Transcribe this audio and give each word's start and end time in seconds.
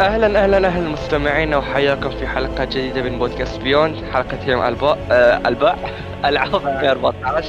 أهلا 0.00 0.44
أهلا 0.44 0.68
أهلا 0.68 0.88
مستمعينا 0.88 1.56
وحياكم 1.56 2.10
في 2.10 2.26
حلقة 2.26 2.64
جديدة 2.64 3.02
من 3.02 3.18
بودكاست 3.18 3.60
بيوند 3.60 4.04
حلقة 4.12 4.44
يوم 4.46 4.62
الباء 4.62 4.98
آه 5.10 5.48
الباء 5.48 5.78
العاب 6.24 6.54
2014 6.54 7.48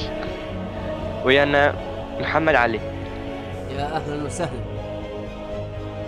ويانا 1.26 1.76
محمد 2.20 2.56
علي. 2.56 2.80
يا 3.70 3.96
أهلا 3.96 4.24
وسهلا. 4.24 4.60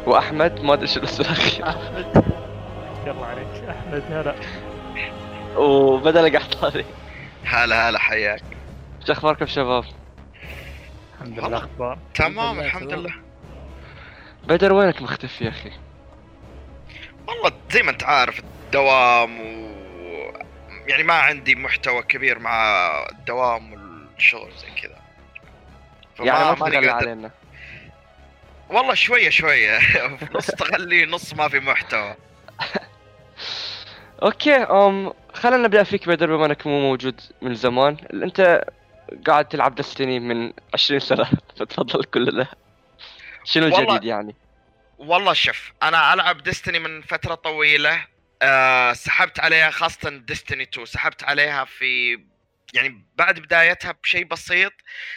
وأحمد 0.06 0.62
ما 0.62 0.74
أدري 0.74 0.88
شو 0.88 1.00
الاسم 1.00 1.24
الأخير. 1.24 1.68
أحمد. 1.70 2.24
يلا 3.06 3.26
عليك. 3.26 3.70
أحمد 3.70 4.04
هلا. 4.10 4.36
وبدل 5.58 6.38
قحطاني 6.38 6.86
هلا 7.46 7.90
هلا 7.90 8.00
حياك. 8.00 8.44
شو 9.08 9.14
أخباركم 9.14 9.46
شباب؟ 9.46 9.84
الحمد. 11.14 11.40
لله 11.40 11.58
أخبار. 11.58 11.98
تمام 12.16 12.60
الحمد. 12.60 12.94
لله. 12.94 13.14
بدر 14.48 14.74
وينك 14.74 15.02
مختفي 15.02 15.44
يا 15.46 15.50
أخي؟ 15.50 15.72
والله 17.28 17.52
زي 17.72 17.84
ما 17.84 17.92
انت 17.92 18.04
عارف 18.04 18.40
الدوام 18.40 19.42
و 19.42 19.74
يعني 20.88 21.04
ما 21.04 21.14
عندي 21.14 21.56
محتوى 21.56 22.04
كبير 22.04 22.40
مع 22.40 22.90
الدوام 23.12 23.74
والشغل 23.74 24.52
زي 24.58 24.82
كذا. 24.82 24.98
يعني 26.20 26.44
ما 26.44 26.54
قادر- 26.66 26.90
علينا. 26.90 27.32
والله 28.70 28.94
شوية 28.94 29.30
شوية. 29.30 29.80
نص 30.36 30.46
تغلي 30.48 31.06
نص 31.06 31.34
ما 31.34 31.48
في 31.48 31.60
محتوى. 31.60 32.16
أوكي 34.24 34.56
أم 34.56 35.14
خلينا 35.34 35.58
نبدأ 35.64 35.84
فيك 35.84 36.08
بدر 36.08 36.36
بما 36.38 36.46
إنك 36.46 36.68
مو 36.68 36.80
موجود 36.82 37.22
من 37.42 37.56
زمان. 37.56 37.98
أنت 38.14 38.66
قاعد 39.28 39.46
تلعب 39.48 39.76
دستني 39.76 40.20
من 40.20 40.54
20 40.74 41.00
سنة. 41.00 41.26
فتفضل 41.60 42.04
كل 42.04 42.38
له 42.38 42.48
شنو 43.44 43.66
الجديد 43.66 44.04
يعني؟ 44.04 44.36
والله 44.98 45.34
شوف 45.34 45.74
أنا 45.84 46.14
ألعب 46.14 46.44
ديستني 46.44 46.80
من 46.80 47.02
فترة 47.02 47.36
طويلة 47.36 48.08
أه 48.42 48.94
سحبت 48.94 49.40
عليها 49.40 49.70
خاصة 49.70 50.10
ديستني 50.10 50.64
2 50.64 50.86
سحبت 50.86 51.24
عليها 51.24 51.66
في 51.66 52.18
يعني 52.74 53.06
بعد 53.16 53.40
بدايتها 53.40 53.92
بشيء 53.92 54.26
بسيط 54.26 54.74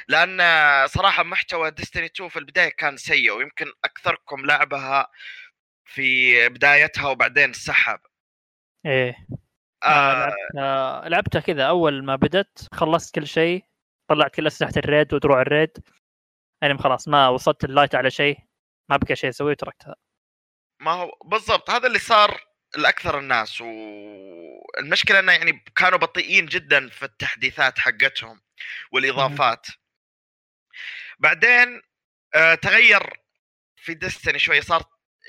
لأن 0.09 0.41
صراحة 0.87 1.23
محتوى 1.23 1.71
ديستني 1.71 2.07
2 2.07 2.29
في 2.29 2.39
البداية 2.39 2.69
كان 2.69 2.97
سيء 2.97 3.33
ويمكن 3.33 3.67
أكثركم 3.85 4.47
لعبها 4.47 5.07
في 5.85 6.49
بدايتها 6.49 7.09
وبعدين 7.09 7.53
سحب. 7.53 8.01
إيه. 8.87 9.27
آه 9.85 9.87
آه 9.89 10.29
لعبتها 10.55 11.09
لعبتها 11.09 11.41
كذا 11.41 11.65
أول 11.65 12.05
ما 12.05 12.17
بدت 12.17 12.69
خلصت 12.73 13.15
كل 13.15 13.27
شيء 13.27 13.65
طلعت 14.09 14.35
كل 14.35 14.47
أسلحة 14.47 14.73
ال 14.77 14.84
raid 14.84 15.15
ودروع 15.15 15.41
ال 15.43 15.50
raid 15.50 15.79
يعني 16.63 16.79
خلاص 16.79 17.09
ما 17.09 17.29
وصلت 17.29 17.65
ال 17.65 17.70
light 17.70 17.95
على 17.95 18.11
شيء. 18.11 18.46
ما 18.89 18.97
بقى 18.97 19.17
شيء 19.17 19.31
أسويه 19.31 19.51
وتركتها. 19.51 19.97
ما 20.81 20.91
هو 20.91 21.19
بالضبط 21.25 21.71
هذا 21.71 21.87
اللي 21.87 21.99
صار 21.99 22.41
لأكثر 22.77 23.19
الناس 23.19 23.61
والمشكلة 23.61 25.19
إنه 25.19 25.33
يعني 25.33 25.65
كانوا 25.77 25.99
بطيئين 25.99 26.47
جدا 26.47 26.89
في 26.89 27.05
التحديثات 27.05 27.79
حقتهم 27.79 28.41
والإضافات. 28.93 29.67
بعدين 31.19 31.83
آه 32.35 32.55
تغير 32.55 33.11
في 33.77 33.95
Destiny 33.95 34.39
شوي 34.39 34.61
صار 34.61 34.83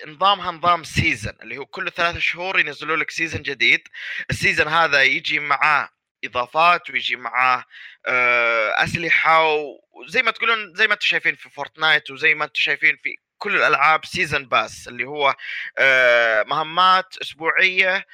نظامها 0.07 0.51
نظام 0.51 0.83
season 0.83 1.33
اللي 1.41 1.57
هو 1.57 1.65
كل 1.65 1.91
ثلاثة 1.91 2.19
شهور 2.19 2.59
ينزلوا 2.59 2.97
لك 2.97 3.11
season 3.11 3.41
جديد. 3.41 3.87
ال 4.29 4.34
season 4.34 4.67
هذا 4.67 5.03
يجي 5.03 5.39
معاه 5.39 5.89
إضافات 6.25 6.89
ويجي 6.89 7.15
معاه 7.15 7.65
آه، 8.05 8.83
أسلحة 8.83 9.43
وزي 9.91 10.21
ما 10.21 10.31
تقولون 10.31 10.75
زي 10.75 10.87
ما 10.87 10.93
أنتم 10.93 11.05
شايفين 11.07 11.35
في 11.35 11.49
Fortnite 11.49 12.11
وزي 12.11 12.33
ما 12.33 12.45
أنتم 12.45 12.61
شايفين 12.61 12.97
في 12.97 13.15
كل 13.37 13.55
الألعاب 13.55 14.05
season 14.05 14.45
pass 14.45 14.87
اللي 14.87 15.05
هو 15.05 15.35
آه، 15.77 16.43
مهمات 16.43 17.17
أسبوعية 17.21 18.05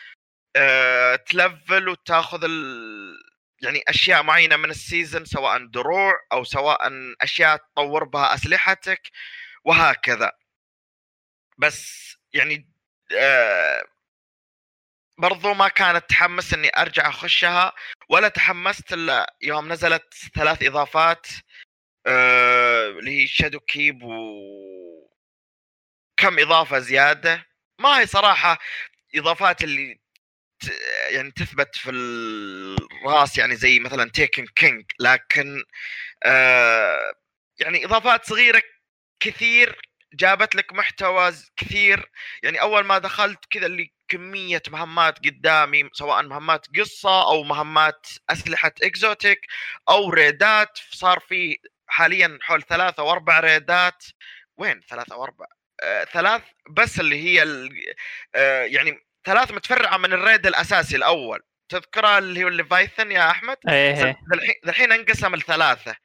آه، 0.55 1.15
تلفل 1.15 1.89
وتاخذ 1.89 2.43
ال... 2.43 3.33
يعني 3.61 3.81
أشياء 3.87 4.23
معينة 4.23 4.55
من 4.57 4.69
ال 4.69 4.77
season 4.77 5.25
سواء 5.25 5.65
دروع 5.67 6.13
أو 6.33 6.43
سواء 6.43 6.79
أشياء 7.21 7.57
تطور 7.57 8.03
بها 8.03 8.33
أسلحتك 8.35 9.01
وهكذا. 9.65 10.31
بس 11.57 12.15
يعني 12.33 12.69
آه 13.17 13.83
برضو 15.17 15.53
ما 15.53 15.67
كانت 15.67 16.09
تحمس 16.09 16.53
إني 16.53 16.71
أرجع 16.77 17.09
أخشها 17.09 17.73
ولا 18.09 18.27
تحمست 18.27 18.93
إلا 18.93 19.35
يوم 19.41 19.71
نزلت 19.73 20.13
ثلاث 20.35 20.63
إضافات 20.63 21.27
اللي 22.07 23.21
هي 23.23 23.27
Shadowkeep 23.27 24.03
و 24.03 24.13
كم 26.23 26.39
إضافة 26.39 26.79
زيادة. 26.79 27.45
ما 27.79 27.99
هي 27.99 28.05
صراحة 28.05 28.59
إضافات 29.15 29.63
اللي 29.63 29.99
يعني 31.09 31.31
تثبت 31.31 31.75
في 31.75 31.91
الرأس 31.91 33.37
يعني 33.37 33.55
زي 33.55 33.79
مثلا 33.79 34.09
Taken 34.09 34.45
King 34.55 34.85
لكن 34.99 35.63
آه 36.23 37.13
يعني 37.59 37.85
إضافات 37.85 38.25
صغيرة 38.25 38.61
كثير 39.19 39.81
جابت 40.13 40.55
لك 40.55 40.73
محتوى 40.73 41.33
كثير. 41.57 42.11
يعني 42.43 42.61
أول 42.61 42.83
ما 42.85 42.97
دخلت 42.97 43.39
كذا 43.49 43.65
اللي 43.65 43.93
كمية 44.07 44.61
مهمات 44.69 45.19
قدامي 45.25 45.89
سواء 45.93 46.23
مهمات 46.23 46.67
قصة 46.79 47.23
أو 47.31 47.43
مهمات 47.43 48.07
أسلحة 48.29 48.71
exotic 48.83 49.39
أو 49.89 50.09
raid 50.09 50.65
ات 50.65 50.79
صار 50.91 51.19
في 51.19 51.57
حاليا 51.87 52.39
حول 52.41 52.63
ثلاثة 52.63 53.03
وأربع 53.03 53.39
raid 53.39 53.91
ات 53.91 54.03
وين؟ 54.57 54.81
ثلاثة 54.89 55.17
واربع 55.17 55.45
آه 55.83 56.03
ثلاث 56.03 56.41
بس 56.69 56.99
اللي 56.99 57.23
هي 57.23 57.43
ال- 57.43 57.93
آه 58.35 58.63
يعني 58.63 58.99
ثلاث 59.25 59.51
متفرعة 59.51 59.97
من 59.97 60.13
ال 60.13 60.20
raid 60.20 60.47
الأساسي 60.47 60.95
الأول. 60.95 61.41
تذكرها 61.69 62.17
اللي 62.17 62.43
هو 62.43 62.47
ال 62.47 62.54
Leviathan 62.54 63.11
يا 63.11 63.31
أحمد؟ 63.31 63.57
إيه 63.69 64.17
الحين 64.33 64.55
الحين 64.65 64.91
انقسم 64.91 65.35
لثلاثة. 65.35 65.95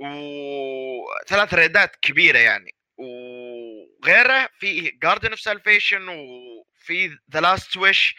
وثلاث 0.00 1.54
raid 1.54 1.88
ات 1.88 1.96
كبيرة 1.96 2.38
يعني. 2.38 2.74
وغيره 2.96 4.48
في 4.58 4.90
Garden 4.90 5.30
of 5.30 5.40
Salvation 5.40 6.08
وفي 6.08 7.18
The 7.32 7.40
Last 7.40 7.76
Wish 7.76 8.16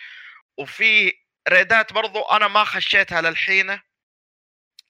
وفي 0.58 1.14
raid 1.50 1.85
ات 1.85 1.94
برضو 1.94 2.22
أنا 2.22 2.48
ما 2.48 2.64
خشيتها 2.64 3.22
للحين 3.22 3.80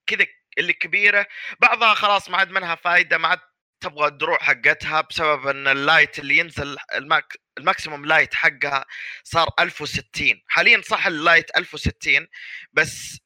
كذا 0.07 0.25
اللي 0.57 0.73
كبيرة. 0.73 1.27
بعضها 1.59 1.93
خلاص 1.93 2.29
ما 2.29 2.37
عاد 2.37 2.49
منها 2.51 2.75
فايدة 2.75 3.17
ما 3.17 3.27
عاد 3.27 3.39
تبغى 3.81 4.07
الدروع 4.07 4.37
حقتها 4.37 5.01
بسبب 5.01 5.47
إن 5.47 5.67
ال 5.67 5.76
light 5.76 6.19
اللي 6.19 6.37
ينزل 6.37 6.77
ال 6.95 7.06
max 7.06 7.37
ال 7.57 7.63
maximum 7.63 8.05
light 8.05 8.33
حقها 8.33 8.85
صار 9.23 9.49
1060 9.59 10.41
حاليا 10.47 10.81
صح 10.81 11.07
ال 11.07 11.16
light 11.16 11.57
1060 11.57 12.27
بس 12.73 13.19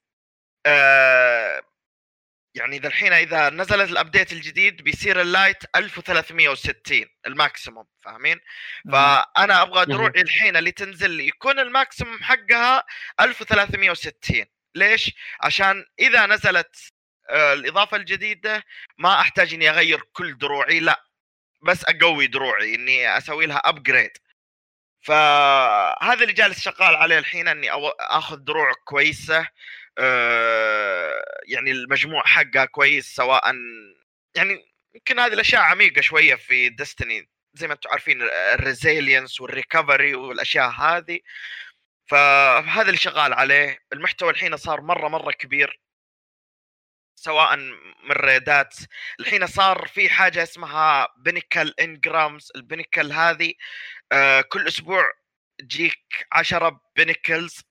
آه 0.65 1.61
يعني 2.55 2.79
ذا 2.79 2.87
الحين 2.87 3.13
إذا 3.13 3.49
نزلت 3.49 3.91
ال 3.91 3.97
update 3.97 4.33
الجديد 4.33 4.81
بيصير 4.81 5.21
ال 5.21 5.27
light 5.27 5.57
1360 5.75 7.05
ال 7.27 7.34
maximum 7.34 7.85
فاهمين؟ 8.01 8.39
فأنا 8.91 9.61
أبغى 9.61 9.85
دروعي 9.85 10.21
الحين 10.21 10.57
اللي 10.57 10.71
تنزل 10.71 11.19
يكون 11.19 11.59
ال 11.59 11.67
maximum 11.67 12.23
حقها 12.23 12.83
1360 13.19 14.45
ليش؟ 14.75 15.11
عشان 15.41 15.85
إذا 15.99 16.25
نزلت 16.25 16.75
الإضافة 17.31 17.97
الجديدة 17.97 18.63
ما 18.97 19.21
أحتاج 19.21 19.53
إني 19.53 19.69
أغير 19.69 20.01
كل 20.13 20.37
دروعي 20.37 20.79
لأ 20.79 21.03
بس 21.63 21.85
أقوي 21.85 22.27
دروعي 22.27 22.75
إني 22.75 23.17
أسوي 23.17 23.45
لها 23.45 23.57
upgrade 23.57 24.11
فهذا 25.01 26.21
اللي 26.21 26.33
جالس 26.33 26.59
شغال 26.59 26.95
عليه 26.95 27.19
الحين 27.19 27.47
إني 27.47 27.69
آخذ 27.99 28.37
دروع 28.37 28.73
كويسة 28.85 29.47
آه، 29.97 31.23
يعني 31.47 31.71
المجموع 31.71 32.23
حقها 32.25 32.65
كويس 32.65 33.15
سواء 33.15 33.55
يعني 34.35 34.65
يمكن 34.95 35.19
هذه 35.19 35.33
الأشياء 35.33 35.61
عميقة 35.61 36.01
شوية 36.01 36.35
في 36.35 36.69
Destiny 36.69 37.29
زي 37.55 37.67
ما 37.67 37.73
أنتم 37.73 37.89
عارفين 37.89 38.21
ال 38.21 38.32
resilience 38.32 39.41
وال 39.41 39.56
recovery 39.56 40.15
والأشياء 40.15 40.69
هذه. 40.69 41.19
فهذا 42.07 42.81
اللي 42.87 42.97
شغال 42.97 43.33
عليه. 43.33 43.79
المحتوى 43.93 44.29
الحين 44.31 44.57
صار 44.57 44.81
مرة 44.81 45.07
مرة 45.07 45.31
كبير. 45.31 45.79
سواء 47.15 47.55
من 48.03 48.11
raid 48.11 48.62
ات 48.62 48.75
الحين 49.19 49.47
صار 49.47 49.87
في 49.87 50.09
حاجة 50.09 50.43
اسمها 50.43 51.07
pinnacle 51.17 51.73
engrams 51.79 52.51
ال 52.55 52.61
pinnacle 52.61 53.11
هذه 53.11 53.53
آه 54.11 54.41
كل 54.41 54.67
أسبوع 54.67 55.11
تجيك 55.59 56.27
10 56.31 56.81
pinnacles 56.95 57.61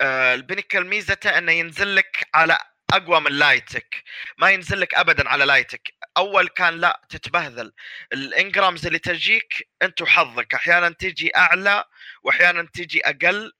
آه 0.00 0.34
ال 0.34 0.40
pinnacle 0.40 0.84
ميزته 0.86 1.38
إنه 1.38 1.52
ينزل 1.52 1.96
لك 1.96 2.28
على 2.34 2.58
أقوى 2.92 3.20
من 3.20 3.32
light 3.32 3.90
ك 3.90 4.02
ما 4.38 4.50
ينزل 4.50 4.80
لك 4.80 4.94
ابدا 4.94 5.28
على 5.28 5.44
light 5.44 5.86
ك 5.86 5.94
أول 6.16 6.48
كان 6.48 6.74
لا 6.74 7.00
تتبهذل. 7.08 7.72
ال 8.12 8.21
engrams 8.21 8.86
اللي 8.86 8.98
تجيك 8.98 9.68
انت 9.82 10.02
وحظك 10.02 10.54
أحيانا 10.54 10.88
تجي 10.90 11.36
أعلى 11.36 11.84
واحيانا 12.22 12.68
تجي 12.74 13.00
أقل 13.06 13.52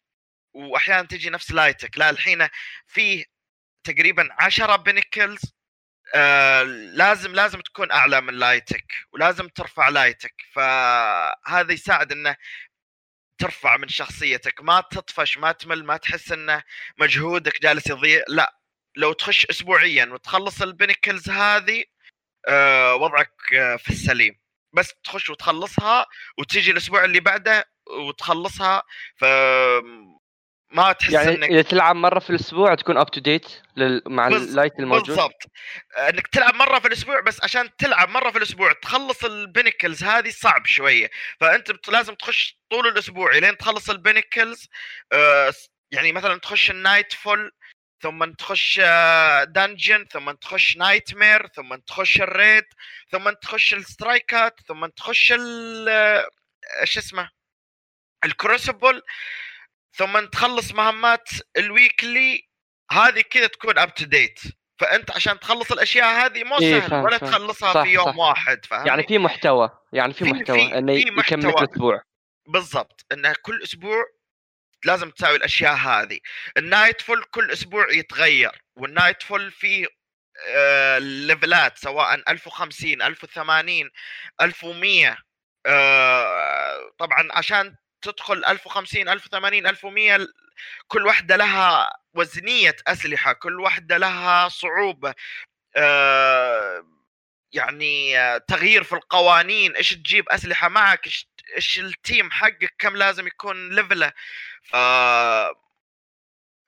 واحيانا 0.55 1.03
تجي 1.09 1.31
نفس 1.31 1.51
light 1.53 1.91
ك 1.91 1.99
لا 1.99 2.11
الحين 2.11 2.49
فيه 2.87 3.25
تقريبا 3.85 4.29
10 4.39 4.77
pinnacles 4.77 5.41
آه 6.15 6.63
لازم 6.63 7.33
لازم 7.35 7.61
تكون 7.61 7.91
أعلى 7.93 8.21
من 8.21 8.35
light 8.35 8.83
ك 8.83 8.93
ولازم 9.13 9.49
ترفع 9.49 9.89
light 9.89 10.27
ك 10.27 10.35
فهذا 10.55 11.73
يساعد 11.73 12.13
إنه 12.13 12.37
ترفع 13.39 13.77
من 13.77 13.89
شخصيتك 13.89 14.63
ما 14.63 14.81
تطفش 14.81 15.39
ما 15.39 15.53
تمل 15.53 15.85
ما 15.85 15.97
تحس 15.97 16.33
انه 16.33 16.63
مجهودك 16.99 17.63
جالس 17.63 17.91
يضيع 17.91 18.23
لا 18.29 18.57
لو 18.97 19.13
تخش 19.13 19.47
اسبوعيا 19.47 20.05
وتخلص 20.07 20.63
ال 20.63 20.70
pinnacles 20.70 21.31
هذه 21.31 21.85
آه 22.49 22.95
وضعك 22.95 23.55
آه 23.55 23.77
في 23.77 23.91
السليم. 23.91 24.41
بس 24.73 24.95
تخش 25.05 25.31
وتخلصها 25.31 26.07
وتيجي 26.39 26.71
الأسبوع 26.71 27.05
اللي 27.05 27.21
بعده 27.21 27.65
وتخلصها 27.87 28.83
ف 29.17 29.25
ما 30.71 30.93
تحس 30.93 31.13
يعني 31.13 31.31
إنك 31.35 31.49
إذا 31.51 31.63
تلعب 31.63 31.97
مرة 31.97 32.19
في 32.19 32.31
الأسبوع 32.31 32.75
تكون 32.75 32.97
up 32.97 33.11
to 33.11 33.21
date 33.21 33.47
مع 34.07 34.29
ال 34.29 34.36
light 34.36 34.73
الموجود. 34.79 35.07
بالضبط. 35.07 35.43
إنك 35.99 36.27
تلعب 36.27 36.55
مرة 36.55 36.79
في 36.79 36.89
الأسبوع 36.89 37.21
بس 37.21 37.43
عشان 37.45 37.77
تلعب 37.77 38.09
مرة 38.09 38.31
في 38.31 38.39
الأسبوع 38.39 38.73
تخلص 38.73 39.25
ال 39.25 39.33
pinnacles 39.33 40.05
هذه 40.05 40.31
صعب 40.31 40.67
شوية. 40.67 41.11
فأنت 41.41 41.71
بت- 41.71 41.89
لازم 41.89 42.15
تخش 42.15 42.59
طول 42.71 42.87
الأسبوع 42.87 43.33
لين 43.37 43.57
تخلص 43.57 43.91
ال 43.91 43.99
pinnacles 43.99 44.69
آه، 45.13 45.53
يعني 45.93 46.13
مثلا 46.13 46.39
تخش 46.39 46.71
ال 46.71 47.13
Nightfall 47.13 47.53
ثم 48.03 48.25
تخش 48.25 48.81
dungeon 49.45 50.07
ثم 50.13 50.31
تخش 50.31 50.77
nightmare 50.77 51.47
ثم 51.47 51.75
تخش 51.75 52.21
ال 52.21 52.30
raid 52.30 52.65
ثم 53.13 53.31
تخش 53.31 53.75
ال 53.75 53.86
strike 53.86 54.50
ات 54.50 54.61
ثم 54.69 54.87
تخش 54.87 55.33
ال 55.33 55.89
آه، 55.89 56.29
إيش 56.81 56.99
اسمه؟ 56.99 57.31
ال 58.25 58.34
Crucible 58.34 59.03
ثم 59.93 60.21
تخلص 60.27 60.73
مهمات 60.73 61.29
ال 61.57 61.70
weekly 61.70 62.49
هذه 62.93 63.21
كذا 63.21 63.47
تكون 63.47 63.79
up 63.79 63.95
to 63.95 64.05
date 64.05 64.41
فأنت 64.81 65.11
عشان 65.11 65.41
تخلص 65.41 65.73
الأشياء 65.73 66.27
هذه 66.27 66.45
مو 66.45 66.59
إيه، 66.59 66.81
سهل 66.81 66.95
ولا. 67.05 67.19
تخلصها 67.19 67.73
صح، 67.73 67.83
في 67.83 67.89
يوم 67.89 68.05
صح. 68.13 68.17
واحد 68.17 68.65
فاهم 68.65 68.87
يعني 68.87 69.03
في 69.03 69.19
محتوى 69.19 69.71
يعني 69.93 70.13
في 70.13 70.25
في- 70.25 70.31
محتوى 70.33 70.69
في- 70.69 70.79
إنه 70.79 71.11
محتوى. 71.11 71.51
الأسبوع 71.65 72.03
بالضبط 72.49 73.05
انه 73.13 73.35
كل 73.43 73.63
أسبوع 73.63 74.05
لازم 74.85 75.11
تساوي 75.11 75.37
الأشياء 75.37 75.75
هذه 75.75 76.19
ال 76.57 77.01
Nightfall 77.01 77.25
كل 77.25 77.51
أسبوع 77.51 77.87
يتغير 77.93 78.63
وال 78.77 79.23
Nightfall 79.23 79.51
فيه 79.51 79.87
آه، 80.49 80.99
level 80.99 81.66
ات 81.66 81.79
سواء 81.79 82.15
1050 82.33 83.03
1080 83.03 83.91
1100 84.41 85.17
آه، 85.67 86.91
طبعا 86.99 87.29
عشان 87.33 87.77
تدخل 88.03 88.45
1050 88.45 89.09
1080 89.09 89.67
1100 89.67 90.27
كل 90.89 91.07
واحدة 91.07 91.37
لها 91.37 91.91
وزنية 92.15 92.77
أسلحة 92.87 93.33
كل 93.33 93.61
واحدة 93.61 93.97
لها 93.99 94.49
صعوبة 94.49 95.15
آه، 95.77 96.85
يعني 97.53 98.19
آه، 98.19 98.39
تغيير 98.39 98.83
في 98.85 98.93
القوانين 98.93 99.77
إيش 99.77 99.95
تجيب 99.95 100.29
أسلحة 100.29 100.69
معك 100.69 101.07
إيش 101.57 101.81
ال 101.81 101.91
team 101.91 102.31
حقك 102.31 102.75
كم 102.79 102.97
لازم 102.97 103.27
يكون 103.27 103.75
level 103.75 104.07
ه 104.07 104.13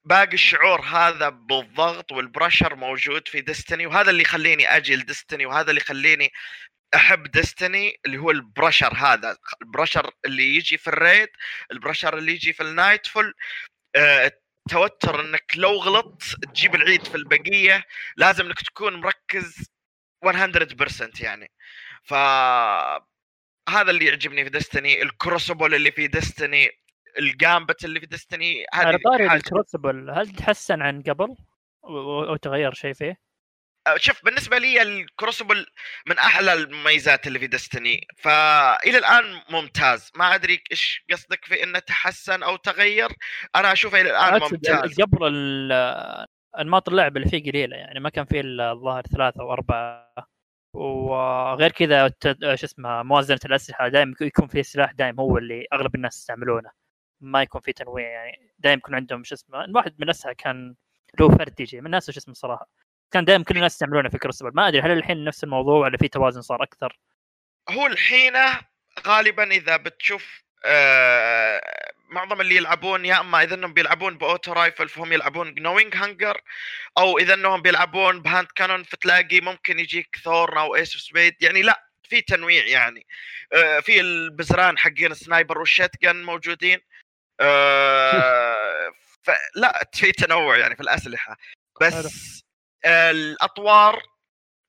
باقي 0.05 0.35
الشعور 0.35 0.81
هذا 0.81 1.29
بالضغط 1.29 2.13
وال 2.13 2.25
pressure 2.25 2.75
موجود 2.75 3.29
في 3.29 3.41
Destiny 3.41 3.87
وهذا 3.87 4.11
اللي 4.11 4.23
يخليني 4.23 4.77
أجي 4.77 4.97
ل 4.97 5.03
Destiny 5.03 5.47
وهذا 5.47 5.71
اللي 5.71 5.81
يخليني 5.81 6.33
أحب 6.95 7.23
Destiny 7.23 7.97
اللي 8.07 8.19
هو 8.19 8.31
ال 8.31 8.38
pressure 8.38 8.95
هذا 8.95 9.37
ال 9.63 9.68
pressure 9.68 10.11
اللي 10.25 10.57
يجي 10.57 10.79
في 10.79 10.87
ال 10.89 10.97
raid 10.97 11.29
ال 11.73 11.78
pressure 11.78 12.19
اللي 12.19 12.33
يجي 12.33 12.53
في 12.53 12.63
ال 12.63 13.07
Nightfall 13.07 13.35
آه، 13.97 14.33
التوتر 14.67 15.21
إنك 15.21 15.53
لو 15.57 15.71
غلطت 15.71 16.23
تجيب 16.45 16.75
العيد 16.75 17.05
في 17.05 17.15
البقية 17.15 17.85
لازم 18.17 18.47
إنك 18.47 18.61
تكون 18.63 18.95
مركز 19.01 19.67
100% 20.25 21.21
يعني 21.21 21.51
ف 22.05 22.15
هذا 23.69 23.91
اللي 23.91 24.05
يعجبني 24.07 24.45
في 24.45 24.51
Destiny 24.51 25.03
ال 25.03 25.11
Crucible 25.11 25.75
اللي 25.75 25.91
في 25.93 26.07
Destiny 26.07 26.71
ال 27.19 27.28
Gambit 27.28 27.85
اللي 27.85 28.01
في 28.01 28.07
Destiny 28.07 28.65
على 28.73 28.89
هذه 28.95 29.01
طاري 29.05 29.29
حاجة- 29.29 29.33
ال 29.33 29.41
Crucible 29.41 30.11
هل 30.11 30.29
تحسن 30.31 30.83
عن 30.83 31.03
قبل؟ 31.03 31.37
أو 31.85 32.37
تغير 32.37 32.75
شيء 32.75 32.93
فيه؟ 32.93 33.17
أه، 33.87 33.97
شوف 33.97 34.25
بالنسبة 34.25 34.59
لي 34.59 34.83
ال 34.83 34.92
Crucible 34.92 35.67
من 36.07 36.19
أحلى 36.19 36.53
المميزات 36.53 37.27
اللي 37.27 37.39
في 37.39 37.47
Destiny 37.47 38.07
فإلى 38.17 38.99
الآن 38.99 39.43
ممتاز. 39.51 40.11
ما 40.17 40.35
أدري 40.35 40.63
إيش 40.71 41.05
قصدك 41.11 41.45
في 41.45 41.63
إنه 41.63 41.79
تحسن 41.79 42.43
أو 42.43 42.57
تغير. 42.57 43.09
أنا 43.57 43.73
أشوفه 43.73 44.01
إلى 44.01 44.11
الآن 44.11 44.41
ممتاز. 44.41 45.01
قبل 45.01 45.73
أنماط 46.59 46.89
اللعب 46.89 47.17
اللي 47.17 47.29
فيه 47.29 47.51
قليلة 47.51 47.77
يعني 47.77 48.01
ما 48.01 48.09
كان 48.09 48.25
فيه 48.25 48.41
الظاهر 48.45 49.03
ثلاثة 49.03 49.41
أو 49.41 49.53
أربعة. 49.53 50.13
وغير 50.75 51.73
كذا 51.73 52.09
شو 52.55 52.67
اسمه 52.67 53.03
موازنة 53.03 53.41
الأسلحة 53.45 53.89
دائما 53.89 54.15
يكون 54.21 54.47
فيه 54.49 54.63
سلاح 54.63 54.93
دائما 54.93 55.23
هو 55.23 55.39
اللي 55.39 55.67
أغلب 55.73 55.95
الناس 55.95 56.19
يستعملونه. 56.19 56.71
ما 57.21 57.43
يكون 57.43 57.61
فيه 57.61 57.73
تنويع 57.73 58.09
يعني 58.09 58.53
دائما 58.59 58.79
يكون 58.79 58.95
عندهم 58.95 59.25
شو 59.25 59.35
اسمه 59.35 59.67
واحد 59.75 59.95
من 59.99 60.05
الاسلحه 60.05 60.33
كان 60.33 60.75
له 61.21 61.29
فرد 61.29 61.61
يجي 61.61 61.81
من 61.81 61.87
الناس 61.87 62.11
شو 62.11 62.19
اسمه 62.19 62.35
صراحة. 62.35 62.69
كان 63.13 63.25
دائما 63.25 63.45
كل 63.45 63.57
الناس 63.57 63.73
يستعملونه 63.73 64.09
في 64.09 64.19
كروسبل 64.19 64.51
ما 64.55 64.69
أدري 64.69 64.81
هل 64.81 64.91
الحين 64.91 65.25
نفس 65.25 65.45
الموضوع 65.45 65.79
ولا 65.79 65.99
في 65.99 66.09
توازن 66.09 66.41
صار 66.43 66.63
أكثر؟ 66.63 66.99
هو 67.71 67.87
الحين 67.87 68.35
غالبا 69.07 69.51
إذا 69.51 69.77
بتشوف 69.77 70.43
آه 70.65 71.93
معظم 72.09 72.41
اللي 72.41 72.57
يلعبون 72.57 73.05
يا 73.05 73.21
إما 73.21 73.43
إذا 73.43 73.55
إنهم 73.55 73.75
بيلعبون 73.75 74.19
ب 74.19 74.25
auto 74.25 74.53
rifle 74.53 74.89
فهم 74.89 75.13
يلعبون 75.13 75.55
Gnawing 75.55 75.97
Hunger 75.97 76.41
أو 76.99 77.19
إذا 77.19 77.35
إنهم 77.35 77.63
بيلعبون 77.63 78.23
ب 78.23 78.28
hand 78.28 78.49
cannon 78.57 78.83
فتلاقي 78.83 79.41
ممكن 79.41 79.79
يجيك 79.79 80.17
Thorn 80.25 80.59
أو 80.59 80.75
Ace 80.77 80.95
of 80.95 81.03
Spades 81.03 81.35
يعني 81.41 81.63
لا 81.63 81.87
في 82.09 82.21
تنويع 82.21 82.67
يعني. 82.67 83.07
آه 83.53 83.81
في 83.81 84.01
البزران 84.01 84.79
حقين 84.79 85.13
ال 85.13 85.19
sniper 85.19 85.59
وال 85.59 85.73
shotgun 85.73 86.23
موجودين. 86.23 86.79
آه 87.41 88.93
فلا 89.25 89.89
في 89.93 90.13
تنوع 90.13 90.57
يعني 90.59 90.77
في 90.77 90.83
الأسلحة. 90.83 91.37
بس 91.81 92.43
الأطوار 92.85 94.03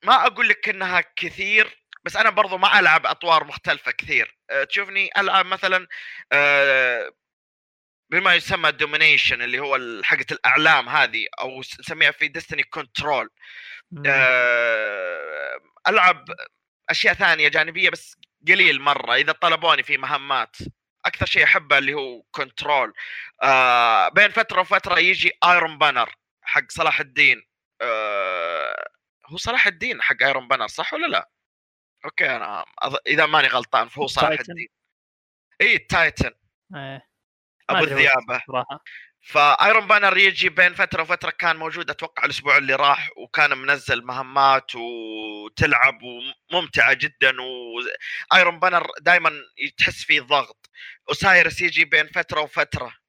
ما 0.03 0.25
أقول 0.25 0.49
لك 0.49 0.69
إنها 0.69 1.03
كثير 1.15 1.83
بس 2.03 2.15
أنا 2.15 2.29
برضو 2.29 2.57
ما 2.57 2.79
ألعب 2.79 3.05
أطوار 3.05 3.43
مختلفة 3.43 3.91
كثير. 3.91 4.37
أه، 4.49 4.63
تشوفني 4.63 5.09
ألعب 5.17 5.45
مثلا 5.45 5.87
أه، 6.31 7.11
بما 8.11 8.35
يسمى 8.35 8.71
domination 8.71 9.41
اللي 9.41 9.59
هو 9.59 9.79
حقة 10.03 10.25
الأعلام 10.31 10.89
هذه 10.89 11.27
أو 11.41 11.59
نسميها 11.59 12.11
في 12.11 12.27
Destiny 12.27 12.63
control 12.63 13.29
أه، 14.05 15.59
ألعب 15.87 16.25
أشياء 16.89 17.13
ثانية 17.13 17.47
جانبية 17.47 17.89
بس 17.89 18.17
قليل 18.47 18.81
مرة 18.81 19.15
إذا 19.15 19.31
طلبوني 19.31 19.83
في 19.83 19.97
مهمات. 19.97 20.57
أكثر 21.05 21.25
شيء 21.25 21.43
أحبه 21.43 21.77
اللي 21.77 21.93
هو 21.93 22.21
control 22.31 22.93
بين 24.15 24.31
فترة 24.31 24.61
وفترة 24.61 24.99
يجي 24.99 25.31
Iron 25.43 25.77
Banner 25.77 26.15
حق 26.41 26.63
صلاح 26.69 26.99
الدين. 26.99 27.52
أه، 27.83 28.89
هو 29.25 29.37
صلاح 29.37 29.67
الدين 29.67 30.01
حق 30.01 30.23
Iron 30.23 30.47
Banner 30.47 30.67
صح 30.67 30.93
ولا 30.93 31.07
لا؟ 31.07 31.29
okay 32.05 32.35
أنا 32.35 32.65
أظ... 32.79 32.95
إذا 33.07 33.25
ماني 33.25 33.47
غلطان 33.47 33.87
فهو 33.87 34.07
صلاح. 34.07 34.29
الدين 34.29 34.67
إي 35.61 35.75
ال 35.75 35.83
Titan. 35.83 36.31
ما 36.69 37.01
أبو 37.69 37.85
صراحة 38.47 38.83
ف 39.25 39.38
Iron 39.38 39.87
Banner 39.87 40.17
يجي 40.17 40.49
بين 40.49 40.73
فترة 40.73 41.01
وفترة 41.01 41.29
كان 41.29 41.55
موجود 41.55 41.89
أتوقع 41.89 42.25
الأسبوع 42.25 42.57
اللي 42.57 42.75
راح 42.75 43.09
وكان 43.17 43.57
منزل 43.57 44.05
مهمات 44.05 44.75
وتلعب 44.75 45.99
وممتعة 46.51 46.93
جدا 46.93 47.35
و 48.31 48.37
Iron 48.37 48.59
Banner 48.59 48.87
دائما 49.01 49.31
تحس 49.77 50.03
فيه 50.03 50.21
ضغط 50.21 50.69
Osiris 51.09 51.61
يجي 51.61 51.85
بين 51.85 52.07
فترة 52.07 52.41
وفترة 52.41 52.85
آه، 52.85 53.02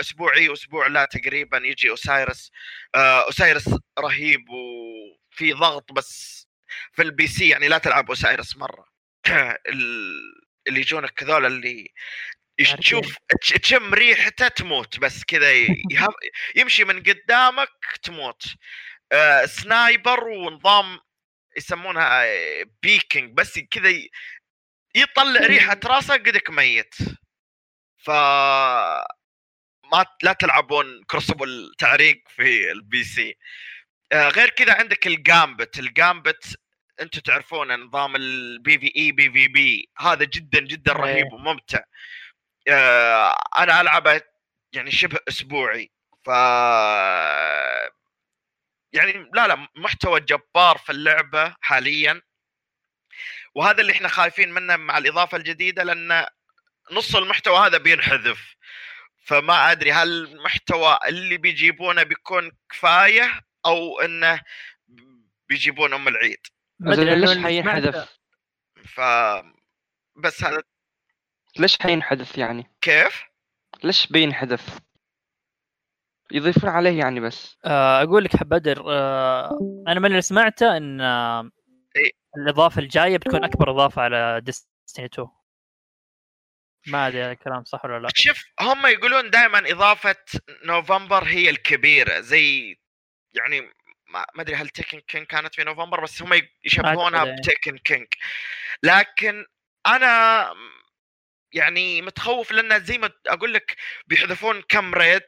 اسبوعي 0.00 0.48
واسبوع 0.48 0.86
لا 0.86 1.04
تقريبا 1.04 1.58
يجي 1.58 1.90
Osiris. 1.90 2.50
آه، 2.94 3.24
Osiris 3.26 3.68
رهيب 3.98 4.44
وفي 4.50 5.52
ضغط 5.52 5.92
بس 5.92 6.46
في 6.92 7.02
ال 7.02 7.26
PC 7.26 7.48
يعني 7.48 7.68
لا 7.68 7.78
تلعب 7.78 8.08
Osiris 8.08 8.56
مرة. 8.56 8.86
ال- 9.68 10.42
اللي 10.68 10.80
يجونك 10.80 11.22
هذول 11.22 11.46
اللي. 11.46 11.88
تشوف 12.78 13.16
تش- 13.40 13.48
تشم 13.52 13.94
ريحته 13.94 14.48
تموت 14.48 14.98
بس 14.98 15.24
كذا 15.24 15.52
يمشي 16.56 16.84
من 16.84 17.02
قدامك 17.02 17.68
تموت. 18.02 18.42
آه، 19.12 19.46
sniper 19.46 20.24
ونظام 20.28 21.00
يسمونها 21.56 22.24
آه، 22.26 22.64
peeking 22.82 23.32
بس 23.36 23.58
كذا 23.58 23.90
يطلع 24.94 25.40
ريحة 25.40 25.80
راسه 25.84 26.14
قدك 26.14 26.50
ميت. 26.50 26.94
ف 28.02 28.10
ما 29.92 30.06
لا 30.22 30.32
تلعبون 30.32 31.04
Crucible 31.04 31.74
تعريق 31.78 32.22
في 32.28 32.72
ال 32.72 33.04
PC. 33.04 33.36
آه، 34.12 34.28
غير 34.28 34.50
كذا 34.50 34.74
عندك 34.74 35.06
ال 35.06 35.16
Gambit 35.16 35.78
ال 35.78 35.89
Gambit 35.89 36.56
أنتم 37.00 37.20
تعرفون 37.20 37.80
نظام 37.80 38.16
ال 38.16 38.31
PvE 38.31 38.78
PvP 38.78 39.90
هذا 39.98 40.24
جدا 40.24 40.60
جدا 40.60 40.92
إيه. 40.92 40.98
رهيب 41.00 41.32
وممتع. 41.32 41.80
آه، 42.68 43.36
أنا 43.58 43.80
ألعبه 43.80 44.20
يعني 44.72 44.90
شبه 44.90 45.18
أسبوعي. 45.28 45.92
ف 46.24 46.28
يعني 48.92 49.30
لا 49.34 49.46
لا 49.48 49.68
محتوى 49.76 50.20
جبار 50.20 50.78
في 50.78 50.92
اللعبة 50.92 51.56
حاليا. 51.60 52.22
وهذا 53.54 53.80
اللي 53.80 53.92
إحنا 53.92 54.08
خايفين 54.08 54.52
منه 54.52 54.76
مع 54.76 54.98
الإضافة 54.98 55.36
الجديدة 55.36 55.82
لأن 55.84 56.26
نص 56.90 57.16
المحتوى 57.16 57.58
هذا 57.58 57.78
بينحذف 57.78 58.56
فما 59.24 59.72
أدري 59.72 59.92
هل 59.92 60.08
المحتوى 60.08 60.98
اللي 61.08 61.36
بيجيبونه 61.36 62.02
بيكون 62.02 62.50
كفاية 62.70 63.40
أو 63.66 64.00
إنه 64.00 64.40
بيجيبون 65.48 65.94
أم 65.94 66.08
العيد 66.08 66.40
ما 66.78 66.92
أدري، 66.92 67.14
ليش 67.14 67.38
حينحذف؟ 67.38 68.18
ف 68.84 69.00
بس 70.16 70.44
هذا 70.44 70.62
ليش 71.58 71.78
حينحذف 71.78 72.38
يعني؟ 72.38 72.70
كيف؟ 72.80 73.22
ليش 73.84 74.06
بينحذف؟ 74.06 74.78
يضيفون 76.32 76.70
عليه 76.70 76.98
يعني 76.98 77.20
بس 77.20 77.58
آه، 77.64 78.02
أقول 78.02 78.24
لك 78.24 78.42
بدر 78.44 78.84
آه، 78.88 79.84
أنا 79.88 80.00
من 80.00 80.06
اللي 80.06 80.22
سمعته 80.22 80.76
إن 80.76 81.00
آه، 81.00 81.50
إيه. 81.96 82.10
الإضافة 82.36 82.80
الجاية 82.80 83.16
بتكون 83.16 83.44
أكبر 83.44 83.70
إضافة 83.70 84.02
على 84.02 84.40
Destiny 84.44 85.04
2 85.04 85.28
ما 86.86 87.08
أدري 87.08 87.22
هذا 87.22 87.32
الكلام 87.32 87.64
صح 87.64 87.84
ولا 87.84 87.98
لا. 87.98 88.08
شوف 88.14 88.44
هم 88.60 88.86
يقولون 88.86 89.30
دائما 89.30 89.58
إضافة 89.58 90.16
نوفمبر 90.64 91.24
هي 91.24 91.50
الكبيرة 91.50 92.20
زي 92.20 92.78
يعني 93.32 93.60
ما 94.08 94.26
أدري 94.38 94.56
هل 94.56 94.68
Taken 94.68 95.00
King 95.00 95.26
كانت 95.26 95.54
في 95.54 95.64
نوفمبر 95.64 96.00
بس 96.00 96.22
هم 96.22 96.42
يشبهونها. 96.64 97.24
ب 97.24 97.33
Taken 97.33 97.78
King 97.78 98.06
لكن 98.82 99.46
أنا 99.86 100.54
يعني 101.52 102.02
متخوف 102.02 102.52
لأن 102.52 102.84
زي 102.84 102.98
ما 102.98 103.10
أقول 103.26 103.54
لك 103.54 103.76
بيحذفون 104.06 104.62
كم 104.62 104.94
raid 104.94 105.22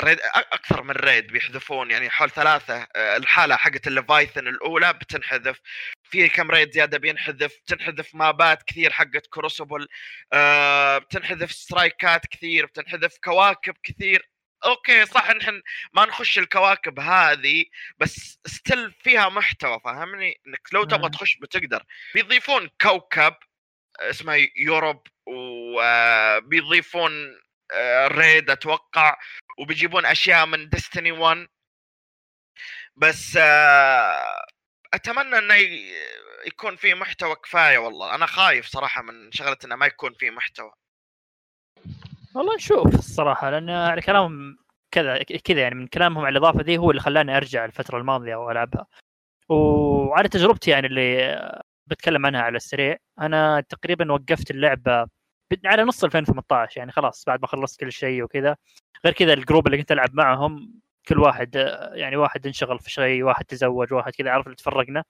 raid 0.00 0.18
أكثر 0.34 0.82
من 0.82 0.90
raid 0.90 1.26
بيحذفون 1.26 1.90
يعني 1.90 2.10
حول 2.10 2.30
ثلاثة 2.30 2.86
آه، 2.96 3.16
الحالة 3.16 3.56
حقت 3.56 3.86
ال 3.86 3.92
Leviathan 3.92 4.48
الأولى 4.48 4.92
بتنحذف. 4.92 5.60
في 6.14 6.28
كم 6.28 6.50
raid 6.50 6.70
زيادة 6.72 6.98
بينحذف 6.98 7.58
بتنحذف 7.66 8.14
map 8.14 8.50
ات 8.50 8.62
كثير 8.62 8.92
حقت 8.92 9.26
Crucible 9.26 9.88
آه، 10.32 10.98
بتنحذف 10.98 11.52
strike 11.52 12.15
ات 12.15 12.26
كثير 12.26 12.66
بتنحذف 12.66 13.18
كواكب 13.24 13.74
كثير. 13.82 14.30
okay 14.64 15.06
صح 15.06 15.30
نحن 15.30 15.62
ما 15.92 16.04
نخش 16.04 16.38
الكواكب 16.38 17.00
هذه 17.00 17.64
بس 17.98 18.38
still 18.46 18.92
فيها 18.92 19.28
محتوى 19.28 19.80
فاهمني؟ 19.84 20.40
إنك 20.46 20.60
لو 20.72 20.84
تبغى 20.84 21.02
مم. 21.02 21.08
تخش 21.08 21.36
بتقدر. 21.36 21.84
بيضيفون 22.14 22.70
كوكب 22.80 23.34
اسمه 24.00 24.48
Europa 24.56 25.06
وبيضيفون 25.26 27.12
ريد 28.06 28.50
أتوقع 28.50 29.16
وبيجيبون 29.58 30.06
أشياء 30.06 30.46
من 30.46 30.68
ديستني 30.68 31.12
1 31.12 31.46
بس 32.96 33.36
آه، 33.40 34.46
أتمنى 34.94 35.38
إنه 35.38 35.54
يكون 36.46 36.76
في 36.76 36.94
محتوى 36.94 37.34
كفاية 37.34 37.78
والله. 37.78 38.14
أنا 38.14 38.26
خايف 38.26 38.66
صراحة 38.66 39.02
من 39.02 39.32
شغلة 39.32 39.56
إنه 39.64 39.76
ما 39.76 39.86
يكون 39.86 40.12
في 40.12 40.30
محتوى. 40.30 40.72
والله 42.34 42.54
نشوف 42.54 42.94
الصراحة 42.94 43.50
لأن 43.50 43.70
على 43.70 44.00
كلامهم 44.00 44.58
كذا 44.90 45.22
كذا 45.22 45.60
يعني 45.60 45.74
من 45.74 45.86
كلامهم 45.86 46.24
على 46.24 46.38
الإضافة 46.38 46.62
دي 46.62 46.78
هو 46.78 46.90
اللي 46.90 47.02
خلاني 47.02 47.36
أرجع 47.36 47.64
الفترة 47.64 47.98
الماضية 47.98 48.36
وألعبها. 48.36 48.86
وعلى 49.48 50.28
تجربتي 50.28 50.70
يعني 50.70 50.86
اللي 50.86 51.62
بتكلم 51.86 52.26
عنها 52.26 52.42
على 52.42 52.56
السريع 52.56 52.96
أنا 53.20 53.60
تقريبا 53.60 54.12
وقفت 54.12 54.50
اللعبة 54.50 55.06
على 55.64 55.82
نص 55.82 56.04
2018 56.04 56.78
يعني 56.78 56.92
خلاص 56.92 57.24
بعد 57.26 57.40
ما 57.40 57.46
خلصت 57.46 57.80
كل 57.80 57.92
شيء 57.92 58.22
وكذا. 58.22 58.56
غير 59.04 59.14
كذا 59.14 59.32
ال 59.32 59.38
group 59.38 59.66
اللي 59.66 59.78
كنت 59.78 59.92
ألعب 59.92 60.14
معهم 60.14 60.80
كل 61.08 61.18
واحد 61.20 61.54
يعني 61.92 62.16
واحد 62.16 62.46
انشغل 62.46 62.78
في 62.78 62.90
شيء 62.90 63.22
واحد 63.22 63.44
تزوج 63.44 63.92
واحد 63.92 64.12
كذا 64.12 64.30
عارف 64.30 64.46
اللي 64.46 64.56
تفرقنا. 64.56 65.04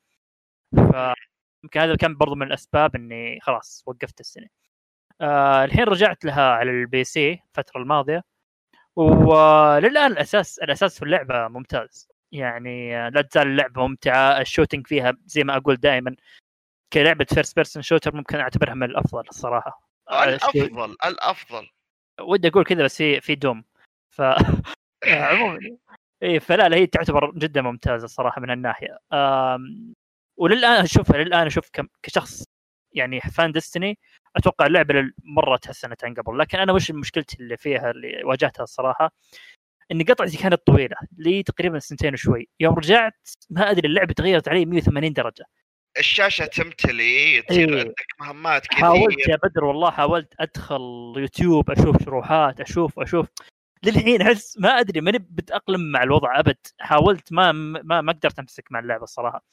فيمكن 0.74 1.80
هذا 1.80 1.96
كان 1.96 2.16
برضو 2.16 2.34
من 2.34 2.46
الأسباب 2.46 2.96
إني 2.96 3.40
خلاص 3.40 3.84
وقفت 3.86 4.20
السنة. 4.20 4.46
آه 5.20 5.64
الحين 5.64 5.84
رجعت 5.84 6.24
لها 6.24 6.50
على 6.52 6.70
ال 6.70 7.04
PC 7.04 7.32
الفترة 7.32 7.80
الماضية. 7.80 8.22
وللآن 8.96 10.12
الأساس 10.12 10.58
الأساس 10.58 10.98
في 10.98 11.04
اللعبة 11.04 11.48
ممتاز. 11.48 12.08
يعني 12.32 12.96
آه، 12.96 13.08
لا 13.08 13.22
تزال 13.22 13.46
اللعبة 13.46 13.86
ممتعة. 13.86 14.40
ال 14.40 14.45
shooting 14.45 14.86
فيها 14.86 15.12
زي 15.26 15.44
ما 15.44 15.56
أقول 15.56 15.76
دائما 15.76 16.16
كلعبة 16.92 17.26
first 17.34 17.56
person 17.56 17.82
shooter 17.82 18.16
ممكن 18.16 18.40
أعتبرها 18.40 18.74
من 18.74 18.82
الأفضل 18.82 19.28
الصراحة. 19.28 19.88
آه، 20.10 20.24
الأفضل 20.24 20.96
الأفضل. 21.04 21.68
ودي 22.20 22.48
أقول 22.48 22.64
كذا 22.64 22.84
بس 22.84 22.96
في 22.96 23.20
في 23.20 23.34
دوم. 23.34 23.64
ف 24.10 24.22
عموما 25.30 25.58
اي 26.22 26.40
فلا 26.40 26.68
لا 26.68 26.76
هي 26.76 26.86
تعتبر 26.86 27.32
جدا 27.36 27.62
ممتازة 27.62 28.04
الصراحه 28.04 28.40
من 28.40 28.50
الناحية. 28.50 28.98
وللآن 30.36 30.82
اشوفها 30.84 31.16
للآن 31.24 31.46
أشوف. 31.46 31.70
كشخص 32.02 32.44
يعني 32.92 33.20
fan 33.20 33.52
ديستني 33.52 33.98
أتوقع 34.36 34.66
اللعبة 34.66 34.94
لل- 34.94 35.14
مره 35.24 35.56
تحسنت 35.56 36.04
عن 36.04 36.14
قبل 36.14 36.38
لكن 36.38 36.58
أنا 36.58 36.72
وش 36.72 36.90
مشكلتي 36.90 37.36
اللي 37.40 37.56
فيها 37.56 37.90
اللي 37.90 38.24
واجهتها 38.24 38.62
الصراحه 38.62 39.12
إن 39.92 40.02
قطعتي 40.02 40.36
كانت 40.36 40.54
طويلة 40.66 40.96
لي 41.18 41.42
تقريبا 41.42 41.78
سنتين 41.78 42.12
وشوي 42.14 42.48
يوم 42.60 42.74
رجعت 42.74 43.28
ما 43.50 43.70
أدري 43.70 43.88
اللعبة 43.88 44.12
تغيرت 44.14 44.48
علي 44.48 44.64
180 44.66 45.12
درجة 45.12 45.44
الشاشة 45.98 46.46
تمتلي 46.46 47.42
تصير 47.42 47.68
إيه. 47.74 47.78
عندك 47.80 48.04
مهمات 48.20 48.74
حاولت 48.74 49.14
كثير 49.14 49.30
يا 49.30 49.36
بدر 49.42 49.64
والله 49.64 49.90
حاولت 49.90 50.34
أدخل 50.40 50.80
يوتيوب 51.16 51.70
أشوف 51.70 52.04
شروحات 52.04 52.60
أشوف 52.60 52.98
أشوف 53.00 53.26
للحين 53.84 54.22
احس 54.22 54.58
ما 54.58 54.68
أدري 54.68 55.00
ماني 55.00 55.18
بتأقلم 55.18 55.92
مع 55.92 56.02
الوضع 56.02 56.38
أبد. 56.38 56.56
حاولت 56.80 57.32
ما 57.32 57.52
ما 57.52 58.00
ما 58.00 58.12
قدرت 58.12 58.38
أمسك 58.38 58.64
مع 58.70 58.78
اللعبة 58.78 59.04
الصراحة. 59.04 59.44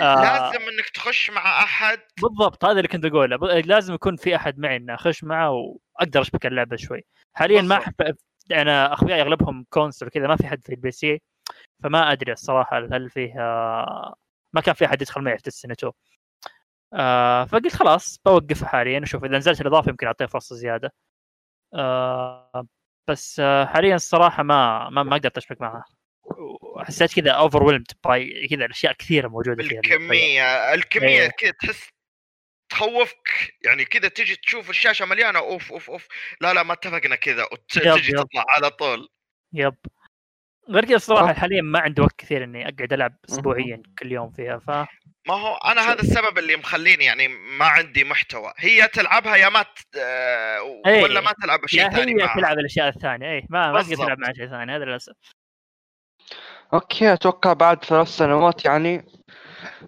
آه. 0.00 0.22
لازم 0.22 0.68
إنك 0.68 0.88
تخش 0.94 1.30
مع 1.30 1.62
أحد. 1.62 1.98
بالضبط 2.22 2.64
هذا 2.64 2.76
اللي 2.76 2.88
كنت 2.88 3.04
أقوله. 3.04 3.36
لازم 3.60 3.94
يكون 3.94 4.16
في 4.16 4.36
أحد 4.36 4.58
معي 4.58 4.76
إني 4.76 4.94
أخش 4.94 5.24
معه 5.24 5.50
وأقدر 5.50 6.20
أشبك 6.20 6.46
اللعبة 6.46 6.76
شوي. 6.76 7.04
حاليا 7.34 7.62
ما. 7.62 7.76
أحب 7.76 8.16
أنا 8.52 8.92
أخوياي 8.92 9.22
أغلبهم 9.22 9.66
console 9.70 10.08
كذا 10.08 10.26
ما 10.26 10.36
في 10.36 10.46
حد 10.46 10.62
في 10.64 10.68
ال 10.68 10.90
PC 10.90 11.22
فما 11.82 12.12
أدري 12.12 12.32
الصراحة 12.32 12.78
هل 12.78 13.10
فيه 13.10 13.40
آه، 13.40 14.14
ما 14.52 14.60
كان 14.60 14.74
في 14.74 14.86
أحد 14.86 15.02
يدخل 15.02 15.20
معي 15.22 15.38
في 15.38 15.48
2 15.48 15.92
آه 16.94 17.44
فقلت 17.44 17.74
خلاص 17.76 18.18
بوقفها 18.24 18.68
حاليا 18.68 19.02
أشوف 19.02 19.24
إذا 19.24 19.38
نزلت 19.38 19.60
الإضافة 19.60 19.90
يمكن 19.90 20.06
اعطيها 20.06 20.26
فرصة 20.26 20.56
زيادة. 20.56 20.92
آه 21.74 22.66
بس 23.08 23.40
آه 23.40 23.64
حاليا 23.64 23.94
الصراحة 23.94 24.42
ما 24.42 24.88
ما, 24.90 25.02
ما 25.02 25.16
قدرت 25.16 25.36
اشبك 25.36 25.60
معها. 25.60 25.84
وحسيت 26.60 27.14
كذا 27.20 27.30
overwhelmed 27.30 27.86
by 28.04 28.48
كذا 28.48 28.64
الاشياء 28.64 28.92
كثيرة 28.92 29.28
موجودة 29.28 29.62
فيها 29.62 29.80
بالكميه 29.80 30.74
الكمية 30.74 31.08
إيه. 31.08 31.28
كذا 31.28 31.50
تحس 31.50 31.88
تخوفك 32.68 33.54
يعني 33.64 33.84
كذا 33.84 34.08
تجي 34.08 34.36
تشوف 34.36 34.70
الشاشة 34.70 35.04
مليانة 35.06 35.38
أوف 35.38 35.72
أوف 35.72 35.90
أوف. 35.90 36.06
لا 36.40 36.54
لا 36.54 36.62
ما 36.62 36.72
اتفقنا 36.72 37.16
كذا. 37.16 37.46
وتجي. 37.52 38.12
تطلع 38.12 38.44
على 38.48 38.70
طول. 38.70 39.08
Yep. 39.52 39.74
غير 40.70 40.84
كذا 40.84 40.96
الصراحة 40.96 41.24
أوه. 41.24 41.32
حاليا 41.32 41.62
ما 41.62 41.80
عندي 41.80 42.00
وقت 42.02 42.14
كثير 42.18 42.44
إني 42.44 42.68
أقعد 42.68 42.92
ألعب 42.92 43.14
اسبوعيا 43.28 43.82
كل 43.98 44.12
يوم 44.12 44.30
فيها 44.30 44.58
ف 44.58 44.70
ما 45.28 45.34
هو 45.34 45.56
أنا 45.56 45.80
هذا 45.92 46.00
السبب 46.00 46.38
اللي 46.38 46.56
مخليني 46.56 47.04
يعني 47.04 47.28
ما 47.28 47.64
عندي 47.64 48.04
محتوى 48.04 48.52
هي 48.56 48.88
تلعبها 48.88 49.36
يا 49.36 49.48
ما 49.48 49.62
ت... 49.62 49.66
آه، 49.98 50.82
إيه. 50.86 51.02
ولا 51.02 51.20
ما 51.20 51.32
تلعب 51.42 51.66
شيء 51.66 51.90
ثاني 51.90 52.12
هي 52.12 52.26
معها. 52.26 52.36
تلعب 52.36 52.58
الأشياء 52.58 52.88
الثانية 52.88 53.30
اي 53.32 53.46
ما 53.50 53.72
ما 53.72 53.82
تقدر. 53.82 53.96
تلعب 53.96 54.18
مع 54.18 54.32
شيء 54.32 54.48
ثاني 54.48 54.76
هذا 54.76 54.84
للأسف 54.84 55.12
okay 56.74 57.12
أتوقع 57.12 57.52
بعد 57.52 57.84
ثلاث 57.84 58.08
سنوات 58.08 58.64
يعني 58.64 59.04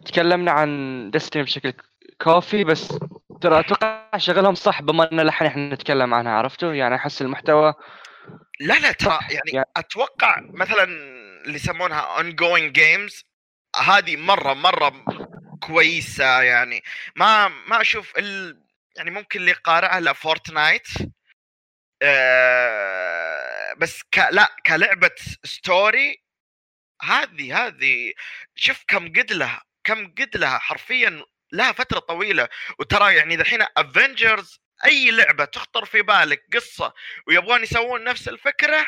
تكلمنا 0.05 0.51
عن 0.51 1.11
ديستني 1.11 1.43
بشكل 1.43 1.73
كافي 2.21 2.65
بس 2.65 2.99
ترى 3.41 3.61
أتوقع 3.61 4.07
شغلهم 4.17 4.55
صح 4.55 4.83
بما 4.83 5.13
إن 5.13 5.21
الحين 5.21 5.47
إحنا 5.49 5.75
نتكلم 5.75 6.15
عنها 6.15 6.33
عرفتوا 6.33 6.75
يعني 6.75 6.95
أحس 6.95 7.23
المحتوى 7.23 7.75
لا 8.61 8.79
لا 8.79 8.93
ترى 8.93 9.19
يعني 9.31 9.65
أتوقع 9.77 10.41
مثلا 10.41 10.85
اللي 11.45 11.55
يسمونها 11.55 12.19
ongoing 12.23 12.73
games 12.73 13.25
هذه 13.77 14.17
مرة 14.17 14.55
مرة 14.55 15.05
كويسة 15.61 16.43
يعني. 16.43 16.83
ما 17.17 17.49
ما 17.49 17.81
أشوف 17.81 18.19
ال... 18.19 18.61
يعني 18.97 19.11
ممكن 19.11 19.41
اللي 19.41 19.53
قارعها 19.53 19.99
الا 19.99 20.13
فورتنايت 20.13 20.89
آه 22.03 23.75
بس 23.79 24.03
ك... 24.03 24.19
لا 24.19 24.57
كلعبة 24.67 25.15
story 25.45 26.23
هذه 27.03 27.67
هذه 27.67 28.13
شوف 28.55 28.85
كم 28.89 29.09
قد 29.13 29.33
لها 29.33 29.63
كم 29.85 30.15
قد 30.19 30.37
لها 30.37 30.59
حرفيا 30.59 31.25
لها 31.53 31.73
فترة 31.73 31.99
طويلة. 31.99 32.49
وترى 32.79 33.15
يعني 33.17 33.37
دحين 33.37 33.63
افنجرز 33.77 34.61
أي 34.85 35.11
لعبة 35.11 35.45
تخطر 35.45 35.85
في 35.85 36.03
بالك 36.03 36.47
قصة 36.55 36.95
ويبغون 37.27 37.63
يسوون 37.63 38.05
نفس 38.05 38.29
الفكرة 38.29 38.87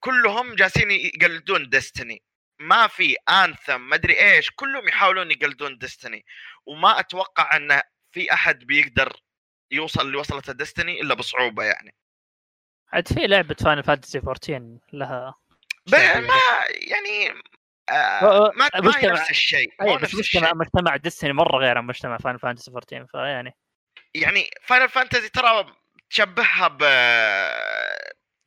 كلهم 0.00 0.54
جالسين 0.54 0.90
يقلدون 0.90 1.68
ديستني 1.68 2.22
ما 2.60 2.86
في 2.86 3.16
انثم 3.28 3.80
ما 3.80 3.94
أدري 3.94 4.20
إيش 4.20 4.50
كلهم 4.50 4.88
يحاولون 4.88 5.30
يقلدون 5.30 5.78
ديستني 5.78 6.24
وما 6.66 7.00
أتوقع 7.00 7.56
أن 7.56 7.80
في 8.12 8.32
أحد 8.32 8.58
بيقدر 8.58 9.22
يوصل 9.70 10.06
اللي 10.06 10.16
وصلت 10.16 10.50
ديستني 10.50 11.00
إلا 11.00 11.14
بصعوبة 11.14 11.64
يعني. 11.64 11.94
عاد 12.92 13.08
في 13.08 13.26
لعبة 13.26 13.54
فاينل 13.54 13.82
فانتسي 13.82 14.18
14 14.18 14.78
لها 14.92 15.34
ما 15.92 16.34
يعني 16.68 17.42
آه 17.90 18.52
ما 18.56 18.68
ما 18.74 19.12
نفس 19.12 19.30
الشيء 19.30 19.98
بس 20.02 20.14
مجتمع 20.14 20.52
مجتمع 20.54 20.96
ديستني 20.96 21.32
مرة 21.32 21.58
غير 21.58 21.78
عن 21.78 21.84
مجتمع 21.84 22.18
فاينل 22.18 22.38
فانتسي 22.38 22.70
14 22.70 23.06
فيعني 23.06 23.56
يعني 24.14 24.50
فاينل 24.62 24.88
فانتزي 24.88 25.28
ترى 25.28 25.66
تشبهها 26.10 26.68
ب 26.68 26.82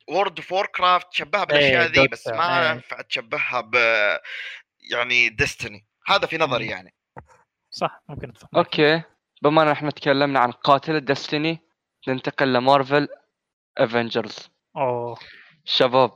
وورد 0.08 0.38
اوف 0.38 0.52
وور 0.52 0.66
كرافت 0.66 1.10
تشبهها 1.10 1.44
بالأشياء 1.44 1.82
إيه، 1.82 1.88
ذي 1.88 2.08
بس 2.08 2.28
ما 2.28 2.62
إيه. 2.66 2.70
ينفع 2.70 3.00
تشبهها 3.00 3.60
ب 3.60 3.74
يعني 4.90 5.28
ديستني 5.28 5.86
هذا 6.06 6.26
في 6.26 6.38
نظري. 6.38 6.66
يعني. 6.66 6.94
صح 7.70 8.02
ممكن 8.08 8.28
أتفق. 8.28 8.48
أوكي. 8.56 9.02
بما 9.42 9.62
إن 9.62 9.68
إحنا 9.68 9.90
تكلمنا 9.90 10.40
عن 10.40 10.50
قاتل 10.52 10.96
الدستني 10.96 11.60
ننتقل 12.08 12.52
لمارفل 12.52 13.08
افنجرز 13.78 14.50
أوه. 14.76 15.18
شباب 15.64 16.12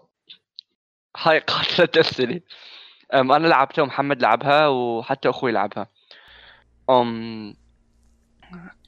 هاي 1.17 1.39
قاتلة 1.39 1.87
دستني 1.87 2.43
أم 3.15 3.33
أنا 3.33 3.47
لعبتها 3.47 3.83
ومحمد 3.83 4.23
لعبها 4.23 4.69
وحتى 4.69 5.29
أخوي 5.29 5.53
لعبها. 5.53 5.87
أم 6.91 7.55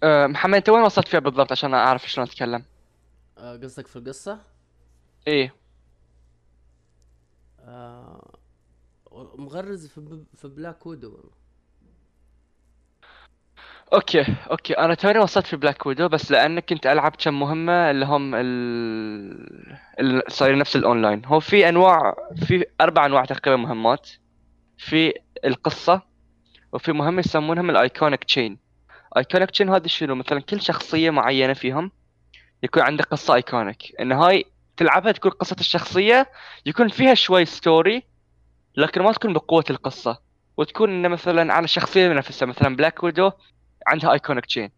أه، 0.03 0.27
محمد 0.27 0.55
أنت 0.55 0.69
وين 0.69 0.83
وصلت 0.83 1.09
فيها 1.09 1.21
بالضبط 1.21 1.53
عشان 1.53 1.75
أعرف 1.75 2.11
شلون 2.11 2.27
أتكلم؟ 2.27 2.65
آه، 3.39 3.57
قصدك 3.57 3.87
في 3.87 3.97
القصة؟ 3.97 4.39
إيه. 5.29 5.55
آه، 7.61 8.39
مغرز 9.39 9.87
في 9.87 10.01
ب- 10.01 10.25
في 10.37 10.49
بلاك 10.49 10.87
ويدو 10.87 11.19
okay 13.93 14.37
okay. 14.51 14.73
أنا 14.79 14.95
توني 14.95 15.19
وصلت 15.19 15.47
في 15.47 15.57
بلاك 15.57 15.87
ويدو 15.87 16.09
بس 16.09 16.31
لأن 16.31 16.61
كنت 16.61 16.87
ألعب 16.87 17.17
كم 17.19 17.41
مهمة 17.41 17.91
اللي 17.91 18.07
هم 18.07 18.35
ال... 18.35 19.77
اللي 20.01 20.23
صاير 20.29 20.59
نفس 20.59 20.77
الاونلاين 20.77 21.25
هو 21.25 21.41
في 21.41 21.69
أنواع 21.69 22.15
في 22.37 22.65
أربع 22.81 23.07
أنواع 23.07 23.25
تقريبا 23.25 23.63
مهمات. 23.63 24.11
في 24.79 25.13
القصة 25.45 26.03
وفي 26.73 26.93
مهمة 26.93 27.19
يسمونهم 27.21 27.71
ال 27.71 27.78
iconic 27.78 28.25
chain 28.25 28.59
iconic 29.17 29.51
chain 29.51 29.69
هذا 29.69 29.87
شنو؟ 29.87 30.15
مثلا 30.15 30.41
كل 30.41 30.61
شخصية 30.61 31.11
معينة 31.11 31.53
فيهم 31.53 31.93
يكون 32.63 32.83
عنده 32.83 33.05
قصة 33.05 33.35
iconic 33.35 34.01
إن 34.01 34.13
هاي 34.13 34.45
تلعبها 34.77 35.13
تكون 35.13 35.31
قصة 35.31 35.57
الشخصية 35.61 36.31
يكون 36.67 36.89
فيها 36.89 37.15
شوي 37.15 37.45
story 37.45 38.03
لكن 38.77 39.03
ما 39.03 39.13
تكون 39.13 39.33
بقوة 39.33 39.65
القصة. 39.71 40.31
وتكون 40.57 40.91
إنه 40.91 41.09
مثلا 41.09 41.53
على 41.53 41.65
الشخصيه 41.65 42.09
نفسها 42.09 42.47
مثلا 42.47 42.77
بلاك 42.77 43.03
ويدو 43.03 43.31
عندها 43.87 44.13
iconic 44.13 44.47
chain 44.47 44.71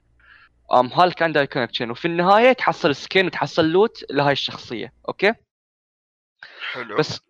أم 0.73 0.87
هالك 0.87 1.23
عندها 1.23 1.43
iconic 1.43 1.71
chain 1.71 1.91
وفي 1.91 2.05
النهاية 2.05 2.53
تحصل 2.53 2.95
skin 2.95 3.27
وتحصل 3.27 3.65
loot 3.65 4.05
لهاي 4.11 4.33
الشخصية. 4.33 4.93
okay؟ 5.09 5.35
حلو. 6.73 6.97
بس 6.97 7.21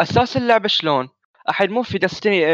أساس 0.00 0.36
اللعبة 0.36 0.68
شلون؟ 0.68 1.08
أحد 1.50 1.70
مو 1.70 1.82
في 1.82 1.98
دستني 1.98 2.44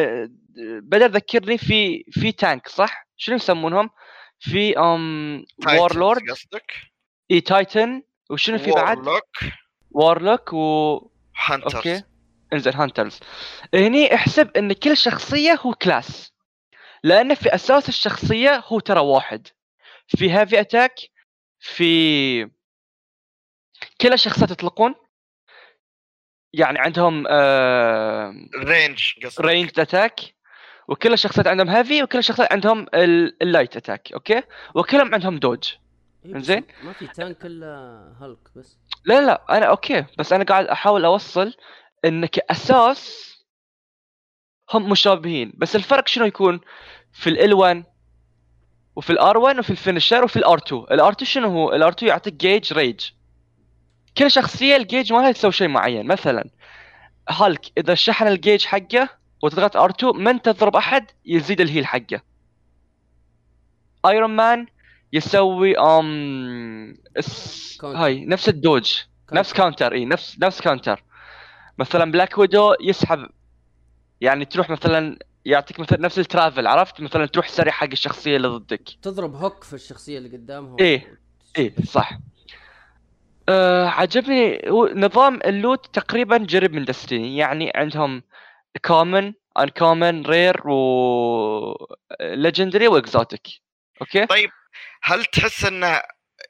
بدأ 0.82 1.08
ذكرني 1.08 1.58
في 1.58 2.04
في 2.10 2.32
tank 2.32 2.68
صح؟ 2.68 3.08
شنو 3.16 3.36
يسمونهم؟ 3.36 3.90
في 4.38 4.78
ام 4.78 5.44
Titans 5.62 5.74
warlord 5.80 6.30
قصدك؟ 6.30 6.72
اي 7.30 7.40
Titan 7.40 8.02
وشنو 8.30 8.58
في 8.58 8.70
بعد؟ 8.70 8.96
Warlock 8.98 9.24
Warlock 9.90 10.52
و 10.52 10.96
Hunters 11.36 11.74
okay. 11.76 12.02
إنزين 12.52 12.74
Hunters 12.74 13.20
هني 13.74 14.14
احسب 14.14 14.56
إن 14.56 14.72
كل 14.72 14.96
شخصية 14.96 15.54
هو 15.54 15.74
class 15.74 16.32
لأن 17.04 17.34
في 17.34 17.54
أساس 17.54 17.88
الشخصية 17.88 18.62
هو 18.66 18.80
ترى 18.80 19.00
واحد. 19.00 19.48
في 20.08 20.30
heavy 20.30 20.60
attack 20.60 20.94
في 21.60 22.50
كل 24.00 24.12
الشخصيات 24.12 24.50
يطلقون. 24.50 24.94
يعني 26.52 26.78
عندهم 26.78 27.26
آه 27.30 28.34
range 28.64 29.12
قصدك. 29.24 29.44
range 29.44 29.80
attack 29.80 30.35
وكل 30.88 31.12
الشخصيات 31.12 31.46
عندهم 31.46 31.68
heavy 31.68 32.02
وكل 32.02 32.18
الشخصيات 32.18 32.52
عندهم 32.52 32.86
ال- 32.94 33.42
light 33.42 33.76
attack 33.76 34.12
okay؟ 34.12 34.42
وكلهم 34.74 35.14
عندهم 35.14 35.38
dodge. 35.38 35.72
إيه، 36.26 36.34
إنزين. 36.34 36.64
ما 36.84 36.92
في 36.92 37.06
tank 37.06 37.46
إلا 37.46 37.66
هالك 38.20 38.38
بس. 38.56 38.78
لا 39.04 39.26
لا 39.26 39.56
أنا 39.56 39.66
okay 39.66 40.04
بس 40.18 40.32
أنا 40.32 40.44
قاعد 40.44 40.66
أحاول 40.66 41.04
أوصل 41.04 41.54
إن 42.04 42.26
كأساس 42.26 43.32
هم 44.74 44.90
مشابهين. 44.90 45.52
بس 45.56 45.76
الفرق 45.76 46.08
شنو 46.08 46.24
يكون؟ 46.24 46.60
في 47.12 47.30
ال 47.30 47.54
1 47.54 47.84
وفي 48.96 49.10
الار 49.10 49.38
1 49.38 49.58
وفي 49.58 49.70
الفينشر 49.70 50.24
وفي 50.24 50.36
الار 50.36 50.58
2 50.58 50.82
الار 50.90 51.12
2 51.12 51.26
شنو 51.26 51.48
هو؟ 51.48 51.72
الار 51.74 51.92
2 51.92 52.08
يعطيك 52.10 52.34
جيج 52.34 52.72
ريج 52.72 53.00
كل 54.18 54.30
شخصية 54.30 54.76
الجيج 54.76 55.12
مالها 55.12 55.32
تسوي 55.32 55.52
شيء 55.52 55.68
معين. 55.68 56.06
مثلا 56.06 56.50
هالك 57.28 57.66
إذا 57.78 57.94
شحن 57.94 58.26
الجيج 58.26 58.64
حقه 58.64 59.08
وتضغط 59.46 59.76
ار 59.76 59.90
2 59.90 60.16
من 60.16 60.42
تضرب 60.42 60.76
أحد 60.76 61.10
يزيد 61.26 61.60
الهيل 61.60 61.86
حقه. 61.86 62.20
ايرون 64.06 64.30
مان 64.30 64.66
يسوي 65.12 65.78
أم 65.78 66.98
اس... 67.16 67.78
هاي 67.84 68.24
نفس 68.24 68.48
الدوج. 68.48 69.00
نفس 69.32 69.52
كاونتر 69.52 69.92
إي 69.92 70.04
نفس 70.04 70.38
نفس 70.42 70.60
كاونتر 70.60 71.04
مثلا 71.78 72.12
بلاك 72.12 72.38
ويدو 72.38 72.74
يسحب 72.80 73.28
يعني 74.20 74.44
تروح 74.44 74.70
مثلا 74.70 75.18
يعطيك 75.44 75.80
مثلا 75.80 76.00
نفس 76.00 76.18
ال 76.18 76.25
travel 76.25 76.66
عرفت؟ 76.66 77.00
مثلا 77.00 77.26
تروح 77.26 77.48
سريع 77.48 77.72
حق 77.72 77.88
الشخصية 77.92 78.36
اللي 78.36 78.48
ضدك. 78.48 78.88
تضرب 79.02 79.34
hook 79.34 79.64
في 79.64 79.72
الشخصية 79.74 80.18
اللي 80.18 80.28
قدامهم 80.28 80.76
إيه. 80.80 81.18
إيه 81.58 81.74
صح. 81.84 82.18
آه 83.48 83.86
عجبني 83.86 84.62
نظام 84.94 85.40
ال 85.44 85.53
loot 85.53 85.86
تقريبا 85.92 86.38
جرب 86.38 86.72
من 86.72 86.84
Destiny 86.84 87.36
يعني 87.36 87.72
عندهم 87.74 88.22
common 88.84 89.32
uncommon 89.58 90.22
rare 90.26 90.68
و 90.68 91.88
legendary 92.20 92.88
و 92.88 92.97
exotic 92.97 93.48
okay 94.00 94.26
طيب 94.26 94.50
هل 95.02 95.24
تحس 95.24 95.64
انه 95.64 96.02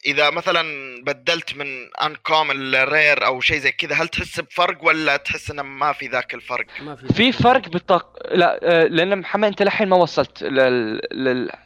إذا 0.06 0.30
مثلا 0.30 0.62
بدلت 1.04 1.54
من 1.56 1.66
uncommon 2.02 2.70
ل 2.70 2.81
rare 2.81 3.26
أو 3.26 3.40
شيء 3.40 3.58
زي 3.58 3.72
كذا 3.72 3.94
هل 3.94 4.08
تحس 4.08 4.40
بفرق 4.40 4.84
ولا 4.84 5.16
تحس 5.16 5.50
انه 5.50 5.62
ما 5.62 5.92
في 5.92 6.06
ذاك 6.06 6.34
الفرق؟ 6.34 6.66
ما 6.80 6.96
في 6.96 7.06
في 7.14 7.32
فرق 7.32 7.68
بالطاق 7.68 8.18
لا 8.34 8.58
آه، 8.62 8.84
لأن 8.86 9.18
محمد 9.18 9.48
أنت 9.48 9.62
للحين 9.62 9.88
ما 9.88 9.96
وصلت 9.96 10.42
لل- 10.42 11.00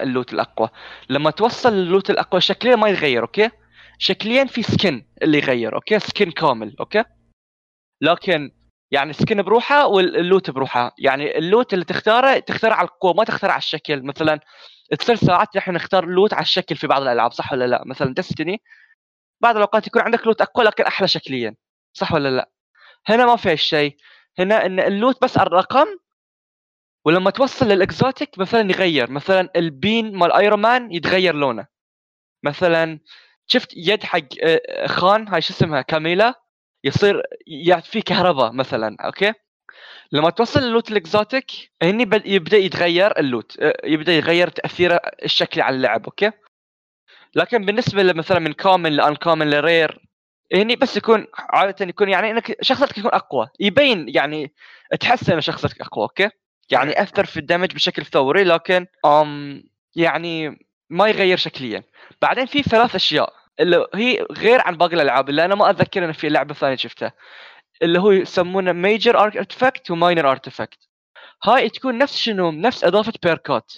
لل 0.00 0.11
loot 0.11 0.32
الأقوى. 0.32 0.68
لما 1.08 1.30
توصل 1.30 1.72
لل 1.72 1.85
loot 1.85 2.10
الأقوى 2.10 2.40
شكليا 2.40 2.76
ما 2.76 2.88
يتغير 2.88 3.22
okay 3.22 3.50
شكليا 3.98 4.44
في 4.44 4.62
skin 4.62 5.04
اللي 5.22 5.38
يغير 5.38 5.74
okay 5.74 5.98
skin 5.98 6.30
كامل 6.30 6.76
okay 6.80 7.04
لكن 8.02 8.50
يعني 8.90 9.12
skin 9.12 9.42
بروحه 9.42 9.86
وال 9.86 10.07
loot 10.07 10.50
بروحه. 10.50 10.94
يعني 10.98 11.38
ال 11.38 11.45
loot 11.45 11.74
اللي 11.74 11.84
تختاره 11.84 12.38
تختاره 12.38 12.74
على 12.74 12.88
القوه 12.88 13.12
ما 13.14 13.24
تختاره 13.24 13.50
على 13.52 13.58
الشكل. 13.58 14.02
مثلا 14.02 14.40
تصير 14.98 15.16
ساعات 15.16 15.56
نحن 15.56 15.72
نختار 15.72 16.04
ال 16.04 16.10
loot 16.10 16.34
على 16.34 16.42
الشكل 16.42 16.76
في 16.76 16.86
بعض 16.86 17.02
الألعاب 17.02 17.32
صح 17.32 17.52
ولا 17.52 17.66
لا؟ 17.66 17.82
مثلا 17.86 18.14
Destiny 18.14 18.62
بعض 19.40 19.56
الأوقات 19.56 19.86
يكون 19.86 20.02
عندك 20.02 20.26
loot 20.26 20.40
أقوى 20.40 20.64
لكن 20.64 20.84
أحلى 20.84 21.08
شكليا 21.08 21.54
صح 21.92 22.12
ولا 22.12 22.28
لا؟ 22.28 22.50
هنا 23.06 23.26
ما 23.26 23.36
في 23.36 23.52
هالشيء 23.52 23.96
هنا 24.38 24.66
إن 24.66 24.80
ال 24.80 24.89
loot 24.89 25.22
بس 25.22 25.38
الرقم 25.38 25.86
ولما 27.04 27.30
توصل 27.30 27.66
لل 27.68 27.86
exotic 27.86 28.38
مثلا 28.38 28.70
يغير. 28.70 29.10
مثلا 29.10 29.48
ال 29.56 29.68
beam 29.68 30.16
مال 30.16 30.32
Iron 30.32 30.60
Man 30.60 30.92
يتغير 30.92 31.34
لونه. 31.34 31.66
مثلا 32.44 33.00
شفت 33.46 33.72
يد 33.76 34.04
حق 34.04 34.20
آه، 34.42 34.86
Khan 34.86 35.28
هاي 35.28 35.40
شو 35.40 35.52
اسمها؟ 35.52 35.82
Kamala. 35.82 36.34
يصير 36.84 37.22
في 37.82 38.02
كهرباء 38.02 38.52
مثلا 38.52 38.96
okay؟ 39.00 39.32
لما 40.12 40.30
توصل 40.30 40.60
لل 40.60 40.70
loot 40.70 40.90
ال 40.90 40.99
exotic 40.99 41.50
هني 41.82 42.04
بد- 42.04 42.26
يبدأ 42.26 42.56
يتغير 42.56 43.18
ال 43.18 43.26
loot 43.26 43.56
يبدأ 43.84 44.12
يغير 44.12 44.48
تأثيره 44.48 45.00
الشكلي 45.24 45.62
على 45.62 45.76
اللعب 45.76 46.04
okay؟ 46.04 46.30
لكن 47.34 47.64
بالنسبة 47.64 48.02
مثلا 48.12 48.38
من 48.38 48.52
common 48.52 48.92
ل 48.92 49.14
uncommon 49.14 49.50
ل 49.50 49.60
rare 49.60 49.98
هني 50.54 50.76
بس 50.76 50.96
يكون 50.96 51.26
عادة 51.38 51.86
يكون 51.86 52.08
يعني 52.08 52.30
إنك 52.30 52.56
شخصيتك 52.62 52.92
تكون 52.96 53.10
أقوى. 53.14 53.48
يبين 53.60 54.06
يعني 54.08 54.54
تحس 55.00 55.30
إن 55.30 55.40
شخصيتك 55.40 55.80
أقوى 55.80 56.02
okay؟ 56.04 56.30
يعني 56.70 56.90
يأثر 56.92 57.24
في 57.24 57.36
ال 57.36 57.42
damage 57.42 57.74
بشكل 57.74 58.04
فوري 58.04 58.44
لكن 58.44 58.86
um 59.06 59.62
يعني 59.96 60.58
ما 60.90 61.08
يغير 61.08 61.36
شكليا. 61.36 61.82
بعدين 62.22 62.46
في 62.46 62.62
ثلاث 62.62 62.94
أشياء. 62.94 63.32
اللي 63.60 63.86
هي 63.94 64.26
غير 64.32 64.60
عن 64.60 64.76
باقي 64.76 64.94
الألعاب 64.94 65.28
اللي 65.28 65.44
أنا 65.44 65.54
ما 65.54 65.70
أتذكر 65.70 66.04
إن 66.04 66.12
في 66.12 66.28
لعبة 66.28 66.54
ثانية 66.54 66.76
شفتها 66.76 67.12
اللي 67.82 68.00
هو 68.00 68.10
يسمونه 68.10 68.72
major 68.72 69.20
artifact 69.20 69.90
و 69.90 69.97
minor 69.97 70.30
artifact 70.30 70.78
هاي 71.44 71.68
تكون 71.68 71.98
نفس 71.98 72.16
شنو؟ 72.16 72.50
نفس 72.50 72.84
أضافة 72.84 73.12
perkات 73.22 73.72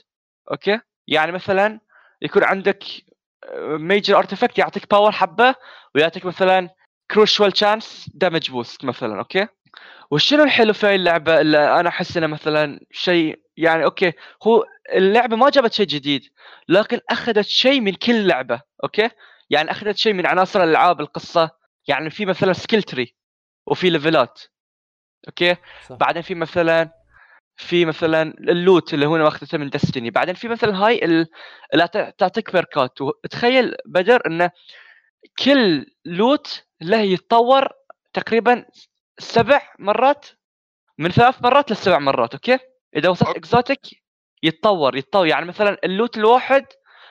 okay؟ 0.51 0.81
يعني 1.09 1.33
مثلا 1.33 1.81
يكون 2.23 2.45
عندك 2.45 2.85
major 3.63 4.19
artifact 4.19 4.59
يعطيك 4.59 4.91
power 4.91 5.13
حبة 5.13 5.55
ويعطيك 5.95 6.25
مثلا 6.25 6.69
crucial 7.11 7.53
chance 7.53 8.11
damage 8.15 8.51
boost 8.51 8.85
مثلا 8.85 9.19
okay؟ 9.19 9.47
وشنو 10.11 10.43
الحلو 10.45 10.73
في 10.73 10.87
هاي 10.87 10.95
اللعبة؟ 10.95 11.41
اللي 11.41 11.81
أنا 11.81 11.89
أحس 11.89 12.17
إنه 12.17 12.27
مثلا 12.27 12.81
شيء 12.91 13.39
يعني 13.57 13.85
okay 13.85 14.13
هو 14.43 14.65
اللعبة 14.95 15.37
ما 15.37 15.51
جابت 15.51 15.73
شيء 15.73 15.87
جديد 15.87 16.23
لكن 16.69 17.01
أخذت 17.11 17.47
شيء 17.47 17.81
من 17.81 17.95
كل 17.95 18.27
لعبة 18.27 18.61
okay؟ 18.85 19.11
يعني 19.53 19.71
أخذت 19.71 19.97
شيء 19.97 20.13
من 20.13 20.27
عناصر 20.27 20.63
الألعاب 20.65 21.01
القصة 21.01 21.51
يعني 21.89 22.11
في 22.11 22.27
مثلا 22.27 22.53
skill 22.53 22.83
tree 22.83 23.17
وفي 23.67 23.91
levelات 23.91 24.41
okay 25.29 25.57
صح. 25.89 25.97
بعدين 25.97 26.23
في 26.23 26.35
مثلا 26.35 26.91
في 27.57 27.85
مثلا 27.85 28.23
ال 28.23 28.37
loot 28.37 28.95
اللي 28.95 29.07
هو 29.07 29.29
اخذته 29.29 29.59
من 29.59 29.71
Destiny 29.71 30.11
بعدين 30.11 30.35
في 30.35 30.49
مثلا 30.49 30.77
هاي 30.87 31.05
ال- 31.05 31.27
اللي 31.75 31.89
تعطيك 32.19 32.53
perkات 32.53 33.01
وتخيل 33.01 33.75
بدر 33.87 34.23
إنه 34.27 34.51
كل 35.45 35.87
loot 36.05 36.65
له 36.81 36.97
يتطور 37.01 37.69
تقريبا 38.13 38.65
سبع 39.19 39.61
مرات 39.79 40.27
من 40.99 41.11
ثلاث 41.11 41.43
مرات 41.43 41.73
لسبع 41.73 41.99
مرات 41.99 42.35
okay 42.35 42.59
إذا 42.97 43.09
وصلت. 43.09 43.29
exotic 43.37 43.81
يتطور 44.43 44.97
يتطور 44.97 45.27
يعني 45.27 45.47
مثلا 45.47 45.79
ال 45.85 45.91
loot 45.91 46.17
الواحد 46.19 46.67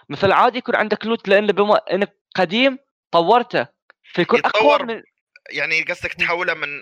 مثلا 0.09 0.35
عادي 0.35 0.57
يكون 0.57 0.75
عندك 0.75 1.05
loot 1.05 1.27
لأنه 1.27 1.53
بما 1.53 1.75
إنك 1.75 2.20
قديم 2.35 2.79
طورته 3.11 3.67
فيكون 4.03 4.39
أقوى 4.45 4.79
من 4.83 5.03
يعني 5.51 5.81
قصدك 5.81 6.13
تحوله 6.13 6.53
من 6.53 6.81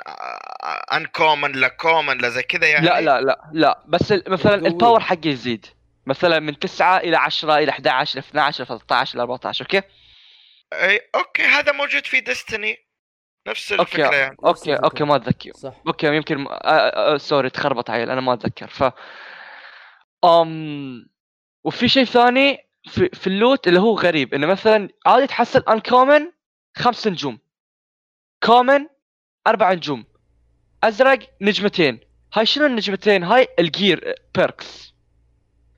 uncommon 0.93 1.06
ل 1.06 1.52
common 1.52 2.17
لزي 2.18 2.44
كذا 2.44 2.68
يعني؟ 2.68 2.86
لا 2.86 3.02
لا 3.02 3.22
لا 3.22 3.50
لا. 3.54 3.84
بس 3.88 4.14
مثلا. 4.28 4.56
ال 4.56 4.63
power 4.63 5.00
حقه 5.00 5.28
يزيد. 5.28 5.66
مثلا 6.06 6.40
من 6.40 6.60
9 6.60 6.98
إلى 6.98 7.18
10 7.18 7.58
إلى 7.58 7.72
11 7.72 8.14
إلى 8.14 8.28
12 8.28 8.64
إلى 8.64 8.68
13 8.68 9.16
إلى 9.16 9.22
14 9.22 9.66
okay؟ 9.65 9.82
إي 10.74 11.02
okay 11.15 11.43
هذا 11.44 11.72
موجود 11.72 12.06
في 12.06 12.20
Destiny 12.19 12.78
نفس 13.48 13.72
okay 13.72 13.82
الفكرة 13.82 14.16
يعني. 14.16 14.38
okay 14.45 14.72
الفكرة. 14.72 14.86
okay 14.86 15.04
ما 15.04 15.16
أتذكر. 15.16 15.52
صح. 15.54 15.74
okay 15.88 16.08
يمكن 16.08 16.38
م... 16.38 16.48
آه 16.48 16.54
آه 16.54 17.14
آه 17.14 17.18
sorry 17.17 17.50
تخربط 17.50 17.90
عيل 17.90 18.10
أنا 18.10 18.22
ما 18.22 18.34
أتذكر. 18.34 18.68
ف 18.68 18.84
um 20.26 21.10
وفي 21.64 21.88
شيء 21.88 22.06
ثاني 22.06 22.68
في, 22.88 23.10
في 23.13 23.28
ال 23.28 23.36
loot 23.36 23.67
اللي 23.68 23.80
هو 23.80 23.96
غريب 23.96 24.34
إنه 24.34 24.48
مثلا 24.48 24.89
عادي 25.06 25.28
تحصل 25.28 25.63
uncommon 25.69 26.32
خمس 26.78 27.08
نجوم 27.08 27.39
common 28.43 28.88
أربع 29.48 29.74
نجوم 29.74 30.06
أزرق 30.84 31.20
نجمتين. 31.42 32.00
هاي 32.34 32.46
شنو 32.46 32.65
النجمتين؟ 32.65 33.24
هاي 33.24 33.48
ال 33.60 33.71
gear 33.71 34.15
perks 34.36 34.93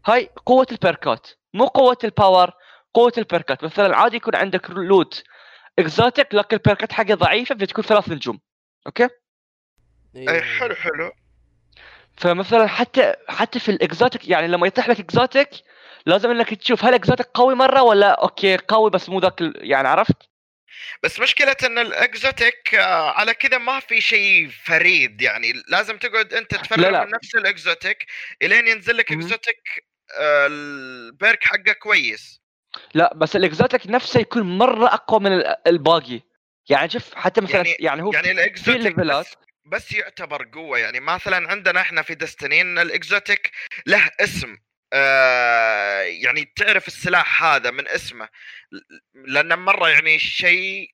هاي 0.06 0.30
قوة 0.46 0.68
ال 0.72 0.81
perkات 0.81 1.28
مو 1.54 1.66
قوة 1.66 1.98
ال 2.04 2.12
power 2.12 2.52
قوة 2.94 3.14
ال 3.18 3.25
perkات 3.25 3.64
مثلا 3.64 3.98
عادي 3.98 4.18
يكون 4.18 4.36
عندك 4.36 4.70
loot 4.70 5.24
exotic 5.80 6.36
لكن 6.36 6.58
ال 6.58 6.63
perkات 6.63 6.92
حقه 6.92 7.14
ضعيفة 7.14 7.56
فتكون 7.56 7.84
ثلاث 7.84 8.10
نجوم. 8.10 8.40
okay؟ 8.88 9.10
إيه. 10.16 10.30
اي 10.30 10.42
حلو 10.42 10.76
حلو. 10.76 11.12
فمثلا 12.18 12.68
حتى 12.68 13.14
حتى 13.28 13.60
في 13.60 13.72
ال 13.72 13.80
exotic 13.80 14.28
يعني 14.28 14.48
لما 14.48 14.68
يطيح 14.68 14.90
لك 14.90 15.00
exotic 15.00 15.50
لازم 16.06 16.30
انك 16.32 16.54
تشوف 16.54 16.86
هل 16.86 16.94
exotic 16.94 17.28
قوي 17.34 17.56
مرة 17.56 17.82
ولا 17.82 18.12
okay 18.22 18.58
قوي 18.58 18.90
بس 18.90 19.10
مو 19.10 19.20
ذاك 19.20 19.36
يعني 19.42 19.88
عرفت؟ 19.88 20.16
بس 21.04 21.20
مشكلة 21.20 21.56
إن 21.66 21.80
ال 21.80 21.93
exotic 21.93 22.76
آه، 22.76 23.12
على 23.12 23.34
كذا 23.34 23.58
ما 23.58 23.80
في 23.80 24.02
شيء 24.02 24.50
فريد 24.64 25.22
يعني 25.22 25.54
لازم 25.68 25.98
تقعد 25.98 26.34
أنت 26.34 26.56
تفرغ 26.56 26.90
لا. 26.90 27.06
من 27.06 27.12
نفس 27.12 27.36
ال 27.36 27.46
exotic 27.46 28.06
إلين 28.42 28.68
ينزل 28.68 28.98
لك. 28.98 29.12
exotic 29.12 29.86
آه، 30.20 30.48
ال 30.48 30.67
perk 30.67 31.44
حقه 31.44 31.74
كويس 31.82 32.42
لا 32.94 33.14
بس 33.16 33.36
ال 33.36 33.43
exotic 33.43 33.88
نفسه 33.88 34.20
يكون 34.20 34.58
مرة 34.58 34.86
أقوى 34.88 35.20
من 35.20 35.34
ال- 35.34 35.68
الباقي 35.68 36.22
يعني 36.70 36.90
شوف 36.90 37.14
حتى 37.16 37.42
مثلا 37.42 37.56
يعني- 37.58 37.76
يعني, 37.80 38.02
هو 38.02 38.14
يعني 38.14 38.26
في 38.28 38.32
ال 38.32 38.41
exotic 38.41 38.96
بس, 38.96 39.36
بس 39.66 39.92
يعتبر 39.92 40.50
قوة 40.54 40.80
يعني 40.80 41.00
مثلا 41.00 41.50
عندنا 41.52 41.82
إحنا 41.82 42.02
في 42.02 42.16
Destiny 42.16 42.62
ان 42.62 42.80
ال 42.80 42.90
exotic 42.90 43.52
له 43.86 44.10
اسم 44.20 44.58
آه 44.94 46.02
يعني 46.02 46.54
تعرف 46.56 46.88
السلاح 46.88 47.44
هذا 47.44 47.72
من 47.72 47.88
اسمه 47.88 48.30
لأنه 49.14 49.56
مرة 49.56 49.90
يعني 49.90 50.20
شيء 50.20 50.90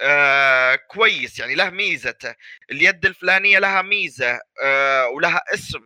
آه 0.00 0.74
كويس 0.74 1.38
يعني 1.38 1.54
له 1.54 1.70
ميزته. 1.70 2.34
اليد 2.70 3.06
الفلانية 3.06 3.58
لها 3.58 3.82
ميزة 3.82 4.40
آه 4.64 5.08
ولها 5.08 5.42
اسم. 5.54 5.80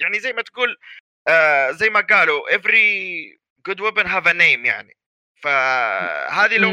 يعني 0.00 0.20
زي 0.20 0.32
ما 0.32 0.42
تقول 0.42 0.76
آه 1.28 1.70
زي 1.70 1.90
ما 1.90 2.00
قالوا 2.00 2.56
every 2.56 3.38
good 3.70 3.80
weapon 3.80 4.06
have 4.06 4.26
a 4.26 4.32
name 4.34 4.64
يعني. 4.66 4.96
فهذه 5.42 6.56
لو 6.56 6.70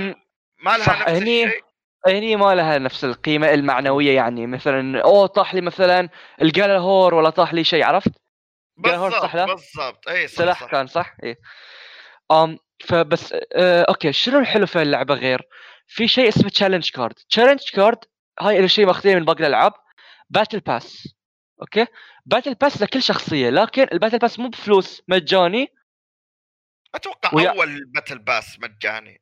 ما 0.60 0.78
لها 0.78 1.00
نفس 1.00 1.10
هني- 1.10 1.46
الشيء. 1.46 1.62
هني 2.08 2.36
ما 2.36 2.56
لها 2.56 2.78
نفس 2.78 3.04
القيمة 3.04 3.54
المعنوية 3.54 4.16
يعني. 4.16 4.48
مثلا 4.48 5.02
أوه 5.04 5.28
طاح 5.28 5.54
لي 5.56 5.62
مثلا 5.62 6.10
ال 6.42 6.48
Gjallarhorn 6.48 7.14
ولا 7.14 7.30
طاح 7.30 7.54
لي 7.54 7.64
شيء 7.64 7.84
عرفت؟ 7.84 8.12
بالضبط 8.78 9.14
صح 9.22 9.36
لا؟ 9.36 9.46
بالضبط 9.46 10.08
اي 10.08 10.28
صح 10.28 10.38
سلاح 10.38 10.60
صح 10.62 10.72
كان 10.72 10.88
صح؟ 10.88 11.16
إيه 11.24 11.40
um 12.32 12.58
فبس 12.86 13.34
آه 13.54 13.86
okay 13.90 14.14
شنو 14.14 14.40
الحلو 14.40 14.66
في 14.66 14.82
اللعبه 14.82 15.14
غير؟ 15.16 15.42
في 15.88 16.08
شيء 16.08 16.28
اسمه 16.30 16.50
challenge 16.50 16.92
card، 16.92 17.14
challenge 17.30 17.60
card 17.74 17.98
هاي 18.42 18.62
له 18.62 18.68
شيء 18.68 18.86
ماخذينه 18.86 19.20
من 19.20 19.26
باقي 19.26 19.40
الألعاب 19.40 19.74
battle 20.30 20.60
pass 20.60 21.16
okay؟ 21.62 21.86
battle 22.26 22.54
pass 22.54 22.82
لكل 22.82 23.02
شخصية 23.04 23.50
لكن 23.50 23.88
ال 23.94 23.97
battle 23.97 24.18
pass 24.18 24.40
مو 24.40 24.50
بفلوس 24.50 25.02
مجاني 25.08 25.68
أتوقع 26.96 27.30
ويا- 27.34 27.50
أول 27.50 27.86
battle 27.86 28.20
pass 28.20 28.60
مجاني 28.60 29.22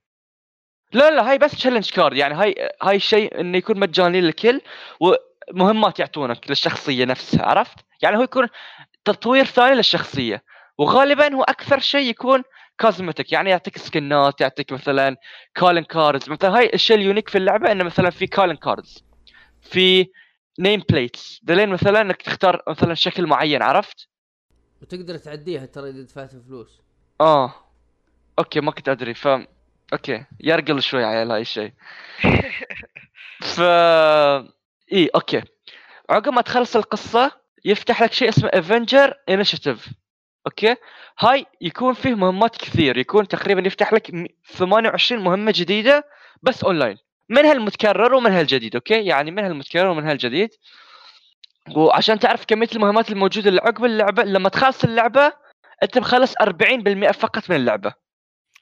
لا 0.92 1.12
لا 1.12 1.30
هاي 1.30 1.38
بس 1.38 1.52
challenge 1.52 1.90
card 1.92 2.18
يعني 2.18 2.34
هاي 2.34 2.70
هاي 2.82 2.96
الشيء 2.96 3.40
إنه 3.40 3.58
يكون 3.58 3.80
مجاني 3.80 4.22
للكل 4.22 4.62
ومهمات 5.00 6.00
يعطونك 6.00 6.50
للشخصية 6.50 7.06
نفسها 7.06 7.46
عرفت؟ 7.46 7.78
يعني 8.02 8.18
هو 8.18 8.22
يكون 8.22 8.48
تطوير 9.06 9.46
ثاني 9.46 9.76
للشخصية 9.76 10.44
وغالبا 10.78 11.36
هو 11.36 11.44
أكثر 11.44 11.80
شيء 11.80 12.10
يكون 12.10 12.44
cosmetic 12.80 13.32
يعني 13.32 13.50
يعطيك 13.50 13.78
skinات 13.78 14.42
يعطيك 14.42 14.72
مثلا 14.72 15.18
calling 15.56 15.84
cards 15.84 16.30
مثلا 16.30 16.58
هاي 16.58 16.72
الشيء 16.74 16.98
ال 16.98 17.02
unique 17.02 17.30
في 17.30 17.38
اللعبة 17.38 17.72
إنه 17.72 17.84
مثلا 17.84 18.10
في 18.10 18.28
calling 18.28 18.56
cards 18.56 19.04
في 19.62 20.08
name 20.60 20.84
plates 20.90 21.40
دلين 21.44 21.70
مثلا 21.70 22.02
إنك 22.02 22.22
تختار 22.22 22.64
مثلا 22.68 22.94
شكل 22.94 23.28
معين 23.28 23.64
عرفت؟ 23.64 24.08
وتقدر 24.82 25.18
تعديها 25.18 25.66
ترى 25.66 25.90
إذا 25.90 26.02
دفعت 26.02 26.36
فلوس. 26.36 26.82
آه. 27.22 27.54
okay 28.40 28.60
ما 28.60 28.72
كنت 28.72 28.90
أدري 28.90 29.14
ف 29.14 29.28
okay 29.94 30.26
يرقل 30.40 30.82
شوي 30.82 31.04
على 31.04 31.34
هاي 31.34 31.42
الشيء. 31.42 31.72
ف 33.56 33.62
إي 34.94 35.10
okay. 35.16 35.44
عقب 36.10 36.34
ما 36.34 36.42
تخلص 36.42 36.76
القصة 36.76 37.43
يفتح 37.66 38.02
لك 38.04 38.14
شيء 38.14 38.30
اسمه 38.30 38.50
Avenger 38.54 39.14
Initiative 39.30 39.88
okay؟ 40.48 40.76
هاي 41.20 41.46
يكون 41.62 41.94
فيه 41.94 42.16
مهمات 42.16 42.58
كثير. 42.58 42.98
يكون 42.98 43.28
تقريبا 43.28 43.68
يفتح 43.68 43.94
لك 43.94 44.14
م- 44.14 44.28
28 44.58 45.24
مهمة 45.24 45.54
جديدة 45.56 46.08
بس 46.42 46.64
اونلاين 46.64 46.98
منها 47.30 47.52
المتكرر 47.52 48.14
ومنها 48.14 48.42
الجديد 48.42 48.76
okay؟ 48.76 49.06
يعني 49.06 49.32
منها 49.32 49.48
المتكرر 49.48 49.88
ومنها 49.88 50.12
الجديد 50.12 50.50
وعشان 51.76 52.20
تعرف 52.20 52.46
كمية 52.46 52.68
المهمات 52.76 53.12
الموجودة 53.12 53.50
اللي 53.50 53.62
عقب 53.62 53.86
اللعبة 53.86 54.24
لما 54.24 54.50
تخلص 54.50 54.84
اللعبة 54.84 55.34
أنت 55.84 55.98
مخلص 55.98 56.34
40% 56.44 57.12
فقط 57.12 57.50
من 57.50 57.56
اللعبة. 57.56 57.94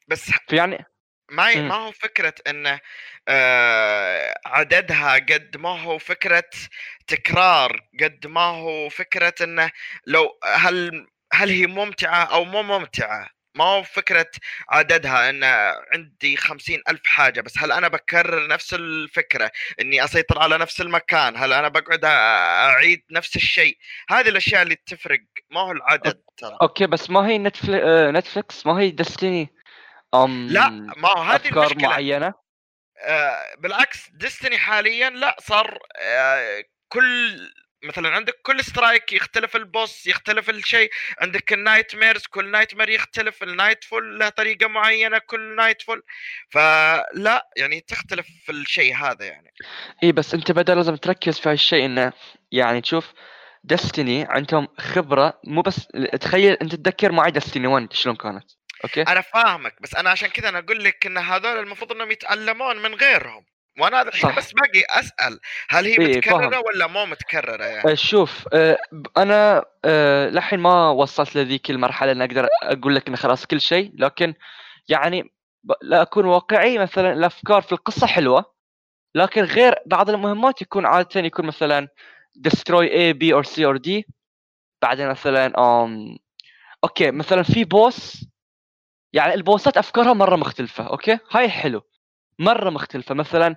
بس 0.08 0.32
فيعني 0.50 0.86
ما 1.32 1.50
ي- 1.52 1.62
مم. 1.62 1.68
ما 1.68 1.76
هو 1.76 1.92
فكرة 1.92 2.34
انه 2.48 2.80
آه 3.28 4.34
عددها 4.46 5.14
قد 5.14 5.58
ما 5.58 5.70
هو 5.82 5.98
فكرة 5.98 6.50
تكرار 7.08 7.82
قد 8.04 8.28
ما 8.28 8.42
هو 8.42 8.90
فكرة 8.90 9.34
انه 9.42 9.72
لو 10.08 10.40
هل 10.56 11.08
هل 11.34 11.50
هي 11.50 11.68
ممتعة 11.68 12.24
أو 12.24 12.44
مو 12.46 12.64
ممتعة. 12.64 13.30
ما 13.56 13.64
هو 13.64 13.84
فكرة 13.84 14.32
عددها 14.70 15.30
إن 15.30 15.44
عندي 15.94 16.38
خمسين 16.38 16.82
ألف 16.90 17.02
حاجة 17.06 17.42
بس 17.42 17.58
هل 17.58 17.72
أنا 17.72 17.88
بكرر 17.88 18.48
نفس 18.48 18.74
الفكرة؟ 18.74 19.52
إني 19.82 20.04
أسيطر 20.04 20.40
على 20.40 20.58
نفس 20.58 20.82
المكان 20.82 21.38
هل 21.38 21.54
أنا 21.54 21.68
بقعد 21.68 22.06
أعيد 22.06 23.04
نفس 23.12 23.36
الشيء؟ 23.36 23.78
هذه 24.10 24.30
الأشياء 24.30 24.62
اللي 24.62 24.76
تفرق. 24.76 25.20
ما 25.50 25.60
هو 25.62 25.72
العدد 25.72 26.22
ترى. 26.38 26.58
أوكي 26.62 26.88
بس 26.88 27.10
ما 27.10 27.28
هي 27.28 27.38
نتفلي... 27.38 28.12
نتفليكس 28.12 28.66
ما 28.66 28.80
هي 28.80 28.92
دستني 28.92 29.50
أم 30.14 30.48
لا 30.48 30.70
ما 30.70 31.10
هو 31.18 31.22
هذه 31.22 31.36
أفكار 31.36 31.64
المشكلة. 31.64 31.90
معينة؟ 31.90 32.34
آه، 33.04 33.56
بالعكس 33.60 34.10
ديستني 34.10 34.58
حاليا 34.58 35.10
لا 35.10 35.38
صار 35.40 35.80
آه، 36.02 36.64
كل 36.90 37.38
مثلا 37.84 38.10
عندك 38.10 38.34
كل 38.44 38.64
سترايك 38.64 39.14
يختلف 39.14 39.56
البوس 39.56 40.08
يختلف 40.08 40.50
الشيء 40.50 40.90
عندك 41.20 41.54
النايت 41.54 41.96
ميرز 41.96 42.26
كل 42.26 42.52
نايت 42.52 42.76
مير 42.76 42.90
يختلف 42.90 43.44
النايت 43.44 43.84
فول 43.84 44.20
له 44.20 44.30
طريقة 44.30 44.68
معينة 44.68 45.18
كل 45.18 45.56
نايت 45.56 45.82
فول 45.82 46.04
فلا 46.50 47.50
يعني 47.58 47.82
تختلف 47.82 48.28
في 48.46 48.52
الشيء 48.52 48.96
هذا 48.96 49.26
يعني. 49.26 49.54
إي 50.04 50.12
بس 50.12 50.34
أنت 50.34 50.52
بدل 50.52 50.76
لازم 50.76 50.96
تركز 50.96 51.40
في 51.40 51.50
هالشيء 51.50 51.86
إنه 51.86 52.14
يعني 52.52 52.82
تشوف 52.82 53.14
دستني 53.64 54.26
عندهم 54.30 54.68
خبرة 54.78 55.40
مو 55.48 55.62
بس 55.62 55.88
تخيل 56.22 56.54
أنت 56.54 56.76
تتذكر 56.76 57.12
معي 57.12 57.32
دستني 57.32 57.68
1 57.68 57.94
شلون 57.94 58.16
كانت؟ 58.16 58.52
أوكي 58.84 59.02
أنا 59.02 59.22
فاهمك 59.22 59.76
بس 59.82 59.96
أنا 59.96 60.10
عشان 60.10 60.30
كذا 60.30 60.50
أنا 60.50 60.60
أقول 60.60 60.84
لك 60.84 61.06
إن 61.06 61.18
هذول 61.18 61.60
المفروض 61.60 61.92
إنهم 61.92 62.12
يتعلمون 62.12 62.78
من 62.78 62.96
غيرهم 62.96 63.46
وأنا 63.80 64.02
الحين. 64.02 64.36
بس 64.36 64.52
باقي 64.52 64.84
أسأل 64.90 65.40
هل 65.70 65.86
هي 65.86 65.92
إيه، 65.92 66.18
متكررة 66.18 66.50
فاهم. 66.50 66.64
ولا 66.66 66.88
مو 66.88 67.06
متكررة 67.06 67.64
يعني 67.64 67.92
آه، 67.92 67.94
شوف 67.94 68.48
آه، 68.54 68.78
أنا 69.18 69.66
آه، 69.86 70.30
لحين 70.30 70.60
ما 70.60 70.90
وصلت 70.90 71.36
لذيك 71.36 71.70
المرحلة 71.70 72.12
إن 72.12 72.22
أقدر 72.22 72.48
أقول 72.64 72.96
لك 72.96 73.08
انه 73.08 73.18
خلاص 73.18 73.46
كل 73.46 73.62
شيء 73.62 73.92
لكن 73.96 74.34
يعني 74.90 75.34
لا 75.82 76.02
أكون 76.02 76.26
واقعي 76.26 76.78
مثلا 76.78 77.14
الأفكار 77.14 77.62
في 77.62 77.72
القصة 77.72 78.08
حلوة 78.08 78.54
لكن 79.16 79.42
غير 79.42 79.76
بعض 79.86 80.10
المهمات 80.10 80.62
يكون 80.62 80.86
عادة 80.86 81.22
يكون 81.22 81.46
مثلا 81.46 81.88
destroy 82.48 82.88
A 82.88 83.14
B 83.14 83.34
or 83.36 83.50
C 83.50 83.56
or 83.56 83.80
D 83.88 84.04
بعدين 84.82 85.10
مثلا 85.10 85.50
um, 85.50 86.20
okay 86.84 87.12
مثلا 87.12 87.44
في 87.44 87.64
boss 87.64 88.31
يعني 89.14 89.34
البوسات 89.34 89.78
أفكارها 89.78 90.14
مرة 90.14 90.36
مختلفة 90.36 90.84
okay؟ 90.84 91.20
هاي 91.32 91.50
حلو 91.50 91.82
مرة 92.40 92.70
مختلفة. 92.70 93.16
مثلا 93.16 93.56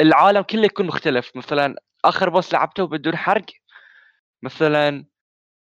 العالم 0.00 0.42
كله 0.42 0.64
يكون 0.64 0.86
مختلف. 0.86 1.36
مثلا 1.36 1.74
آخر 2.04 2.30
boss 2.30 2.52
لعبته 2.52 2.86
بدون 2.86 3.16
حرق 3.16 3.44
مثلا 4.42 5.04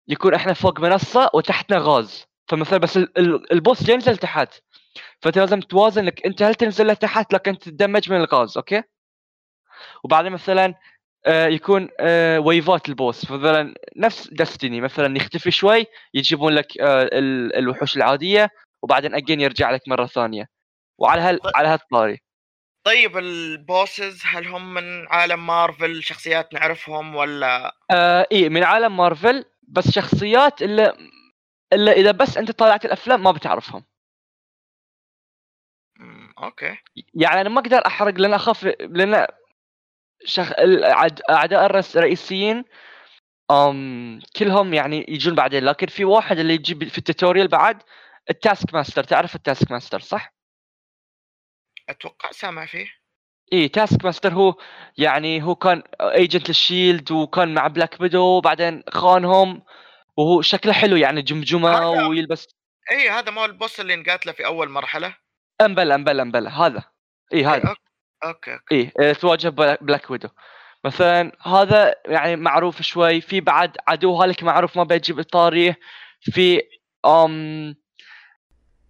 يكون 0.07 0.33
إحنا 0.33 0.53
فوق 0.53 0.79
منصة 0.79 1.29
وتحتنا 1.33 1.77
غاز. 1.79 2.25
فمثلا 2.47 2.79
بس 2.79 2.97
ال- 2.97 3.17
ال- 3.17 3.53
ال 3.53 3.61
boss 3.61 3.89
ينزل 3.89 4.17
تحت 4.17 4.53
فأنت 5.21 5.37
لازم 5.37 5.59
توازن 5.59 6.05
لك 6.05 6.25
أنت 6.25 6.41
هل 6.43 6.55
تنزل 6.55 6.87
لتحت 6.87 7.33
لكن 7.33 7.57
تتدمج 7.57 8.11
من 8.11 8.17
الغاز 8.17 8.57
okay؟ 8.57 8.83
وبعدين 10.03 10.31
مثلا 10.31 10.73
آه، 11.25 11.47
يكون 11.47 11.89
آه، 11.99 12.39
ويفات 12.39 12.89
ال 12.89 12.98
boss 12.98 13.31
مثلا 13.31 13.73
نفس 13.97 14.29
Destiny. 14.31 14.81
مثلا 14.81 15.17
يختفي 15.17 15.51
شوي 15.51 15.85
يجيبون 16.13 16.53
لك 16.53 16.77
آه، 16.77 17.03
ال- 17.03 17.55
الوحوش 17.55 17.97
العادية. 17.97 18.49
وبعدين 18.83 19.15
again 19.15 19.41
يرجع 19.41 19.71
لك 19.71 19.87
مرة 19.87 20.05
ثانية. 20.05 20.49
وعلى 20.97 21.21
هال 21.21 21.39
على 21.55 21.67
هالطاري. 21.67 22.21
طيب 22.83 23.17
ال 23.17 23.32
bosses 23.32 24.21
هل 24.25 24.47
هم 24.47 24.73
من 24.73 25.07
عالم 25.07 25.47
مارفل 25.47 26.03
شخصيات 26.03 26.53
نعرفهم 26.53 27.15
ولا؟ 27.15 27.75
آه 27.91 28.27
إيه 28.31 28.49
من 28.49 28.63
عالم 28.63 28.97
مارفل 28.97 29.45
بس 29.67 29.89
شخصيات 29.91 30.61
اللي 30.61 30.93
اللي 31.73 31.91
إذا 31.91 32.11
بس 32.11 32.37
أنت 32.37 32.51
طالعت 32.51 32.85
الأفلام 32.85 33.23
ما 33.23 33.31
بتعرفهم. 33.31 33.85
okay. 36.43 36.77
يعني 37.13 37.41
أنا 37.41 37.49
ما 37.49 37.59
أقدر 37.59 37.87
أحرق 37.87 38.13
لأن 38.13 38.33
أخاف 38.33 38.63
لأن 38.79 39.27
شخ... 40.25 40.49
الأعد- 40.51 41.29
أعداء 41.29 41.65
الرئيس- 41.65 41.97
الرئيسيين 41.97 42.63
أم 43.51 44.19
كلهم 44.35 44.73
يعني 44.73 45.05
يجون 45.09 45.35
بعدين. 45.35 45.63
لكن 45.63 45.87
في 45.87 46.05
واحد 46.05 46.39
اللي 46.39 46.53
يجي 46.53 46.89
في 46.89 46.97
ال 46.97 47.03
tutorial 47.03 47.47
بعد 47.47 47.83
ال 48.29 48.73
Taskmaster 48.73 49.03
تعرف 49.03 49.35
ال 49.35 49.71
Taskmaster 49.71 49.99
صح؟ 49.99 50.33
أتوقع 51.89 52.31
سامع 52.31 52.65
فيه. 52.65 52.87
إيه 53.53 53.71
Taskmaster 53.71 54.33
هو 54.33 54.55
يعني 54.97 55.43
هو 55.43 55.55
كان 55.55 55.83
agent 56.01 56.47
لل 56.49 56.65
SHIELD 56.65 57.11
وكان 57.11 57.53
مع 57.53 57.67
Black 57.67 57.99
Widow 57.99 58.23
وبعدين 58.23 58.83
خانهم 58.89 59.63
وهو 60.17 60.41
شكله 60.41 60.73
حلو 60.73 60.95
يعني 60.95 61.21
جمجمة 61.21 61.89
ويلبس. 61.89 62.47
إي 62.91 63.09
هذا 63.09 63.31
مو 63.31 63.45
ال 63.45 63.52
boss 63.52 63.79
اللي 63.79 63.95
نقاتله 63.95 64.31
في 64.31 64.45
أول 64.45 64.69
مرحلة. 64.69 65.15
أمبلا 65.61 65.95
أمبلا 65.95 66.23
أمبلا 66.23 66.49
هذا. 66.49 66.83
إي 67.33 67.45
هذا. 67.45 67.69
okay، 67.69 67.81
okay. 68.23 68.53
okay 68.53 68.75
إيه 68.75 68.93
آه، 68.99 69.13
تواجه 69.13 69.49
بلا- 69.49 69.77
Black 69.81 70.09
Widow 70.11 70.29
مثلا 70.85 71.31
هذا 71.41 71.95
يعني 72.05 72.35
معروف 72.35 72.81
شوي 72.81 73.21
في 73.21 73.41
بعد 73.41 73.77
عدو 73.87 74.15
هالك 74.15 74.43
معروف 74.43 74.77
ما 74.77 74.83
بيجيب 74.83 75.21
طاريه 75.21 75.79
في 76.21 76.61
أم 77.05 77.75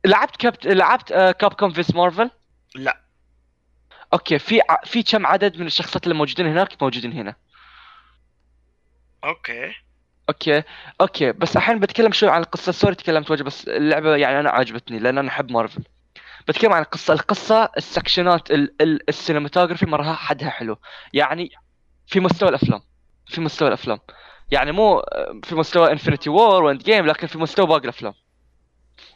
لعبت 0.06 0.36
كابت 0.36 0.66
لعبت 0.68 1.12
آه، 1.12 1.32
Capcom 1.32 1.70
vs 1.74 1.96
Marvel؟ 1.96 2.30
لا. 2.76 3.02
okay 4.14 4.40
في 4.40 4.62
ع- 4.70 4.84
في 4.86 5.04
كم 5.04 5.26
عدد 5.26 5.58
من 5.60 5.66
الشخصيات 5.68 6.04
اللي 6.04 6.16
موجودين 6.16 6.48
هناك؟ 6.48 6.82
موجودين 6.84 7.12
هنا. 7.12 7.36
okay. 9.24 9.74
okay 10.30 10.64
okay 11.02 11.32
بس 11.32 11.58
الحين 11.58 11.80
بتكلم 11.80 12.12
شوي 12.12 12.30
عن 12.30 12.42
القصة. 12.42 12.72
sorry 12.72 12.96
تكلمت 12.96 13.32
وجه 13.32 13.44
بس 13.44 13.68
اللعبة 13.68 14.16
يعني 14.16 14.40
أنا 14.40 14.50
عجبتني 14.50 15.00
لأن 15.00 15.18
أنا 15.18 15.30
أحب 15.30 15.52
مارفل. 15.52 15.84
بتكلم 16.48 16.74
عن 16.74 16.82
القصة. 16.82 17.14
القصة 17.14 17.70
السكشنات 17.78 18.52
ال- 18.52 18.82
ال- 18.82 19.10
ال 19.10 19.15
cinematography 19.15 19.86
مره 19.86 20.14
حدها 20.14 20.50
حلو. 20.50 20.78
يعني 21.14 21.52
في 22.08 22.20
مستوى 22.20 22.50
الأفلام. 22.50 22.82
في 23.28 23.42
مستوى 23.42 23.68
الأفلام. 23.68 24.00
يعني 24.52 24.72
مو 24.72 25.04
في 25.44 25.56
مستوى 25.56 25.92
Infinity 25.92 26.30
War 26.30 26.64
و 26.64 26.84
Endgame 26.84 27.06
لكن 27.06 27.28
في 27.28 27.38
مستوى 27.38 27.68
باقي 27.68 27.84
الأفلام. 27.84 28.14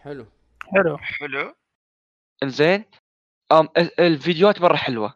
حلو. 0.03 0.25
حلو. 0.71 0.97
حلو. 0.97 1.55
إنزين. 2.43 2.85
أم 3.51 3.69
ال- 3.77 3.99
الفيديوهات 3.99 4.61
مرة 4.61 4.75
حلوة. 4.75 5.15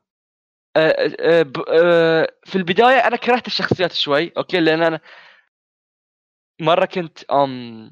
أه، 0.78 1.16
أه، 1.20 1.42
ب- 1.42 1.64
أه، 1.70 2.28
في 2.46 2.56
البداية 2.56 3.08
أنا 3.08 3.16
كرهت 3.16 3.48
الشخصيات 3.48 3.94
شوي 3.94 4.32
okay 4.38 4.60
لأن 4.60 4.84
أنا 4.84 5.00
مرة 6.62 6.86
كنت 6.86 7.24
أم 7.24 7.92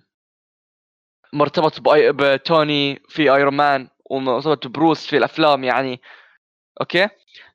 مرتبط 1.33 1.81
بتوني 1.89 3.01
في 3.09 3.21
Iron 3.35 3.53
Man 3.53 3.89
ومرتبط 4.09 4.67
ببروس 4.67 5.07
في 5.07 5.17
الأفلام 5.17 5.63
يعني 5.63 6.01
okay؟ 6.81 7.09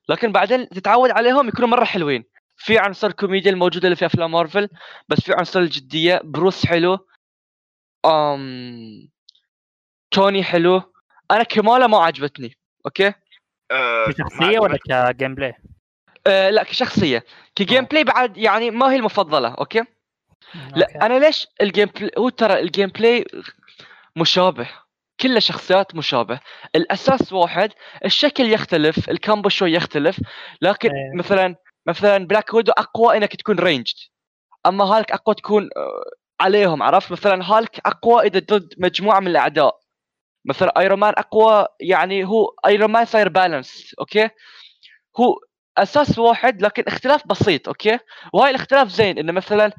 لكن 0.09 0.33
بعدين 0.33 0.69
تتعود 0.69 1.11
عليهم 1.11 1.49
يكونوا 1.49 1.69
مرة 1.69 1.85
حلوين. 1.85 2.25
في 2.57 2.79
عنصر 2.79 3.07
الكوميديا 3.07 3.51
الموجوده 3.51 3.85
اللي 3.85 3.97
في 3.97 4.07
أفلام 4.07 4.31
مارفل 4.33 4.69
بس 5.09 5.21
في 5.21 5.33
عنصر 5.35 5.61
الجدية. 5.61 6.21
بروس 6.25 6.67
حلو. 6.67 6.99
أم 8.07 9.09
توني 10.11 10.45
حلو. 10.45 10.83
أنا 11.31 11.43
كمالا 11.43 11.87
ما 11.87 11.99
عجبتني 11.99 12.59
okay؟ 12.87 13.13
آه، 13.71 14.05
كشخصية 14.07 14.59
ولا 14.59 14.79
ك 15.13 15.35
gameplay؟ 15.35 15.55
أه 16.27 16.51
لا 16.51 16.63
كشخصية. 16.63 17.25
ك 17.55 17.61
game 17.61 17.85
آه. 17.85 17.89
play 17.89 18.05
بعد 18.05 18.37
يعني 18.37 18.71
ما 18.71 18.93
هي 18.93 18.97
المفضلة 18.97 19.49
okay؟ 19.49 19.79
okay. 19.79 19.91
لا 20.77 21.07
أنا 21.07 21.19
ليش 21.19 21.47
ال 21.61 21.89
gameplay 21.89 22.11
هو 22.19 22.29
ترى 22.29 22.61
ال 22.61 22.89
gameplay 22.89 23.25
مشابه 24.17 24.69
كل 25.21 25.43
شخصيات 25.43 25.95
مشابه. 25.95 26.41
الأساس 26.77 27.33
واحد 27.33 27.73
الشكل 28.05 28.53
يختلف 28.53 29.11
ال 29.11 29.17
combo 29.17 29.49
شوي 29.49 29.73
يختلف 29.73 30.21
لكن 30.63 30.91
إيه. 30.91 31.19
مثلا 31.19 31.57
مثلا 31.87 32.27
Black 32.27 32.55
Widow 32.55 32.73
أقوى 32.73 33.17
إنك 33.17 33.37
تكون 33.37 33.59
ranged 33.59 33.95
أما 34.67 34.85
هالك 34.85 35.13
أقوى 35.13 35.35
تكون 35.35 35.63
آه، 35.77 36.05
عليهم 36.41 36.83
عرفت؟ 36.83 37.13
مثلا 37.13 37.45
هالك 37.45 37.81
أقوى 37.87 38.23
إذا 38.23 38.39
ضد 38.39 38.75
مجموعة 38.79 39.21
من 39.21 39.27
الأعداء. 39.27 39.81
مثلا 40.45 40.81
Iron 40.81 40.99
Man 40.99 41.15
أقوى 41.19 41.67
يعني 41.81 42.25
هو 42.25 42.55
Iron 42.67 42.91
Man 42.91 43.05
صاير 43.05 43.29
balance 43.29 43.95
okay 44.01 44.29
هو 45.21 45.39
أساس 45.79 46.19
واحد 46.19 46.63
لكن 46.63 46.83
اختلاف 46.87 47.27
بسيط 47.27 47.69
okay 47.69 47.99
وهاي 48.33 48.51
الاختلاف 48.51 48.89
زين 48.89 49.19
إنه 49.19 49.33
مثلا 49.33 49.73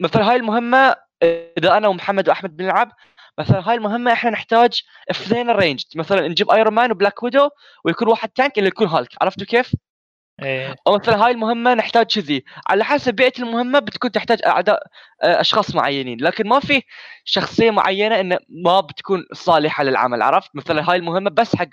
مثلا 0.00 0.30
هاي 0.30 0.36
المهمة 0.36 0.96
إذا 1.58 1.76
أنا 1.76 1.88
ومحمد 1.88 2.28
وأحمد 2.28 2.56
بنلعب 2.56 2.92
مثلا 3.38 3.68
هاي 3.70 3.74
المهمة 3.74 4.12
إحنا 4.12 4.30
نحتاج 4.30 4.82
اثنين 5.10 5.50
ranged 5.50 5.86
مثلا 5.96 6.28
نجيب 6.28 6.50
Iron 6.50 6.74
Man 6.74 6.92
و 6.92 6.97
Black 6.97 7.22
Widow 7.22 7.48
ويكون 7.84 8.08
واحد 8.08 8.28
tank 8.28 8.58
اللي 8.58 8.68
يكون 8.68 8.86
هالك 8.86 9.10
عرفتوا 9.22 9.46
كيف؟ 9.46 9.72
إيه. 10.42 10.74
أو 10.86 10.94
مثلا 10.94 11.24
هاي 11.26 11.30
المهمة 11.32 11.74
نحتاج 11.74 12.06
كذي. 12.06 12.44
على 12.68 12.84
حسب 12.84 13.14
بيئة 13.14 13.32
المهمة 13.42 13.78
بتكون 13.78 14.12
تحتاج 14.12 14.38
أعداء 14.46 14.82
آه، 15.22 15.40
أشخاص 15.40 15.74
معينين. 15.74 16.18
لكن 16.20 16.48
ما 16.48 16.60
في 16.60 16.82
شخصية 17.24 17.70
معينة 17.70 18.20
إنه 18.20 18.38
ما 18.64 18.80
بتكون 18.80 19.24
صالحة 19.32 19.84
للعمل 19.84 20.22
عرفت؟ 20.22 20.50
مثلا 20.54 20.90
هاي 20.90 20.96
المهمة 20.96 21.30
بس 21.30 21.56
حق 21.56 21.68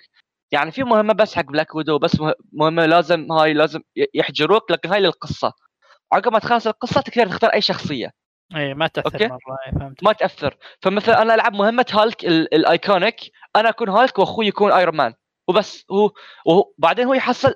يعني 0.52 0.71
في 0.71 0.84
مهمة 0.84 1.13
بس 1.13 1.36
حق 1.36 1.43
Black 1.46 1.76
Widow 1.76 2.00
بس 2.00 2.19
مه- 2.19 2.34
مهمة 2.54 2.86
لازم 2.86 3.32
هاي 3.32 3.54
لازم 3.54 3.82
يحجروك 4.13 4.71
لكن 4.71 4.89
هاي 4.89 5.00
للقصة. 5.00 5.54
عقب 6.13 6.34
ما 6.34 6.39
تخلص 6.39 6.67
القصة 6.67 7.02
تقدر 7.02 7.28
تختار 7.28 7.50
أي 7.54 7.62
شخصية. 7.62 8.12
إيه 8.56 8.74
ما 8.74 8.88
تأثر 8.88 9.13
okay. 9.14 9.28
مرة 9.28 9.58
إيه 9.67 9.80
فهمت. 9.80 10.04
ما 10.04 10.13
تأثر. 10.13 10.58
فمثلا 10.82 11.21
أنا 11.21 11.34
ألعب 11.36 11.54
مهمة 11.54 11.86
هالك 11.91 12.26
ال- 12.26 12.54
ال 12.54 12.63
iconic 12.63 13.20
أنا 13.56 13.69
أكون 13.69 13.89
هالك 13.89 14.19
وأخوي 14.19 14.47
يكون 14.47 14.71
Iron 14.72 14.96
Man 14.96 15.14
وبس 15.47 15.86
هو 15.91 16.12
وهو 16.45 16.71
بعدين 16.78 17.06
هو 17.06 17.13
يحصل 17.13 17.54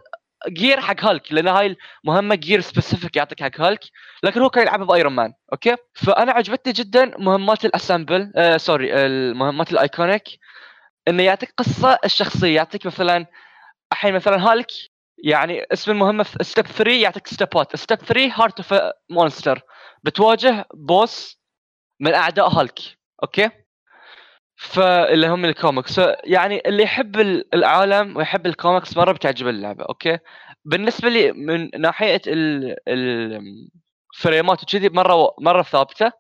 gear 0.48 0.82
حق 0.82 1.04
هالك 1.06 1.34
لأن 1.34 1.48
هاي 1.48 1.78
المهمة 2.06 2.36
gear 2.36 2.62
specific 2.62 3.16
يعطيك 3.16 3.44
حق 3.44 3.62
هالك 3.62 3.84
لكن 4.24 4.42
هو 4.42 4.50
كان 4.50 4.64
يلعبها 4.64 4.86
ب 4.86 4.91
Iron 4.91 5.14
Man 5.14 5.34
okay؟ 5.54 5.76
فأنا 5.94 6.32
عجبتني 6.32 6.74
جدا 6.74 7.12
مهمات 7.20 7.66
ال 7.66 7.73
assemble 7.73 8.32
آه 8.36 8.58
sorry 8.58 8.94
المهمات 9.06 9.72
ال 9.72 9.79
iconic 9.79 10.24
إنه 11.08 11.24
يعطيك 11.24 11.54
قصة 11.58 12.00
الشخصية 12.06 12.56
يعطيك 12.56 12.86
مثلا 12.86 13.26
الحين 13.92 14.14
مثلا 14.16 14.52
هالك 14.52 14.68
يعني 15.24 15.66
اسم 15.74 15.92
المهمة 15.92 16.24
step 16.42 16.68
3 16.68 16.92
يعطيك 16.92 17.28
ستيبات 17.28 17.76
step 17.76 17.98
3 17.98 18.32
heart 18.44 18.74
of 18.74 18.82
monster 19.10 19.62
بتواجه 20.04 20.66
boss 20.74 21.40
من 22.00 22.14
أعداء 22.14 22.48
Hulk 22.50 22.80
okay؟ 23.24 23.50
فاللي 24.58 25.28
هم 25.28 25.46
الكوميكس 25.46 26.02
يعني 26.24 26.62
اللي 26.66 26.84
يحب 26.84 27.20
ال- 27.20 27.56
العالم 27.56 28.18
ويحب 28.18 28.46
الكوميكس 28.46 28.98
مرة 28.98 29.12
بتعجب 29.12 29.48
اللعبة 29.48 29.84
okay؟ 29.90 30.18
بالنسبة 30.66 31.10
لي 31.10 31.32
من 31.32 31.70
ناحية 31.82 32.22
ال- 32.28 32.76
ال- 32.88 33.70
الفريمات 34.16 34.64
وكذي 34.64 34.90
مرة 34.90 35.36
مرة 35.42 35.62
ثابتة. 35.64 36.12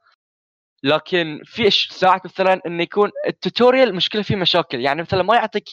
لكن 0.83 1.41
في 1.45 1.69
ساعات 1.71 2.25
مثلا 2.25 2.61
انه 2.65 2.83
يكون 2.83 3.11
التوتوريال 3.27 3.95
مشكلة 3.95 4.21
فيه 4.21 4.35
مشاكل. 4.35 4.79
يعني 4.79 5.01
مثلا 5.01 5.23
ما 5.23 5.35
يعطيك 5.35 5.63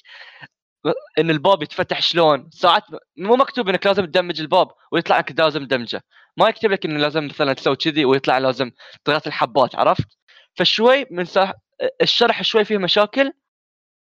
إن 1.18 1.30
الباب 1.30 1.62
يتفتح 1.62 2.02
شلون. 2.02 2.50
ساعات 2.52 2.82
مو 3.18 3.36
مكتوب 3.36 3.68
إنك 3.68 3.86
لازم 3.86 4.04
تدمج 4.04 4.40
الباب 4.40 4.68
ويطلع 4.92 5.18
لك 5.18 5.40
لازم 5.40 5.64
دمجه 5.66 6.02
ما 6.36 6.48
يكتب 6.48 6.70
لك 6.72 6.84
إنه 6.84 6.98
لازم 6.98 7.24
مثلا 7.24 7.52
تسوي 7.52 7.76
كذي 7.76 8.04
ويطلع 8.04 8.38
لازم 8.38 8.70
تضغط 9.04 9.26
الحبات 9.26 9.74
عرفت؟ 9.76 10.06
فشوي 10.56 11.06
من. 11.10 11.26
الشرح 12.02 12.42
شوي 12.42 12.64
فيه 12.64 12.78
مشاكل 12.78 13.32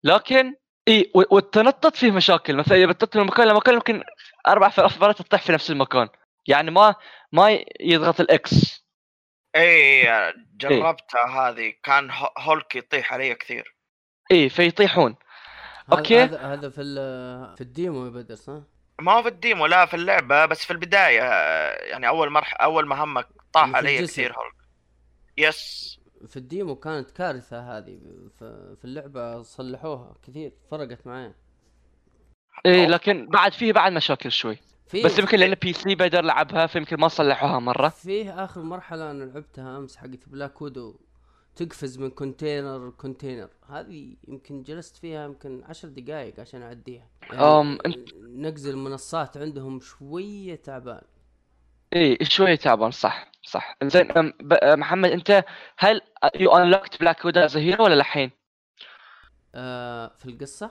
لكن 0.04 0.54
إي 0.88 1.12
والتنطط 1.14 1.96
فيه 1.96 2.10
مشاكل. 2.10 2.56
مثلا 2.56 2.76
إذا 2.78 2.86
بتنطط 2.86 3.16
من 3.16 3.24
مكان 3.26 3.48
لمكان 3.48 3.74
ممكن 3.74 4.02
أربع 4.48 4.68
ثلاث 4.68 5.00
مرات 5.02 5.22
تطيح 5.22 5.42
في 5.42 5.52
نفس 5.52 5.70
المكان. 5.70 6.08
يعني 6.48 6.70
ما 6.70 6.94
ما 7.32 7.58
يضغط 7.80 8.20
ال 8.20 8.52
X 8.52 8.84
إي 9.56 10.04
جربتها 10.56 11.26
هذه. 11.26 11.72
كان 11.82 12.10
هو- 12.10 12.32
هولك 12.38 12.76
يطيح 12.76 13.12
علي 13.12 13.34
كثير. 13.34 13.76
إي 14.32 14.48
فيطيحون. 14.48 15.16
أوكي. 15.92 16.22
هذا 16.22 16.38
هذا 16.40 16.70
في 16.70 16.80
ال- 16.80 17.56
في 17.56 17.60
ال 17.60 17.69
demo 17.69 18.04
يا 18.04 18.10
بدر 18.10 18.34
صح؟ 18.34 18.52
ما 19.00 19.12
هو 19.12 19.22
في 19.22 19.28
ال 19.28 19.36
demo 19.36 19.66
لا 19.66 19.86
في 19.86 19.94
اللعبة 19.94 20.46
بس 20.46 20.64
في 20.64 20.70
البداية 20.70 21.22
يعني 21.90 22.08
أول 22.08 22.30
مرح 22.30 22.54
أول 22.60 22.86
مهمه 22.86 23.24
طاح 23.52 23.74
علي. 23.74 23.98
كثير 24.06 24.32
هولك. 24.32 24.54
yes 25.36 25.96
في 26.28 26.36
ال 26.36 26.44
demo 26.44 26.76
كانت 26.76 27.10
كارثة 27.10 27.78
هذه. 27.78 27.98
في, 28.38 28.76
اللعبة 28.84 29.42
صلحوها 29.42 30.14
كثير 30.22 30.52
فرقت 30.70 31.06
معايا. 31.06 31.34
إيه 32.66 32.86
لكن 32.86 33.26
بعد 33.26 33.52
فيه 33.52 33.72
بعد 33.72 33.92
مشاكل 33.92 34.32
شوي. 34.32 34.58
في 34.86 35.02
بس 35.02 35.18
يمكن 35.18 35.38
لأن 35.38 35.54
PC 35.54 35.94
بقدر 35.94 36.22
لعبها 36.24 36.66
فيمكن 36.66 36.96
ما 37.00 37.08
صلحوها 37.08 37.58
مرة. 37.58 37.88
فيه 37.88 38.44
آخر 38.44 38.62
مرحلة 38.62 39.10
أنا 39.10 39.24
لعبتها 39.24 39.78
أمس 39.78 39.96
حقت 39.96 40.28
Black 40.28 40.62
Widow 40.62 40.96
تقفز 41.56 41.98
من 41.98 42.10
container 42.10 42.90
container 42.90 43.48
هذه 43.68 44.16
يمكن 44.28 44.62
جلست 44.62 44.96
فيها 44.96 45.24
يمكن 45.24 45.62
عشر 45.64 45.88
دقائق 45.88 46.40
عشان 46.40 46.62
أعديها. 46.62 47.08
أم، 47.32 47.78
أنت- 47.88 48.14
نقز 48.22 48.66
المنصات 48.66 49.36
عندهم 49.36 49.80
شوية 49.80 50.56
تعبان. 50.56 51.02
إيه 51.96 52.24
شوي 52.24 52.56
تعبان 52.56 52.90
صح 52.90 53.26
صح. 53.42 53.76
زين 53.82 54.12
أم، 54.12 54.32
محمد 54.64 55.10
أنت 55.10 55.44
have 55.78 56.00
you 56.34 56.56
unlocked 56.56 57.00
Black 57.00 57.24
Widow 57.24 57.38
as 57.38 57.56
hero 57.56 57.84
ولا 57.84 57.94
لحين؟ 57.94 58.30
آه 59.54 60.12
في 60.18 60.24
القصة؟ 60.26 60.70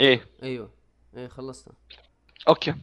إيه. 0.00 0.26
أيوه. 0.42 0.70
إيه 1.16 1.28
خلصتها. 1.28 1.74
أوكي. 2.48 2.74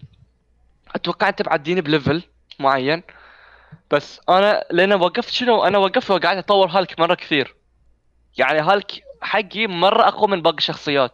أتوقع 0.96 1.30
أنت 1.30 1.42
بعديني 1.42 1.82
ب 1.82 1.89
level 1.89 2.24
معين. 2.60 3.04
بس 3.92 4.22
أنا 4.30 4.66
لأن 4.72 4.94
وقفت 4.94 5.30
شنو؟ 5.30 5.64
أنا 5.64 5.78
وقفت 5.78 6.12
وقعدت 6.12 6.44
أطور 6.44 6.68
هالك 6.68 7.00
مرة 7.00 7.16
كثير. 7.16 7.56
يعني 8.38 8.60
هالك 8.60 8.92
حقي 9.22 9.68
مرة 9.68 10.08
أقوى 10.08 10.28
من 10.28 10.42
باقي 10.42 10.58
الشخصيات. 10.58 11.12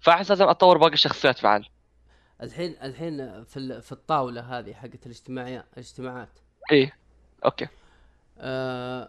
فأحس 0.00 0.30
لازم 0.30 0.48
أطور 0.48 0.78
باقي 0.78 0.92
الشخصيات 0.92 1.42
بعد. 1.42 1.64
الحين 2.42 2.76
الحين 2.82 3.44
في 3.44 3.80
في 3.80 3.92
الطاولة 3.92 4.58
هذه 4.58 4.72
حقت 4.74 5.06
الاجتماعيات 5.06 5.64
الاجتماعات. 5.72 6.28
إيه 6.72 6.96
أوكي. 7.44 7.68
آه 8.38 9.08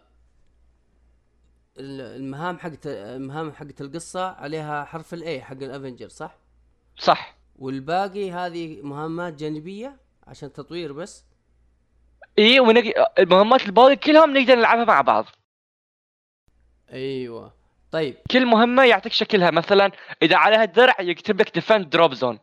ال- 1.78 2.02
المهام 2.22 2.58
حقت 2.60 2.88
المهام 2.88 3.52
حقت 3.52 3.82
القصة 3.82 4.28
عليها 4.28 4.84
حرف 4.86 5.14
ال 5.14 5.28
A 5.28 5.42
حق 5.42 5.56
ال 5.56 5.62
Avengers 5.62 6.10
صح؟ 6.10 6.36
صح. 6.98 7.36
والباقي 7.60 8.32
هذه 8.32 8.82
مهمات 8.82 9.34
جانبية 9.34 9.96
عشان 10.28 10.54
تطوير 10.54 10.94
بس؟ 10.94 11.26
إيه 12.38 12.60
ونقي 12.60 12.94
المهمات 13.20 13.66
الباقي 13.66 13.96
كلهم 13.96 14.38
نقدر 14.38 14.56
نلعبها 14.56 14.86
مع 14.86 15.02
بعض. 15.02 15.26
أيوه. 16.92 17.54
طيب. 17.92 18.16
كل 18.32 18.46
مهمة 18.46 18.84
يعطيك 18.84 19.12
شكلها. 19.12 19.52
مثلا 19.52 19.92
إذا 20.22 20.38
عليها 20.38 20.64
الدرع 20.64 20.96
يكتب 21.02 21.42
لك 21.42 21.54
defend 21.54 21.90
drop 21.90 22.14
zone 22.14 22.40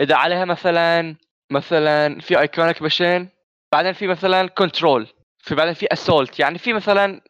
إذا 0.00 0.14
عليها 0.16 0.44
مثلا 0.44 1.16
مثلا 1.50 2.20
في 2.20 2.40
iconic 2.40 2.82
mission 2.82 3.28
بعدين 3.72 3.92
في 3.92 4.06
مثلا 4.06 4.48
control 4.48 5.08
في 5.38 5.54
بعدين 5.54 5.74
في 5.74 5.86
assault 5.92 6.38
يعني 6.38 6.58
في 6.58 6.72
مثلا 6.72 7.20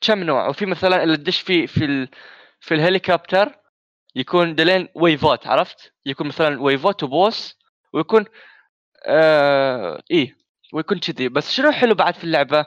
كم 0.00 0.22
نوع؟ 0.22 0.48
وفي 0.48 0.66
مثلا 0.66 1.02
اللي 1.02 1.16
تدش 1.16 1.40
في 1.40 1.66
في 1.66 1.84
ال 1.84 2.08
في 2.60 2.74
الهليكوبتر 2.74 3.52
يكون 4.16 4.54
دلين 4.54 4.88
wave 4.94 5.36
ات 5.36 5.46
عرفت؟ 5.46 5.92
يكون 6.06 6.26
مثلا 6.26 6.62
wave 6.62 6.94
ات 6.94 7.02
و 7.02 7.13
boss 7.13 7.58
ويكون 7.92 8.24
آه 9.06 10.02
إيه 10.10 10.36
ويكون 10.72 10.98
كذي. 10.98 11.28
بس 11.28 11.52
شنو 11.52 11.72
حلو 11.72 11.94
بعد 11.94 12.14
في 12.14 12.24
اللعبة؟ 12.24 12.66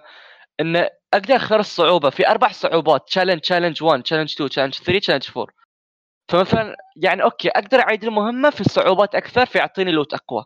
انه 0.59 0.89
أقدر 1.13 1.35
اختار 1.35 1.59
الصعوبه 1.59 2.09
في 2.09 2.27
أربع 2.27 2.51
صعوبات 2.51 3.07
challenge 3.07 3.39
challenge 3.39 3.83
1 3.83 4.03
challenge 4.03 4.31
2 4.33 4.49
challenge 4.49 4.73
3 4.73 4.99
challenge 4.99 5.29
4 5.37 5.47
فمثلا 6.29 6.77
يعني 6.95 7.23
أوكي 7.23 7.49
أقدر 7.49 7.79
أعيد 7.79 8.03
المهمة 8.03 8.49
في 8.49 8.61
الصعوبات 8.61 9.15
أكثر 9.15 9.45
فيعطيني 9.45 9.91
loot 9.91 10.13
أقوى. 10.13 10.45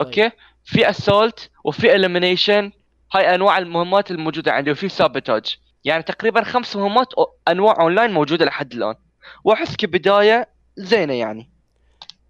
أوكي؟ 0.00 0.30
في 0.64 0.90
assault 0.90 1.50
وفي 1.64 1.94
elimination 1.94 2.72
هاي 3.12 3.34
أنواع 3.34 3.58
المهمات 3.58 4.10
الموجودة 4.10 4.52
عندي 4.52 4.70
وفي 4.70 4.88
sabotage 4.88 5.56
يعني 5.84 6.02
تقريبا 6.02 6.44
خمس 6.44 6.76
مهمات 6.76 7.08
أنواع 7.48 7.74
اونلاين 7.80 8.10
موجودة 8.10 8.44
لحد 8.44 8.72
الآن. 8.72 8.94
وأحس 9.44 9.76
كبداية 9.76 10.48
زينة 10.76 11.14
يعني. 11.14 11.50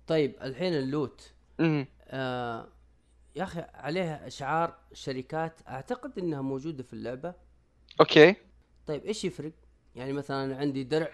طيب 0.06 0.34
الحين 0.42 0.74
ال 0.74 0.84
loot. 0.84 1.32
امم 1.60 1.86
آه 2.08 2.68
يا 3.36 3.42
أخي 3.42 3.64
عليها 3.74 4.26
أشعار 4.26 4.74
شركات 4.92 5.60
أعتقد 5.68 6.18
إنها 6.18 6.40
موجودة 6.40 6.82
في 6.82 6.92
اللعبة. 6.92 7.34
أوكي. 8.00 8.34
طيب 8.86 9.04
إيش 9.04 9.24
يفرق؟ 9.24 9.52
يعني 9.94 10.12
مثلا 10.12 10.56
عندي 10.56 10.84
درع. 10.84 11.10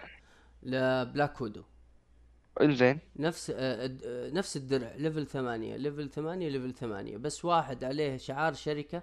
ل 0.66 0.79
Black 0.79 1.40
Widow 1.40 1.62
إنزين. 2.60 2.98
نفس 3.16 3.50
آه 3.50 3.54
آه، 4.06 4.30
نفس 4.30 4.56
الدرع 4.56 4.92
level 4.96 5.26
ثمانية 5.26 5.76
level 5.76 6.10
ثمانية 6.10 6.48
level 6.48 6.74
ثمانية. 6.74 7.16
بس 7.16 7.44
واحد 7.44 7.84
عليه 7.84 8.16
شعار 8.16 8.54
شركة. 8.54 9.02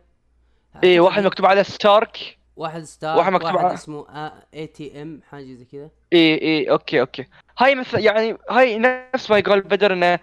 أعتقد 0.76 0.97
واحد 0.99 1.23
مكتوب 1.26 1.45
عليه 1.45 1.62
ستارك 1.63 2.38
واحد 2.56 2.84
ستارك 2.84 3.17
واحد 3.17 3.32
مكتوب 3.34 3.56
واحد 3.56 3.65
على- 3.69 3.73
اسمه 3.73 4.06
AIM 4.54 5.22
حاجة 5.30 5.54
زي 5.54 5.65
كذا. 5.65 5.89
إيه 6.13 6.41
إيه 6.41 6.71
أوكي 6.71 7.02
أوكي. 7.02 7.28
هاي 7.60 7.76
مثل 7.76 7.99
يعني 7.99 8.38
هاي 8.49 8.80
نفس 8.80 9.32
ما 9.32 9.38
يقول 9.38 9.62
بدر 9.62 9.93
إنه 9.93 10.19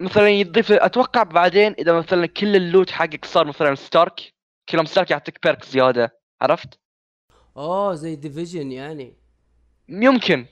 مثلا 0.00 0.28
يضيف 0.28 0.72
أتوقع 0.72 1.22
بعدين 1.22 1.72
إذا 1.78 1.92
مثلا 1.92 2.26
كل 2.26 2.56
ال 2.56 2.63
loot 2.63 2.90
حقك 2.90 3.24
صار 3.24 3.46
مثلا 3.46 3.74
ستارك 3.74 4.20
كلهم 4.68 4.84
ستارك 4.84 5.10
يعطيك 5.10 5.42
perk 5.42 5.64
زيادة. 5.64 6.18
عرفت؟ 6.42 6.78
أوه 7.56 7.94
زي 7.94 8.16
Division 8.16 8.72
يعني. 8.72 9.14
يمكن. 9.88 10.46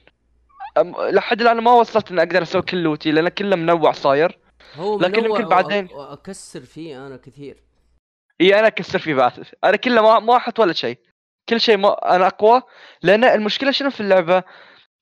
لحد 0.98 1.40
الآن 1.40 1.60
ما 1.60 1.72
وصلت 1.72 2.10
إني 2.10 2.22
أقدر 2.22 2.42
أسوي 2.42 2.62
كل 2.62 2.82
loot 2.82 3.06
ي 3.06 3.12
لأن 3.12 3.28
كله 3.28 3.56
منوع 3.56 3.92
صاير. 3.92 4.38
هو 4.74 5.00
لكن 5.00 5.22
منوع 5.22 5.38
يمكن 5.38 5.48
بعدين. 5.48 5.88
وأكسر 5.92 6.60
فيه 6.60 7.06
أنا 7.06 7.16
كثير. 7.16 7.62
إي 8.40 8.58
أنا 8.58 8.66
أكسر 8.66 8.98
فيه 8.98 9.14
بعد. 9.14 9.46
أنا 9.64 9.76
كله 9.76 10.02
ما 10.02 10.18
ما 10.18 10.36
أحط 10.36 10.60
ولا 10.60 10.72
شيء. 10.72 10.98
كل 11.48 11.60
شيء 11.60 11.76
ما 11.76 12.16
أنا 12.16 12.26
أقوى. 12.26 12.62
لأن 13.02 13.24
المشكلة 13.24 13.70
شنو 13.70 13.90
في 13.90 14.00
اللعبة؟ 14.00 14.42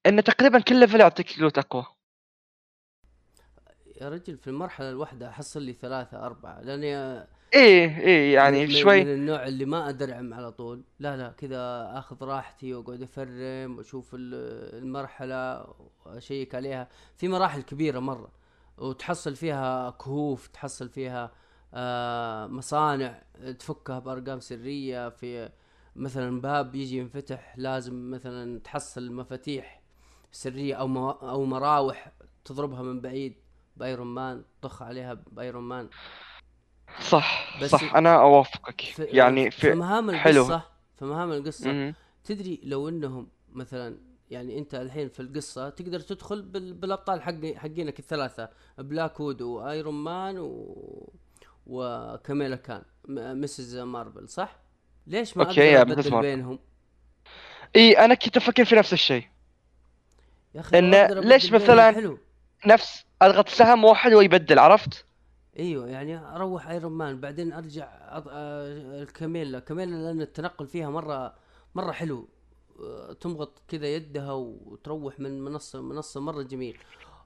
إن 0.06 0.24
تقريبا 0.24 0.60
كل 0.60 0.80
level 0.80 1.00
يعطيك 1.00 1.38
loot 1.38 1.58
أقوى. 1.58 1.86
يا 4.00 4.08
رجل 4.08 4.38
في 4.38 4.46
المرحلة 4.46 4.90
الواحدة 4.90 5.28
أحصل 5.28 5.62
لي 5.62 5.72
ثلاثة 5.72 6.26
أربعة. 6.26 6.60
لأني 6.60 7.26
إيه 7.54 7.98
إيه 7.98 8.34
يعني 8.34 8.66
من 8.66 8.70
شوي 8.70 9.04
من 9.04 9.10
النوع 9.14 9.46
اللي 9.46 9.64
ما 9.64 9.88
أدرعم 9.88 10.34
على 10.34 10.52
طول. 10.52 10.82
لا 10.98 11.16
لا 11.16 11.28
كذا 11.28 11.90
آخذ 11.98 12.24
راحتي 12.24 12.74
وأقعد 12.74 13.02
أفرم 13.02 13.78
وأشوف 13.78 14.14
ال- 14.14 14.78
المرحلة 14.82 15.66
وأشيك 16.06 16.54
عليها. 16.54 16.88
في 17.16 17.28
مراحل 17.28 17.62
كبيرة 17.62 17.98
مرة 17.98 18.28
وتحصل 18.78 19.36
فيها 19.36 19.90
كهوف 19.90 20.46
تحصل 20.46 20.88
فيها 20.88 21.30
آه 21.74 22.46
مصانع 22.46 23.22
تفكها 23.58 23.98
بأرقام 23.98 24.40
سرية. 24.40 25.08
في 25.08 25.48
مثلا 25.96 26.40
باب 26.40 26.74
يجي 26.74 26.98
ينفتح 26.98 27.54
لازم 27.58 28.10
مثلا 28.10 28.58
تحصل 28.60 29.12
مفاتيح 29.12 29.80
سرية 30.32 30.74
أو 30.74 31.10
أو 31.10 31.44
مراوح 31.44 32.12
تضربها 32.44 32.82
من 32.82 33.00
بعيد. 33.00 33.34
بأيرون 33.76 34.06
مان 34.06 34.42
طخ 34.62 34.82
عليها 34.82 35.14
بأيرون 35.32 35.62
مان. 35.64 35.88
صح 37.00 37.58
بس- 37.62 37.70
صح 37.70 37.94
أنا 37.94 38.20
أوافقك 38.20 38.80
في 38.80 39.04
يعني 39.04 39.50
في 39.50 39.60
في 39.60 39.72
مهام 39.74 40.10
حلو. 40.16 40.42
القصة 40.42 40.62
في 40.98 41.04
مهام 41.04 41.32
القصة 41.32 41.72
مم. 41.72 41.94
تدري 42.24 42.60
لو 42.62 42.88
إنهم 42.88 43.28
مثلا 43.52 43.98
يعني 44.30 44.58
أنت 44.58 44.74
الحين 44.74 45.08
في 45.08 45.20
القصة 45.20 45.68
تقدر 45.70 46.00
تدخل 46.00 46.42
بال... 46.42 46.72
بالأبطال 46.74 47.22
حق 47.22 47.44
حقينك 47.56 47.98
الثلاثة 47.98 48.48
Black 48.78 49.20
Widow 49.20 49.42
وآيرون 49.42 49.94
مان 49.94 50.38
و... 50.38 51.12
وكاميلا 51.66 52.56
كان. 52.56 52.82
Ms. 53.08 53.76
Marvel 53.76 54.28
صح؟ 54.28 54.56
ليش 55.06 55.36
ما 55.36 55.44
مسز 55.44 55.58
أبدل. 55.58 56.20
بينهم؟ 56.20 56.58
إي 57.76 58.04
أنا 58.04 58.14
كنت 58.14 58.36
أفكر 58.36 58.64
في 58.64 58.74
نفس 58.76 58.92
الشيء 58.92 59.24
يا 60.54 60.60
أخي 60.60 60.78
إن 60.78 60.90
ليش 61.28 61.50
مثلاً- 61.52 61.94
حلو 61.94 62.18
نفس 62.66 63.04
أضغط 63.22 63.48
سهم 63.48 63.84
واحد 63.84 64.12
ويبدل 64.12 64.58
عرفت؟ 64.58 65.04
إيوه 65.60 65.88
يعني 65.88 66.16
أروح 66.16 66.68
ايرون 66.68 66.92
مان 66.92 67.20
بعدين 67.20 67.52
أرجع 67.52 67.88
أض... 68.00 68.28
آه، 68.30 69.02
الكاميلا. 69.02 69.58
كاميلا 69.58 69.96
لأن 69.96 70.20
التنقل 70.20 70.66
فيها 70.66 70.90
مرة 70.90 71.34
مرة 71.74 71.92
حلو. 71.92 72.28
آه، 72.80 73.12
تمغط 73.12 73.62
كذا 73.68 73.86
يدها 73.86 74.32
وتروح 74.32 75.20
من 75.20 75.44
منصة 75.44 75.78
لمنصة 75.78 76.20
مرة 76.20 76.42
جميل. 76.42 76.78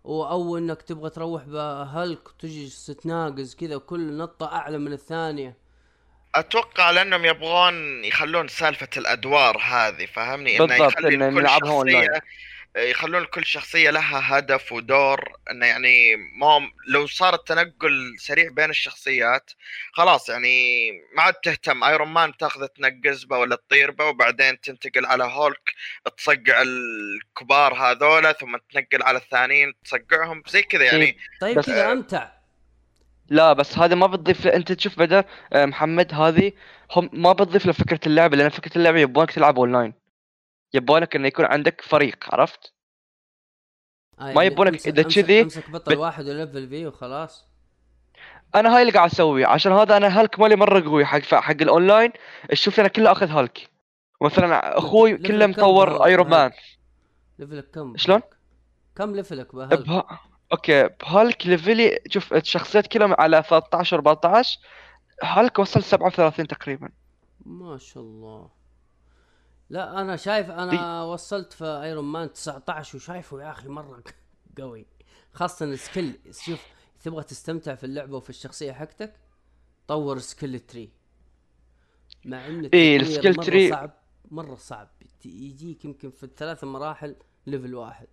أو 0.07 0.59
إنك 0.59 0.83
تبغى 0.83 1.11
تروح 1.11 1.45
بهلك 1.45 2.29
وتجي 2.29 2.95
تناقز 3.03 3.55
كذا 3.55 3.77
وكل 3.77 4.17
نطه 4.17 4.47
أعلى 4.47 4.79
من 4.79 4.93
الثانية. 4.93 5.57
أتوقع 6.35 6.91
لأنهم 6.91 7.25
يبغون 7.25 8.05
يخلون 8.05 8.49
سالفة 8.49 8.89
الأدوار 8.97 9.59
هذه 9.59 10.07
فاهمني 10.07 10.57
إنه 10.57 10.67
بالضبط، 10.67 10.93
يخلي 10.93 11.15
إنه 11.15 11.41
كل 11.41 11.49
شخصية. 11.49 12.23
يخلون 12.77 13.25
كل 13.25 13.45
شخصية 13.47 13.91
لها 13.91 14.39
هدف 14.39 14.73
ودور 14.73 15.33
انه 15.51 15.67
يعني 15.67 16.17
ما 16.17 16.71
لو 16.89 17.07
صار 17.07 17.35
التنقل 17.35 18.15
سريع 18.19 18.51
بين 18.51 18.71
الشخصيات 18.71 19.51
خلاص 19.93 20.29
يعني 20.29 20.91
ما 21.17 21.23
عاد 21.23 21.35
تهتم. 21.35 21.85
ايرون 21.85 22.09
مان 22.09 22.37
تاخذه 22.37 22.67
تنقز 22.67 23.25
به 23.25 23.39
ولا 23.39 23.57
تطير 23.57 23.91
به 23.91 24.05
وبعدين 24.05 24.61
تنتقل 24.61 25.07
على 25.07 25.25
هولك 25.25 25.75
تصقع 26.17 26.63
الكبار 26.63 27.75
هذولا 27.75 28.33
ثم 28.33 28.57
تنقل 28.73 29.03
على 29.03 29.19
الثانيين 29.19 29.73
تصقعهم. 29.85 30.43
زي 30.49 30.63
كذا 30.63 30.85
يعني. 30.85 31.17
طيب 31.41 31.59
بس- 31.59 31.67
كذا 31.67 31.93
أمتع. 31.93 32.29
لا 33.29 33.53
بس 33.53 33.79
هذا 33.79 33.95
ما 33.95 34.07
بتضيف 34.07 34.47
أنت 34.47 34.73
تشوف 34.73 34.99
بدر 34.99 35.25
آه، 35.53 35.65
محمد 35.65 36.15
هذه 36.15 36.53
هم 36.97 37.11
ما 37.13 37.33
بتضيف 37.33 37.67
لفكره 37.67 38.01
اللعبة 38.07 38.37
لأن 38.37 38.49
فكرة 38.49 38.79
اللعبة 38.79 38.99
يبونك 39.01 39.31
تلعب 39.33 39.59
اونلاين 39.59 39.93
يبونك 40.75 41.17
إنه 41.17 41.27
يكون 41.29 41.45
عندك 41.45 41.81
فريق 41.81 42.35
عرفت؟ 42.35 42.73
آه 44.21 44.33
ما 44.33 44.43
يبونك 44.45 44.81
أمسك- 44.81 45.01
كذي 45.15 45.43
امسك 45.43 45.71
بطل 45.71 45.93
بت- 45.93 45.99
واحد 45.99 46.25
و 46.29 46.36
level 46.36 46.69
فيه 46.69 46.87
وخلاص. 46.87 47.47
أنا 48.55 48.77
هاي 48.77 48.83
اللي 48.83 48.93
قاعد 48.93 49.11
أسويه 49.11 49.47
عشان 49.47 49.73
هذا 49.73 49.97
أنا 49.97 50.21
هالك 50.21 50.41
مالي 50.41 50.57
مرة 50.57 50.81
قوي 50.85 51.05
حق 51.05 51.21
حق 51.35 51.51
الأونلاين. 51.63 52.13
تشوف 52.51 52.81
أنا 52.81 52.89
كله 52.89 53.13
آخذ 53.13 53.29
هالك 53.31 53.71
مثلا 54.23 54.79
أخوي 54.79 55.17
كله 55.17 55.47
مطور 55.47 55.89
بهالك؟ 55.89 56.03
ايرون 56.07 56.29
مان 56.29 56.51
level 57.39 57.66
ك 57.66 57.71
كم؟ 57.71 57.97
شلون؟ 57.97 58.21
كم 58.97 59.15
level 59.17 59.49
ك 59.49 59.55
بهل 59.55 59.83
بها... 59.83 60.21
أوكي 60.53 60.89
بهالك 60.89 61.47
level 61.47 61.90
ي 61.90 61.99
شوف 62.09 62.35
الشخصيات 62.35 62.87
كلهم 62.87 63.15
على 63.19 63.43
13 63.49 63.97
14 63.97 64.59
هالك 65.23 65.59
وصل 65.59 65.83
37 65.83 66.47
تقريبا. 66.47 66.89
ما 67.47 67.79
شاء 67.79 68.03
الله. 68.03 68.51
لا 69.71 70.01
أنا 70.01 70.17
شايف 70.17 70.51
أنا 70.51 71.03
وصلت 71.03 71.53
في 71.53 71.65
ايرون 71.65 72.05
مان 72.05 72.33
19 72.33 72.97
وشايفه 72.97 73.43
يا 73.43 73.51
أخي 73.51 73.69
مرة 73.69 74.03
قوي. 74.59 74.87
خاصة 75.33 75.67
ال 75.67 75.76
skill 75.76 76.19
شوف 76.31 76.67
تبغى 77.05 77.23
تستمتع 77.23 77.75
في 77.75 77.85
اللعبة 77.85 78.17
وفي 78.17 78.31
الشخصية 78.31 78.73
حقتك 78.73 79.15
طور 79.89 80.19
skill 80.19 80.61
tree 80.61 80.91
مع 82.25 82.47
إن 82.47 82.65
إيه، 82.75 82.97
التطوير 82.97 83.01
ال 83.01 83.07
skill 83.07 83.35
tree- 83.35 83.71
صعب 83.71 83.99
مرة 84.31 84.55
صعب. 84.55 84.89
يجيك 85.25 85.85
يمكن 85.85 86.11
في 86.11 86.23
الثلاث 86.25 86.65
مراحل 86.65 87.17
level 87.47 87.75
واحد. 87.75 88.07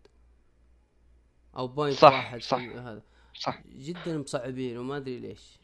أو 1.57 1.67
point 1.67 1.97
صح، 1.97 2.11
واحد 2.13 2.41
صح. 2.41 2.57
هذا. 2.59 3.01
صح. 3.33 3.61
جدا 3.67 4.17
مصعبين 4.17 4.77
وما 4.77 4.97
أدري 4.97 5.19
ليش. 5.19 5.59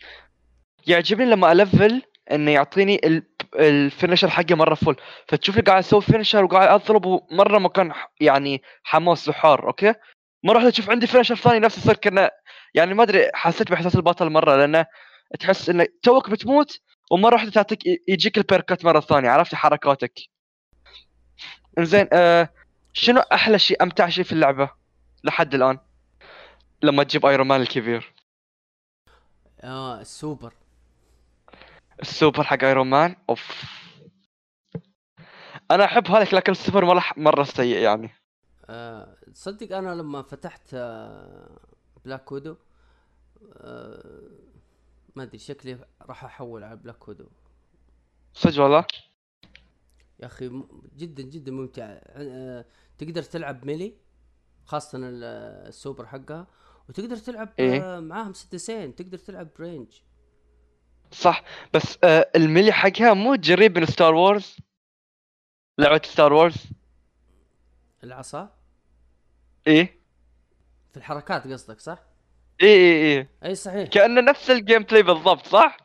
يعجبني 0.87 1.25
لما 1.25 1.51
ألفل 1.51 2.01
إنه 2.31 2.51
يعطيني 2.51 3.01
ال... 3.03 3.23
ال 3.55 3.64
finisher 3.64 4.29
حقي 4.29 4.55
مرة 4.55 4.75
فل 4.75 4.95
فتشوفني 5.27 5.61
قاعد 5.61 5.77
أسوي 5.79 6.01
finisher 6.01 6.43
وقاعد 6.43 6.67
اضرب 6.81 7.05
ومرة 7.05 7.57
ما 7.59 7.69
كان 7.69 7.93
ح- 7.93 8.11
يعني 8.21 8.61
حماس 8.83 9.29
وحار 9.29 9.67
أوكي؟ 9.67 9.93
مره 10.43 10.69
تشوف 10.69 10.89
عندي 10.89 11.07
finisher 11.07 11.35
ثاني 11.35 11.59
نفس 11.59 11.77
يصير 11.77 11.95
كأنه 11.95 12.29
يعني 12.73 12.93
ما 12.93 13.03
أدري 13.03 13.29
حسيت 13.33 13.69
بإحساس 13.69 13.95
البطل 13.95 14.29
مرة 14.29 14.55
لأنه 14.55 14.85
تحس 15.39 15.69
إنه 15.69 15.87
توك 16.03 16.29
بتموت 16.29 16.79
ومره 17.11 17.33
واحدة 17.33 17.51
تعطيك 17.51 17.79
يجيك 18.07 18.37
البيركات 18.37 18.85
مرة 18.85 18.99
ثانية 18.99 19.29
عرفت؟ 19.29 19.55
حركاتك. 19.55 20.19
إنزين 21.77 22.07
آه 22.13 22.49
شنو 22.93 23.19
أحلى 23.19 23.59
شيء 23.59 23.83
أمتع 23.83 24.09
شيء 24.09 24.23
في 24.23 24.31
اللعبة 24.31 24.69
لحد 25.23 25.53
الآن؟ 25.55 25.77
لما 26.83 27.03
تجيب 27.03 27.25
Iron 27.25 27.47
Man 27.47 27.61
الكبير. 27.61 28.13
آه 29.63 30.01
السوبر. 30.01 30.53
السوبر 32.01 32.43
حق 32.43 32.63
Iron 32.63 32.87
Man 32.89 33.15
أوف. 33.29 33.63
أنا 35.71 35.85
أحب 35.85 36.07
هذاك 36.07 36.33
لكن 36.33 36.51
السوبر 36.51 36.85
مرة 36.85 37.03
مرة 37.17 37.43
سيء 37.43 37.77
يعني. 37.77 38.09
آه، 38.69 39.17
تصدق 39.33 39.77
أنا 39.77 39.95
لما 39.95 40.21
فتحت 40.21 40.73
آه، 40.73 41.59
Black 42.05 42.31
Widow 42.31 42.55
آه، 43.53 44.21
ما 45.15 45.23
أدري 45.23 45.37
شكلي 45.37 45.79
راح 46.01 46.25
أحول 46.25 46.63
على 46.63 46.75
Black 46.75 47.07
Widow 47.07 47.25
صدق 48.33 48.63
والله؟ 48.63 48.85
يا 50.19 50.25
أخي 50.25 50.63
جدا 50.97 51.23
جدا 51.23 51.51
ممتع. 51.51 51.83
آه، 51.89 52.65
تقدر 52.97 53.23
تلعب 53.23 53.65
melee 53.65 53.93
خاصة 54.65 54.97
ال- 54.97 55.23
السوبر 55.67 56.05
حقها 56.05 56.47
وتقدر 56.89 57.15
تلعب 57.17 57.49
إيه. 57.59 57.81
آه، 57.81 57.99
معاهم 57.99 58.33
مسدسين 58.33 58.95
تقدر 58.95 59.17
تلعب 59.17 59.47
range. 59.59 59.87
صح. 61.11 61.43
بس 61.73 61.97
آه 62.03 62.29
ال 62.35 62.41
melee 62.41 62.71
حقها 62.71 63.13
مو 63.13 63.35
جريب 63.35 63.77
من 63.77 63.85
Star 63.85 64.13
Wars 64.15 64.57
لعبة 65.77 66.01
Star 66.05 66.33
Wars 66.33 66.55
العصا؟ 68.03 68.49
إيه. 69.67 69.99
في 70.91 70.97
الحركات 70.97 71.47
قصدك 71.47 71.79
صح؟ 71.79 71.97
إيه 72.61 72.67
إيه 72.77 73.17
إيه. 73.17 73.29
إي 73.45 73.55
صحيح. 73.55 73.89
كانه 73.89 74.21
نفس 74.21 74.49
ال 74.51 74.83
gameplay 74.83 75.03
بالضبط 75.03 75.47
صح؟ 75.47 75.77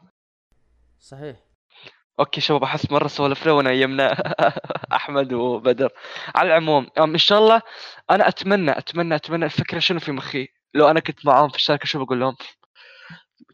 صحيح. 1.01 1.37
أوكي 2.21 2.41
شباب 2.41 2.63
أحس 2.63 2.91
مرة 2.91 3.09
سولفنا 3.09 3.71
يمنا. 3.71 4.13
أحمد 4.97 5.33
وبدر. 5.33 5.91
على 6.35 6.49
العموم 6.49 6.87
إن 6.99 7.19
شاء 7.19 7.39
الله 7.39 7.63
أنا 8.11 8.29
أتمنى 8.29 8.79
أتمنى 8.79 9.15
أتمنى 9.15 9.45
الفكرة 9.45 9.79
شنو 9.79 10.01
في 10.01 10.13
مخي؟ 10.13 10.49
لو 10.75 10.91
أنا 10.91 11.01
كنت 11.01 11.27
معاهم 11.27 11.49
في 11.49 11.57
الشركة 11.57 11.87
شو 11.87 12.05
بقول 12.05 12.21
لهم؟ 12.21 12.37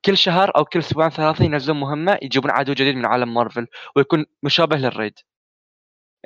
كل 0.05 0.17
شهر 0.17 0.57
أو 0.57 0.65
كل 0.65 0.79
أسبوعين 0.79 1.11
ثلاثة 1.11 1.45
ينزلون 1.45 1.81
مهمة 1.81 2.19
يجيبون 2.23 2.51
عدو 2.51 2.73
جديد 2.73 2.97
من 2.97 3.07
عالم 3.07 3.35
مارفل 3.35 3.67
ويكون 3.97 4.27
مشابه 4.43 4.77
لل 4.77 4.88
raid. 4.88 5.15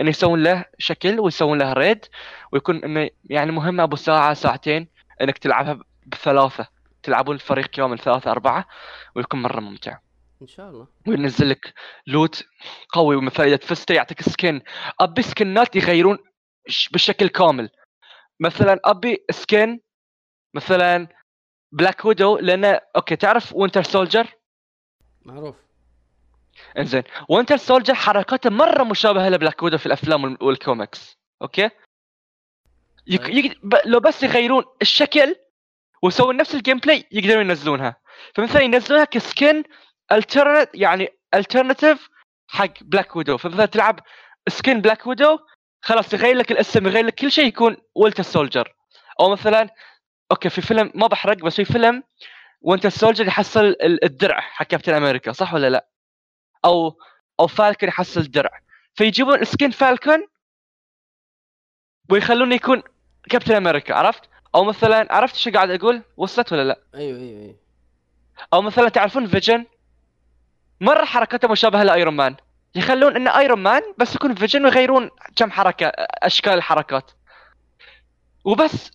إنه 0.00 0.10
يسوون 0.10 0.42
له 0.42 0.64
شكل 0.78 1.20
ويسوون 1.20 1.58
له 1.58 1.72
raid 1.72 2.06
ويكون 2.52 2.84
إنه 2.84 3.10
يعني 3.30 3.52
مهمة 3.52 3.82
أبو 3.82 3.96
ساعه 3.96 4.34
ساعتين 4.34 4.88
إنك 5.20 5.38
تلعبها 5.38 5.80
بثلاثة. 6.06 6.66
تلعبون 7.02 7.34
الفريق 7.34 7.66
كامل 7.66 7.98
ثلاثة 7.98 8.30
أربعة 8.30 8.66
ويكون 9.16 9.42
مرة 9.42 9.60
ممتع. 9.60 9.98
إن 10.42 10.46
شاء 10.46 10.70
الله. 10.70 10.86
وينزل 11.08 11.50
لك 11.50 11.74
loot 12.06 12.44
قوي 12.92 13.16
ومثلا 13.16 13.46
اذا 13.46 13.56
فزت 13.56 13.90
يعطيك 13.90 14.22
skin 14.22 14.60
أبي 15.00 15.22
سكنات 15.22 15.76
يغيرون 15.76 16.18
بالشكل 16.92 17.28
كامل. 17.28 17.70
مثلا 18.40 18.80
أبي 18.84 19.24
skin 19.30 19.80
مثلا 20.54 21.08
Black 21.72 22.04
Widow 22.04 22.38
لأنه 22.38 22.80
أوكي 22.96 23.16
تعرف 23.16 23.52
Winter 23.54 23.82
Soldier 23.82 24.26
معروف. 25.24 25.56
إنزين. 26.78 27.02
Winter 27.28 27.56
Soldier 27.56 27.94
حركاته 27.94 28.50
مرة 28.50 28.82
مشابهة 28.84 29.28
ل 29.28 29.34
Black 29.34 29.62
Widow 29.62 29.78
في 29.78 29.86
الأفلام 29.86 30.24
وال- 30.24 30.38
والكوميكس 30.40 31.16
أوكي؟ 31.42 31.70
يك... 33.06 33.22
طيب. 33.22 33.34
يك... 33.34 33.58
ب... 33.62 33.74
لو 33.84 34.00
بس 34.00 34.22
يغيرون 34.22 34.64
الشكل 34.82 35.36
ويسوون 36.02 36.36
نفس 36.36 36.54
ال 36.54 36.78
gameplay 36.78 37.04
يقدرون 37.12 37.40
ينزلونها. 37.50 37.96
فمثلا 38.34 38.62
ينزلونها 38.62 39.04
ك 39.04 39.16
skin 39.16 39.62
alternate 40.12 40.70
يعني 40.74 41.08
ال 41.34 41.40
alternative 41.40 42.08
حق 42.48 42.72
Black 42.80 43.16
Widow 43.16 43.36
فمثلا 43.36 43.66
تلعب 43.66 44.00
skin 44.48 44.80
Black 44.80 45.06
Widow 45.06 45.38
خلاص 45.82 46.14
يغير 46.14 46.36
لك 46.36 46.52
الاسم 46.52 46.86
يغير 46.86 47.04
لك 47.06 47.14
كل 47.14 47.30
شيء 47.32 47.46
يكون 47.46 47.76
Winter 47.94 48.22
Soldier 48.22 48.74
أو 49.20 49.30
مثلا 49.32 49.68
أوكي 50.32 50.48
في 50.50 50.60
فيلم 50.60 50.92
ما 50.94 51.06
بحرق 51.06 51.36
بس 51.36 51.54
في 51.56 51.64
فيلم 51.64 52.02
Winter 52.60 52.86
Soldier 52.86 53.26
يحصل 53.26 53.64
ال- 53.64 54.04
الدرع 54.04 54.40
حق 54.40 54.66
Captain 54.66 54.94
America 54.94 55.32
صح 55.32 55.54
ولا 55.54 55.70
لا؟ 55.70 55.86
أو 56.64 56.98
أو 57.40 57.46
Falcon 57.46 57.88
يحصل 57.88 58.20
الدرع 58.20 58.50
فيجيبون 58.94 59.44
skin 59.44 59.70
Falcon 59.70 60.26
ويخلونه 62.10 62.54
يكون 62.54 62.82
Captain 63.30 63.54
America 63.54 63.94
عرفت؟ 63.94 64.22
أو 64.54 64.64
مثلا 64.64 65.14
عرفت 65.14 65.36
شو 65.36 65.50
قاعد 65.50 65.70
أقول؟ 65.70 66.02
وصلت 66.16 66.52
ولا 66.52 66.64
لا؟ 66.64 66.78
أيوه 66.94 67.18
أيوه 67.18 67.40
أيوه 67.42 67.56
أو 68.52 68.62
مثلا 68.62 68.88
تعرفون 68.88 69.26
Vision 69.26 69.66
مرة 70.80 71.04
حركته 71.04 71.48
مشابهة 71.48 71.82
ل 71.82 71.89
Iron 71.89 72.14
Man 72.16 72.36
يخلون 72.74 73.16
إنه 73.16 73.38
Iron 73.38 73.62
Man 73.62 73.82
بس 73.98 74.14
يكون 74.14 74.34
Vision 74.34 74.64
ويغيرون 74.64 75.10
كم 75.36 75.50
حركة 75.50 75.86
أشكال 76.22 76.52
الحركات 76.52 77.10
وبس 78.44 78.90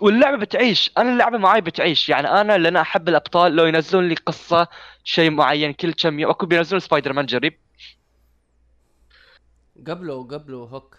واللعبة 0.00 0.36
بتعيش. 0.36 0.92
أنا 0.98 1.12
اللعبة 1.12 1.38
معاي 1.38 1.60
بتعيش. 1.60 2.08
يعني 2.08 2.28
أنا 2.28 2.58
لأن 2.58 2.76
أحب 2.76 3.08
الأبطال 3.08 3.56
لو 3.56 3.66
ينزلون 3.66 4.08
لي 4.08 4.14
قصة 4.14 4.68
شيء 5.04 5.30
معين 5.30 5.72
كل 5.72 5.92
كم 5.92 6.18
يوم 6.18 6.30
أكو 6.30 6.46
بينزلون 6.46 6.80
سبايدر 6.80 7.12
مان 7.12 7.26
جريب. 7.26 7.58
قبله 9.86 10.28
قبله 10.28 10.58
Hawk. 10.58 10.98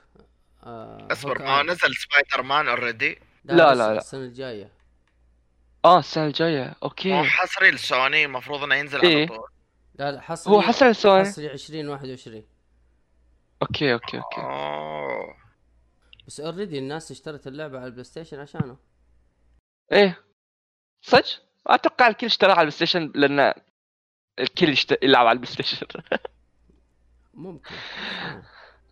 آه 0.64 1.08
أصبر 1.12 1.32
Hawk 1.32 1.42
ما 1.42 1.60
Eye. 1.60 1.64
نزل 1.64 1.96
Spider-Man 1.96 2.68
already 2.68 3.20
لا، 3.46 3.54
لا، 3.56 3.76
لا. 3.76 3.98
السنة 3.98 4.22
الجاية. 4.22 4.72
آه 5.86 6.00
السنة 6.00 6.26
الجاية. 6.26 6.76
أوكي. 6.84 7.24
حصري 7.24 7.72
لسوني 7.72 8.26
المفروض 8.26 8.64
إنه 8.64 8.76
ينزل 8.76 9.02
إيه. 9.02 9.18
على 9.18 9.28
طول. 9.28 9.48
لا 10.00 10.12
لا 10.12 10.22
حصري 10.22 10.54
هو 10.54 10.62
حسن 10.62 10.94
سوني 10.94 11.26
حصري 11.26 11.52
2021 11.52 12.44
أوكي 13.62 13.94
أوكي 13.94 14.18
أوكي. 14.18 14.42
أوه. 14.42 15.36
بس 16.30 16.40
already 16.40 16.80
الناس 16.80 17.12
اشترت 17.12 17.48
اللعبة 17.48 17.78
على 17.78 17.88
ال 17.88 18.04
PlayStation 18.04 18.40
عشانه. 18.40 18.78
إيه. 19.92 20.24
صدق؟ 21.02 21.26
أتوقع 21.68 22.08
الكل 22.08 22.26
اشترى 22.26 22.52
على 22.52 22.60
ال 22.62 22.72
PlayStation 22.72 23.12
لأن 23.16 23.54
الكل 24.40 24.70
يشت... 24.70 25.04
يلعب 25.04 25.28
على 25.28 25.36
ال 25.36 25.54
PlayStation 25.54 25.88
ممكن 27.34 27.76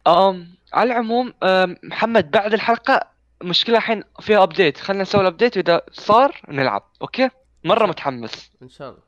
أم 0.07 0.55
على 0.73 0.91
العموم 0.91 1.33
أم، 1.43 1.77
محمد 1.83 2.31
بعد 2.31 2.53
الحلقة 2.53 3.11
المشكلة 3.41 3.77
الحين 3.77 4.03
فيها 4.19 4.43
update 4.43 4.77
خلينا 4.77 5.03
نسوي 5.03 5.21
ال 5.21 5.26
update 5.26 5.57
وإذا 5.57 5.81
صار 5.91 6.41
نلعب 6.47 6.91
أوكي؟ 7.01 7.29
مرة 7.63 7.85
متحمس. 7.85 8.51
إن 8.61 8.69
شاء 8.69 8.89
الله. 8.89 9.03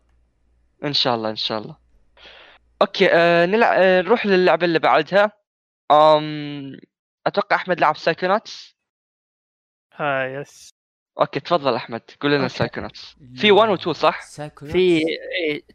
إن 0.84 0.94
شاء 0.94 1.16
الله 1.16 1.30
إن 1.30 1.36
شاء 1.36 1.62
الله. 1.62 1.78
أوكي 2.82 3.10
آه 3.14 3.46
نلعب 3.46 3.74
آه 3.78 4.02
نروح 4.02 4.26
للعبة 4.26 4.66
اللي 4.66 4.80
بعدها. 4.80 5.32
أم... 5.92 6.80
أتوقع 7.30 7.56
أحمد 7.56 7.80
لعب 7.80 7.98
Psychonauts 7.98 8.76
آه 10.00 10.26
yes 10.26 10.70
أوكي 11.20 11.40
تفضل 11.40 11.76
أحمد 11.76 12.02
قول 12.22 12.32
لنا. 12.32 12.48
Psychonauts 12.48 13.16
في 13.36 13.52
1 13.52 13.70
و 13.70 13.74
2 13.74 13.94
صح؟ 13.94 14.22
في 14.72 15.02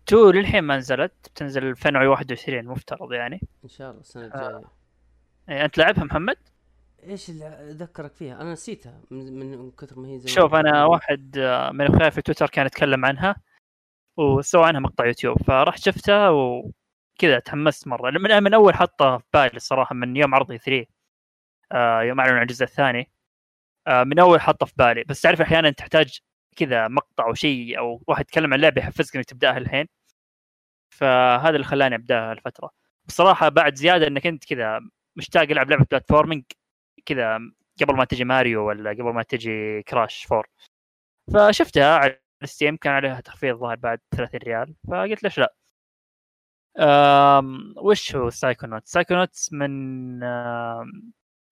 2 0.08 0.30
للحين 0.30 0.64
ما 0.64 0.76
نزلت 0.76 1.12
بتنزل 1.34 1.66
2021 1.66 2.64
مفترض 2.64 3.12
يعني. 3.12 3.40
إن 3.64 3.68
شاء 3.68 3.90
الله 3.90 4.00
السنة 4.00 4.22
آه. 4.24 4.26
الجاية. 4.26 4.64
إيه، 5.48 5.64
أنت 5.64 5.78
لعبها 5.78 6.04
محمد؟ 6.04 6.36
إيش 7.06 7.30
اللي 7.30 7.46
أذكرك 7.46 8.14
فيها؟ 8.14 8.40
أنا 8.40 8.52
نسيتها 8.52 9.00
من, 9.10 9.38
من 9.38 9.70
كثر 9.70 9.98
ما 9.98 10.08
هي 10.08 10.18
زمان 10.18 10.34
شوف 10.34 10.54
أنا 10.54 10.84
واحد 10.84 11.38
آه، 11.38 11.70
من 11.70 11.86
اخوياي 11.86 12.10
في 12.10 12.22
تويتر 12.22 12.46
كان 12.46 12.66
يتكلم 12.66 13.04
عنها 13.04 13.36
وسوى 14.16 14.66
عنها 14.66 14.80
مقطع 14.80 15.06
يوتيوب 15.06 15.38
فرحت 15.42 15.78
شفتها 15.80 16.30
وكذا 16.30 17.38
تحمست 17.38 17.88
مرة. 17.88 18.10
من, 18.10 18.42
من 18.42 18.54
أول 18.54 18.74
حطه 18.74 19.18
في 19.18 19.24
بالي 19.34 19.56
الصراحه 19.56 19.94
من 19.94 20.16
يوم 20.16 20.34
عرض 20.34 20.56
3 20.56 20.80
آه 20.80 20.86
يوم 21.74 22.20
اعلنوا 22.20 22.36
عن 22.36 22.42
الجزء 22.42 22.64
الثاني. 22.64 23.10
آه 23.86 24.04
من 24.04 24.18
أول 24.18 24.40
حطه 24.40 24.66
في 24.66 24.74
بالي. 24.78 25.04
بس 25.04 25.20
تعرف 25.22 25.40
أحيانا 25.40 25.70
تحتاج 25.70 26.20
كذا 26.56 26.88
مقطع 26.88 27.26
أو 27.26 27.34
شيء 27.34 27.78
أو 27.78 28.02
واحد 28.08 28.20
يتكلم 28.22 28.54
عن 28.54 28.60
لعبة 28.60 28.82
يحفزك 28.82 29.16
إنك 29.16 29.24
تبدأها 29.24 29.58
الحين. 29.58 29.86
فهذا 30.90 31.50
اللي 31.50 31.64
خلاني 31.64 31.94
أبدأها 31.94 32.32
الفترة 32.32 32.70
بصراحة 33.06 33.48
بعد 33.48 33.74
زيادة 33.74 34.06
إنك 34.06 34.26
أنت 34.26 34.44
كذا 34.44 34.80
مشتاق 35.16 35.42
العب 35.50 35.70
لعبة 35.70 35.84
platforming 35.90 36.44
كذا 37.06 37.38
قبل 37.82 37.96
ما 37.96 38.04
تجي 38.04 38.24
ماريو 38.24 38.68
ولا 38.68 38.90
قبل 38.90 39.02
ما 39.14 39.22
تجي 39.22 39.82
Crash 39.82 40.26
4 40.32 40.44
فشفتها 41.34 41.98
على 41.98 42.20
Steam 42.44 42.76
كان 42.76 42.92
عليها 42.92 43.20
تخفيض 43.20 43.56
ظاهر 43.58 43.76
بعد 43.76 44.00
30 44.10 44.40
ريال. 44.40 44.74
فقلت 44.88 45.22
ليش 45.22 45.38
لا؟ 45.38 45.54
أم 46.78 47.74
وش 47.76 48.16
هو 48.16 48.30
Psychonauts 48.30 48.92
Psychonauts 48.92 49.52
من 49.52 50.20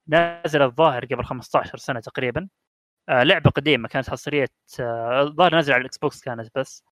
نازل 0.08 0.62
الظاهر 0.62 1.04
قبل 1.04 1.24
15 1.24 1.78
سنة 1.78 2.00
تقريبا. 2.00 2.48
آه، 3.08 3.22
لعبة 3.22 3.50
قديمة 3.50 3.88
كانت 3.88 4.10
حصرية 4.10 4.48
آه، 4.80 5.22
الظاهر 5.22 5.54
نازل 5.54 5.72
على 5.72 5.80
ال 5.80 5.98
Xbox 5.98 6.20
كانت 6.20 6.50
بس. 6.58 6.84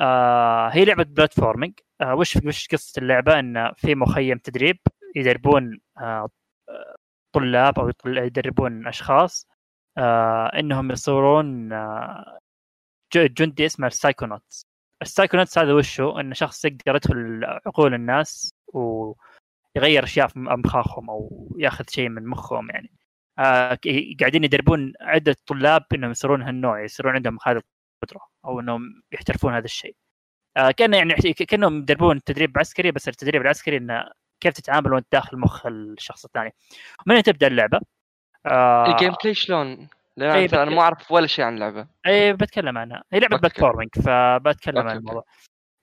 آه، 0.00 0.68
هي 0.68 0.84
لعبة 0.84 1.04
platforming 1.04 1.74
آه، 2.00 2.14
وش 2.14 2.36
وش 2.36 2.68
قصة 2.68 3.00
اللعبة؟ 3.00 3.38
إن 3.38 3.72
في 3.76 3.94
مخيم 3.94 4.38
تدريب 4.38 4.78
يدربون 5.16 5.80
آه، 5.98 6.28
طلاب 7.34 7.78
أو 7.78 7.90
يدربون 8.06 8.86
أشخاص. 8.86 9.48
آه، 9.98 10.46
إنهم 10.58 10.90
يصيرون 10.90 11.72
آه، 11.72 12.38
جندي 13.14 13.66
اسمه 13.66 13.86
ال 13.86 13.92
Psychonauts. 13.92 14.66
ال 15.02 15.07
Psychonauts 15.07 15.58
هذا 15.58 15.72
وشو 15.72 16.20
انه 16.20 16.34
شخص 16.34 16.64
يقدر 16.64 16.96
يدخل 16.96 17.44
عقول 17.66 17.94
الناس 17.94 18.54
ويغير 19.76 20.04
أشياء 20.04 20.26
في 20.26 20.38
مخاخهم 20.38 21.10
أو 21.10 21.48
يأخذ 21.58 21.84
شيء 21.90 22.08
من 22.08 22.26
مخهم 22.26 22.70
يعني. 22.70 22.92
آه 23.38 23.78
قاعدين 24.20 24.44
يدربون 24.44 24.92
عدة 25.00 25.36
طلاب 25.46 25.84
إنهم 25.94 26.10
يصيرون 26.10 26.42
هالنوع 26.42 26.84
يصيرون 26.84 27.14
عندهم 27.14 27.38
هذه 27.46 27.60
القدرة 28.02 28.26
أو 28.44 28.60
إنهم 28.60 29.02
يحترفون 29.12 29.54
هذا 29.54 29.64
الشيء. 29.64 29.96
آه 30.56 30.70
كان 30.70 30.94
يعني 30.94 31.14
كأنهم 31.32 31.78
يدربون 31.78 32.24
تدريب 32.24 32.58
عسكري 32.58 32.90
بس 32.90 33.08
التدريب 33.08 33.42
العسكري 33.42 33.76
إنه 33.76 34.04
كيف 34.40 34.52
تتعامل 34.52 34.92
وأنت 34.92 35.06
داخل 35.12 35.38
مخ 35.38 35.66
الشخص 35.66 36.24
الثاني. 36.24 36.54
من 37.06 37.14
هنا 37.14 37.22
تبدأ 37.22 37.46
اللعبة؟ 37.46 37.80
آه 38.46 38.92
ال 38.92 39.12
gameplay 39.22 39.34
شلون؟ 39.34 39.88
إيه، 40.20 40.62
أنا 40.62 40.70
ما 40.70 40.80
أعرف 40.80 41.12
ولا 41.12 41.26
شيء 41.26 41.44
عن 41.44 41.54
اللعبة. 41.54 41.86
اي 42.06 42.32
بتكلم 42.32 42.78
عنها. 42.78 43.04
هي 43.12 43.20
لعبة. 43.20 43.36
platforming 43.36 43.90
فبتكلم 43.94 44.88
عن. 44.88 44.96
الموضوع. 44.96 45.24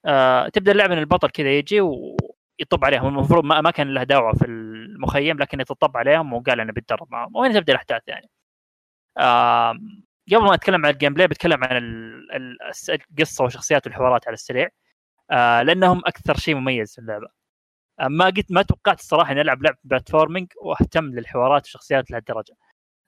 آه 0.06 0.48
تبدأ 0.48 0.72
اللعبة 0.72 0.94
إن 0.94 1.00
البطل 1.00 1.30
كذا 1.30 1.58
يجي 1.58 1.82
ويطب 2.62 2.86
عليهم. 2.86 3.08
المفروض 3.08 3.44
ما, 3.46 3.72
كان 3.72 3.94
له 3.94 4.04
دعوة 4.04 4.34
في 4.34 4.46
المخيم 4.46 5.38
لكن 5.38 5.62
يتطب 5.62 5.98
عليهم 5.98 6.34
وقال 6.34 6.60
إنه 6.60 6.74
بيتدرب 6.74 7.08
معهم. 7.12 7.36
وهنا 7.36 7.60
تبدأ 7.60 7.74
الأحداث 7.74 8.02
يعني. 8.08 8.30
آه 9.18 9.80
قبل 10.32 10.44
ما 10.44 10.54
اتكلم 10.54 10.86
عن 10.86 10.92
ال 10.92 11.14
gameplay 11.14 11.28
بتكلم 11.28 11.64
عن 11.64 11.78
القصة 12.90 13.44
والشخصيات 13.44 13.88
والحوارات 13.88 14.28
على 14.28 14.34
السريع. 14.34 14.70
آه 15.32 15.62
لأنهم 15.62 16.02
أكثر 16.06 16.38
شيء 16.38 16.56
مميز 16.56 16.96
في 16.96 17.02
اللعبة. 17.02 17.28
آه 18.00 18.08
ما 18.08 18.26
قلت 18.26 18.52
ما 18.52 18.62
توقعت 18.62 19.00
الصراحة 19.00 19.32
إني 19.32 19.42
ألعب 19.42 19.64
لعبه 19.64 19.78
platforming 19.84 20.48
وأهتم 20.62 21.06
للحوارات 21.06 21.64
والشخصيات 21.64 22.12
لهالدرجة. 22.12 22.56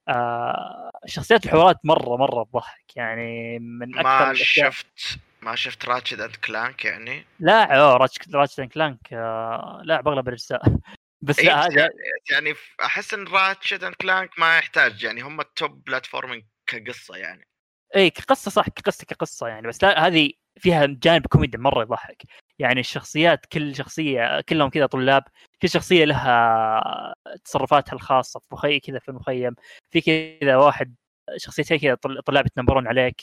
آه 0.09 0.91
شخصيات 1.05 1.45
الحوارات 1.45 1.77
مره 1.83 2.17
مرة 2.17 2.43
تضحك. 2.43 2.97
يعني 2.97 3.59
من 3.59 3.99
أكثر 3.99 4.27
ما 4.27 4.33
شفت 4.33 5.19
ما 5.43 5.55
شفت 5.55 5.85
Ratchet 5.85 6.21
and 6.21 6.35
Clank 6.35 6.85
يعني؟ 6.85 7.25
لا 7.39 7.79
اوه 7.79 7.97
Ratch 7.97 8.17
Ratch 8.33 8.61
Clank 8.61 9.13
آه 9.13 9.81
لا 9.83 10.01
باغلب 10.01 10.27
الاجزاء 10.27 10.61
بس 11.21 11.39
إيه، 11.39 11.45
لا 11.45 11.65
هذا 11.65 11.79
يعني, 11.79 11.93
يعني 12.31 12.53
أحس 12.85 13.13
إن 13.13 13.27
Ratchet 13.27 13.83
and 13.83 13.95
Clank 13.95 14.39
ما 14.39 14.57
يحتاج 14.57 15.03
يعني 15.03 15.21
هم 15.21 15.41
ال 15.41 15.52
top 15.52 15.83
platforming 15.83 16.43
كقصة 16.67 17.15
يعني. 17.15 17.47
إي 17.95 18.09
كقصة 18.09 18.51
صح 18.51 18.69
كقصة 18.69 19.05
كقصة 19.05 19.47
يعني 19.47 19.67
بس 19.67 19.83
لا 19.83 20.07
هذه 20.07 20.31
فيها 20.59 20.85
جانب 20.85 21.27
كوميدي 21.27 21.57
مرة 21.57 21.81
يضحك. 21.81 22.23
يعني 22.59 22.79
الشخصيات 22.79 23.45
كل 23.45 23.75
شخصية 23.75 24.41
كلهم 24.41 24.69
كذا 24.69 24.85
طلاب 24.85 25.23
كل 25.61 25.69
شخصية 25.69 26.05
لها 26.05 27.13
تصرفاتها 27.45 27.93
الخاصة 27.93 28.39
في 28.39 28.47
مخيم 28.51 28.79
كذا 28.79 28.99
في 28.99 29.09
المخيم 29.09 29.55
في 29.91 30.01
كذا 30.41 30.55
واحد 30.55 30.95
شخصيتين 31.37 31.79
كذا 31.79 31.95
طل- 31.95 32.21
طلاب 32.21 32.45
يتنمرون 32.45 32.87
عليك. 32.87 33.21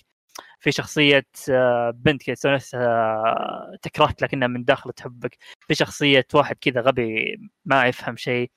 في 0.61 0.72
شخصية 0.72 1.26
آه، 1.51 1.91
بنت 1.91 2.22
كذا 2.22 2.34
تسوي 2.34 2.55
نفسها 2.55 3.24
تكرهك 3.82 4.22
لكنها 4.22 4.49
من 4.49 4.64
داخل 4.64 4.93
تحبك. 4.93 5.36
في 5.68 5.74
شخصية 5.74 6.26
واحد 6.34 6.57
كذا 6.61 6.80
غبي 6.80 7.36
ما 7.64 7.86
يفهم 7.86 8.16
شيء. 8.16 8.51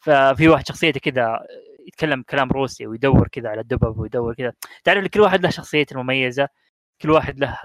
ففي 0.00 0.48
واحد 0.48 0.68
شخصيته 0.68 1.00
كذا 1.00 1.46
يتكلم 1.88 2.22
كلام 2.22 2.50
روسي 2.52 2.86
ويدور 2.86 3.28
كذا 3.28 3.48
على 3.48 3.60
الدبب 3.60 3.98
ويدور 3.98 4.34
كذا. 4.34 4.52
تعرف 4.84 5.06
كل 5.08 5.20
واحد 5.20 5.42
له 5.42 5.50
شخصيته 5.50 5.94
المميزة. 5.94 6.48
كل 7.02 7.10
واحد 7.10 7.38
له 7.40 7.58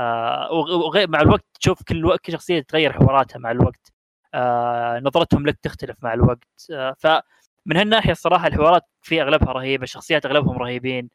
وغ- 0.52 0.86
وغير 0.86 1.10
مع 1.10 1.22
الوقت 1.22 1.46
تشوف 1.60 1.84
كل 1.84 2.06
وقت 2.06 2.20
كل 2.26 2.34
شخصية 2.34 2.60
تتغير 2.60 2.94
حواراتها 2.94 3.40
مع 3.40 3.52
الوقت. 3.52 3.94
آه 4.34 5.00
نظرتهم 5.00 5.48
لك 5.48 5.60
تختلف 5.62 5.98
مع 6.04 6.14
الوقت. 6.14 6.48
آه 6.74 6.96
فمن 7.00 7.78
هالناحية 7.78 8.12
الصراحة 8.12 8.48
الحوارات 8.48 8.84
في 9.02 9.22
أغلبها 9.22 9.54
رهيبة 9.54 9.84
الشخصيات 9.84 10.26
أغلبهم 10.26 10.58
رهيبين. 10.58 11.10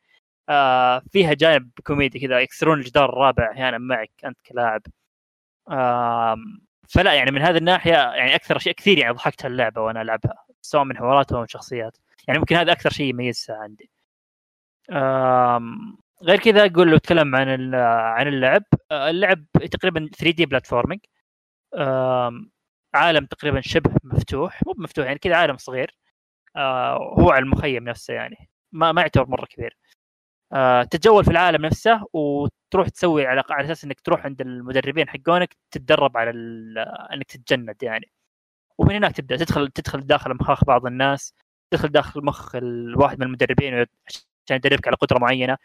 آه 0.49 1.03
فيها 1.12 1.34
جانب 1.34 1.70
كوميدي 1.86 2.20
كذا 2.20 2.40
يكسرون 2.40 2.78
الجدار 2.78 3.09
الرابع 3.11 3.53
أحيانا 3.53 3.78
معك 3.78 4.11
أنت 4.24 4.38
كلاعب. 4.47 4.82
آه 5.70 6.36
فلا 6.88 7.14
يعني 7.14 7.30
من 7.30 7.42
هذه 7.42 7.57
الناحية 7.59 7.92
يعني 7.92 8.34
أكثر 8.34 8.59
شيء 8.59 8.72
كثير 8.74 8.99
يعني 8.99 9.14
ضحكت 9.14 9.47
اللعبة 9.47 9.80
وأنا 9.82 10.03
ألعبها 10.03 10.34
سواء 10.62 10.84
من 10.84 10.97
حواراتها 10.99 11.38
أو 11.38 11.47
شخصيات. 11.47 11.99
يعني 12.28 12.38
ممكن 12.40 12.57
هذا 12.57 12.72
أكثر 12.72 12.90
شيء 12.90 13.07
يميزها 13.11 13.57
عندي. 13.57 13.90
غير 16.22 16.38
كذا 16.40 16.66
أقول 16.66 16.90
له 16.90 16.97
أتكلم 16.97 17.36
عن 17.36 17.74
عن 17.74 18.28
اللعب 18.28 18.62
آه، 18.90 19.11
اللعب 19.11 19.44
تقريبا 19.72 20.11
3D 20.18 20.46
platforming 20.46 21.00
عالم 22.94 23.26
تقريبا 23.26 23.61
شبه 23.61 23.90
مفتوح 24.05 24.61
مو 24.66 24.74
مفتوح 24.78 25.07
يعني 25.07 25.18
كذا 25.18 25.36
عالم 25.36 25.57
صغير. 25.57 25.97
آه، 26.57 26.97
هو 27.20 27.30
على 27.30 27.42
المخيم 27.44 27.84
نفسه 27.84 28.14
يعني 28.14 28.51
ما 28.72 28.92
ما 28.92 29.01
يعتبر 29.03 29.26
مرة 29.30 29.47
كبير. 29.47 29.76
تتجول 30.90 31.24
في 31.24 31.30
العالم 31.30 31.66
نفسه 31.66 32.07
وتروح 32.12 32.88
تسوي 32.88 33.26
على 33.26 33.42
أساس 33.51 33.84
إنك 33.84 34.01
تروح 34.01 34.24
عند 34.24 34.40
المدربين 34.40 35.09
حقونك 35.09 35.57
تتدرب 35.70 36.16
على 36.16 36.30
إنك 37.12 37.24
تتجند 37.26 37.82
يعني. 37.82 38.11
ومن 38.78 38.94
هناك 38.94 39.12
تبدأ 39.16 39.36
تدخل 39.36 39.68
تدخل 39.68 40.01
داخل 40.07 40.34
مخاخ 40.34 40.64
بعض 40.64 40.86
الناس 40.86 41.34
تدخل 41.70 41.88
داخل 41.88 42.24
مخ 42.24 42.57
الواحد 42.57 43.18
من 43.20 43.26
المدربين 43.26 43.74
عشان 44.47 44.57
يدربك 44.57 44.88
على 44.88 44.97
قدرة 44.97 45.18
معينة. 45.18 45.57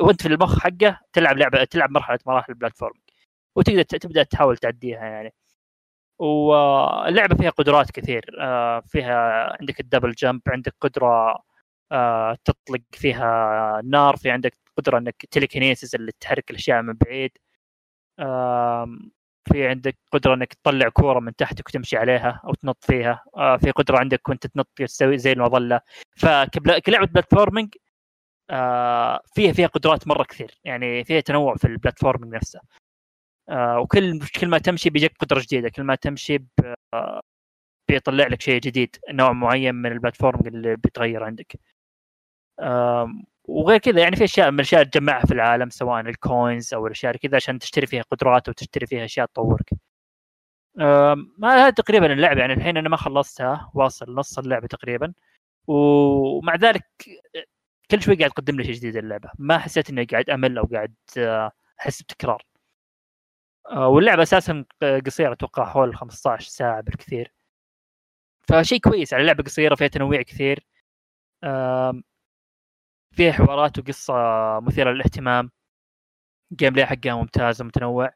وأنت 0.00 0.22
في 0.22 0.28
المخ 0.28 0.58
حقه 0.58 1.00
تلعب 1.12 1.38
لعبه 1.38 1.64
تلعب 1.64 1.90
مرحله 1.90 2.18
مراحل 2.26 2.52
البلاتفورم 2.52 2.94
وتقدر 3.56 3.82
تبدأ 3.82 4.22
تحاول 4.22 4.56
تعديها 4.56 5.04
يعني. 5.06 5.34
واللعبه 6.18 7.36
فيها 7.36 7.50
قدرات 7.50 7.90
كثير 7.90 8.24
آه، 8.40 8.80
فيها 8.80 9.56
عندك 9.60 9.80
ال 9.80 9.85
double 9.85 10.12
jump 10.12 10.42
عندك 10.48 10.74
قدرة 10.80 11.06
آه، 11.06 11.42
تطلق 12.44 12.80
فيها 12.92 13.80
نار 13.84 14.16
في 14.16 14.30
عندك 14.30 14.54
قدرة 14.76 14.98
إنك 14.98 15.26
telekinesis 15.30 15.94
اللي 15.94 16.12
تحرك 16.20 16.50
الأشياء 16.50 16.82
من 16.82 16.94
بعيد. 16.94 17.30
في 19.48 19.68
عندك 19.68 19.98
قدرة 20.12 20.34
إنك 20.34 20.54
تطلع 20.54 20.88
كورة 20.88 21.20
من 21.20 21.36
تحتك 21.36 21.68
وتمشي 21.68 21.96
عليها 21.96 22.40
أو 22.44 22.54
تنط 22.54 22.84
فيها. 22.84 23.24
آه، 23.36 23.56
في 23.56 23.70
قدرة 23.70 23.98
عندك 23.98 24.28
وانت 24.28 24.46
تنط 24.46 24.68
تسوي 24.76 25.18
زي 25.18 25.32
المظلة. 25.32 25.80
فكلعبه 26.16 27.06
platforming 27.06 27.74
آه، 28.50 29.20
فيها 29.34 29.52
فيها 29.52 29.66
قدرات 29.66 30.08
مرة 30.08 30.24
كثير. 30.24 30.60
يعني 30.64 31.04
فيها 31.04 31.20
تنوع 31.20 31.56
في 31.56 31.66
ال 31.66 31.72
platforming 31.72 32.34
نفسه. 32.34 32.60
آه، 33.50 33.80
وكل 33.80 34.20
كل 34.40 34.48
ما 34.48 34.58
تمشي 34.58 34.90
بيجيك 34.90 35.16
قدرة 35.20 35.40
جديدة. 35.40 35.68
كل 35.70 35.82
ما 35.84 35.94
تمشي 35.94 36.38
آه، 36.94 37.20
بيطلع 37.88 38.26
لك 38.26 38.42
شيء 38.42 38.60
جديد 38.60 38.96
نوع 39.10 39.32
معين 39.32 39.74
من 39.74 39.92
ال 39.92 39.97
platforming 39.97 40.46
اللي 40.56 40.76
بيتغير 40.76 41.24
عندك. 41.24 41.60
وغير 43.48 43.78
كذا 43.78 44.00
يعني 44.00 44.16
في 44.16 44.24
أشياء 44.24 44.50
من 44.50 44.54
الأشياء 44.54 44.82
تجمعها 44.82 45.26
في 45.26 45.34
العالم 45.34 45.70
سواء 45.70 46.00
ال 46.00 46.12
coins 46.12 46.74
أو 46.74 46.86
الأشياء 46.86 47.16
كذا 47.16 47.36
عشان 47.36 47.58
تشتري 47.58 47.86
فيها 47.86 48.02
قدرات 48.02 48.48
وتشتري 48.48 48.86
فيها 48.86 49.04
أشياء 49.04 49.26
تطورك. 49.26 49.70
ما 51.38 51.54
هذا 51.56 51.70
تقريبا 51.70 52.12
اللعبة 52.12 52.40
يعني 52.40 52.52
الحين 52.52 52.76
أنا 52.76 52.88
ما 52.88 52.96
خلصتها 52.96 53.70
واصل 53.74 54.14
نص 54.14 54.38
اللعبة 54.38 54.66
تقريبا 54.66 55.14
ومع 55.66 56.54
ذلك 56.56 56.84
كل 57.90 58.02
شوي 58.02 58.16
قاعد 58.16 58.30
تقدم 58.30 58.56
لي 58.56 58.64
شيء 58.64 58.74
جديد 58.74 58.96
اللعبة 58.96 59.30
ما 59.38 59.58
حسيت 59.58 59.90
إني 59.90 60.04
قاعد 60.04 60.30
أمل 60.30 60.58
أو 60.58 60.64
قاعد 60.64 60.94
آه، 61.18 61.52
أحس 61.80 62.02
بتكرار. 62.02 62.42
آه، 63.70 63.88
واللعبة 63.88 64.22
أساسا 64.22 64.64
قصيرة 65.06 65.32
أتوقع 65.32 65.64
حول 65.64 65.96
15 65.96 66.48
ساعة 66.48 66.80
بالكثير. 66.80 67.32
فشيء 68.48 68.78
كويس 68.80 69.14
على 69.14 69.24
لعبة 69.26 69.42
قصيرة 69.44 69.74
فيها 69.74 69.88
تنويع 69.88 70.22
كثير. 70.22 70.66
فيها 73.16 73.32
حوارات 73.32 73.78
وقصة 73.78 74.14
مثيرة 74.60 74.90
للاهتمام. 74.92 75.50
gameplay 76.52 76.86
حقها 76.86 77.14
ممتاز 77.14 77.62
ومتنوع. 77.62 78.10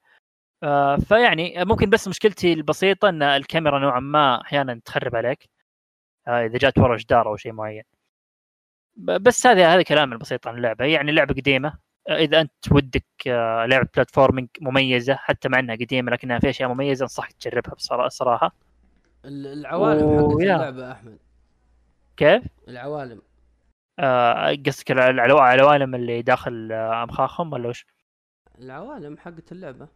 آه، 0.62 0.96
فيعني 0.96 1.64
ممكن 1.64 1.90
بس 1.90 2.08
مشكلتي 2.08 2.52
البسيطة 2.52 3.08
إن 3.08 3.22
الكاميرا 3.22 3.78
نوعا 3.78 4.00
ما 4.00 4.40
أحيانا 4.40 4.80
تخرب 4.84 5.16
عليك. 5.16 5.48
آه، 6.28 6.46
إذا 6.46 6.58
جات 6.58 6.78
ورا 6.78 6.96
جدار 6.96 7.28
أو 7.28 7.36
شيء 7.36 7.52
معين. 7.52 7.82
بس 8.96 9.46
هذا 9.46 9.74
هذا 9.74 9.82
كلام 9.82 10.12
البسيط 10.12 10.46
عن 10.48 10.56
اللعبة. 10.56 10.84
يعني 10.84 11.12
لعبة 11.12 11.34
قديمة. 11.34 11.78
آه، 12.08 12.16
إذا 12.16 12.40
أنت 12.40 12.72
ودك 12.72 13.04
آه، 13.26 13.66
لعبه 13.66 13.88
بلاتفورمينج 13.94 14.48
مميزة 14.60 15.14
حتى 15.14 15.48
مع 15.48 15.58
إنها 15.58 15.74
قديمة 15.76 16.12
لكنها 16.12 16.38
فيها 16.38 16.50
أشياء 16.50 16.68
مميزة 16.74 17.02
أنصحك 17.02 17.32
تجربها 17.32 17.74
بصرا- 17.74 18.06
الصراحه 18.06 18.54
ال- 19.24 19.46
العوالم 19.46 20.18
حقت 20.18 20.34
ويا. 20.34 20.56
اللعبة 20.56 20.92
أحمد. 20.92 21.18
كيف؟ 22.16 22.42
العوالم. 22.68 23.22
قصدك 24.66 24.90
الع- 24.90 25.08
العلو- 25.10 25.54
العوالم 25.54 25.94
اللي 25.94 26.22
داخل 26.22 26.72
آه، 26.72 27.02
أمخاخهم 27.02 27.52
ولا 27.52 27.68
وش؟ 27.68 27.86
العوالم 28.58 29.18
حقت 29.18 29.52
اللعبة. 29.52 29.88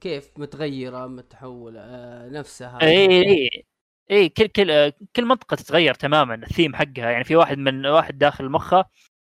كيف 0.00 0.30
متغيرة 0.38 1.06
متحولة 1.06 1.80
آه 1.80 2.28
نفسها 2.28 2.78
اي 2.82 3.06
اي 3.06 3.64
اي 4.10 4.28
كل 4.28 4.46
كل 4.46 4.92
كل 5.16 5.24
منطقة 5.24 5.54
تتغير 5.54 5.94
تماما 5.94 6.34
الثيم 6.34 6.76
حقها. 6.76 7.10
يعني 7.10 7.24
في 7.24 7.36
واحد 7.36 7.58
من 7.58 7.86
واحد 7.86 8.18
داخل 8.18 8.48
مخه 8.50 8.84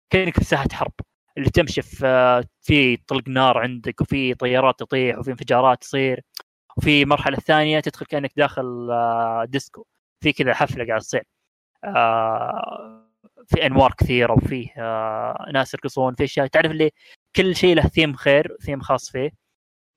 كأنك 0.09 0.33
في 0.39 0.43
ساحة 0.45 0.67
حرب 0.73 0.93
اللي 1.37 1.49
تمشي 1.49 1.81
في 1.81 2.43
في 2.61 2.97
طلق 2.97 3.27
نار 3.29 3.57
عندك 3.57 4.01
وفي 4.01 4.33
طيارات 4.33 4.79
تطيح 4.79 5.17
وفي 5.19 5.31
انفجارات 5.31 5.81
تصير. 5.81 6.21
وفي 6.77 7.01
المرحله 7.03 7.37
الثانية 7.37 7.79
تدخل 7.79 8.05
كأنك 8.05 8.31
داخل 8.37 8.91
آه، 8.91 9.45
ديسكو. 9.49 9.85
في 10.21 10.33
كذا 10.33 10.53
حفلة 10.53 10.85
قاعد 10.87 11.01
تصير. 11.01 11.23
آه، 11.83 13.04
في 13.47 13.65
أنوار 13.65 13.93
كثيرة 13.97 14.33
وفيه 14.33 14.67
آه، 14.77 15.45
ناس 15.53 15.73
يرقصون 15.73 16.15
في 16.15 16.23
أشياء. 16.23 16.47
تعرف 16.47 16.71
اللي 16.71 16.91
كل 17.35 17.55
شيء 17.55 17.75
له 17.75 17.81
theme 17.83 18.13
غير 18.13 18.57
theme 18.61 18.81
خاص 18.81 19.11
فيه. 19.11 19.31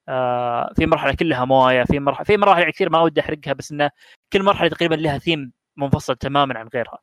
آه، 0.09 0.73
في 0.77 0.87
مرحلة 0.87 1.15
كلها 1.15 1.45
مويه 1.45 1.85
في 1.85 2.01
مرحله 2.01 2.25
في 2.25 2.37
مراحل 2.37 2.71
كثير 2.71 2.91
ما 2.91 3.01
ودي 3.01 3.21
أحرقها 3.21 3.53
بس 3.53 3.73
إنه 3.73 3.91
كل 4.33 4.43
مرحلة 4.43 4.69
تقريبا 4.69 4.95
لها 4.95 5.19
ثيم 5.19 5.53
منفصل 5.77 6.17
تماما 6.17 6.59
عن 6.59 6.69
غيرها. 6.75 6.99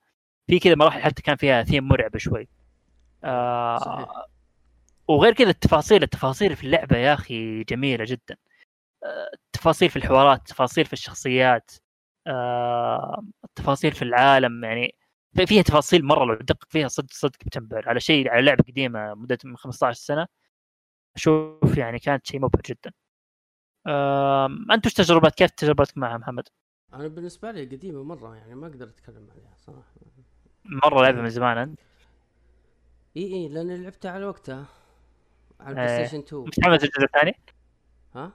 في 0.48 0.60
كذا 0.60 0.76
مراحل 0.76 1.02
حتى 1.02 1.22
كان 1.22 1.36
فيها 1.36 1.64
ثيم 1.64 1.88
مرعب 1.88 2.18
شوي. 2.18 2.48
آه 3.24 3.78
صحيح. 3.78 4.08
وغير 5.08 5.34
كذا 5.34 5.50
التفاصيل 5.50 6.04
التفاصيل 6.04 6.56
في 6.56 6.64
اللعبة 6.64 6.98
يا 6.98 7.14
أخي 7.14 7.64
جميلة 7.64 8.06
جدا. 8.06 8.38
آه، 9.04 9.32
التفاصيل 9.34 9.90
في 9.90 9.96
الحوارات 9.96 10.40
التفاصيل 10.40 10.86
في 10.86 10.94
الشخصيات 10.94 11.72
آه، 12.28 13.24
التفاصيل 13.46 13.92
في 13.92 14.02
العالم 14.02 14.64
يعني 14.64 14.96
فيها 15.46 15.62
تفاصيل 15.62 16.06
مرة 16.06 16.26
لو 16.26 16.36
تدقق 16.36 16.68
فيها 16.70 16.88
صدق 16.88 17.12
صدق 17.12 17.38
بتنبهر 17.46 17.90
على 17.90 18.00
شيء 18.00 18.30
على 18.30 18.42
لعبة 18.46 18.64
قديمة 18.64 19.14
مدة 19.14 19.38
من 19.44 19.58
15 19.58 20.00
سنة. 20.00 20.28
أشوف 21.16 21.78
يعني 21.78 22.00
كانت 22.00 22.28
شيء 22.28 22.40
مبهر 22.40 22.62
جدا. 22.66 22.92
انت 24.72 24.86
وش 24.86 24.94
تجربتك 24.94 25.36
كيف 25.36 25.52
تجربتك 25.52 25.98
معها 25.98 26.18
محمد؟ 26.18 26.48
أنا 26.94 27.08
بالنسبة 27.08 27.52
لي 27.52 27.66
قديمة 27.66 28.04
مرة 28.04 28.36
يعني 28.36 28.56
ما 28.56 28.68
أقدر 28.68 28.90
أتكلم 28.90 29.28
عليها 29.32 29.54
صراحة. 29.58 29.94
مرة 30.66 31.02
لعبه 31.02 31.22
من 31.22 31.30
زمان 31.30 31.58
أنت؟ 31.58 31.80
إي 33.18 33.34
إي 33.34 33.48
لأن 33.48 33.84
لعبتها 33.84 34.12
على 34.12 34.26
وقتها. 34.26 34.66
على. 35.60 35.70
ال 35.70 36.08
PlayStation 36.08 36.24
2 36.24 36.42
متحمس 36.42 36.84
الجزء 36.84 37.04
الثاني؟ 37.04 37.36
ها؟ 38.16 38.32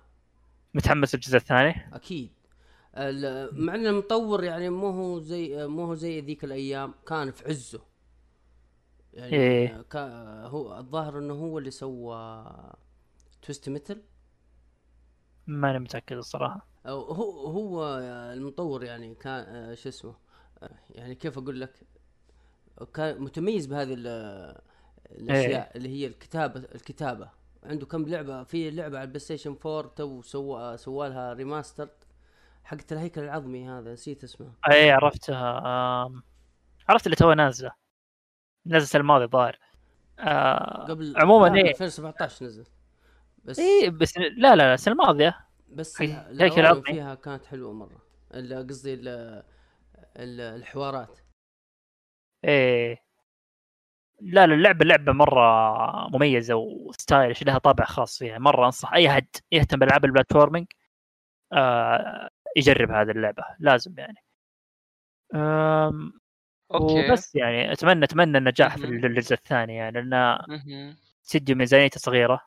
متحمس 0.75 1.15
الجزء 1.15 1.37
الثاني؟ 1.37 1.95
أكيد. 1.95 2.33
مع 3.53 3.75
ان 3.75 3.87
المطور 3.87 4.45
يعني 4.45 4.71
مو 4.71 4.91
هو 4.91 5.21
زي 5.21 5.67
مو 5.67 5.85
هو 5.85 5.95
زي 5.95 6.21
ذيك 6.21 6.45
الأيام 6.45 6.95
كان 7.07 7.31
في 7.31 7.45
عزه. 7.49 7.81
يعني 9.15 9.33
إيه. 9.37 9.85
هو 10.47 10.79
الظاهر 10.79 11.19
إنه 11.19 11.35
هو 11.35 11.59
اللي 11.59 11.71
سوى 11.71 12.45
Twisted 13.43 13.69
Metal. 13.69 14.03
ماني 15.47 15.79
متأكد 15.79 16.17
الصراحة. 16.17 16.67
هو 16.87 17.47
هو 17.47 17.99
المطور 18.35 18.85
يعني 18.85 19.15
كان 19.15 19.75
شو 19.77 19.89
اسمه 19.89 20.15
يعني 20.91 21.15
كيف 21.15 21.39
أقول 21.39 21.61
لك 21.61 21.73
كان 22.95 23.21
متميز 23.23 23.67
بهذه 23.67 23.95
ال- 23.95 24.61
الأشياء 25.11 25.77
اللي 25.77 25.89
هي 25.89 26.07
الكتابه 26.07 26.61
الكتابة. 26.75 27.31
عنده 27.63 27.87
كم 27.87 28.09
لعبة 28.09 28.43
في 28.43 28.71
لعبة 28.71 28.97
على 28.99 29.05
ال 29.05 29.19
PlayStation 29.21 29.57
4 29.67 29.95
تو 29.95 30.23
سوى 30.23 30.77
سوى 30.77 31.09
لها 31.09 31.33
remaster 31.33 31.89
حقت 32.65 32.93
الهيكل 32.93 33.21
العظمي 33.25 33.69
هذا 33.69 33.93
نسيت 33.93 34.25
اسمه. 34.25 34.53
اي 34.71 34.91
عرفتها. 34.91 35.59
آم، 36.07 36.23
عرفت 36.89 37.07
اللي 37.07 37.17
توها 37.17 37.35
نازلة. 37.35 37.71
نزلت 38.67 38.97
الماضي 38.97 39.27
ظاهر 39.27 39.59
آه، 40.19 40.85
قبل 40.89 41.15
عموماً 41.17 41.47
لا، 41.49 41.57
إيه. 41.57 41.71
2017 41.71 42.45
نزل. 42.47 42.65
بس 43.45 43.59
اي 43.59 43.91
بس 43.91 44.19
لا 44.19 44.29
لا 44.29 44.57
لا 44.57 44.75
السنة 44.75 44.93
الماضية. 44.95 45.47
بس 45.69 45.97
حق- 45.97 46.05
ال- 46.05 46.43
هيكل 46.43 46.61
العوالم 46.61 46.81
عظمي. 46.83 46.95
فيها 46.95 47.15
كانت 47.15 47.45
حلوة 47.47 47.73
مرة. 47.73 48.03
قصدي 48.69 48.95
ال- 48.95 49.09
ال- 50.17 50.41
الحوارات. 50.41 51.19
إيه. 52.45 53.03
لا 54.21 54.47
لا 54.47 54.55
اللعبة 54.55 54.85
لعبه 54.85 55.13
مرة 55.13 55.41
مميزة 56.09 56.55
و 56.55 56.66
stylish 56.66 57.43
لها 57.43 57.59
طابع 57.59 57.85
خاص 57.85 58.19
فيها. 58.19 58.39
مرة 58.39 58.67
أنصح 58.67 58.93
أي 58.95 59.09
احد 59.11 59.27
يهتم 59.53 59.79
بالألعاب 59.79 60.05
ال 60.05 60.09
platforming. 60.09 60.67
آه 61.53 62.29
يجرب 62.57 62.91
هذه 62.91 63.11
اللعبة 63.11 63.45
لازم 63.59 63.95
يعني. 63.99 64.25
okay. 66.75 67.11
وبس 67.11 67.35
يعني 67.35 67.73
أتمنى 67.73 68.05
أتمنى 68.05 68.39
النجاح 68.39 68.77
في. 68.77 68.85
الجزء 68.85 69.35
الثاني 69.35 69.77
يعني 69.77 70.01
لأن. 70.01 70.97
استديو 71.25 71.57
ميزانيته 71.57 72.01
صغيرة 72.01 72.41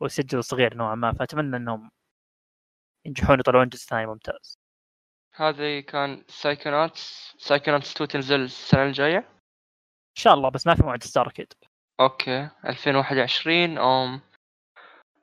واستديو 0.00 0.40
صغير 0.40 0.74
نوعا 0.74 0.94
ما 0.94 1.12
فأتمنى 1.12 1.56
إنهم 1.56 1.90
ينجحون 3.06 3.40
يطلعون 3.40 3.68
جزء 3.68 3.86
ثاني 3.86 4.06
ممتاز. 4.06 4.58
هذا 5.34 5.80
كان 5.80 6.24
Psychonauts 6.28 7.34
Psychonauts 7.38 7.92
2 7.92 8.08
تنزل 8.08 8.40
السنة 8.40 8.82
الجاية؟ 8.82 9.18
إن 9.18 10.20
شاء 10.22 10.34
الله 10.34 10.48
بس 10.48 10.66
ما 10.66 10.74
في 10.74 10.82
موعد 10.82 11.02
ستار 11.02 11.28
أكيد. 11.28 11.52
okay 12.00 12.48
2021 12.66 13.78
أم 13.78 14.20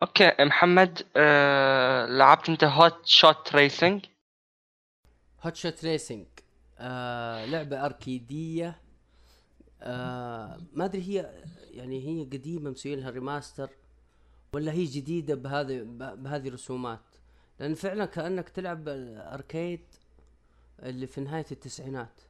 okay 0.04 0.36
محمد 0.40 1.08
آه... 1.18 2.06
لعبت 2.06 2.50
أنت 2.50 2.64
Hotshot 2.64 3.56
Racing 3.56 4.06
Hotshot 5.43 5.86
Racing 5.86 6.26
لعبة 7.52 7.86
أركيدية. 7.86 8.82
آه 9.82 10.62
ما 10.74 10.86
أدري 10.86 11.02
هي 11.02 11.44
يعني 11.72 12.08
هي 12.08 12.24
قديمة 12.26 12.70
مسوين 12.70 13.00
لها 13.00 13.10
remaster 13.10 13.70
ولا 14.54 14.72
هي 14.72 14.86
جديدة 14.86 15.36
بهذه 15.36 15.84
بهذه 16.16 16.48
الرسومات؟ 16.48 17.02
لأن 17.60 17.74
فعلا 17.74 18.06
كأنك 18.06 18.50
تلعب 18.50 18.89
ال 18.89 19.03
arcade 19.03 19.82
اللي 20.80 21.08
في 21.08 21.22
نهاية 21.22 21.46
التسعينات. 21.52 22.22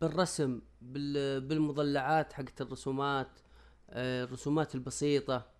بالرسم 0.00 0.60
بال 0.82 1.40
بالمضلعات 1.40 2.32
حقت 2.32 2.60
الرسومات 2.60 3.30
آه 3.90 4.24
الرسومات 4.24 4.74
البسيطة. 4.74 5.53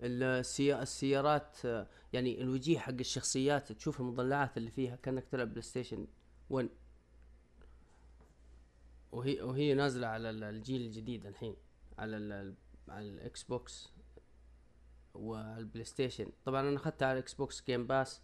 السيارات 0.00 1.56
يعني 2.12 2.42
الوجيه 2.42 2.78
حق 2.78 2.92
الشخصيات 3.00 3.72
تشوف 3.72 4.00
المضلعات 4.00 4.56
اللي 4.56 4.70
فيها 4.70 4.96
كأنك 4.96 5.24
تلعب 5.24 5.48
بلاي 5.50 5.62
ستيشن 5.62 6.06
1 6.50 6.68
وهي 9.12 9.42
وهي 9.42 9.74
نازلة 9.74 10.06
على 10.06 10.30
ال- 10.30 10.44
الجيل 10.44 10.80
الجديد 10.82 11.26
الحين 11.26 11.56
على 11.98 12.16
ال... 12.16 12.54
على 12.88 13.08
الإكس 13.08 13.42
بوكس 13.42 13.92
وعلى 15.14 15.58
البلاي 15.58 15.84
ستيشن. 15.84 16.26
طبعا 16.44 16.60
أنا 16.68 16.76
أخذتها 16.76 17.06
على 17.08 17.18
الإكس 17.18 17.34
بوكس 17.34 17.64
جيم 17.66 17.86
باس 17.86 18.20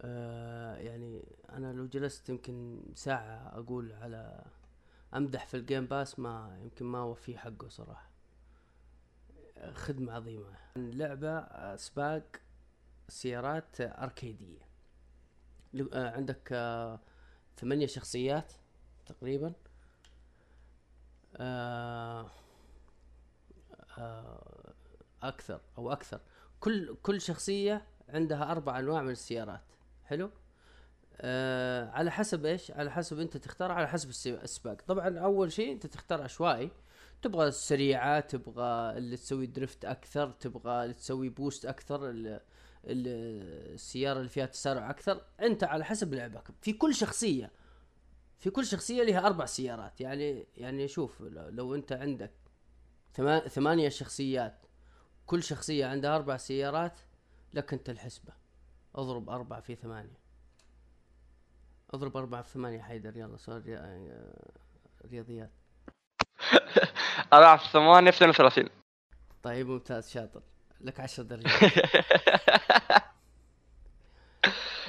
آه 0.00 0.76
يعني 0.76 1.24
أنا 1.50 1.72
لو 1.72 1.86
جلست 1.86 2.28
يمكن 2.28 2.82
ساعة 2.94 3.58
أقول 3.58 3.92
على 3.92 4.44
أمدح 5.14 5.46
في 5.46 5.56
الجيم 5.56 5.86
باس 5.86 6.18
ما 6.18 6.58
يمكن 6.62 6.84
ما 6.86 6.98
أوفيه 7.02 7.36
حقه 7.36 7.68
صراحة. 7.68 8.10
خدمة 9.74 10.12
عظيمة. 10.12 10.46
لعبة 10.76 11.38
آه، 11.38 11.76
سباق 11.76 12.22
سيارات 13.08 13.80
آه، 13.80 14.04
أركيدية. 14.04 14.68
آه، 15.92 16.10
عندك 16.10 16.48
ثمانية 17.56 17.86
شخصيات 17.86 18.52
تقريبا. 19.06 19.52
أكثر 25.22 25.60
أو 25.78 25.92
أكثر. 25.92 26.20
كل 26.60 26.96
كل 27.02 27.20
شخصية 27.20 27.86
عندها 28.08 28.50
أربع 28.50 28.78
أنواع 28.78 29.02
من 29.02 29.10
السيارات. 29.10 29.62
حلو؟ 30.04 30.30
آه 31.20 31.90
على 31.90 32.10
حسب 32.10 32.46
إيش؟ 32.46 32.70
على 32.70 32.90
حسب 32.90 33.20
أنت 33.20 33.36
تختار 33.36 33.72
على 33.72 33.88
حسب 33.88 34.08
الس- 34.08 34.26
السباق. 34.26 34.76
طبعا 34.86 35.18
أول 35.18 35.52
شيء 35.52 35.72
أنت 35.72 35.86
تختار 35.86 36.22
عشوائي. 36.22 36.70
تبغى 37.24 37.48
السريعة 37.48 38.20
تبغى 38.20 38.98
اللي 38.98 39.16
تسوي 39.16 39.46
درفت 39.46 39.84
أكثر 39.84 40.30
تبغى 40.30 40.82
اللي 40.82 40.94
تسوي 40.94 41.28
بوست 41.28 41.66
أكثر 41.66 42.10
ال- 42.10 42.26
ال- 42.84 43.72
السيارة 43.74 44.18
اللي 44.18 44.28
فيها 44.28 44.46
تسارع 44.46 44.90
أكثر. 44.90 45.24
أنت 45.40 45.64
على 45.64 45.84
حسب 45.84 46.14
لعبك. 46.14 46.48
في 46.60 46.72
كل 46.72 46.94
شخصية 46.94 47.52
في 48.38 48.50
كل 48.50 48.66
شخصية 48.66 49.02
لها 49.02 49.26
أربع 49.26 49.46
سيارات. 49.46 50.00
يعني 50.00 50.46
يعني 50.56 50.88
شوف 50.88 51.20
لو 51.30 51.74
أنت 51.74 51.92
عندك 51.92 52.32
ثما- 53.16 53.48
ثمانية 53.48 53.88
شخصيات 53.88 54.66
كل 55.26 55.42
شخصية 55.42 55.86
عندها 55.86 56.16
أربع 56.16 56.36
سيارات 56.36 56.98
لك 57.54 57.72
أنت 57.72 57.90
الحسبة. 57.90 58.32
اضرب 58.94 59.30
أربعة 59.30 59.60
في 59.60 59.74
ثمانية. 59.74 60.18
اضرب 61.90 62.16
أربعة 62.16 62.42
في 62.42 62.50
ثمانية 62.50 62.82
حيدر. 62.82 63.16
يلا 63.16 63.36
سؤال 63.36 63.62
ري- 63.66 65.10
رياضيات. 65.10 65.50
ثمانية 67.72 68.10
في 68.10 68.16
32 68.16 68.68
طيب 69.42 69.68
ممتاز 69.68 70.10
شاطر. 70.10 70.42
لك 70.80 71.00
عشر 71.00 71.22
درجات. 71.22 71.52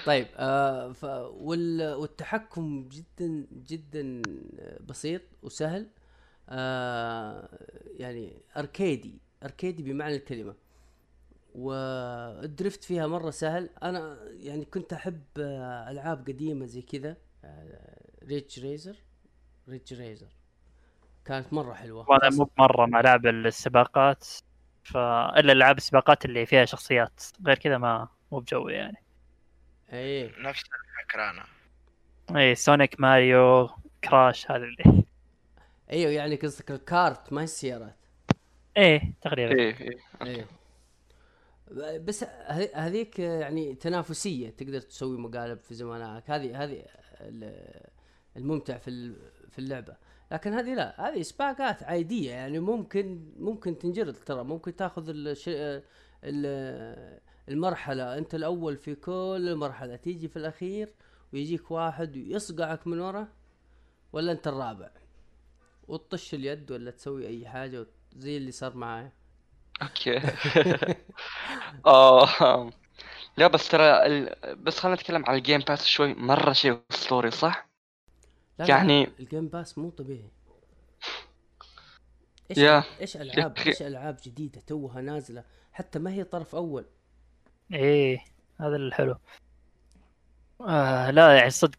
طيب 0.06 0.28
آه 0.36 0.92
ف 0.92 1.04
وال 1.04 1.94
والتحكم 1.94 2.90
جدا 2.90 3.48
جدا 3.52 4.22
بسيط 4.80 5.22
وسهل. 5.44 5.88
آه 6.50 7.50
يعني 7.98 8.42
arcade 8.58 9.20
ي 9.44 9.49
arcade 9.49 9.79
ي 9.79 9.84
بمعنى 9.84 10.16
الكلمة. 10.16 10.56
وال 11.56 11.93
drift 11.93 12.84
فيها 12.84 13.08
مرة 13.08 13.30
سهل. 13.32 13.70
أنا 13.84 14.18
يعني 14.32 14.66
كنت 14.66 14.94
أحب 14.94 15.24
آه 15.40 15.92
ألعاب 15.92 16.28
قديمة 16.28 16.66
زي 16.66 16.82
كذا 16.82 17.18
Ridge 18.24 18.60
Racer 18.60 18.96
Ridge 19.70 19.94
Racer 19.94 20.28
كانت 21.26 21.54
مرة 21.54 21.74
حلوة. 21.74 22.10
وأنا 22.10 22.30
مو 22.30 22.50
مره 22.58 22.86
مع 22.86 23.02
لعب 23.02 23.26
السباقات 23.26 24.28
فالا 24.84 25.52
العاب 25.52 25.78
السباقات 25.78 26.26
اللي 26.26 26.46
فيها 26.46 26.66
شخصيات. 26.66 27.24
غير 27.46 27.58
كذا 27.58 27.78
ما 27.78 28.08
مو 28.32 28.40
بجوي 28.40 28.74
يعني. 28.74 28.98
إيه. 29.94 30.32
نفس 30.40 30.64
الفكرة 30.64 31.30
أنا. 31.30 31.46
اي 32.40 32.56
سونيك 32.56 33.00
ماريو 33.00 33.70
كراش 34.04 34.52
هذا 34.52 34.64
اللي. 34.64 35.04
أيوه 35.92 36.12
يعني 36.12 36.36
قصدك 36.36 36.72
الكارت 36.72 37.34
ما 37.34 37.42
هي 37.42 37.44
السيارات. 37.44 37.96
إيه 38.78 39.14
تقريبا. 39.22 39.52
إيه 39.56 39.80
إيه 39.82 39.98
إيه. 40.22 40.46
بس 42.00 42.24
ه- 42.24 42.76
هذيك 42.76 43.20
يعني 43.20 43.76
تنافسية 43.76 44.50
تقدر 44.50 44.80
تسوي 44.80 45.18
مقالب 45.18 45.60
في 45.60 45.74
زمانك. 45.74 46.30
هذه 46.30 46.64
هذه 46.64 46.86
ال- 47.22 47.90
الممتع 48.38 48.78
في 48.78 48.90
ال- 48.90 49.32
في 49.52 49.60
اللعبة. 49.60 49.96
لكن 50.32 50.54
هذه 50.54 50.74
لا 50.76 51.10
هذه 51.10 51.22
سباقات 51.22 51.84
عادية 51.84 52.32
يعني 52.32 52.60
ممكن 52.60 53.34
ممكن 53.40 53.78
تنجرد 53.80 54.14
ترى 54.14 54.44
ممكن 54.44 54.76
تاخذ 54.76 55.10
الش... 55.10 55.50
ال- 56.24 57.20
المرحلة 57.50 58.18
أنت 58.18 58.36
الأول 58.36 58.78
في 58.78 58.96
كل 58.96 59.46
المرحله 59.52 59.96
تيجي 59.96 60.28
في 60.28 60.38
الأخير 60.38 60.94
ويجيك 61.34 61.72
واحد 61.72 62.18
ويصقعك 62.18 62.88
من 62.88 63.00
ورا 63.00 63.28
ولا 64.14 64.32
أنت 64.32 64.48
الرابع؟ 64.48 64.90
وتطش 65.88 66.34
اليد 66.34 66.72
ولا 66.72 66.92
تسوي 66.92 67.28
أي 67.28 67.48
حاجة 67.48 67.86
زي 68.18 68.38
اللي 68.38 68.52
صار 68.52 68.76
معايا. 68.76 69.12
okay. 69.82 70.22
آه 71.86 72.72
لا 73.38 73.48
بس 73.48 73.70
ترى 73.70 74.06
ال... 74.06 74.36
بس 74.64 74.80
خلينا 74.80 74.96
نتكلم 75.02 75.26
عن 75.28 75.36
الجيم 75.36 75.62
باس 75.62 75.86
شوي 75.86 76.14
مرة 76.14 76.54
شيء 76.54 76.80
اسطوري 76.92 77.32
صح؟ 77.32 77.65
يعني- 78.60 79.10
الجيم 79.20 79.48
باس 79.48 79.78
مو 79.78 79.90
طبيعي 79.90 80.30
إيش 82.52 82.58
يا. 82.58 82.84
إيش 83.02 83.18
العاب. 83.18 83.58
إيش 83.58 83.82
ألعاب 83.82 84.18
جديدة 84.24 84.62
توها 84.68 85.02
نازلة 85.02 85.44
حتى 85.72 86.00
ما 86.00 86.12
هي 86.12 86.24
طرف 86.24 86.56
أول 86.56 86.86
إيه 87.74 88.20
هذا 88.60 88.76
الحلو 88.76 89.16
آه 90.62 91.12
لا 91.12 91.38
يعني 91.38 91.50
صدق 91.50 91.78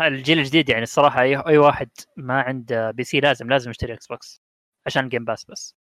آه 0.00 0.06
الجيل 0.06 0.38
الجديد 0.38 0.68
يعني 0.68 0.82
الصراحة 0.82 1.22
اي 1.22 1.36
أي 1.36 1.58
واحد 1.58 1.90
ما 2.16 2.40
عنده 2.40 2.90
PC 2.90 3.20
لازم 3.20 3.48
لازم 3.50 3.70
يشتري 3.70 3.94
إكس 3.94 4.06
بوكس 4.06 4.40
عشان 4.86 5.08
جيم 5.08 5.24
باس 5.24 5.44
بس 5.44 5.74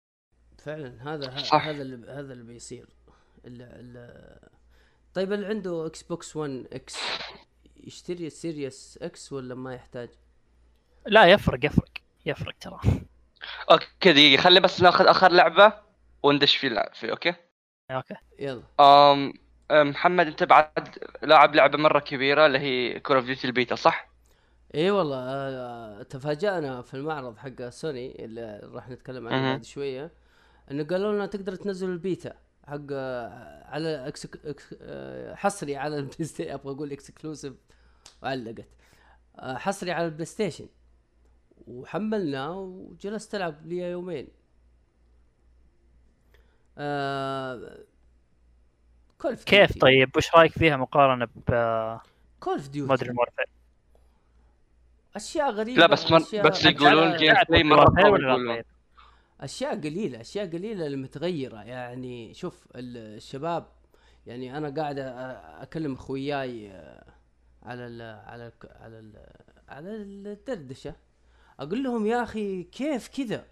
فعلا 0.57 1.13
هذا 1.13 1.37
صح. 1.37 1.65
هذا 1.67 1.81
اللي 1.81 2.11
هذا 2.11 2.33
اللي 2.33 2.43
بيصير 2.43 2.89
ال 3.45 3.61
ال 3.61 4.49
طيب 5.13 5.33
اللي 5.33 5.47
عنده 5.47 5.85
إكس 5.85 6.03
بوكس 6.03 6.35
1 6.35 6.67
X 6.71 6.97
يشتري 7.87 8.29
Series 8.29 8.99
X 9.01 9.33
ولا 9.33 9.55
ما 9.55 9.73
يحتاج؟ 9.73 10.09
لا 11.07 11.25
يفرق 11.25 11.65
يفرق 11.65 11.91
يفرق 12.25 12.55
ترى 12.61 12.79
okay 13.71 14.13
دقيقة 14.13 14.41
خلي 14.41 14.59
بس 14.59 14.81
ناخذ 14.81 15.05
آخر 15.07 15.31
لعبة 15.31 15.73
وندش 16.23 16.55
في 16.57 16.67
اللعب 16.67 16.93
في 16.93 17.11
okay؟ 17.11 17.33
okay 17.91 18.15
يلا 18.39 18.63
أم 18.79 19.33
محمد 19.71 20.27
أنت 20.27 20.43
بعد 20.43 20.97
لاعب 21.23 21.55
لعبة 21.55 21.77
مرة 21.77 21.99
كبيرة 21.99 22.45
اللي 22.45 22.59
هي 22.59 22.99
Call 22.99 23.15
of 23.15 23.25
Duty 23.25 23.47
ال 23.47 23.53
beta 23.53 23.75
صح؟ 23.75 24.09
إي 24.75 24.91
والله 24.91 25.17
آه، 25.19 26.03
تفاجأنا 26.03 26.81
في 26.81 26.93
المعرض 26.93 27.37
حق 27.37 27.69
سوني 27.69 28.25
اللي 28.25 28.59
راح 28.73 28.89
نتكلم 28.89 29.27
عنه. 29.27 29.41
بعد 29.41 29.63
شوية 29.63 30.11
إنه 30.71 30.83
قالوا 30.83 31.13
لنا 31.13 31.25
تقدر 31.25 31.55
تنزل 31.55 31.89
البيتا 31.89 32.33
حق 32.67 32.79
آه، 32.91 33.63
على 33.67 34.07
إكس 34.07 34.27
إكس- 34.27 34.75
آه، 34.81 35.35
حصري 35.35 35.75
على 35.77 35.97
البلاي 35.99 36.53
أبغى 36.53 36.73
أقول 36.75 36.91
exclusive 36.91 37.53
وعلقت. 38.23 38.65
آه، 39.39 39.57
حصري 39.57 39.91
على 39.91 40.05
البلاي 40.05 40.25
ستيشن. 40.25 40.67
وحملناه 41.67 42.59
وجلست 42.59 43.35
ألعب 43.35 43.65
لي 43.65 43.77
يومين. 43.77 44.27
آه 46.77 47.77
cool 49.21 49.35
كيف 49.35 49.77
طيب؟ 49.77 50.17
وش 50.17 50.35
رأيك 50.35 50.51
فيها 50.51 50.77
مقارنة 50.77 51.27
Call 52.39 52.53
of 52.53 52.67
Duty 52.69 52.87
ب 52.87 52.91
Modern 52.91 53.17
Warfare 53.17 53.45
أشياء 55.15 55.51
غريبة 55.51 55.79
لا 55.79 55.87
بس 55.87 56.11
من 56.11 56.21
أشياء 56.21 56.49
بس 56.49 56.65
يقولون 56.65 57.13
أشياء- 57.13 57.17
gameplay 57.17 57.63
طيب؟ 58.53 58.65
أشياء 59.41 59.75
قليلة 59.75 60.21
أشياء 60.21 60.45
قليلة 60.47 60.87
المتغيرة. 60.87 61.63
يعني 61.63 62.33
شوف 62.33 62.67
ال- 62.75 62.97
الشباب 63.17 63.65
يعني 64.27 64.57
أنا 64.57 64.69
قاعد 64.81 64.99
أكلم 65.61 65.93
أخوياي 65.93 66.71
آه، 66.71 67.03
على 67.63 67.87
ال 67.87 68.01
على 68.01 68.47
ال 68.47 68.53
على 68.79 68.99
ال 68.99 69.25
على 69.69 69.95
الدردشة. 69.95 70.95
أقول 71.59 71.83
لهم 71.83 72.05
يا 72.05 72.23
أخي 72.23 72.63
كيف 72.63 73.07
كذا؟ 73.07 73.45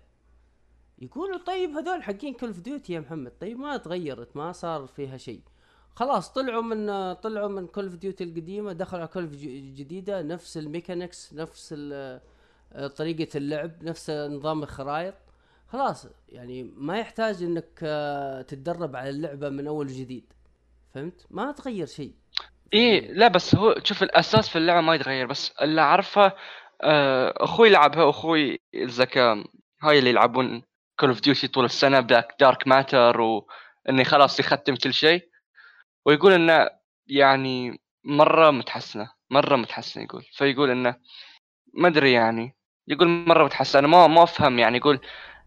يقولوا 0.99 1.37
طيب 1.37 1.69
هذول 1.69 2.03
حقين 2.03 2.35
of 2.43 2.59
Duty 2.59 2.93
يا 2.93 2.99
محمد. 2.99 3.31
طيب 3.41 3.57
ما 3.57 3.77
تغيرت 3.77 4.37
ما 4.37 4.51
صار 4.51 4.87
فيها 4.87 5.17
شيء. 5.17 5.41
خلاص 5.95 6.33
طلعوا 6.33 6.61
من 6.61 7.13
طلعوا 7.13 7.47
من 7.47 7.67
of 7.77 7.95
Duty 7.95 8.23
القديمة 8.23 8.73
دخلوا 8.73 9.01
على 9.01 9.11
Call 9.11 9.23
of 9.23 9.33
الجديده 9.33 10.21
نفس 10.21 10.57
ال 10.57 10.65
mechanics 10.65 11.33
نفس 11.33 11.75
آه، 11.77 12.21
طريقة 12.87 13.37
اللعب 13.37 13.83
نفس 13.83 14.09
نظام 14.09 14.63
الخرائط. 14.63 15.15
خلاص 15.67 16.07
يعني 16.29 16.63
ما 16.63 16.99
يحتاج 16.99 17.43
إنك 17.43 17.79
آه، 17.83 18.41
تتدرب 18.41 18.95
على 18.95 19.09
اللعبة 19.09 19.49
من 19.49 19.67
أول 19.67 19.85
وجديد. 19.85 20.33
فهمت؟ 20.93 21.25
ما 21.29 21.51
تغير 21.51 21.85
شيء. 21.85 22.13
إيه 22.73 23.11
لا 23.13 23.27
بس 23.27 23.55
هو 23.55 23.75
شوف 23.83 24.03
الأساس 24.03 24.49
في 24.49 24.57
اللعبة 24.57 24.81
ما 24.81 24.95
يتغير 24.95 25.25
بس 25.27 25.51
اللي 25.61 25.81
أعرفه 25.81 26.33
آه، 26.83 27.33
أخوي 27.37 27.69
لعبها 27.69 28.03
واخوي 28.03 28.59
الزكاة 28.75 29.43
هاي 29.83 29.99
اللي 29.99 30.09
يلعبون 30.09 30.63
Call 30.99 31.09
of 31.09 31.21
Duty 31.21 31.47
طول 31.47 31.65
السنة 31.65 31.99
black 31.99 32.35
dark 32.39 32.67
matter 32.67 33.21
واني 33.21 34.05
خلاص 34.05 34.39
يختم 34.39 34.75
كل 34.75 34.93
شيء. 34.93 35.29
ويقول 36.05 36.33
إنه 36.33 36.69
يعني 37.07 37.81
مرة 38.05 38.51
متحسنة 38.51 39.11
مرة 39.29 39.55
متحسنة 39.55 40.03
يقول. 40.03 40.25
فيقول 40.33 40.69
إنه 40.71 40.95
ما 41.73 41.87
أدري 41.87 42.11
يعني 42.13 42.55
يقول 42.87 43.07
مرة 43.07 43.43
متحسنة. 43.45 43.87
ما 43.87 44.07
ما 44.07 44.23
أفهم 44.23 44.59
يعني 44.59 44.77
يقول 44.77 44.99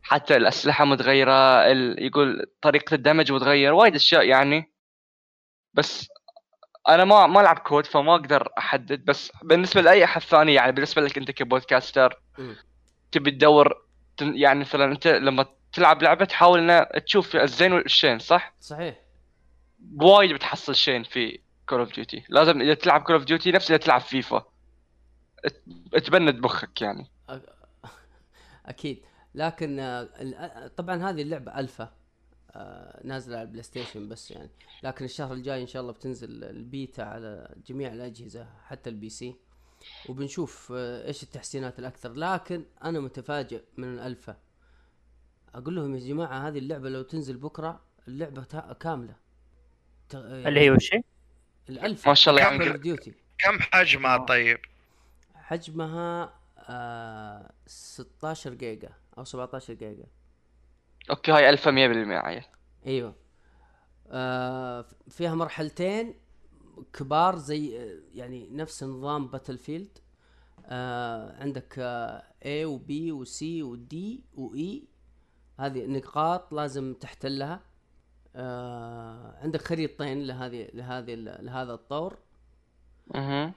حتى 0.02 0.36
الأسلحة 0.36 0.84
متغيرة. 0.84 1.66
يقول 1.98 2.46
طريقة 2.62 2.94
الدمج 2.94 3.32
متغير 3.32 3.72
وايد 3.74 3.94
أشياء 3.94 4.24
يعني. 4.28 4.72
بس 5.74 6.08
أنا 6.88 7.04
ما 7.04 7.26
ما 7.26 7.40
ألعب 7.40 7.58
COD 7.58 7.86
فما 7.86 8.14
أقدر 8.14 8.48
أحدد 8.58 9.04
بس 9.04 9.32
بالنسبة 9.42 9.80
لأي 9.80 10.04
أحد 10.04 10.20
ثاني 10.20 10.54
يعني 10.54 10.72
بالنسبة 10.72 11.02
لك 11.02 11.18
أنت 11.18 11.30
ك 11.30 11.38
podcaster. 11.38 12.20
تبي 13.12 13.30
تدور 13.30 13.84
تن- 14.16 14.36
يعني 14.36 14.60
مثلا 14.60 14.84
أنت 14.84 15.06
لما 15.06 15.46
تلعب 15.72 16.02
لعبة 16.02 16.24
تحاول 16.24 16.70
ان 16.70 16.86
تشوف 17.06 17.36
الزين 17.36 17.72
والشين 17.72 18.18
صح؟ 18.18 18.54
صحيح. 18.60 18.96
بوايد 19.78 20.32
بتحصل 20.32 20.74
شين 20.74 21.02
في 21.02 21.40
Call 21.68 21.78
of 21.80 21.94
Duty 21.94 22.24
لازم 22.28 22.60
إذا 22.60 22.74
تلعب 22.74 23.02
Call 23.02 23.14
of 23.16 23.24
Duty 23.24 23.50
نفس 23.52 23.70
إذا 23.70 23.76
تلعب 23.78 24.00
فيفا. 24.00 24.44
تبند 26.04 26.38
مخك 26.44 26.82
يعني. 26.82 27.10
أكيد. 28.66 29.02
لكن 29.34 29.80
آه، 29.80 30.00
ال- 30.02 30.34
آه، 30.34 30.66
طبعا 30.76 31.10
هذه 31.10 31.22
اللعبة 31.22 31.58
ألفا. 31.58 31.92
نازلة 33.04 33.36
على 33.36 33.42
البلاي 33.46 33.62
ستيشن 33.62 34.08
بس 34.08 34.30
يعني. 34.30 34.50
لكن 34.82 35.04
الشهر 35.04 35.32
الجاي 35.32 35.62
إن 35.62 35.66
شاء 35.66 35.82
الله 35.82 35.92
بتنزل 35.92 36.44
البيتا 36.44 37.02
على 37.02 37.54
جميع 37.66 37.92
الأجهزة 37.92 38.46
حتى 38.66 38.90
ال 38.90 39.08
PC. 39.08 39.34
وبنشوف 40.08 40.72
آه، 40.76 41.06
إيش 41.06 41.22
التحسينات 41.22 41.78
الأكثر. 41.78 42.12
لكن 42.12 42.64
أنا 42.84 43.00
متفاجئ 43.00 43.62
من 43.76 43.94
الالفا 43.94 44.36
أقول 45.54 45.76
لهم 45.76 45.94
يا 45.94 46.00
جماعة 46.00 46.48
هذه 46.48 46.58
اللعبة 46.58 46.88
لو 46.88 47.02
تنزل 47.02 47.36
بكرة 47.36 47.80
اللعبة 48.08 48.44
تا- 48.44 48.72
كاملة. 48.80 49.16
يعني 50.14 50.48
اللي 50.48 50.60
هي 50.60 50.70
وش 50.70 50.94
هي؟ 50.94 51.02
الالفا 51.68 52.08
ما 52.08 52.14
شاء 52.14 52.34
الله 52.34 52.46
يعني 52.46 52.78
Duty 52.78 53.14
كم 53.38 53.58
حجمها 53.60 54.16
طيب؟ 54.16 54.58
حجمها 55.34 56.34
آه 56.58 57.50
16 57.66 58.54
جيجا 58.54 58.90
أو 59.18 59.24
17 59.24 59.74
جيجا. 59.74 60.04
okay 61.10 61.32
هاي 61.32 61.50
ألفا 61.50 61.70
100% 61.70 61.74
عيل. 62.24 62.44
أيوه. 62.86 63.14
آه 64.08 64.86
فيها 65.08 65.34
مرحلتين 65.34 66.14
كبار 66.92 67.36
زي 67.36 67.90
يعني 68.14 68.48
نفس 68.50 68.84
نظام 68.84 69.26
Battlefield 69.28 69.98
آه 70.66 71.42
عندك 71.42 71.74
آه 71.78 72.22
A 72.44 72.64
و 72.66 72.78
B 72.78 72.90
و 72.90 73.24
C 73.24 73.42
و 73.42 73.76
D 73.76 73.96
و 74.34 74.56
E. 74.56 74.84
هذه 75.60 75.86
نقاط 75.86 76.54
لازم 76.54 76.94
تحتلها. 76.94 77.60
آه 78.36 79.38
عندك 79.42 79.62
خريطتين 79.62 80.26
لهذه 80.26 80.68
لهذه 80.74 81.14
لهذا 81.14 81.74
الطور. 81.74 82.18
أها 83.14 83.54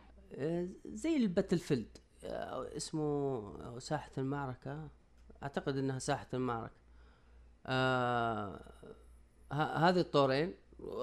زي 0.86 1.16
الباتل 1.16 1.60
فيلد 1.60 1.98
آه، 2.24 2.76
اسمه 2.78 3.80
ساحة 3.80 4.12
المعركة. 4.18 4.90
أعتقد 5.44 5.78
إنها 5.78 6.00
ساحة 6.00 6.28
المعركة. 6.34 6.87
آه 7.70 8.60
هذه 9.52 10.00
الطورين 10.00 10.54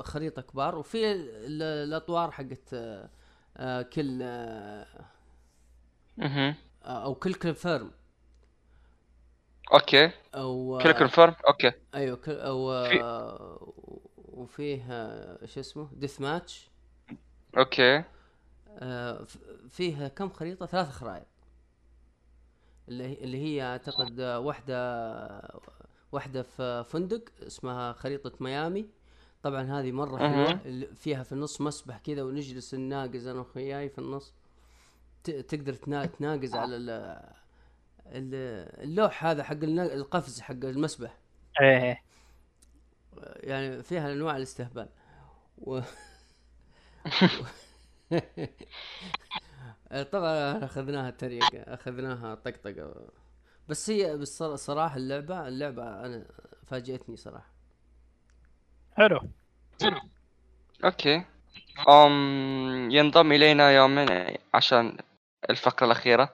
خريطة 0.00 0.42
كبار 0.42 0.74
وفي 0.78 1.12
ال- 1.12 1.30
ال- 1.30 1.62
الأطوار 1.62 2.30
حقت 2.30 2.74
آه، 2.74 3.10
آه، 3.56 3.82
كل 3.82 4.18
آه، 4.22 4.86
أها 6.22 6.56
أو 6.84 7.14
كل 7.14 7.34
كونفيرم 7.34 7.90
أوكي. 9.72 10.10
أو 10.34 10.78
كل 10.82 10.92
كونفيرم 10.92 11.34
أوكي. 11.48 11.72
أيوه 11.94 12.16
كل 12.16 12.32
أو 12.32 12.84
في- 12.88 13.02
آه، 13.02 13.72
وفيه 14.16 14.86
آه، 14.90 15.46
شو 15.46 15.60
اسمه؟ 15.60 15.88
deathmatch 15.92 16.70
okay. 17.58 18.04
آه، 18.78 19.24
ف- 19.24 19.38
فيه 19.68 20.08
كم 20.08 20.28
خريطة؟ 20.30 20.66
ثلاث 20.66 20.90
خرائط. 20.90 21.26
اللي 22.88 23.04
هي- 23.04 23.24
اللي 23.24 23.38
هي 23.44 23.62
أعتقد 23.62 24.20
آه، 24.20 25.60
واحدة 26.14 26.40
واحدة 26.40 26.42
في 26.42 26.84
فندق 26.90 27.22
اسمها 27.46 27.92
خريطة 27.92 28.32
ميامي. 28.40 28.88
طبعا 29.42 29.62
هذه 29.62 29.90
أها. 30.20 30.60
اللي 30.64 30.86
فيها 30.86 31.22
في 31.22 31.32
النص 31.32 31.60
مسبح 31.60 31.98
كذا 31.98 32.22
ونجلس 32.22 32.74
نناقز 32.74 33.26
أنا 33.26 33.38
واخوياي 33.38 33.88
في 33.88 33.98
النص. 33.98 34.34
تقدر 35.24 35.74
تنا- 35.74 36.06
تناقز 36.06 36.54
على 36.54 36.76
ال- 36.76 36.90
ال- 38.06 38.82
اللوح 38.82 39.24
هذا 39.24 39.42
حق 39.42 39.56
القفز 39.62 40.40
حق 40.40 40.52
المسبح. 40.64 41.18
إيه 41.60 41.82
إيه. 41.82 42.02
يعني 43.36 43.82
فيها 43.82 44.12
أنواع 44.12 44.36
الاستهبال. 44.36 44.88
و... 45.58 45.80
طبعا 50.12 50.64
أخذناها 50.64 51.10
تريقة 51.10 51.58
أخذناها 51.58 52.34
طقطقة. 52.34 53.08
بس 53.68 53.90
هي 53.90 54.16
بصراحة 54.16 54.96
اللعبة 54.96 55.48
اللعبة 55.48 55.82
أنا 55.82 56.24
فاجأتني 56.66 57.16
صراحة. 57.16 57.54
حلو. 58.96 59.20
أوكي. 60.84 61.24
أم 61.88 62.88
ينضم 62.90 63.32
إلينا 63.32 63.70
يومين 63.70 64.08
عشان 64.54 64.96
الفقرة 65.50 65.86
الأخيرة. 65.86 66.28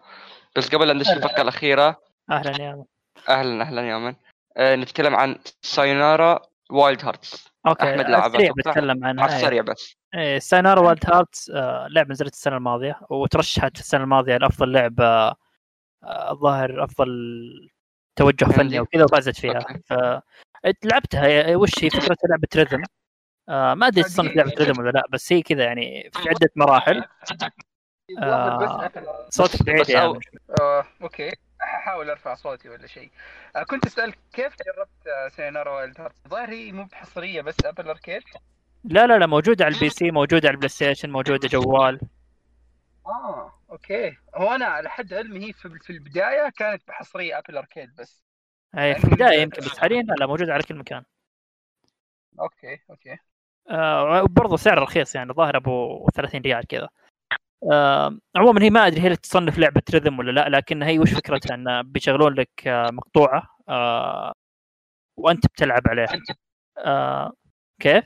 بس 0.57 0.69
قبل 0.75 0.89
لا 0.89 0.93
ندش 0.93 1.11
الفقرة 1.11 1.43
الأخيرة 1.43 1.97
أهلا 2.31 2.63
يا 2.63 2.85
أهلا 3.29 3.63
أهلا 3.65 3.89
يومين 3.91 4.17
أه 4.57 4.77
نتكلم 4.77 5.17
عن 5.17 5.39
Sayonara 5.63 6.43
Wild 6.71 7.05
Hearts 7.05 7.49
okay 7.67 7.91
أحمد 7.95 8.07
لعبها. 8.11 8.53
بتكلم 8.57 9.05
عنها 9.05 9.25
على 9.25 9.33
إيه. 9.33 9.39
السريع 9.39 9.63
بس. 9.63 9.97
إيه 10.15 10.39
Sayonara 10.39 10.81
Wild 10.81 11.05
Hearts 11.13 11.51
آه، 11.51 11.87
لعبة 11.91 12.11
نزلت 12.11 12.33
السنة 12.33 12.57
الماضية 12.57 13.01
وترشحت 13.11 13.79
السنة 13.79 14.05
الماضية 14.05 14.37
لأفضل 14.37 14.73
لعبة 14.73 15.35
الظاهر 16.05 16.85
أفضل 16.85 17.09
توجه 18.17 18.45
عندي. 18.45 18.55
فني 18.55 18.81
وكذا 18.81 19.05
وفازت 19.05 19.41
فيها. 19.41 19.55
okay. 19.55 19.79
ف 19.87 19.93
لعبتها 20.85 21.27
هي- 21.27 21.55
وش 21.57 21.85
هي؟ 21.85 21.91
فكرتها 21.91 22.29
لعبة 22.29 22.49
rhythm 22.57 22.83
آه 23.49 23.75
ما 23.75 23.87
أدري 23.87 24.03
تصنف 24.03 24.37
لعبة 24.37 24.53
rhythm 24.59 24.79
ولا 24.79 24.91
لا 24.91 25.03
بس 25.11 25.33
هي 25.33 25.43
كذا 25.43 25.65
يعني 25.65 26.11
في 26.13 26.29
عدة 26.29 26.51
مراحل. 26.57 27.05
آه، 28.23 28.91
صوتك 29.29 29.63
بعيد 29.63 29.91
عم. 29.91 30.19
آه، 30.61 30.85
okay. 31.03 31.33
أحاول 31.63 32.11
أرفع 32.11 32.35
صوتي 32.35 32.69
ولا 32.69 32.87
شيء. 32.87 33.11
آه، 33.57 33.63
كنت 33.63 33.87
اسالك 33.87 34.19
كيف 34.33 34.53
جربت 34.67 35.07
آه، 35.07 35.29
Sayonara 35.29 35.71
Wild 35.71 36.01
Hearts 36.01 36.15
الظاهر 36.25 36.51
هي 36.51 36.73
مو 36.73 36.85
بحصرية 36.85 37.41
بس 37.43 37.57
ابل 37.65 37.89
اركيد 37.89 38.23
لا 38.85 39.07
لا 39.07 39.19
لا 39.19 39.27
موجودة 39.27 39.65
على 39.65 39.75
ال 39.75 39.89
PC 39.91 40.11
موجودة 40.11 40.49
على 40.49 40.55
ال 40.55 40.69
PlayStation 40.69 41.11
موجودة 41.11 41.49
جوال. 41.49 42.01
آه. 43.11 43.53
okay. 43.71 44.17
هو 44.35 44.55
أنا 44.55 44.65
على 44.65 44.91
حد 44.91 45.13
علمي 45.15 45.47
هي 45.49 45.53
في 45.53 45.79
في 45.83 45.91
البداية 45.91 46.49
كانت 46.57 46.89
بحصرية 46.89 47.39
Apple 47.39 47.57
Arcade 47.57 47.95
بس. 47.95 48.25
هي 48.75 48.95
في 48.95 49.05
البداية 49.05 49.41
يمكن 49.41 49.63
بس 49.63 49.79
حاليا 49.79 50.03
لا, 50.03 50.15
لا 50.15 50.27
موجوده 50.27 50.53
على 50.53 50.63
كل 50.63 50.75
مكان. 50.75 51.05
okay 52.41 52.79
okay. 52.91 53.17
آه 53.71 54.23
وبرضه 54.23 54.57
سعر 54.57 54.83
رخيص 54.83 55.15
يعني 55.15 55.31
الظاهر 55.31 55.57
أبو 55.57 56.09
30 56.15 56.41
ريال 56.41 56.67
كذا. 56.67 56.89
آه 57.73 58.19
عموما 58.37 58.63
هي 58.63 58.71
ما 58.71 58.87
أدري 58.87 59.01
هي 59.01 59.17
تصنف 59.17 59.59
لعبة 59.59 59.83
rhythm 59.95 60.19
ولا 60.19 60.31
لا 60.31 60.49
لكن 60.49 60.83
هي 60.83 60.99
وش 60.99 61.15
فكرتها؟ 61.15 61.55
انه 61.55 61.83
بيشغلون 61.83 62.35
لك 62.35 62.67
آه 62.67 62.87
مقطوعة 62.91 63.43
آه 63.69 64.33
وأنت 65.17 65.47
بتلعب 65.47 65.83
عليها. 65.89 66.09
آه 66.79 67.33
كيف؟ 67.81 68.05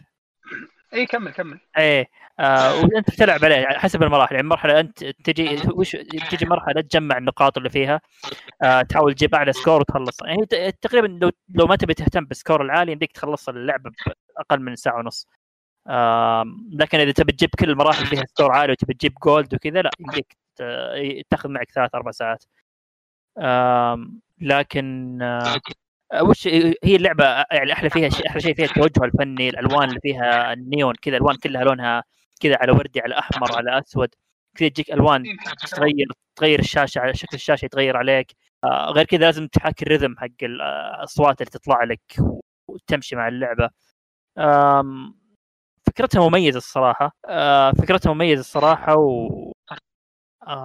اي 0.94 1.06
كمل 1.06 1.32
كمل. 1.32 1.60
إيه 1.78 2.06
آه 2.40 2.74
وانت 2.82 3.10
بتلعب 3.10 3.44
عليه 3.44 3.54
يعني 3.56 3.78
حسب 3.78 4.02
المراحل 4.02 4.34
يعني 4.34 4.46
مرحلة 4.48 4.80
أنت 4.80 5.04
تجي 5.04 5.62
وش 5.74 5.96
تجي 6.30 6.46
مرحلة 6.46 6.80
تجمع 6.80 7.18
النقاط 7.18 7.56
اللي 7.58 7.70
فيها 7.70 8.00
آه 8.62 8.82
تحاول 8.82 9.14
تجيب 9.14 9.34
أعلى 9.34 9.52
score 9.52 9.80
وتخلصها 9.80 10.28
يعني 10.28 10.46
ت- 10.46 10.78
تقريبا 10.82 11.06
لو 11.06 11.30
لو 11.54 11.66
ما 11.66 11.76
تبي 11.76 11.94
تهتم 11.94 12.24
بال 12.24 12.35
score 12.35 12.62
العالي 12.62 12.92
يمديك 12.92 13.12
تخلص 13.12 13.48
اللعبة 13.48 13.90
بأقل 14.38 14.60
من 14.60 14.76
ساعة 14.76 14.98
ونص. 14.98 15.26
آم، 15.88 16.68
لكن 16.72 16.98
إذا 16.98 17.12
تبي 17.12 17.32
تجيب 17.32 17.50
كل 17.58 17.70
المراحل 17.70 18.06
فيها 18.06 18.24
score 18.26 18.52
عالي 18.52 18.72
وتبي 18.72 18.94
تجيب 18.94 19.14
gold 19.24 19.54
وكذا 19.54 19.82
لا 19.82 19.90
يمديك 20.00 20.36
تاخذ 21.30 21.48
معك 21.48 21.70
ثلاث 21.70 21.94
أربع 21.94 22.10
ساعات. 22.10 22.44
آم، 23.38 24.20
لكن 24.40 25.18
آه، 25.22 25.60
وش 26.20 26.48
هي 26.84 26.96
اللعبة؟ 26.96 27.24
يعني 27.52 27.72
أحلى 27.72 27.90
فيها 27.90 28.08
أحلى. 28.28 28.40
شيء 28.40 28.54
فيها 28.54 28.64
التوجه 28.66 29.04
الفني 29.04 29.48
الألوان 29.48 29.88
اللي 29.88 30.00
فيها 30.02 30.52
النيون 30.52 30.94
كذا 31.02 31.16
الوان 31.16 31.36
كلها 31.36 31.64
لونها 31.64 32.04
كذا 32.40 32.56
على 32.60 32.72
وردي 32.72 33.00
على 33.00 33.18
أحمر 33.18 33.56
على 33.56 33.78
أسود 33.78 34.08
كذا 34.56 34.68
تجيك 34.68 34.92
ألوان 34.92 35.24
تغير 35.70 36.06
تغير 36.36 36.58
الشاشة 36.58 36.98
على 37.00 37.14
شكل 37.14 37.36
الشاشة 37.36 37.64
يتغير 37.66 37.96
عليك. 37.96 38.32
آه، 38.64 38.90
غير 38.90 39.04
كذا 39.04 39.20
لازم 39.20 39.46
تحاكي 39.46 39.84
ال 39.86 39.90
rhythm 39.90 40.14
حق 40.18 40.28
الأصوات 40.42 41.40
اللي 41.40 41.50
تطلع 41.50 41.84
لك 41.84 42.00
وتمشي 42.68 43.16
مع 43.16 43.28
اللعبة. 43.28 43.70
فكرتها 45.86 46.28
مميزة 46.28 46.58
الصراحة. 46.58 47.16
آه، 47.28 47.72
فكرتها 47.72 48.12
مميزة 48.14 48.40
الصراحة 48.40 48.96
و 48.96 49.52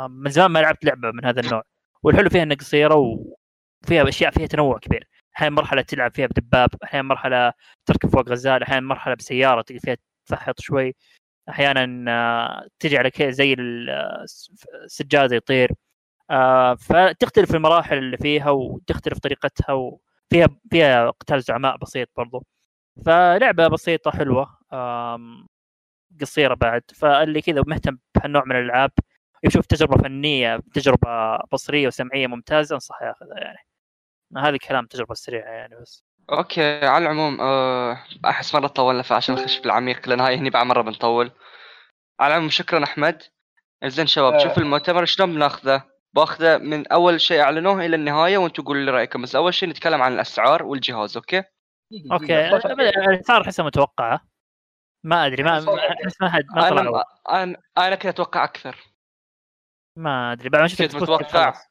من 0.09 0.31
زمان 0.31 0.51
ما 0.51 0.59
لعبت 0.59 0.85
لعبة 0.85 1.11
من 1.11 1.25
هذا 1.25 1.41
النوع. 1.41 1.63
والحلو 2.03 2.29
فيها 2.29 2.43
إنها 2.43 2.57
قصيرة 2.57 2.95
وفيها 2.95 4.09
أشياء 4.09 4.31
فيها 4.31 4.47
تنوع 4.47 4.79
كبير. 4.79 5.07
أحيانا 5.39 5.55
مرحلة 5.55 5.81
تلعب 5.81 6.11
فيها 6.15 6.27
بدباب 6.27 6.69
أحيانا 6.83 7.07
مرحلة 7.07 7.53
تركب 7.85 8.09
فوق 8.09 8.29
غزال 8.29 8.63
أحيانا 8.63 8.87
مرحلة 8.87 9.13
بسيارة 9.15 9.61
تقدر 9.61 9.79
فيها 9.79 9.97
تفحط 10.27 10.59
شوي. 10.61 10.95
أحيانا 11.49 12.11
آه، 12.11 12.67
تجي 12.79 12.97
على 12.97 13.11
زي 13.19 13.55
السجاده 14.85 15.35
يطير. 15.35 15.71
آه، 16.31 16.75
فتختلف 16.75 17.55
المراحل 17.55 17.97
اللي 17.97 18.17
فيها 18.17 18.49
وتختلف 18.51 19.19
طريقتها 19.19 19.73
وفيها 19.73 20.47
فيها 20.71 21.09
قتال 21.11 21.41
زعماء 21.41 21.77
بسيط 21.77 22.09
برضو. 22.17 22.45
فلعبة 23.05 23.67
بسيطة 23.67 24.11
حلوة 24.11 24.57
قصيرة 26.21 26.53
بعد. 26.55 26.83
فاللي 26.95 27.41
كذا 27.41 27.63
مهتم 27.67 27.97
بهالنوع 28.15 28.43
من 28.45 28.55
الألعاب 28.55 28.91
يشوف 29.43 29.65
تجربة 29.65 29.97
فنية 30.03 30.59
تجربة 30.75 31.37
بصرية 31.53 31.87
وسمعية 31.87 32.27
ممتازة 32.27 32.75
انصح 32.75 33.01
ياخذها 33.01 33.37
يعني. 33.39 33.68
هذا 34.37 34.49
الكلام 34.49 34.85
تجربة 34.85 35.13
سريعة 35.13 35.51
يعني 35.51 35.75
بس. 35.81 36.05
okay 36.31 36.85
على 36.85 37.03
العموم 37.03 37.41
أه 37.41 38.03
أحس 38.25 38.55
مرة 38.55 38.67
طولنا 38.67 39.01
فعشان 39.01 39.35
نخش 39.35 39.57
في 39.57 39.65
العميق 39.65 40.09
لأن 40.09 40.19
هاي 40.19 40.37
هني 40.37 40.49
بعد 40.49 40.65
مرة 40.65 40.81
بنطول. 40.81 41.31
على 42.19 42.33
العموم 42.33 42.49
شكرا 42.49 42.83
أحمد. 42.83 43.23
زين 43.85 44.07
شباب 44.07 44.33
آه. 44.33 44.37
شوف 44.37 44.57
المؤتمر 44.57 45.05
شلون 45.05 45.33
بناخذه؟ 45.33 45.83
بأخذه 46.13 46.57
من 46.57 46.87
أول 46.87 47.21
شيء 47.21 47.41
أعلنوه 47.41 47.85
إلى 47.85 47.95
النهاية 47.95 48.37
وأنتم 48.37 48.63
قولوا 48.63 48.81
لي 48.85 48.91
رأيكم. 48.91 49.21
بس 49.21 49.35
أول 49.35 49.53
شيء 49.53 49.69
نتكلم 49.69 50.01
عن 50.01 50.13
الأسعار 50.13 50.63
والجهاز 50.63 51.17
okay؟ 51.17 51.43
أوكي 52.11 52.59
صار 53.21 53.41
احسها 53.41 53.65
متوقعة. 53.65 54.21
ما 55.03 55.25
أدري 55.25 55.43
ما 55.43 55.59
ما 56.21 56.29
حد 56.29 56.45
ما 56.55 56.67
أنا 56.67 56.69
طلعوا 56.69 57.03
أنا 57.29 57.57
أنا 57.77 57.95
كنت 57.95 58.05
أتوقع 58.05 58.43
أكثر. 58.43 58.75
ما 59.95 60.31
أدري 60.31 60.49
بعد 60.49 60.61
ما 60.61 60.67
شفت 60.67 60.81
كنت 60.81 60.95
متوقع 60.95 61.27
خلاص. 61.27 61.68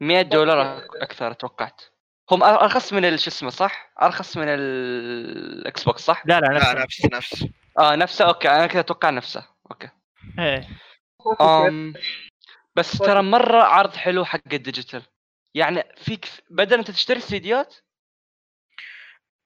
100 0.00 0.22
دولار 0.22 0.86
أكثر 0.94 1.32
توقعت. 1.32 1.82
هم 2.30 2.42
أرخص 2.42 2.92
من 2.92 3.16
شو 3.16 3.30
اسمه 3.30 3.50
صح؟ 3.50 3.92
أرخص 4.02 4.36
من 4.36 4.44
ال 4.48 5.84
Xbox 5.84 6.02
صح؟ 6.02 6.22
لا 6.26 6.40
لا 6.40 6.46
لا 6.46 6.82
نفس 6.84 7.04
نفس. 7.04 7.44
آه 7.78 7.94
نفسه. 7.94 8.24
okay 8.24 8.48
أنا 8.48 8.66
كنت 8.66 8.76
أتوقع 8.76 9.10
نفسه. 9.10 9.46
okay. 9.70 9.88
إيه. 10.38 10.68
أم 11.40 11.94
بس 12.76 12.98
ترى 12.98 13.22
مرة 13.22 13.62
عرض 13.62 13.96
حلو 13.96 14.24
حق 14.24 14.40
ال 14.52 14.58
digital. 14.58 15.02
يعني 15.54 15.84
فيك 15.96 16.26
بدل 16.50 16.78
أنت 16.78 16.90
تشتري 16.90 17.20
سيديات 17.20 17.74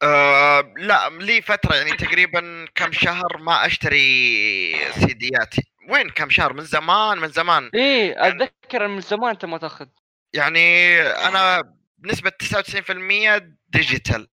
آه 0.02 0.60
لا 0.76 1.08
لي 1.08 1.42
فترة 1.42 1.76
يعني 1.76 1.92
تقريبا 1.92 2.66
كم 2.74 2.92
شهر 2.92 3.38
ما 3.38 3.66
أشتري 3.66 4.92
سيديات 4.92 5.54
وين 5.88 6.10
كم 6.10 6.30
شهر؟ 6.30 6.52
من 6.52 6.64
زمان 6.64 7.18
من 7.18 7.28
زمان. 7.28 7.70
إيه 7.74 8.28
أتذكر 8.28 8.88
من 8.88 9.00
زمان 9.00 9.30
أنت 9.30 9.44
ما 9.44 9.58
تأخذ. 9.58 9.86
يعني 10.32 11.00
أنا 11.02 11.74
بنسبة 11.98 12.32
99% 12.42 13.42
digital 13.68 14.28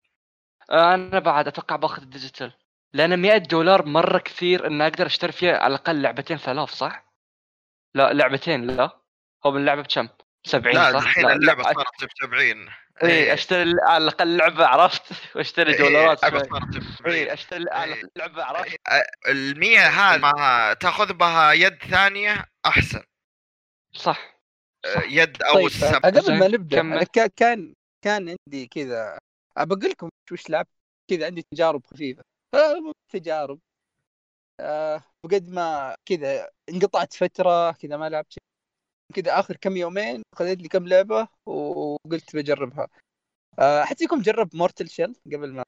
أنا 0.72 1.20
بعد 1.20 1.48
أتوقع 1.48 1.76
باخذ 1.76 2.02
ال 2.01 2.08
digital 2.08 2.53
لأن 2.93 3.20
100 3.22 3.38
دولار 3.38 3.86
مرة 3.86 4.18
كثير 4.18 4.68
ان 4.68 4.82
أقدر 4.82 5.06
أشتري 5.06 5.32
فيها 5.32 5.58
على 5.58 5.76
الأقل 5.76 6.02
لعبتين 6.02 6.38
ثلاث 6.38 6.70
صح؟ 6.70 7.14
لا 7.95 8.14
لعبتين 8.14 8.68
لا. 8.68 8.89
هو 9.45 9.52
من 9.52 9.62
اللعبه 9.62 9.82
بكم؟ 9.82 10.08
70 10.43 10.76
لا 10.76 10.91
صح؟ 10.91 11.08
الحين 11.08 11.30
اللعبة 11.30 11.64
صارت 11.64 12.04
ب 12.04 12.08
70 12.22 12.70
إيه. 13.04 13.34
أشتري 13.34 13.74
على 13.88 14.04
الأقل 14.04 14.38
لعبة 14.38 14.66
عرفت؟ 14.66 15.04
وأشتري 15.36 15.74
إيه، 15.74 15.78
دولارات 15.78 16.24
اللعبة 16.24 16.48
شوي. 16.48 16.60
صارت 16.60 16.78
ب 16.78 16.84
70 17.00 17.16
إيه 17.16 17.34
أشتري 17.34 17.66
على 17.72 17.93
الأقل 17.93 18.10
لعبة 18.16 18.43
عرفت؟ 18.43 18.78
ال 19.28 19.60
100 19.60 19.80
هذه 19.88 20.20
ما 20.20 20.74
تأخذ 20.74 21.14
بها 21.14 21.54
يد 21.54 21.84
ثانية 21.84 22.45
أحسن. 22.66 23.04
صح. 23.93 24.36
يد 24.86 25.41
أو 25.43 25.53
طيب 25.53 25.65
السب 25.65 25.95
قبل 25.95 26.21
زين، 26.21 26.39
ما 26.39 26.47
نبدأ 26.47 27.03
كا- 27.03 27.28
كان 27.28 27.73
كان 28.01 28.30
عندي 28.30 28.67
كذا 28.67 29.17
بقول 29.57 29.89
لكم 29.89 30.09
وش 30.32 30.49
لعبت؟ 30.49 30.69
كذا 31.09 31.25
عندي 31.25 31.45
تجارب 31.53 31.86
خفيفة. 31.86 32.21
مو 32.55 32.91
تجارب. 33.13 33.59
بقد 35.23 35.49
ما 35.49 35.95
كذا 36.05 36.49
انقطعت 36.69 37.13
فترة 37.13 37.71
كذا 37.71 37.97
ما 37.97 38.09
لعبت 38.09 38.32
شيء 38.32 38.43
كذا 39.13 39.39
آخر 39.39 39.55
كم 39.55 39.78
يومين 39.78 40.21
خذيت 40.36 40.61
لي 40.61 40.67
كم 40.67 40.88
لعبة 40.88 41.28
وقلت 41.45 42.36
بجربها. 42.36 42.88
آه 43.59 43.84
حتىكم 43.84 44.21
جرب 44.21 44.55
مورتل 44.55 44.89
شيل 44.89 45.15
قبل 45.25 45.53
ما. 45.53 45.63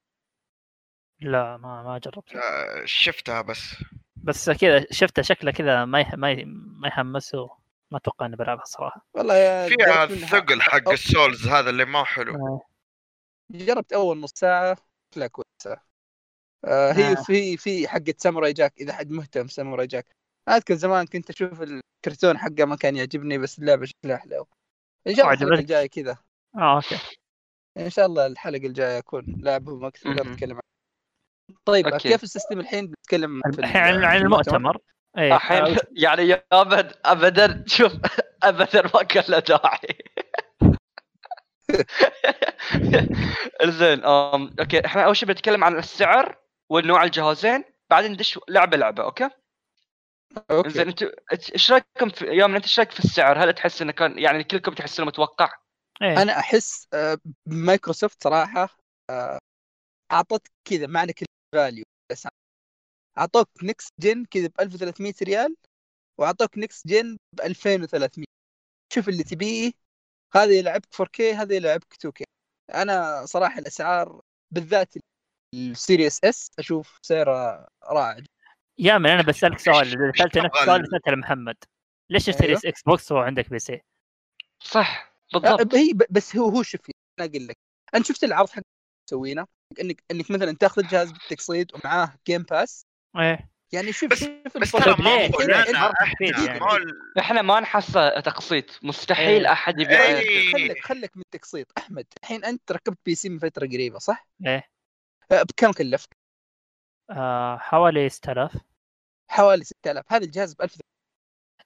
لا 1.22 1.58
ما 1.58 1.84
ما 1.84 1.98
جربت 1.98 2.40
شفتها 2.86 3.42
بس. 3.42 3.76
بس 4.16 4.50
كذا 4.50 4.86
شفته 4.92 5.22
شكله 5.22 5.52
كذا 5.52 5.86
ما 5.86 6.00
يح... 6.00 6.14
ما 6.14 6.32
ي... 6.32 6.46
ما 6.46 6.88
يحمس 6.88 7.36
ما 7.92 7.98
أتوقع 7.98 8.26
إني 8.26 8.36
بلعبها 8.36 8.66
صراحة. 8.66 9.06
والله 9.14 9.36
يا 9.36 9.68
فيها 9.68 10.04
الثقل 10.04 10.62
حق 10.62 10.90
السولز 10.90 11.48
هذا 11.48 11.70
اللي 11.70 11.86
ما 11.86 12.00
هو 12.00 12.06
حلو. 12.06 12.36
آه. 12.36 12.62
جربت 13.52 13.94
أول 13.94 14.20
نص 14.20 14.32
ساعة 14.36 14.78
لا 15.16 15.28
كويسه 15.28 15.82
آه 16.66 16.92
هي 16.92 17.12
آه. 17.12 17.24
في 17.24 17.58
في 17.58 17.88
حقة 17.88 18.14
Samurai 18.18 18.54
Jack 18.54 18.74
إذا 18.82 18.94
حد 18.94 19.12
مهتم 19.12 19.48
Samurai 19.48 19.88
Jack. 19.88 20.16
أذكر 20.50 20.76
زمان 20.76 21.06
كنت 21.06 21.30
أشوف 21.30 21.62
الكرتون 21.62 22.38
حقه 22.38 22.66
ما 22.66 22.76
كان 22.76 22.96
يعجبني 22.96 23.38
بس 23.38 23.60
اللعبة 23.60 23.86
شكلها 23.86 24.18
حلو. 24.18 24.48
ان 25.08 25.16
شاء 25.16 25.26
الله 25.26 25.34
الحلقة؟ 25.34 25.60
الجاية 25.60 25.88
كذا. 25.88 26.18
آه 26.56 26.76
okay. 26.76 27.00
إن 27.78 27.90
شاء 27.90 28.06
الله 28.06 28.26
الحلقة 28.26 28.66
الجاية 28.66 28.98
أكون 28.98 29.26
لاعبهم 29.40 29.86
أكثر 29.86 30.10
عنه 30.10 30.60
طيب 31.66 31.88
okay. 31.88 32.10
كيف 32.10 32.24
ال 32.24 32.29
system 32.29 32.60
الحين؟ 32.60 32.88
بنتكلم 32.88 33.42
الحين 33.46 34.04
عن 34.04 34.18
المؤتمر. 34.18 34.78
إيه 35.18 35.36
الحين 35.36 35.78
يعني 36.04 36.28
يا 36.28 36.44
أبد 36.52 36.94
ابدا 37.06 37.64
شوف 37.68 37.94
ابدا 38.44 38.82
ما 38.82 39.04
كان 39.04 39.24
له 39.30 39.40
داعي. 39.40 39.98
زين 43.80 44.04
okay 44.04 44.86
إحنا 44.86 45.06
أول 45.06 45.18
شيء 45.18 45.28
بنتكلم 45.28 45.64
عن 45.64 45.78
السعر 45.78 46.38
والنوع 46.70 47.04
الجهازين 47.04 47.64
بعدين 47.90 48.12
ندش 48.12 48.40
لعبة 48.50 48.78
لعبة 48.78 49.04
okay؟ 49.04 49.30
okay. 50.52 50.70
زين 50.70 50.88
أنتوا 50.88 51.10
إيش 51.34 51.72
رأيكم 51.72 52.10
في 52.10 52.26
يوم 52.26 52.56
أنت 52.56 52.64
إيش 52.64 52.80
رأيك 52.80 52.92
في 52.92 53.00
السعر؟ 53.00 53.44
هل 53.44 53.54
تحس 53.54 53.82
إنه 53.82 53.92
كان 53.92 54.20
يعني 54.20 54.44
كلكم 54.44 54.74
تحسونه 54.74 55.08
متوقع؟ 55.08 55.52
إيه. 56.02 56.22
أنا 56.22 56.40
أحس 56.40 56.88
آه، 56.94 57.18
مايكروسوفت 57.46 58.24
صراحة 58.24 58.70
آه، 59.10 59.40
اعطتك 60.12 60.52
كذا 60.70 60.88
معنى 60.88 61.14
كلمه 61.14 61.28
value 61.56 61.86
بس 62.12 62.28
اعطوك 63.20 63.50
next 63.64 63.94
gen 64.00 64.26
كذا 64.26 64.48
ب 64.48 64.62
1300 64.62 65.14
ريال 65.24 65.56
واعطوك 66.20 66.58
next 66.58 66.88
gen 66.88 67.18
ب 67.38 67.42
2300 67.42 68.26
شوف 68.94 69.10
اللي 69.10 69.24
تبيه 69.24 69.72
هذا 70.36 70.52
يلعبك 70.52 70.86
4K 70.96 71.22
هذا 71.22 71.56
يلعبك 71.56 71.94
2K 71.94 72.24
أنا 72.74 73.26
صراحة 73.26 73.60
الأسعار 73.60 74.22
بالذات 74.54 74.94
ال 75.56 75.65
Series 75.65 76.20
S 76.24 76.48
أشوف 76.60 77.00
سعره 77.02 77.68
رائع 77.84 78.24
يا 78.80 78.98
من 78.98 79.10
أنا 79.10 79.22
بسألك 79.22 79.60
سؤال 79.60 79.88
سالت 80.18 80.38
نفس 80.38 80.56
السؤال 80.56 80.70
ال- 80.70 80.76
اللي 80.76 80.88
سألته 80.92 81.12
لمحمد. 81.12 81.56
ليش 82.12 82.26
تشتري 82.26 82.48
أيوه. 82.48 82.62
Xbox 82.66 83.12
وهو 83.12 83.22
عندك 83.22 83.50
PC؟ 83.50 83.82
صح 84.64 85.14
أه، 85.36 85.40
بالضبط. 85.40 85.76
هي 85.76 85.94
بس 86.10 86.36
هو 86.36 86.50
هو 86.50 86.64
شوف 86.64 86.82
أنا 87.20 87.28
أقول 87.30 87.48
لك. 87.48 87.56
انت 87.96 88.06
شفت 88.06 88.24
العرض 88.24 88.50
حق 88.50 88.62
مسوينه 89.10 89.46
إنك 89.82 90.04
إنك 90.12 90.32
مثلا 90.32 90.52
تاخذ 90.52 90.82
الجهاز 90.82 91.12
بالتقسيط 91.12 91.76
ومعاه 91.76 92.16
Game 92.28 92.44
Pass 92.44 92.86
إيه 93.18 93.50
يعني 93.72 93.92
شوف 93.94 94.10
بس- 94.12 94.20
شوف 94.20 94.58
بس. 94.58 94.72
ترى 94.72 94.96
ما 95.04 95.26
إحنا 96.04 96.28
يعني. 96.48 96.60
ما 97.16 97.22
إحنا 97.22 97.42
ما 97.42 97.60
نحصه 97.60 98.20
تقسيط 98.20 98.66
مستحيل 98.84 99.46
إيه. 99.46 99.52
أحد 99.52 99.80
يبيع 99.80 100.02
إيه. 100.06 100.52
خليك 100.54 100.84
خليك 100.86 101.18
من 101.18 101.22
التقسيط 101.22 101.72
أحمد 101.78 102.06
الحين 102.24 102.46
أنت 102.46 102.72
ركبت 102.72 102.98
PC 103.06 103.30
من 103.30 103.40
فترة 103.40 103.68
قريبة 103.68 104.00
صح؟ 104.00 104.28
إيه 104.46 104.64
أه، 105.32 105.44
بكم 105.44 105.72
كلفك؟ 105.72 106.18
آه 107.12 107.58
حوالي 107.58 108.10
6000 108.10 108.58
حوالي 109.30 109.64
6000 109.64 110.06
هذا 110.14 110.26
الجهاز 110.26 110.54
ب 110.54 110.62
1000 110.62 110.78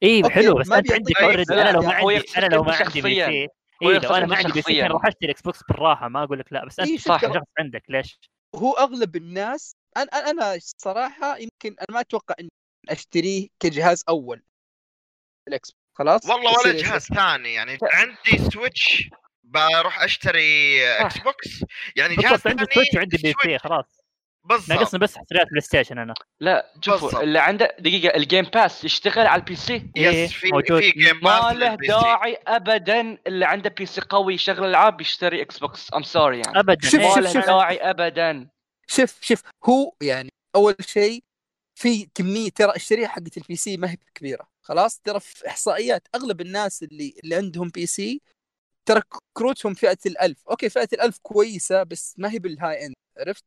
إيه 0.04 0.24
okay، 0.24 0.34
حلو 0.34 0.54
بس 0.56 0.68
ما 0.68 0.78
انت 0.78 0.92
عندك 0.92 1.22
already 1.22 1.54
أنا 1.54 1.72
لو 1.72 1.82
ما 1.82 1.94
عندي 1.94 2.24
أنا 2.38 2.46
لو 2.56 2.64
ما 2.64 2.72
أنت 2.74 2.82
عندي 2.82 3.02
PC 3.02 3.26
إيه 3.30 3.48
يقصد 3.82 4.06
لو 4.06 4.16
أنا 4.16 4.26
ما 4.26 4.36
عندي 4.36 4.52
PC. 4.52 4.82
كان 4.82 4.92
راح 4.92 5.06
أشتري 5.06 5.32
Xbox 5.32 5.64
بالراحة 5.64 6.08
ما 6.08 6.24
أقول 6.24 6.40
لك 6.40 6.54
لا 6.54 6.66
بس 6.66 6.80
إيه، 6.80 6.94
أنت 6.94 7.02
صح. 7.02 7.22
شخص 7.22 7.36
عندك 7.60 7.84
ليش؟ 7.90 8.20
هو 8.56 8.74
أغلب 8.74 9.16
الناس 9.16 9.76
أنا 9.98 10.06
أنا 10.14 10.30
أنا 10.30 10.60
صراحة 10.78 11.38
يمكن 11.38 11.76
أنا 11.80 11.88
ما 11.90 12.00
أتوقع 12.00 12.36
إني 12.40 12.50
أشتريه 12.90 13.48
كجهاز 13.60 14.04
أول 14.10 14.44
ال 15.48 15.72
Xbox. 15.72 15.84
خلاص 15.98 16.26
والله 16.30 16.52
ولا 16.60 16.82
جهاز. 16.82 17.02
ثاني 17.06 17.54
يعني 17.54 17.78
عندي 17.84 18.50
Switch 18.54 19.10
بروح 19.44 20.02
أشتري 20.04 20.84
Xbox 21.02 21.64
يعني 21.96 22.16
جهاز 22.16 22.48
عندي 22.48 22.66
Switch 22.74 22.96
وعندي 22.96 23.18
PC 23.18 23.58
خلاص 23.58 24.04
بالضبط 24.46 24.70
ناقصني 24.70 25.00
بس 25.00 25.18
حصريات 25.18 25.48
PlayStation 25.48 25.98
أنا 25.98 26.14
لا 26.40 26.74
شوفوا. 26.82 27.22
اللي 27.24 27.40
عنده 27.40 27.76
دقيقة 27.80 28.16
ال 28.18 28.24
Game 28.24 28.46
Pass 28.46 28.84
يشتغل 28.84 29.28
على 29.28 29.40
ال 29.40 29.56
PC 29.56 29.92
إيه، 29.98 30.08
yes 30.08 30.32
في 30.34 30.50
موجود. 30.54 30.82
في 30.82 30.92
Game 30.92 31.42
Pass 31.42 31.56
له 31.56 31.70
لل 31.70 31.88
PC. 31.88 31.92
داعي 31.94 32.38
ابدا 32.48 33.18
اللي 33.28 33.46
عنده 33.46 33.70
PC 33.70 34.02
قوي 34.02 34.34
يشغل 34.34 34.66
ألعاب 34.66 35.02
يشتري 35.02 35.42
Xbox 35.42 35.94
I'm 35.94 36.04
sorry 36.04 36.42
يعني 36.46 36.60
ابدا 36.60 36.90
شوف- 36.90 37.00
إيه. 37.00 37.16
ما 37.16 37.20
له. 37.22 37.34
داعي 37.46 37.78
ابدا 37.78 38.50
شوف 38.88 39.22
شوف 39.22 39.42
هو 39.66 39.94
يعني 40.02 40.30
أول 40.56 40.76
شيء 40.82 41.24
في 41.76 42.06
كمية 42.16 42.50
ترى 42.50 42.76
الشريحة 42.76 43.14
حقت 43.14 43.38
ال 43.38 43.56
PC 43.56 43.78
ما 43.78 43.92
هي 43.92 43.98
كبيرة 44.16 44.48
خلاص؟ 44.62 45.00
ترى 45.00 45.20
في 45.20 45.48
إحصائيات 45.48 46.08
أغلب 46.16 46.42
الناس 46.42 46.84
اللي 46.84 47.16
اللي 47.24 47.36
عندهم 47.36 47.70
PC 47.70 48.22
ترى 48.86 49.02
كروتهم 49.34 49.74
فئة 49.74 49.98
الألف. 50.06 50.48
okay 50.50 50.70
فئة 50.70 50.90
الألف 50.94 51.20
كويسة 51.22 51.84
بس 51.84 52.16
ما 52.20 52.32
هي 52.32 52.40
بال 52.40 52.86
high 52.86 52.92
end 52.92 52.96
عرفت؟ 53.18 53.44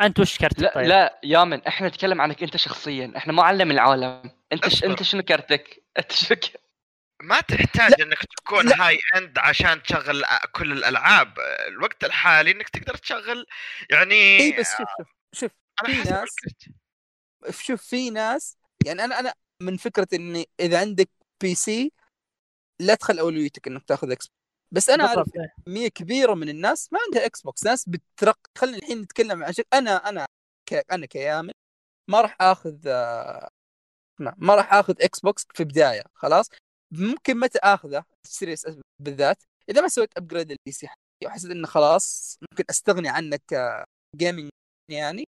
أنت 0.00 0.20
وش 0.20 0.38
كرتك 0.38 0.60
لا 0.62 0.74
طيب؟ 0.74 0.86
لا 0.86 1.20
يامن 1.24 1.62
إحنا 1.62 1.88
نتكلم 1.88 2.20
عنك 2.20 2.42
أنت 2.42 2.56
شخصيا 2.56 3.12
إحنا 3.16 3.32
ما 3.32 3.42
علم 3.42 3.70
العالم. 3.70 4.30
أنت 4.52 4.68
ش... 4.68 4.84
أنت 4.84 5.02
شنو 5.02 5.22
كرتك؟ 5.22 5.84
أنت 5.98 6.12
شنو 6.12 6.38
ما 7.24 7.40
تحتاج 7.40 8.00
إنك 8.00 8.24
تكون 8.36 8.68
لا. 8.68 8.86
high 8.86 8.98
end 9.16 9.38
عشان 9.38 9.82
تشغل 9.82 10.24
كل 10.52 10.72
الألعاب 10.72 11.38
الوقت 11.68 12.04
الحالي 12.04 12.50
إنك 12.50 12.68
تقدر 12.68 12.96
تشغل 12.96 13.46
يعني 13.90 14.14
إي 14.14 14.40
إيه، 14.40 14.60
بس 14.60 14.68
شوف 14.76 14.88
شوف 15.32 15.50
شوف 15.80 15.86
في 15.86 16.10
ناس-. 16.10 16.36
شوف 17.66 17.82
في 17.82 18.10
ناس 18.10 18.56
يعني 18.86 19.04
أنا 19.04 19.20
أنا 19.20 19.34
من 19.62 19.76
فكرة 19.76 20.08
إني 20.14 20.48
إذا 20.60 20.80
عندك 20.80 21.08
بي 21.40 21.54
سي 21.54 21.92
لا 22.80 22.94
تخل 22.94 23.18
أولويتك 23.18 23.66
إنك 23.68 23.84
تأخذ 23.84 24.10
X 24.10 24.30
بس 24.72 24.90
أنا 24.90 25.04
أعرف 25.06 25.28
إيه. 25.36 25.54
كمية 25.66 25.88
كبيرة 25.88 26.34
من 26.34 26.48
الناس 26.48 26.92
ما 26.92 26.98
عندها 27.06 27.26
Xbox 27.26 27.64
ناس 27.64 27.88
بترق 27.88 28.38
خلينا 28.58 28.78
الحين 28.78 29.00
نتكلم 29.00 29.44
عن 29.44 29.52
شيء 29.52 29.66
أنا 29.72 30.08
أنا 30.08 30.26
ك... 30.66 30.84
أنا 30.92 31.06
كيامن 31.06 31.50
ما 32.08 32.20
راح 32.20 32.36
آخذ 32.40 32.76
آه، 32.86 33.48
ما- 34.18 34.34
ما 34.38 34.54
راح 34.54 34.72
آخذ 34.74 34.94
Xbox 35.00 35.46
في 35.54 35.64
بداية 35.64 36.02
خلاص 36.14 36.48
ممكن 36.98 37.36
متى 37.40 37.58
اخذه 37.58 38.04
Series 38.26 38.66
S 38.66 38.76
بالذات. 39.02 39.42
إذا 39.70 39.80
ما 39.80 39.88
سويت 39.88 40.10
upgrade 40.16 40.50
ال 40.50 40.72
PC 40.72 40.88
حقي 40.88 41.26
وحسيت 41.26 41.50
إنه 41.50 41.66
خلاص 41.66 42.38
ممكن 42.42 42.64
أستغني 42.70 43.08
عنك 43.08 43.42
ك 44.16 44.21
gaming 44.21 44.50
يعني 44.90 45.24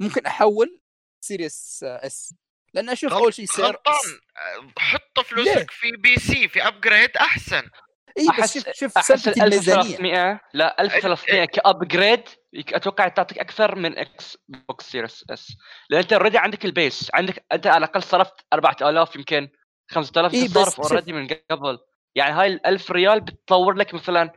ممكن 0.00 0.26
أحول 0.26 0.78
Series 1.24 1.80
S 1.84 2.34
لأن 2.74 2.90
أشوف 2.90 3.12
أول 3.12 3.34
شيء 3.34 3.46
سعر 3.46 3.66
غلطان 3.66 4.20
آه، 4.36 4.72
حط 4.78 5.20
فلوسك 5.26 5.70
في 5.70 5.90
PC 5.98 6.48
في 6.48 6.66
upgrade 6.66 7.16
أحسن. 7.16 7.70
اي 8.18 8.26
بس 8.42 8.54
شوف 8.54 8.68
شوف 8.72 8.96
أحس 8.98 9.06
سالفه 9.08 9.30
ال 9.30 9.42
الميزانية. 9.42 9.80
1300 9.80 10.40
لا 10.54 10.80
1300 10.82 11.44
ك 11.44 11.54
upgrade 11.54 12.22
أتوقع 12.56 13.08
تعطيك 13.08 13.38
أكثر 13.38 13.74
من 13.74 13.98
Xbox 13.98 14.90
Series 14.90 15.24
S 15.30 15.52
لأن 15.90 16.00
أنت 16.00 16.12
already 16.12 16.38
عندك 16.38 16.64
ال 16.64 16.73
base 16.73 17.10
عندك 17.14 17.44
أنت 17.52 17.66
على 17.66 17.84
الأقل 17.84 18.02
صرفت 18.02 18.34
4000 18.52 19.16
يمكن. 19.16 19.48
5000 19.90 20.34
إيه، 20.34 20.42
انت 20.42 20.50
بس 20.50 20.54
صارف 20.56 20.74
شوف. 20.76 20.86
already 20.92 21.12
من 21.12 21.28
قبل. 21.50 21.78
يعني 22.14 22.32
هاي 22.32 22.46
ال 22.46 22.66
1000 22.66 22.90
ريال 22.90 23.20
بتطور 23.20 23.74
لك 23.74 23.94
مثلا 23.94 24.32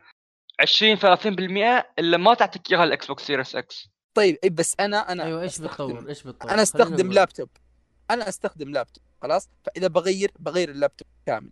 20 0.60 0.96
30% 0.96 1.84
اللي 1.98 2.18
ما 2.18 2.34
تعطيك 2.34 2.72
إياها 2.72 2.84
ال 2.84 3.06
Xbox 3.06 3.22
Series 3.26 3.56
X 3.56 3.88
طيب 4.14 4.38
اي 4.44 4.50
بس 4.50 4.74
أنا 4.80 5.12
أنا 5.12 5.24
أيوه 5.24 5.42
إيش 5.42 5.56
أستخدم- 5.58 5.62
بتطور؟ 5.62 6.08
إيش 6.08 6.22
بتطور؟ 6.22 6.50
أنا 6.50 6.62
أستخدم. 6.62 7.12
لابتوب 7.12 7.48
أنا 8.10 8.28
أستخدم 8.28 8.70
لابتوب 8.70 9.04
خلاص؟ 9.22 9.48
فإذا 9.64 9.86
بغير 9.88 10.30
بغير 10.38 10.70
اللابتوب 10.70 11.08
كامل. 11.26 11.50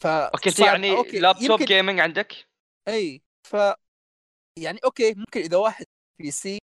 ف 0.00 0.06
okay 0.06 0.50
انت 0.50 0.58
يعني 0.58 0.96
okay، 0.96 1.18
laptop 1.18 1.50
يمكن 1.50 1.64
gaming 1.64 2.00
عندك؟ 2.00 2.46
إي 2.88 3.22
ف 3.42 3.56
يعني 4.58 4.78
okay 4.84 5.14
ممكن 5.14 5.40
إذا 5.40 5.56
واحد 5.56 5.84
PC 6.18 6.58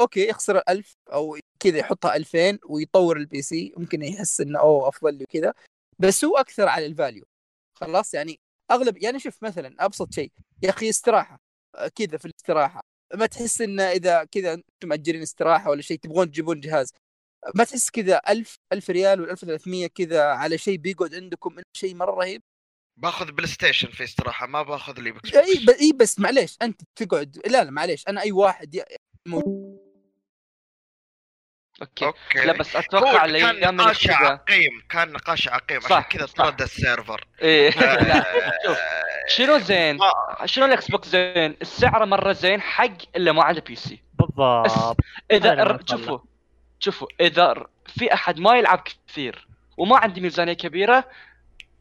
okay 0.00 0.28
يخسر 0.28 0.62
ألف 0.68 0.92
أو 1.12 1.38
كذا 1.60 1.78
يحطها 1.78 2.16
2000 2.16 2.58
ويطور 2.68 3.16
ال 3.16 3.42
PC 3.42 3.72
ممكن 3.76 4.02
يحس 4.02 4.40
إنه 4.40 4.58
أوه 4.60 4.88
أفضل 4.88 5.14
لي 5.14 5.24
وكذا. 5.24 5.54
بس 5.98 6.24
هو 6.24 6.36
أكثر 6.36 6.68
على 6.68 6.86
ال 6.86 6.92
value 6.92 7.24
خلاص 7.74 8.14
يعني 8.14 8.40
أغلب 8.70 9.02
يعني 9.02 9.18
شوف 9.18 9.42
مثلا 9.42 9.74
أبسط 9.84 10.14
شيء 10.14 10.32
يا 10.62 10.70
أخي 10.70 10.88
استراحة 10.88 11.40
كذا 11.94 12.18
في 12.18 12.24
الاستراحة. 12.24 12.80
ما 13.14 13.26
تحس 13.26 13.60
إنه 13.60 13.82
إذا 13.82 14.24
كذا 14.24 14.54
أنتم 14.54 14.88
مأجرين 14.88 15.22
استراحة 15.22 15.70
ولا 15.70 15.82
شيء 15.82 15.98
تبغون 15.98 16.30
تجيبون 16.30 16.60
جهاز. 16.60 16.92
ما 17.54 17.64
تحس 17.64 17.90
كذا 17.90 18.20
1000 18.28 18.56
1000 18.72 18.90
ريال 18.90 19.20
ولا 19.20 19.30
1300 19.30 19.86
كذا 19.86 20.22
على 20.22 20.58
شيء 20.58 20.76
بيقعد 20.78 21.14
عندكم 21.14 21.56
شيء 21.76 21.94
مرة 21.94 22.14
رهيب؟ 22.14 22.42
باخذ 22.96 23.32
PlayStation 23.32 23.88
في 23.88 24.04
استراحة 24.04 24.46
ما 24.46 24.62
باخذ 24.62 25.00
لي 25.00 25.10
إي. 25.34 25.66
إي 25.80 25.92
بس 25.92 26.18
معليش 26.18 26.56
أنت 26.62 26.82
تقعد 26.96 27.40
لا 27.46 27.64
لا 27.64 27.70
معليش 27.70 28.08
أنا 28.08 28.20
أي 28.20 28.32
واحد 28.32 28.74
ي... 28.74 28.82
Okay. 31.82 32.04
Okay. 32.06 32.38
لا 32.46 32.52
بس 32.52 32.76
هو 32.76 32.80
أتوقع 32.82 33.26
كان 33.26 33.76
نقاش 33.76 34.06
كذا. 34.06 34.14
عقيم 34.16 34.82
كان 34.90 35.12
نقاش 35.12 35.48
عقيم. 35.48 35.76
عشان 35.78 35.88
صح، 35.90 36.08
كذا 36.08 36.26
صح. 36.26 36.34
طرد 36.34 36.62
ال 36.62 36.70
server. 36.70 37.24
إيه. 37.42 37.70
شوف 38.66 38.76
آه، 38.78 39.04
شنو 39.28 39.58
زين؟ 39.58 39.96
ما- 39.96 40.46
شنو 40.46 40.64
ال 40.64 40.90
Xbox 40.90 41.08
زين؟ 41.08 41.56
السعر 41.62 42.06
مرة 42.06 42.32
زين 42.32 42.60
حق 42.60 42.88
اللي 43.16 43.32
ما 43.32 43.42
عنده 43.44 43.60
PC 43.60 44.02
بالضبط. 44.18 44.96
إذا 45.30 45.78
شوفوا 45.90 46.18
شوفوا 46.80 47.08
إذا 47.20 47.54
في 47.86 48.14
أحد 48.14 48.38
ما 48.38 48.56
يلعب 48.56 48.82
كثير 49.08 49.48
وما 49.76 49.96
عنده 49.98 50.20
ميزانية 50.22 50.52
كبيرة 50.52 51.04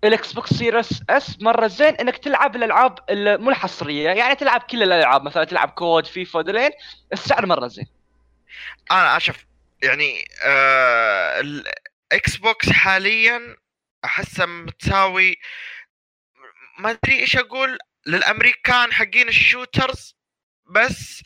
ال 0.04 0.34
Xbox 0.34 0.54
Series 0.54 1.04
S 1.10 1.42
مرة 1.42 1.68
زين 1.68 1.96
إنك 1.96 2.18
تلعب 2.18 2.56
الألعاب 2.56 3.00
مو 3.12 3.50
الحصرية. 3.50 4.10
يعني 4.10 4.36
تلعب 4.36 4.62
كل 4.62 4.84
الألعاب 4.84 5.24
مثلا 5.24 5.44
تلعب 5.44 5.70
COD 5.70 6.06
FIFA 6.06 6.42
دلين. 6.42 6.70
السعر 7.14 7.46
مرة 7.46 7.68
زين. 7.68 7.88
أنا 8.92 9.18
أشوف 9.18 9.46
يعني 9.84 10.26
آه 10.44 11.40
ال 11.40 12.36
Xbox 12.38 12.70
حاليا 12.70 13.56
احسه 14.06 14.46
متساوي 14.46 15.36
ما 16.80 16.92
أدري 16.92 17.20
إيش 17.20 17.38
أقول 17.38 17.78
للأمريكان 18.08 18.94
حقين 18.94 19.28
ال 19.28 19.38
shooters 19.38 20.16
بس 20.66 21.24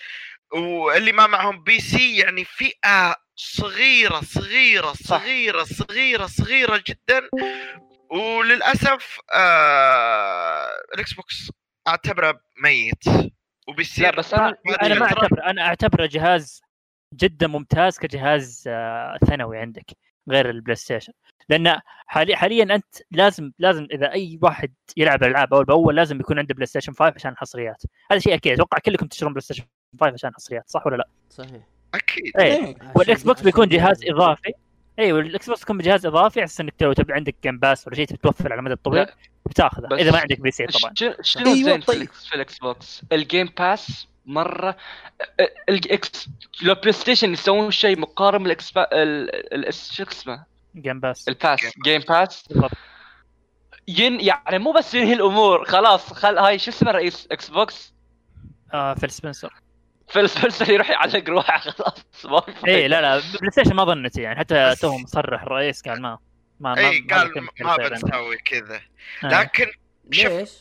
واللي 0.54 1.12
ما 1.12 1.28
معهم 1.28 1.64
PC 1.64 2.18
يعني 2.18 2.46
فئة 2.46 3.16
صغيرة 3.36 4.22
صغيرة 4.22 4.94
صغيرة 4.94 5.64
صغيرة 5.64 6.26
صغيرة 6.28 6.84
جدا. 6.88 7.30
وللأسف 8.12 9.20
آه 9.34 10.68
ال 10.94 11.14
Xbox 11.14 11.52
أعتبره 11.88 12.40
ميت. 12.64 13.04
وبيصير 13.68 14.06
لا 14.06 14.18
بس 14.18 14.34
أنا 14.34 14.54
أنا 14.82 14.96
ما 15.00 15.08
فترة- 15.10 15.18
اعتبر 15.24 15.44
أنا 15.46 15.62
أعتبره 15.68 16.06
جهاز 16.06 16.62
جدا 17.14 17.48
ممتاز 17.48 17.98
كجهاز 17.98 18.64
آه، 18.68 19.18
ثانوي 19.28 19.58
عندك 19.58 19.86
غير 20.30 20.50
ال 20.50 20.76
PlayStation 20.76 21.14
لأن 21.50 21.80
حالي 22.08 22.36
حاليا 22.36 22.76
أنت 22.76 22.96
لازم 23.12 23.52
لازم 23.60 23.88
إذا 23.94 24.12
أي 24.12 24.40
واحد 24.42 24.74
يلعب 24.98 25.24
ألعاب 25.24 25.54
أول 25.54 25.66
بأول 25.66 25.96
لازم 25.96 26.20
يكون 26.20 26.40
عنده 26.40 26.54
PlayStation 26.56 26.94
5 26.94 27.14
عشان 27.16 27.32
الحصريات. 27.32 27.84
هذا 28.12 28.20
شيء 28.20 28.34
أكيد. 28.34 28.54
أتوقع 28.54 28.78
كلكم 28.80 29.06
تشترون 29.06 29.34
PlayStation 29.34 29.64
5 30.02 30.14
عشان 30.14 30.30
الحصريات 30.30 30.70
صح 30.70 30.88
ولا 30.88 30.96
لا؟ 30.96 31.08
صحيح. 31.30 31.62
أكيد. 31.94 32.32
إيه. 32.40 32.54
إيه. 32.54 32.76
وال 32.96 33.12
X 33.12 33.20
عشان- 33.20 33.28
box 33.28 33.42
بيكون 33.42 33.68
جهاز. 33.68 34.04
إضافي. 34.06 34.52
أيوه 35.00 35.20
ال 35.20 35.48
Xbox 35.50 35.62
يكون 35.62 35.78
جهاز 35.78 36.06
إضافي 36.06 36.40
على 36.40 36.46
أساس 36.46 36.62
إنك 36.62 36.74
لو 36.82 36.94
تبي 36.94 37.14
عندك 37.14 37.36
Game 37.44 37.60
Pass 37.60 37.88
ولا 37.88 37.96
شيء 37.96 38.06
تبي 38.06 38.18
توفر 38.18 38.52
على 38.52 38.60
المدى 38.60 38.74
الطويل 38.74 39.06
بتاخذه 39.46 39.96
إذا 39.96 40.12
ما 40.12 40.18
عندك 40.20 40.40
PC 40.42 40.66
طبعا. 40.66 40.94
شنو 41.22 41.46
أيوة، 41.46 41.56
زين 41.64 41.80
في 41.82 41.86
طيب. 41.86 42.10
في 42.12 42.36
ال 42.36 42.58
Xbox؟ 42.60 43.02
ال 43.12 43.19
Game 43.19 43.50
Pass 43.60 44.08
مرة 44.26 44.78
ال 45.70 46.00
X 46.00 46.30
لو 46.62 46.76
PlayStation 46.76 47.34
يسوون 47.34 47.72
شيء 47.72 48.00
مقارن. 48.00 48.56
ال... 48.78 49.74
شو 49.74 50.04
اسمه؟ 50.04 50.46
Game 50.76 51.00
Pass 51.00 51.28
ال 51.28 51.34
Pass 51.34 51.60
Game 51.86 52.02
Pass 52.02 52.48
بالضبط. 52.48 52.72
ين 53.88 54.22
يعني 54.22 54.60
مو 54.60 54.72
بس 54.72 54.94
ينهي 54.94 55.14
الأمور 55.14 55.66
خلاص 55.66 56.14
خل 56.14 56.38
هاي 56.38 56.60
شو 56.60 56.72
اسمه 56.72 56.92
رئيس؟ 56.92 57.28
Xbox 57.32 57.94
آه 58.74 58.94
Phil 58.94 59.12
Spencer 59.12 59.54
Phil 60.08 60.30
Spencer 60.30 60.72
يروح 60.72 60.90
يعلق 60.90 61.30
روحه 61.30 61.60
خلاص 61.60 62.26
ما 62.26 62.44
اي 62.68 62.88
لا 62.88 63.02
لا 63.02 63.22
بلاي 63.40 63.52
ستيشن 63.52 63.76
ما 63.76 63.84
ظنتي 63.84 64.22
يعني 64.22 64.40
حتى 64.40 64.76
تو 64.82 64.98
مصرح 64.98 65.42
الرئيس 65.42 65.82
قال 65.82 66.02
ما 66.02 66.18
ما 66.60 66.74
ما 66.74 66.90
اي 66.90 67.02
ما 67.02 67.18
قال 67.18 67.32
ما 67.62 67.76
خير 67.76 67.90
بنسوي 67.90 68.38
كذا. 68.38 68.82
آه. 69.24 69.28
لكن 69.28 69.66
شوف 70.12 70.32
ليش؟ 70.32 70.52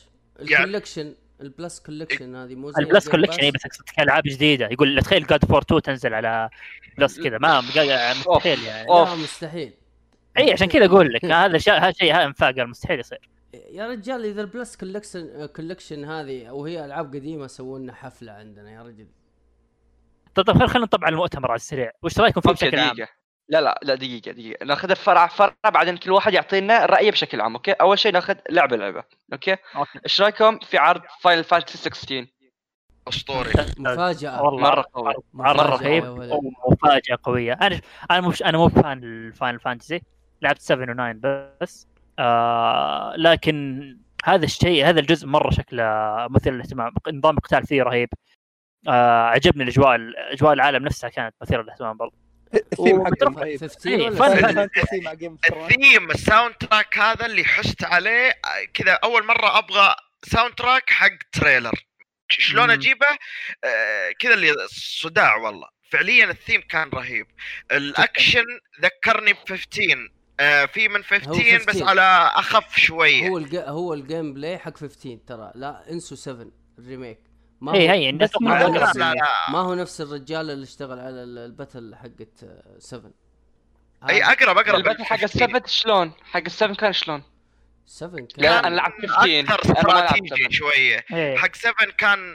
الكولكشن 0.40 1.14
البلس 1.40 1.80
كولكشن 1.80 2.34
هذه 2.36 2.54
مو 2.54 2.70
زي 2.70 2.82
البلس 2.82 3.08
كولكشن 3.08 3.40
اي؟ 3.40 3.50
بس 3.50 3.66
أقصد 3.66 3.82
العاب 3.98 4.22
جديدة. 4.22 4.68
يقول 4.72 5.02
تخيل 5.02 5.26
جاد 5.26 5.44
فور 5.44 5.62
2 5.62 5.82
تنزل 5.82 6.14
على 6.14 6.50
بلس 6.98 7.20
كذا. 7.20 7.38
ما 7.38 7.60
قال- 7.60 8.16
مستحيل 8.18 8.62
يعني. 8.64 8.88
أوف. 8.88 9.08
لا 9.08 9.14
مستحيل. 9.14 9.72
اي 10.38 10.52
عشان 10.52 10.68
كذا 10.68 10.86
أقول 10.86 11.12
لك 11.14 11.24
هذا 11.24 11.58
شيء 11.58 11.74
هذا 11.74 11.92
شيء 11.92 12.14
هذا 12.14 12.24
انفاق 12.24 12.58
مستحيل 12.58 13.00
يصير. 13.00 13.28
يا 13.70 13.86
رجال 13.88 14.24
إذا 14.24 14.40
البلس 14.40 14.76
كولكشن 14.76 15.46
كولكشن 15.46 16.04
هذه 16.04 16.50
وهي 16.50 16.84
ألعاب 16.84 17.14
قديمة 17.14 17.46
سووا 17.46 17.78
لنا 17.78 17.94
حفلة 17.94 18.32
عندنا 18.32 18.70
يا 18.70 18.82
رجل. 18.82 19.06
طيب 20.34 20.46
طيب 20.46 20.66
خلينا 20.66 20.86
نطبع 20.86 21.08
المؤتمر 21.08 21.50
على 21.50 21.56
السريع. 21.56 21.90
وش 22.02 22.18
رأيكم 22.20 22.40
فيه 22.40 22.50
بشكل 22.50 22.78
عام؟ 22.78 22.96
لا 23.50 23.60
لا 23.60 23.80
لا 23.82 23.94
دقيقة 23.94 24.32
دقيقة. 24.32 24.64
ناخذ 24.64 24.96
فرع 24.96 25.26
فرع 25.26 25.54
بعدين 25.64 25.96
كل 25.96 26.10
واحد 26.10 26.34
يعطينا 26.34 26.86
رأيه 26.86 27.10
بشكل 27.10 27.40
عام 27.40 27.54
okay؟ 27.54 27.72
أول 27.72 27.98
شيء 27.98 28.12
ناخذ 28.12 28.34
لعبة 28.50 28.76
لعبة 28.76 29.04
okay؟ 29.32 29.56
إيش 30.04 30.20
رأيكم 30.20 30.58
في 30.58 30.78
عرض 30.78 31.02
Final 31.20 31.44
Fantasy 31.44 31.78
16 31.78 32.26
أسطوري. 33.08 33.50
مفاجأة. 33.78 34.42
والله 34.42 34.60
مرة 34.60 34.84
قوي 34.94 35.08
عرض 35.08 35.22
مفاجأة 35.34 35.76
رهيب. 35.76 36.04
ومفاجأة 36.64 37.18
قوية. 37.22 37.52
أنا 37.52 37.80
أنا 38.10 38.28
مش 38.28 38.42
أنا 38.42 38.58
مو 38.58 38.68
fan 38.68 38.98
ال 39.04 39.13
Final 39.13 39.60
Fantasy 39.60 40.02
لعبت 40.42 40.60
7 40.60 40.86
و9 40.86 41.16
بس. 41.60 41.88
آه 42.18 43.14
لكن 43.16 43.80
هذا 44.24 44.44
الشيء 44.44 44.86
هذا 44.86 45.00
الجزء 45.00 45.26
مرة 45.26 45.50
شكله 45.50 45.84
مثير 46.30 46.52
للاهتمام. 46.52 46.94
نظام 47.12 47.36
القتال 47.36 47.66
فيه 47.66 47.82
رهيب. 47.82 48.08
آه 48.88 49.24
عجبني 49.24 49.62
الأجواء 49.62 49.98
أجواء 50.16 50.52
العالم 50.52 50.84
نفسها 50.84 51.10
كانت 51.10 51.34
مثيرة 51.42 51.62
للاهتمام 51.62 51.96
برضه. 51.96 52.29
الثيم 52.54 53.00
حقه 53.04 53.10
وبترفع. 53.10 53.40
رهيب 53.40 53.60
15 53.60 53.90
إيه، 53.90 54.06
ولا 54.06 54.10
فن- 54.16 54.36
7 54.40 54.52
Fantasy 54.54 55.00
مع 55.00 55.14
game 55.14 55.38
of 55.52 55.70
ال 55.70 55.76
theme 55.76 56.04
ال 56.04 56.10
soundtrack 56.10 56.98
هذا 56.98 57.26
اللي 57.26 57.44
حست 57.44 57.84
عليه 57.84 58.32
كذا 58.74 58.92
أول 58.92 59.26
مرة 59.26 59.58
أبغى 59.58 59.96
soundtrack 60.22 60.90
حق 60.90 61.12
trailer 61.32 61.72
شلون. 62.28 62.70
أجيبه؟ 62.70 63.06
آه، 63.64 64.10
كذا 64.18 64.34
اللي 64.34 64.52
صداع 65.00 65.36
والله. 65.36 65.68
فعليا 65.90 66.24
الثيم 66.24 66.60
كان 66.60 66.88
رهيب. 66.94 67.26
الأكشن 67.72 68.44
ذكرني 68.82 69.32
ب 69.32 69.36
15 69.48 70.10
آه، 70.40 70.64
في 70.66 70.88
من 70.88 71.04
15 71.04 71.56
بس 71.58 71.66
15. 71.66 71.84
على 71.88 72.32
أخف 72.34 72.78
شوية. 72.78 73.28
هو 73.28 73.38
الج... 73.38 73.56
هو 73.56 73.94
ال 73.94 74.34
gameplay 74.34 74.58
حق 74.58 74.76
15 74.76 75.18
ترى. 75.26 75.52
لا 75.54 75.90
انسوا 75.90 76.16
7 76.16 76.46
ال 76.78 76.84
remake 76.84 77.18
ما 77.60 77.74
اي 77.74 77.88
هو 77.88 77.92
هي 77.92 78.12
نتوقع 78.12 78.38
ما 78.40 78.50
لا 78.50 78.66
هو 78.66 78.74
لا 78.74 78.82
نفس 78.82 78.96
لا, 78.96 79.14
لا. 79.14 79.50
ما 79.50 79.58
هو 79.58 79.74
نفس 79.74 80.00
الرجال 80.00 80.50
اللي 80.50 80.64
اشتغل 80.64 80.98
على 81.00 81.22
ال- 81.22 81.38
ال 81.38 81.46
battle 81.46 81.94
حقت 81.94 82.44
7 82.78 83.10
أي 84.08 84.24
أقرب 84.24 84.58
أقرب 84.58 84.74
ال 84.74 84.78
battle 84.78 85.04
حق 85.04 85.22
السبت 85.22 85.66
شلون؟ 85.66 86.12
حق 86.24 86.42
السبت 86.46 86.76
كان 86.80 86.92
شلون؟ 86.92 87.22
7 87.86 88.16
كان 88.16 88.28
لا 88.36 88.66
أنا 88.66 88.74
لعبت 88.74 89.06
15 89.06 89.40
أكثر 89.40 89.78
أنا 89.78 89.82
ما 89.86 89.92
لعبت 89.92 90.12
استراتيجي 90.12 90.28
7 90.36 90.50
شوية 90.50 91.04
إيه. 91.12 91.36
حق 91.36 91.54
7 91.54 91.74
كان 91.98 92.34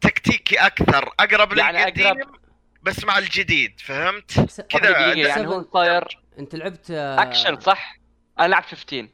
تكتيكي 0.00 0.56
أكثر 0.56 1.14
أقرب 1.20 1.52
يعني 1.56 1.78
للقديم 1.78 2.06
أقرب. 2.06 2.34
بس 2.82 3.04
مع 3.04 3.18
الجديد 3.18 3.80
فهمت؟ 3.80 4.60
كذا 4.68 4.98
يعني 5.14 5.46
هو 5.46 5.64
صاير 5.72 6.18
أنت 6.38 6.54
لعبت 6.54 6.90
أكشن 6.90 7.60
صح؟ 7.60 7.98
أنا 8.40 8.46
لعبت 8.48 8.66
15 8.66 9.08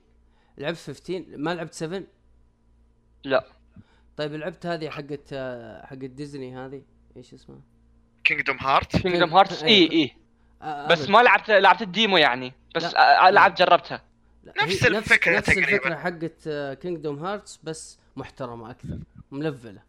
لعبت 0.58 0.76
15 0.78 1.24
ما 1.36 1.54
لعبت 1.54 1.74
7 1.74 2.02
لا 3.24 3.44
طيب 4.20 4.34
لعبت 4.34 4.66
هذه 4.66 4.90
حقت 4.90 5.32
آه، 5.32 5.86
حقت 5.86 5.98
ديزني 6.04 6.56
هذه 6.56 6.82
إيش 7.16 7.34
اسمها؟ 7.34 7.60
Kingdom 8.24 8.56
Heart 8.60 8.96
Kingdom 8.96 9.34
Hearts 9.34 9.62
اي 9.62 9.90
اي 9.92 10.16
آه، 10.62 10.86
بس 10.86 11.00
أبد. 11.00 11.10
ما 11.10 11.18
لعبت 11.22 11.50
لعبت 11.50 11.82
ال 11.82 11.89
demo 11.89 12.16
يعني 12.16 12.52
بس 12.74 12.94
لا. 12.94 13.26
آه، 13.26 13.30
لعبت 13.30 13.58
جربتها 13.58 14.02
نفس 14.62 14.84
هي 14.84 14.88
الفكرة 14.88 15.36
نفس 15.36 15.46
تقريباً. 15.46 15.68
الفكرة 15.68 15.96
حقت 15.96 16.48
Kingdom 16.82 17.24
Hearts 17.24 17.60
بس 17.62 17.98
محترمة 18.16 18.70
أكثر 18.70 18.98
مlevelة 19.30 19.82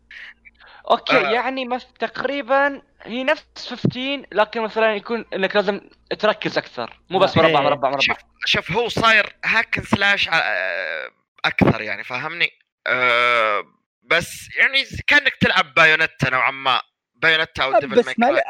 okay 0.92 1.18
آه. 1.18 1.32
يعني 1.32 1.66
مس... 1.66 1.88
تقريبا 2.00 2.82
هي 3.02 3.24
نفس 3.24 3.46
15 3.70 4.26
لكن 4.32 4.62
مثلا 4.62 4.96
يكون 4.96 5.26
إنك 5.34 5.56
لازم 5.56 5.82
تركز 6.20 6.58
أكثر 6.58 7.00
مو 7.10 7.20
بس 7.20 7.38
لا. 7.38 7.44
مربع 7.44 7.60
إيه. 7.60 7.66
مربع 7.66 7.90
مربع 7.90 8.00
شوف 8.00 8.18
شوف 8.46 8.72
هو 8.72 8.90
صاير 8.90 9.36
hack 9.46 9.67
and 9.67 9.84
slash 9.84 10.30
آه، 10.30 11.10
أكثر 11.46 11.82
يعني 11.82 12.04
فاهمني 12.04 12.50
آه، 12.88 13.81
بس 14.12 14.48
يعني 14.58 14.84
كأنك 15.08 15.36
تلعب 15.42 15.74
Bayonetta 15.74 16.30
نوعا 16.30 16.52
ما. 16.52 16.82
Bayonetta 17.16 17.64
أو 17.64 17.80
Devil 17.80 17.96
بس 17.96 18.20
ما 18.20 18.42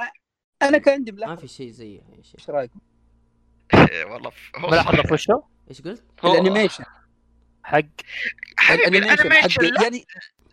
أنا 0.61 0.77
كان 0.77 0.93
عندي 0.93 1.11
ما 1.11 1.17
ملاحظه 1.17 1.35
في 1.35 1.47
شيء 1.47 1.69
زيه 1.71 1.99
يا 1.99 2.21
شيخ 2.23 2.35
إيش 2.39 2.49
رأيكم؟ 2.49 2.79
إيه، 3.73 4.05
والله 4.05 4.31
هو 4.57 4.69
ملاحظه. 4.69 5.01
في 5.03 5.13
وشو؟ 5.13 5.41
إيش 5.69 5.81
قلت؟ 5.81 6.03
ال 6.26 6.31
animation. 6.31 6.84
حق. 7.63 7.81
حبيبي 8.57 8.97
ال 8.97 9.01
animation 9.01 9.34
حق 9.33 9.61
لا. 9.63 9.83
يعني 9.83 10.05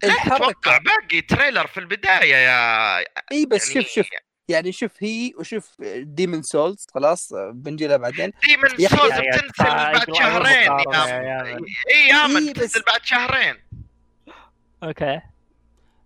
لا 0.02 0.14
تتوقع 0.14 0.36
الحركه 0.36 0.78
باقي 0.78 1.20
trailer 1.20 1.66
في 1.66 1.80
البداية 1.80 2.34
يا 2.36 2.98
اي 3.32 3.46
بس 3.46 3.68
يعني 3.70 3.82
شوف 3.84 3.94
شوف. 3.94 4.06
يعني 4.48 4.72
شوف 4.72 4.92
هي 5.02 5.32
وشوف 5.38 5.76
ديمن 5.96 6.42
سولز 6.42 6.86
خلاص 6.94 7.32
بنجي 7.52 7.86
لها 7.86 7.96
بعدين. 7.96 8.32
دي 8.46 8.56
من 8.56 8.68
يا 8.78 8.88
أخي- 8.88 8.96
سوز 9.00 9.10
يا- 9.10 9.16
يا- 9.16 9.36
بتنزل 9.36 9.64
بعد 9.64 10.14
شهرين 10.16 10.92
يا. 10.92 11.56
اي 11.56 12.08
يا 12.08 12.16
إيه، 12.16 12.26
من 12.26 12.52
بس- 12.52 12.52
تنزل 12.52 12.82
بعد 12.86 13.04
شهرين. 13.04 13.56
أوكي. 14.82 15.20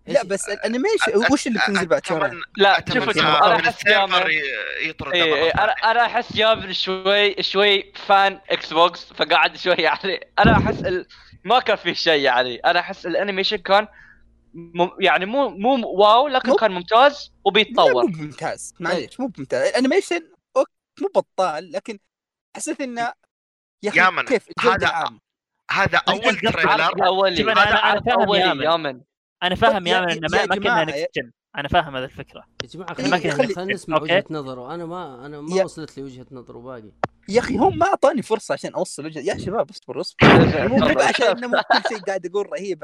لا 0.07 0.23
بس 0.23 0.49
الأنيميشن 0.49 1.33
وش 1.33 1.47
اللي 1.47 1.59
بتنزل 1.59 1.85
بعد 1.87 2.05
شهرين؟ 2.05 2.31
أتمنى- 2.41 2.43
لا 2.57 2.83
شوف 2.93 3.17
من 3.17 3.19
أنا 3.25 3.55
أحس 3.55 3.85
ي- 3.85 4.89
يطرد 4.89 5.13
إيه 5.13 5.23
إيه، 5.35 5.51
أنا 5.51 5.71
أنا 5.71 6.05
أحس 6.05 6.33
جابر 6.33 6.71
شوي 6.71 7.43
شوي 7.43 7.93
فان 7.95 8.39
إكس 8.49 8.73
بوكس 8.73 9.13
فقاعد 9.13 9.57
شوي 9.57 9.73
يعني. 9.73 10.27
أنا 10.39 10.57
أحس 10.57 10.79
ال... 10.79 11.07
ما 11.43 11.59
كان 11.59 11.75
في 11.75 11.95
شيء 11.95 12.21
يعني. 12.21 12.55
أنا 12.55 12.79
أحس 12.79 13.05
الأنيميشن 13.05 13.57
كان 13.57 13.87
مم... 14.53 14.89
يعني 14.99 15.25
مو 15.25 15.49
مو 15.49 15.87
واو 15.87 16.27
لكن 16.27 16.49
مو- 16.49 16.55
كان 16.55 16.71
ممتاز 16.71 17.33
وبيتطور. 17.45 18.05
مو 18.07 18.23
ممتاز 18.23 18.73
معليش 18.79 19.19
مو 19.19 19.31
ممتاز 19.37 19.67
الأنيميشن 19.67 20.29
مو 21.01 21.07
بطال 21.15 21.71
لكن 21.71 21.99
حسيت 22.55 22.81
إنه 22.81 23.13
يا 23.83 23.89
أخي 23.89 23.99
يا 23.99 24.09
من، 24.09 24.23
كيف 24.25 24.45
هذا 24.59 24.75
العامة 24.87 25.19
هذا 25.73 26.01
أول 26.09 26.35
تريلر 26.35 27.05
اولي 27.05 27.43
هذا 27.43 27.59
عارف 27.77 28.03
فاهم 28.05 28.19
اولي 28.21 28.39
يامن. 28.39 28.63
يا 28.63 28.77
من 28.77 29.01
أنا 29.43 29.55
فاهم 29.55 29.87
يا- 29.87 30.01
من 30.01 30.11
انه 30.11 30.27
ما 30.31 30.45
كنا 30.55 30.85
جن 31.15 31.31
أنا 31.57 31.67
فاهم 31.67 31.95
هذه 31.95 32.03
الفكرة. 32.03 32.43
يا 32.63 32.67
جماعة 32.67 32.95
ما 33.01 33.17
خلينا 33.31 33.73
نسمع. 33.73 34.01
وجهة 34.01 34.23
نظره. 34.29 34.75
أنا 34.75 34.85
ما 34.85 35.25
أنا 35.25 35.41
ما 35.41 35.63
وصلت 35.63 35.97
لي 35.97 36.03
وجهه 36.03 36.25
نظره 36.31 36.57
باقي. 36.57 36.91
يا 37.29 37.39
أخي 37.39 37.57
هم 37.57 37.77
ما 37.77 37.85
اعطاني 37.85 38.21
فرصة 38.21 38.53
عشان 38.53 38.73
أوصل 38.73 39.05
وجهه 39.05 39.21
يا 39.21 39.37
شباب 39.37 39.69
اصبروا 39.69 40.01
اصبروا. 40.01 40.67
مو 40.67 40.85
عشان 40.99 41.33
كل 41.51 41.89
شيء 41.89 41.99
قاعد 42.07 42.25
أقول 42.25 42.49
رهيب 42.53 42.83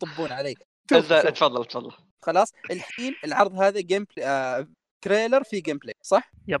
طبون 0.00 0.32
علي 0.32 0.54
تفضل 0.88 1.32
تفضل 1.32 1.90
خلاص 2.22 2.52
الحين 2.70 3.14
العرض 3.24 3.54
هذا 3.54 3.80
gameplay 3.80 4.28
آه 4.28 4.68
trailer 5.04 5.42
في 5.44 5.60
gameplay 5.60 5.94
صح؟ 6.02 6.30
yep. 6.48 6.60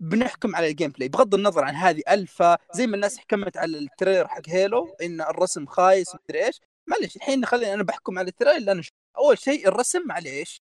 بنحكم 0.00 0.56
على 0.56 0.68
ال 0.70 0.90
gameplay 0.90 1.08
بغض 1.08 1.34
النظر 1.34 1.64
عن 1.64 1.74
هذه 1.74 2.02
الفا 2.10 2.58
زي 2.74 2.86
ما 2.86 2.94
الناس 2.94 3.18
حكمت 3.18 3.56
على 3.56 3.78
ال 3.78 3.84
trailer 3.84 4.28
حق 4.28 4.42
Halo 4.48 4.96
إن 5.02 5.20
الرسم 5.20 5.66
خايس 5.66 6.08
ومدري 6.14 6.46
إيش. 6.46 6.60
معلش 6.86 7.16
الحين 7.16 7.44
خليني 7.46 7.74
أنا 7.74 7.82
بحكم 7.82 8.18
على 8.18 8.28
ال 8.28 8.31
trailer 8.31 8.56
اللي 8.56 8.72
أنا 8.72 8.82
شفته. 8.82 8.96
أول 9.18 9.38
شيء 9.38 9.68
الرسم 9.68 10.02
معليش. 10.06 10.62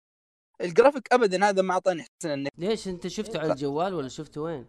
الجرافيك 0.62 1.14
ابدا 1.14 1.50
هذا 1.50 1.62
ما 1.62 1.74
أعطاني 1.74 2.02
احسن 2.02 2.30
إنك 2.30 2.52
ليش 2.58 2.88
أنت 2.88 3.08
شفته 3.08 3.40
على 3.40 3.52
الجوال 3.54 3.94
ولا 3.94 4.10
شفته 4.10 4.42
وين؟ 4.42 4.66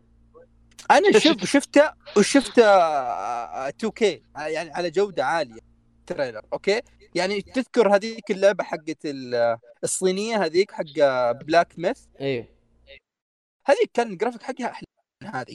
أنا 0.90 1.18
شفت 1.18 1.44
شفته 1.44 1.92
وشفته 2.16 2.64
آه، 2.66 3.70
2K 3.70 4.02
يعني 4.36 4.70
على 4.70 4.90
جودة 4.90 5.24
عالية 5.24 5.60
trailer 6.06 6.40
okay؟ 6.52 6.80
يعني 7.14 7.40
تذكر 7.42 7.94
هذيك 7.94 8.30
اللعبة 8.30 8.64
حقت 8.64 8.98
ال- 9.04 9.56
الصينية 9.84 10.44
هذيك 10.44 10.70
حق 10.72 10.84
Black 11.32 11.78
Myth 11.78 11.98
أيوه 12.20 12.46
هذيك 13.66 13.90
كان 13.94 14.12
الجرافيك 14.12 14.42
حقها 14.42 14.70
أحلى 14.70 14.86
من 15.22 15.28
هذه. 15.28 15.54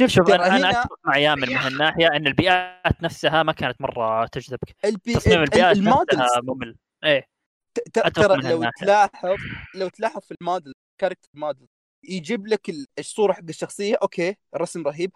شوف 0.00 0.10
شفت 0.10 0.30
أنا 0.30 0.56
هنا 0.56 0.70
أتفق 0.70 0.98
مع 1.04 1.16
يامن 1.16 1.48
من 1.48 1.56
هالناحية 1.56 2.06
إن 2.06 2.26
البيئات 2.26 3.02
نفسها 3.02 3.42
ما 3.42 3.52
كانت 3.52 3.80
مرة 3.80 4.26
تجذبك. 4.26 4.76
البي... 4.84 5.14
تصميم 5.14 5.38
ال- 5.38 5.42
البيئات 5.42 5.76
نفسها 6.14 6.40
ممل. 6.42 6.76
إيه. 7.04 7.26
ت- 7.74 7.80
ت- 7.80 7.98
أتفق 7.98 8.26
ترى 8.40 8.50
لو. 8.50 8.70
تلاحظ 8.80 9.36
لو 9.74 9.88
تلاحظ 9.88 10.20
في 10.20 10.34
ال 10.40 10.45
model 10.45 10.72
character 11.00 11.28
model 11.34 11.68
يجيب 12.08 12.46
لك 12.46 12.68
ال- 12.70 12.86
الصورة 12.98 13.32
حق 13.32 13.42
الشخصية 13.48 13.96
okay 14.02 14.36
الرسم 14.54 14.82
رهيب. 14.82 15.12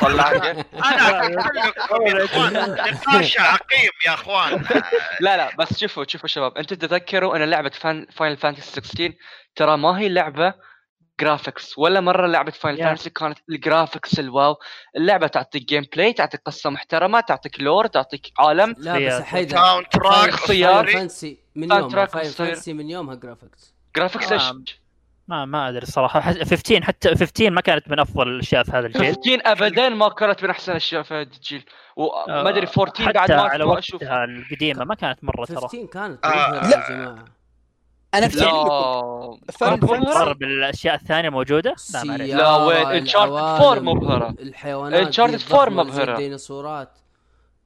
طلعني 0.00 0.64
أنا 0.74 2.66
نقاش 2.92 3.38
عقيم 3.38 3.90
يا 4.06 4.14
إخوان 4.14 4.64
لا 5.20 5.36
لا 5.36 5.56
بس 5.58 5.78
شوفوا 5.78 6.04
شوفوا 6.08 6.28
شباب 6.28 6.58
أنتم 6.58 6.76
تذكروا 6.76 7.36
ان 7.36 7.42
لعبة 7.42 7.68
فان 7.70 8.06
Final 8.12 8.36
Fantasy 8.36 8.80
16 8.80 9.12
ترى 9.56 9.76
ما 9.76 9.98
هي 9.98 10.08
لعبة 10.08 10.54
graphics 11.20 11.78
ولا 11.78 12.00
مرة 12.00 12.26
لعبة 12.26 12.50
Final. 12.50 12.78
Fantasy 12.78 13.10
كانت 13.10 13.38
ال 13.50 13.58
graphics 13.58 14.18
ال 14.18 14.28
wow 14.28 14.56
اللعبة 14.96 15.26
تعطيك 15.26 15.64
gameplay 15.68 16.12
تعطيك 16.12 16.40
قصة 16.44 16.70
محترمة 16.70 17.20
تعطيك 17.20 17.60
lore 17.60 17.86
تعطيك 17.86 18.32
عالم 18.38 18.74
لا 18.78 18.98
بس 19.18 19.22
حيدر 19.22 19.56
soundtrack 19.56 20.30
شخصيات. 20.30 20.70
Final 20.70 20.76
أسطوري. 20.76 20.92
Fantasy 20.92 21.38
من 21.54 21.70
يومها 21.70 21.88
track 21.88 22.10
Final 22.10 22.26
أسطوري. 22.26 22.50
Fantasy 22.54 22.72
من 22.72 22.90
يومها 22.90 23.14
graphics 23.14 23.74
graphics 23.96 24.32
إيش؟ 24.32 24.42
آه. 25.30 25.34
ما 25.34 25.44
ما 25.44 25.68
أدري 25.68 25.82
الصراحة 25.82 26.20
حس- 26.20 26.38
15 26.38 26.82
حتى 26.84 27.08
15 27.14 27.50
ما 27.50 27.60
كانت 27.60 27.88
من 27.88 27.98
أفضل 28.00 28.28
الأشياء 28.28 28.62
في 28.62 28.70
هذا 28.70 28.86
الجيل 28.86 29.02
15 29.14 29.40
ابدا 29.52 29.88
ما 29.88 30.08
كانت 30.08 30.44
من 30.44 30.50
أحسن 30.50 30.72
الأشياء 30.72 31.02
في 31.02 31.14
هذا 31.14 31.22
الجيل 31.22 31.64
وما 31.96 32.48
أدري 32.48 32.66
14 32.78 33.04
حتى 33.08 33.12
بعد 33.12 33.32
ما 33.32 33.42
على 33.42 33.64
وقتها 33.64 34.24
القديمة 34.24 34.84
ما 34.84 34.94
كانت 34.94 35.24
مرة 35.24 35.44
ترى 35.44 35.56
15 35.56 35.86
كانت 35.86 36.24
آه، 36.24 36.28
مبهرة 36.28 36.66
لا. 36.68 36.76
يا 36.76 36.88
جماعة 36.88 37.24
أنا 38.14 38.28
فانتسي. 38.28 39.92
مره 39.98 40.32
بالاشياء 40.32 40.94
الثانية 40.94 41.28
موجودة 41.28 41.70
لا 41.70 41.74
السيارة، 41.74 42.16
لا، 42.16 42.56
وين؟ 42.56 43.06
Uncharted 43.06 43.16
4 43.16 43.56
العوالم، 43.62 43.88
مبهرة. 43.88 44.34
الحيوانات 44.40 45.08
دي 45.08 45.22
4 45.22 45.34
الضخمة 45.34 45.84
زي 45.84 45.90
مبهرة. 46.02 46.12
الديناصورات 46.12 46.88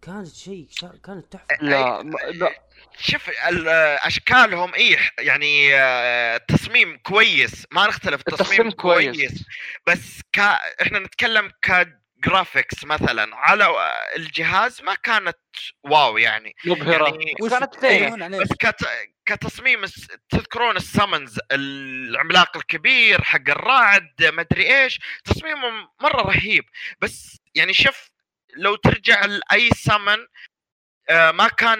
كانت 0.02 0.26
شيء. 0.34 0.66
كانت 1.04 1.24
تحفة 1.32 1.46
لا 1.60 2.02
لا 2.02 2.50
شوف 2.98 3.28
ال- 3.48 3.68
أشكالهم 4.06 4.74
إيه 4.74 4.98
يعني 5.18 5.74
آه، 5.74 6.36
تصميم 6.36 6.96
كويس. 6.96 7.66
ما 7.72 7.86
نختلف 7.86 8.20
التصميم 8.20 8.40
التصميم 8.40 8.70
كويس. 8.70 9.16
كويس. 9.16 9.44
بس 9.86 10.20
ك... 10.32 10.38
إحنا 10.82 10.98
نتكلم 10.98 11.52
ك 11.62 11.76
graphics 11.76 12.84
مثلا. 12.84 13.36
على 13.36 13.66
الجهاز 14.16 14.82
ما 14.82 14.94
كانت 14.94 15.38
wow 15.84 16.18
يعني. 16.18 16.54
مبهرة. 16.64 17.04
يعني 17.08 17.34
كانت 17.50 17.84
إيش؟ 17.84 18.12
بس 18.42 18.48
كت... 18.60 18.88
كتصميم 19.26 19.84
الس- 19.84 20.08
تذكرون 20.30 20.76
ال 20.76 20.84
summons 20.84 21.40
العملاق 21.52 22.56
الكبير 22.56 23.22
حق 23.22 23.48
الرعد 23.48 24.14
مدري 24.22 24.82
إيش. 24.82 25.00
تصميمه 25.24 25.70
مرة 26.00 26.22
رهيب. 26.22 26.64
بس 27.00 27.40
يعني 27.54 27.74
شوف 27.74 28.10
لو 28.56 28.76
ترجع 28.76 29.24
لأي 29.24 29.70
سمن 29.76 30.18
آه 31.08 31.30
ما 31.30 31.48
كان 31.48 31.78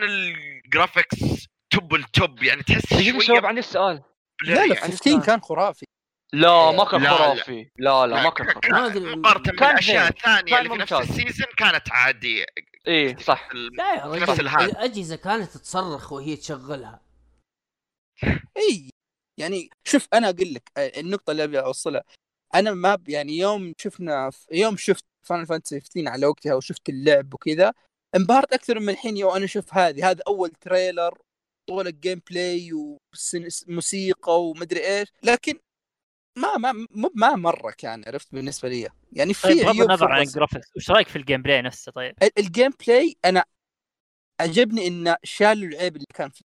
ال 0.74 0.82
graphics 0.82 1.46
top 1.70 1.94
ال 1.94 2.06
top 2.06 2.42
يعني 2.42 2.62
تحس 2.62 2.88
شوية 2.94 3.18
شباب 3.20 3.46
عندي 3.46 3.62
سؤال 3.62 4.02
لا 4.44 4.54
لا 4.54 4.64
يعني 4.64 4.74
15 4.76 5.26
كان 5.26 5.40
خرافي 5.40 5.86
لا 6.32 6.70
ما 6.72 6.84
كان. 6.84 7.08
خرافي 7.08 7.70
لا 7.78 8.06
لا 8.06 8.22
ما 8.22 8.30
كان 8.30 8.46
خرافي. 8.46 9.00
مقارنه 9.00 9.52
بالاشياء. 9.52 10.08
الثانية 10.08 10.58
اللي 10.58 10.68
في 10.70 10.76
نفس. 10.76 10.92
ال 10.92 11.00
season 11.00 11.46
كانت 11.56 11.92
عادية 11.92 12.44
إيه 12.86 13.16
صح 13.16 13.48
لا 13.54 13.94
يا 13.94 14.04
رجل. 14.06 14.48
الأجهزة 14.48 15.16
كانت 15.16 15.56
تصرخ 15.56 16.12
وهي 16.12 16.36
تشغلها 16.36 17.00
إي 18.56 18.90
يعني 19.38 19.70
شوف 19.84 20.06
أنا 20.14 20.28
أقول 20.28 20.54
لك 20.54 20.70
آه، 20.76 21.00
النقطة 21.00 21.30
اللي 21.30 21.44
أبي 21.44 21.60
أوصلها 21.60 22.02
أنا 22.54 22.72
ما 22.74 22.94
ب- 22.94 23.08
يعني 23.08 23.38
يوم 23.38 23.72
شفنا 23.78 24.30
يوم 24.52 24.76
شفت 24.76 25.04
Final 25.26 25.44
Fantasy 25.44 25.80
15 25.80 26.08
على 26.08 26.26
وقتها 26.26 26.54
وشفت 26.54 26.88
اللعب 26.88 27.34
وكذا 27.34 27.72
انبهرت 28.16 28.52
أكثر 28.52 28.80
من 28.80 28.88
الحين 28.88 29.16
يوم 29.16 29.32
أنا 29.36 29.44
أشوف 29.44 29.74
هذه 29.74 30.10
هذا 30.10 30.22
أول 30.28 30.50
trailer 30.50 31.18
طول 31.68 31.86
ال 31.86 32.22
gameplay 32.30 32.70
وموسيقى 32.72 34.42
ومدري 34.44 34.80
إيش 34.86 35.08
لكن 35.22 35.58
ما 36.38 36.56
ما 36.56 36.86
ما 37.14 37.36
مرة 37.36 37.70
كان 37.78 38.04
عرفت 38.06 38.32
بالنسبة 38.32 38.68
لي 38.68 38.88
يعني 39.12 39.34
في 39.34 39.42
طيب 39.42 39.56
بغض 39.66 39.76
في 39.76 39.82
النظر 39.82 40.12
عن. 40.12 40.20
ال 40.22 40.28
graphics 40.28 40.76
وش 40.76 40.90
رأيك 40.90 41.08
في 41.08 41.16
ال 41.16 41.42
gameplay 41.42 41.62
نفسه 41.62 41.92
طيب؟ 41.92 42.14
ال- 42.22 42.38
ال 42.38 42.70
gameplay 42.86 43.16
أنا 43.24 43.44
عجبني 44.40 44.86
انه 44.86 45.16
شالوا 45.22 45.68
العيب 45.68 45.96
اللي 45.96 46.06
كان 46.14 46.30
فيه 46.30 46.44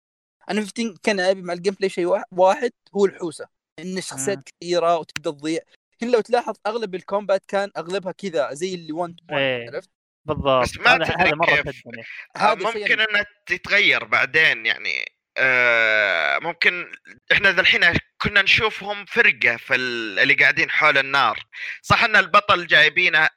أنا 0.49 0.61
15 0.61 0.95
كان 1.03 1.19
عيبي 1.19 1.41
مع 1.41 1.53
ال 1.53 1.73
gameplay 1.73 1.89
شيء 1.89 2.05
وا- 2.05 2.23
واحد 2.31 2.71
هو 2.95 3.05
الحوسة 3.05 3.47
إن 3.79 3.97
الشخصيات 3.97 4.37
مم. 4.37 4.43
كثيرة 4.61 4.97
وتبدأ 4.97 5.31
تضيع 5.31 5.61
هنا 6.01 6.11
لو 6.11 6.21
تلاحظ 6.21 6.55
أغلب 6.67 6.95
ال 6.95 7.03
combat 7.03 7.45
كان 7.47 7.71
أغلبها 7.77 8.11
كذا 8.11 8.53
زي 8.53 8.75
اللي 8.75 8.91
1 8.93 9.15
to 9.15 9.23
1 9.35 9.37
إيه. 9.41 9.67
عرفت 9.69 9.89
بالضبط. 10.25 10.63
بس 10.63 10.77
ما 10.77 10.93
هذا 10.95 11.05
تدري 11.05 11.15
هذا 11.29 11.35
مره. 11.35 11.55
شدني. 11.71 12.03
آه، 12.35 12.39
هذا 12.39 12.53
ممكن 12.55 12.99
إنها 12.99 13.25
تتغير 13.45 14.03
بعدين 14.03 14.65
يعني. 14.65 15.05
آه 15.37 16.39
ممكن 16.39 16.91
إحنا 17.31 17.51
ذا 17.51 17.61
الحين 17.61 17.81
كنا 18.21 18.41
نشوفهم 18.41 19.05
فرقة 19.05 19.57
في 19.57 19.75
ال- 19.75 20.19
اللي 20.19 20.33
قاعدين 20.33 20.69
حول 20.69 20.97
النار. 20.97 21.43
صح 21.81 22.03
إن 22.03 22.15
البطل 22.15 22.67
جايبينه 22.67 23.19
آه، 23.19 23.29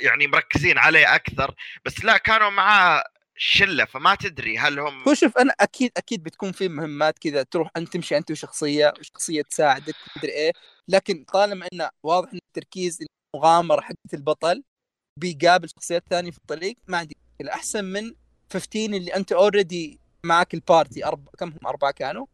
يعني 0.00 0.26
مركزين 0.26 0.78
عليه 0.78 1.14
أكثر 1.14 1.54
بس 1.84 2.04
لا 2.04 2.16
كانوا 2.16 2.50
معاه 2.50 3.04
شلة 3.36 3.84
فما 3.84 4.14
تدري 4.14 4.58
هل 4.58 4.78
هم 4.78 5.02
هو 5.08 5.14
شوف 5.14 5.38
أنا 5.38 5.54
أكيد 5.60 5.90
أكيد 5.96 6.22
بتكون 6.22 6.52
في 6.52 6.68
مهمات 6.68 7.18
كذا 7.18 7.42
تروح 7.42 7.70
أنت 7.76 7.92
تمشي 7.92 8.16
أنت 8.16 8.30
وشخصية 8.30 8.92
وشخصية 9.00 9.42
تساعدك 9.42 9.94
مدري 10.16 10.32
إيه. 10.32 10.52
لكن 10.88 11.24
طالما 11.32 11.68
إنه 11.72 11.90
واضح 12.02 12.32
إن 12.32 12.38
التركيز 12.48 12.98
المغامرة 13.34 13.80
حقت 13.80 14.14
البطل 14.14 14.62
بيقابل 15.20 15.68
شخصيات 15.68 16.04
ثانية 16.10 16.30
في 16.30 16.38
الطريق 16.38 16.76
ما 16.86 16.96
عندي 16.98 17.16
مشكلة 17.34 17.52
أحسن 17.54 17.84
من 17.84 18.14
15 18.52 18.96
اللي 18.96 19.14
أنت 19.16 19.32
already 19.32 20.00
معك 20.24 20.54
ال 20.54 20.62
party 20.62 21.04
أربع 21.04 21.32
كم 21.38 21.48
هم 21.48 21.66
أربعة 21.66 21.90
كانوا؟ 21.90 22.26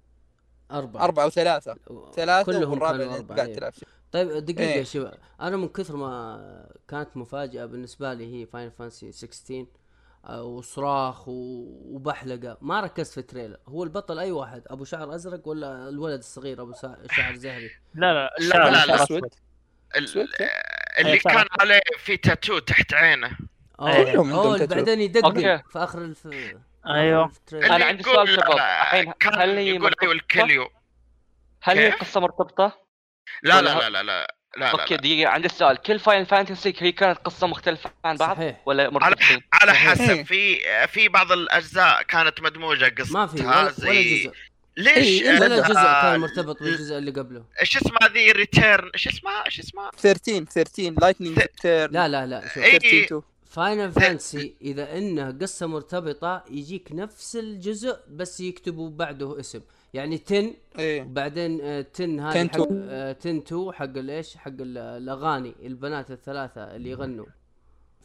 أربعة 0.71 1.05
أربعة 1.05 1.27
وثلاثه 1.27 1.77
ثلاثة 2.17 2.53
كلهم 2.53 2.71
والرابع 2.73 3.15
أربعة 3.17 3.37
قاعد. 3.37 3.53
تلعب 3.53 3.73
فيه 3.73 3.87
طيب 4.13 4.29
دقيقة 4.29 4.61
إيه. 4.73 4.79
يا 4.79 4.85
شباب 4.85 5.19
أنا 5.41 5.57
من 5.57 5.69
كثر 5.69 5.97
ما 5.97 6.69
كانت 6.89 7.17
مفاجأة 7.17 7.65
بالنسبة 7.67 8.15
لي 8.15 8.35
هي 8.43 8.47
Final 8.47 8.71
Fantasy 8.71 9.13
16 9.13 9.67
آه، 10.25 10.43
وصراخ 10.43 11.29
و- 11.29 11.95
وبحلقة 11.95 12.59
ما 12.61 12.81
ركزت 12.81 13.13
في 13.13 13.19
ال 13.21 13.25
trailer 13.25 13.57
هو 13.69 13.85
البطل 13.85 14.19
أي 14.19 14.31
واحد 14.33 14.63
أبو 14.67 14.85
شعر 14.85 15.15
أزرق 15.15 15.49
ولا 15.49 15.89
الولد 15.89 16.19
الصغير 16.19 16.63
أبو 16.63 16.73
سا- 16.73 16.99
شعر 17.13 17.35
زهري 17.37 17.71
لا 17.95 18.13
لا 18.15 18.31
لا، 18.41 18.49
شعر- 18.53 18.71
لا، 18.71 18.79
شعر 18.79 18.97
لا. 18.97 19.03
أسود. 19.03 19.25
ال- 19.97 20.05
أسود 20.05 20.27
كيف؟ 20.39 20.49
اللي 20.99 21.19
كان 21.19 21.47
عليه 21.61 21.81
في 21.99 22.17
تاتو 22.17 22.59
تحت 22.59 22.95
عينه 22.95 23.31
كلهم 23.77 24.27
عندهم 24.27 24.57
تاتو. 24.57 24.75
بعدين 24.75 25.01
يدقق 25.01 25.25
أوكي. 25.25 25.63
في 25.73 25.79
آخر 25.79 25.99
الف... 25.99 26.27
أنا 26.27 27.31
اللي 27.53 27.85
عندي 27.85 28.03
سؤال 28.03 28.29
شباب. 28.29 28.51
آه، 28.51 28.83
الحين 28.83 29.15
هل 29.23 29.57
هي 29.57 29.69
يقول 29.69 29.81
مرتبطة؟ 29.83 30.03
أيوه 30.03 30.13
الكليو 30.13 30.71
هل 31.63 31.79
هي 31.79 31.91
كيف؟ 31.91 32.01
قصة 32.01 32.21
مرتبطة؟ 32.21 32.87
لا 33.43 33.63
لا 33.63 33.79
لا 33.79 33.91
لا 33.91 34.03
لا 34.03 34.37
لا 34.57 34.71
أوكي 34.71 34.95
لا 34.95 35.01
دقيقة 35.01 35.31
عندي 35.31 35.47
السؤال 35.47 35.77
كل 35.77 35.99
Final 35.99 36.25
Fantasy 36.25 36.75
هي 36.79 36.93
كانت 36.93 37.19
قصة 37.19 37.47
مختلفة 37.47 37.91
عن 38.05 38.17
بعض 38.17 38.37
صحيح 38.37 38.61
ولا 38.67 38.83
على 38.83 38.93
مرتبطين؟ 38.93 39.41
على 39.53 39.73
صحيح. 39.73 39.91
حسب 39.91 40.23
في 40.23 40.61
في 40.87 41.09
بعض 41.09 41.33
الأجزاء 41.33 42.03
كانت 42.03 42.41
مدموجة 42.41 42.95
قصتها 42.99 43.21
ما 43.21 43.27
في 43.27 43.43
ولا, 43.43 43.57
ولا 43.61 44.03
جزء 44.03 44.33
ليش 44.77 45.23
إيه، 45.23 45.41
ولا 45.41 45.59
آه، 45.59 45.69
جزء 45.69 45.75
كان 45.75 46.15
آه، 46.15 46.17
مرتبط 46.17 46.63
بالجزء 46.63 46.99
اللي 46.99 47.11
قبله. 47.11 47.45
إيش 47.61 47.77
اسمها 47.77 48.09
ذي 48.13 48.33
ريتيرن 48.33 48.91
إيش 48.95 49.09
اسمها 49.09 49.45
إيش 49.47 49.61
اسمها 49.61 49.91
13 49.99 50.45
13 50.45 50.95
لايتنينج 51.01 51.39
تيرن 51.63 51.93
لا 51.93 52.09
لا 52.09 52.27
لا 52.27 52.43
إيه. 52.57 52.79
13 52.79 53.23
فاينل 53.47 53.93
فانسي 53.93 54.57
إذا 54.63 54.99
إنه 54.99 55.31
قصة 55.41 55.67
مرتبطة 55.67 56.45
يجيك 56.51 56.89
نفس 56.93 57.37
الجزء 57.37 57.97
بس 58.11 58.41
يكتبوا 58.41 58.91
بعده 58.91 59.41
اسم. 59.41 59.61
يعني 59.95 60.19
تن 60.19 60.55
إيه. 60.79 61.03
وبعدين 61.03 61.61
آه، 61.63 61.81
تن 61.81 62.21
هذه 62.21 62.47
تن. 62.47 62.87
آه، 62.91 63.13
تن 63.13 63.45
تو 63.45 63.73
حق 63.73 63.85
الإيش؟ 63.85 64.37
حق 64.37 64.49
ال- 64.61 64.79
الأغاني 64.79 65.55
البنات 65.63 66.11
الثلاثة 66.11 66.77
اللي 66.77 66.91
يغنوا. 66.91 67.27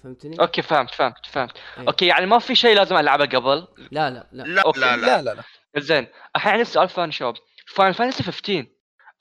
فهمتني؟ 0.04 0.40
أوكي 0.40 0.62
فهمت 0.62 0.92
فهمت 0.94 1.26
فهمت. 1.32 1.52
إيه. 1.78 1.88
أوكي 1.88 2.06
يعني 2.06 2.26
ما 2.26 2.40
في 2.40 2.56
شيء 2.56 2.76
لازم 2.76 2.98
ألعبه 2.98 3.26
قبل؟ 3.26 3.68
لا 3.92 4.10
لا 4.10 4.28
لا. 4.32 4.44
لا 4.44 4.62
أوكي. 4.62 4.80
لا 4.80 4.98
لا. 4.98 5.06
لا 5.06 5.22
لا 5.22 5.34
لا. 5.36 5.44
زين 5.78 6.08
الحين 6.36 6.52
عندي 6.52 6.66
سؤال 6.66 6.90
ثاني 6.90 7.12
شباب 7.12 7.36
Final 7.76 7.92
Fantasy 7.94 8.24
15 8.24 8.66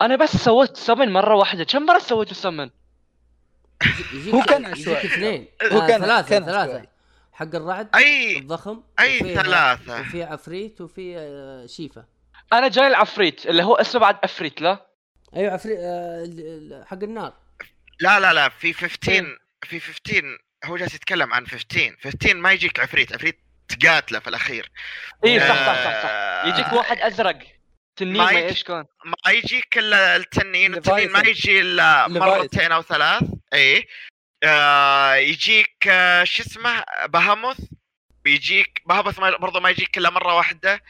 أنا 0.03 0.17
بس 0.17 0.37
سويت 0.37 0.77
سمن 0.77 1.13
مرة 1.13 1.35
واحدة. 1.35 1.65
كم 1.65 1.83
مرة 1.87 1.99
سويت 1.99 2.33
سمن؟ 2.33 2.71
هو 4.35 4.43
كان 4.43 4.65
يجيك 4.65 4.79
عشوائي. 4.89 5.07
اثنين. 5.07 5.49
هو 5.73 5.81
آه 5.81 5.87
كان- 5.87 6.01
ثلاثة 6.01 6.29
كان 6.29 6.45
ثلاثة. 6.45 6.61
عشوائي. 6.63 6.89
حق 7.33 7.55
الرعد 7.55 7.89
اي 7.97 8.39
الضخم 8.39 8.83
أي 9.01 9.35
ثلاثة. 9.35 10.01
وفي 10.01 10.23
عفريت 10.23 10.81
وفي 10.81 11.15
آه، 11.19 11.67
Shiva 11.67 12.05
أنا 12.53 12.69
جاي 12.69 12.87
العفريت 12.87 13.47
اللي 13.47 13.63
هو 13.63 13.75
اسمه 13.75 14.01
بعد 14.01 14.17
Ifrit 14.25 14.61
لا؟ 14.63 14.87
أيوه 15.37 15.53
عفريت 15.53 15.79
آه، 15.81 16.85
حق 16.87 17.03
النار. 17.03 17.33
لا 18.01 18.21
لا 18.21 18.33
لا 18.33 18.49
في 18.49 18.73
15 18.73 19.39
في 19.63 19.81
15 19.81 20.39
هو 20.65 20.77
جالس 20.77 20.95
يتكلم 20.95 21.33
عن 21.35 21.47
15 21.47 21.97
15 22.03 22.35
ما 22.37 22.53
يجيك 22.53 22.81
عفريت. 22.81 23.13
عفريت 23.13 23.39
تقاتله 23.77 24.19
في 24.19 24.29
الأخير. 24.29 24.71
اي 25.25 25.31
إيه، 25.31 25.39
صح 25.49 25.55
صح 25.55 25.85
صح 25.85 26.03
صح. 26.03 26.09
آه، 26.13 26.47
يجيك 26.49 26.73
واحد 26.73 26.99
أزرق. 26.99 27.39
تنين 27.97 28.17
ما 28.17 28.25
ما 28.25 28.31
يجي- 28.31 28.49
إيش 28.49 28.63
كان 28.65 28.85
ما 29.05 29.31
يجيك 29.33 29.79
الا 29.79 30.17
التنين 30.17 30.75
التنين 30.75 31.13
ما. 31.13 31.19
يجي 31.19 31.61
إلا. 31.61 32.09
مرتين 32.09 32.73
أو 32.73 32.83
ثلاث. 32.83 33.23
اي 33.55 33.87
آه 34.45 35.15
يجيك 35.15 35.89
آه 35.89 36.25
شو 36.25 36.43
اسمه؟ 36.43 36.85
بهاموث. 37.07 37.57
بيجيك 38.25 38.83
بهاموث 38.87 39.19
ما- 39.19 39.37
برضو 39.37 39.61
ما 39.61 39.71
يجيك 39.71 39.99
إلا 39.99 40.11
مرة 40.11 40.35
واحدة. 40.37 40.83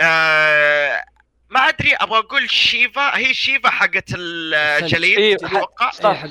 آه 0.00 1.02
ما 1.50 1.60
أدري 1.68 1.94
أبغى 1.94 2.18
أقول 2.18 2.50
شيفا. 2.50 3.16
هي 3.16 3.34
شيفا 3.34 3.70
حقت 3.70 4.04
الجليد 4.16 5.18
إيه، 5.18 5.34
أتوقع. 5.34 5.88
الثلج 5.88 6.26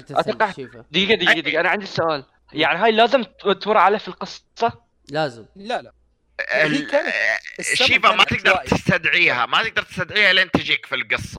شيفه 0.55 0.85
دقيقة 0.91 1.15
دقيقة 1.15 1.39
دقيقة. 1.39 1.59
أنا 1.59 1.69
عندي 1.69 1.85
سؤال. 1.85 2.25
يعني 2.53 2.79
هاي 2.79 2.91
لازم 2.91 3.23
تمر 3.61 3.77
عليه 3.77 3.97
في 3.97 4.07
القصة؟ 4.07 4.86
لازم 5.11 5.45
لا 5.55 5.81
لا 5.81 5.93
هي 6.49 6.65
ال- 6.65 6.87
كانت- 6.91 7.13
السبب 7.59 7.87
شيفا 7.87 8.15
ما 8.15 8.23
تقدر. 8.23 8.55
تستدعيها 8.55 9.45
ما 9.45 9.63
تقدر 9.63 9.81
تستدعيها 9.83 10.33
لين 10.33 10.51
تجيك 10.51 10.85
في 10.85 10.95
القصة 10.95 11.37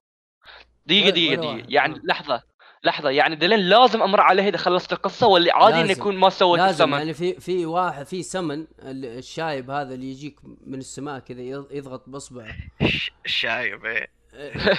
دقيقة 0.86 1.10
دقيقة 1.10 1.34
دقيقة. 1.40 1.66
يعني 1.68 1.94
آه. 1.94 2.00
لحظة 2.04 2.42
لحظة 2.84 3.10
يعني 3.10 3.36
دلين 3.36 3.58
لازم 3.58 4.02
أمر 4.02 4.20
عليه 4.20 4.48
إذا 4.48 4.56
خلصت 4.56 4.92
القصة 4.92 5.26
ولا 5.26 5.56
عادي 5.56 5.80
إنه. 5.80 5.90
يكون 5.90 6.16
ما 6.16 6.30
سويت 6.30 6.60
لازم 6.62 6.84
السمن 6.84 6.98
يعني 6.98 7.14
في 7.14 7.40
في 7.40 7.66
واحد 7.66 8.06
في 8.06 8.22
سمن 8.22 8.60
ال- 8.82 9.04
الشايب 9.04 9.70
هذا 9.70 9.94
اللي 9.94 10.10
يجيك 10.10 10.36
من 10.66 10.78
السماء 10.78 11.18
كذا 11.18 11.40
يض- 11.42 11.72
يضغط 11.72 12.08
باصبعه 12.08 12.56
ش- 12.86 13.12
شايب 13.26 13.84
إيه. 13.84 14.08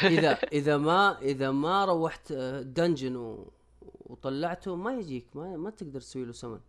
إذا 0.04 0.38
إذا 0.54 0.78
ما 0.78 1.18
إذا 1.22 1.52
ما 1.52 1.86
روحت 1.86 2.34
dungeon. 2.62 3.38
وطلعته 3.82 4.76
ما 4.76 4.94
يجيك 4.94 5.28
ما, 5.34 5.58
ما 5.58 5.70
تقدر 5.70 6.00
تسوي 6.00 6.26
له 6.26 6.32
سمن 6.32 6.60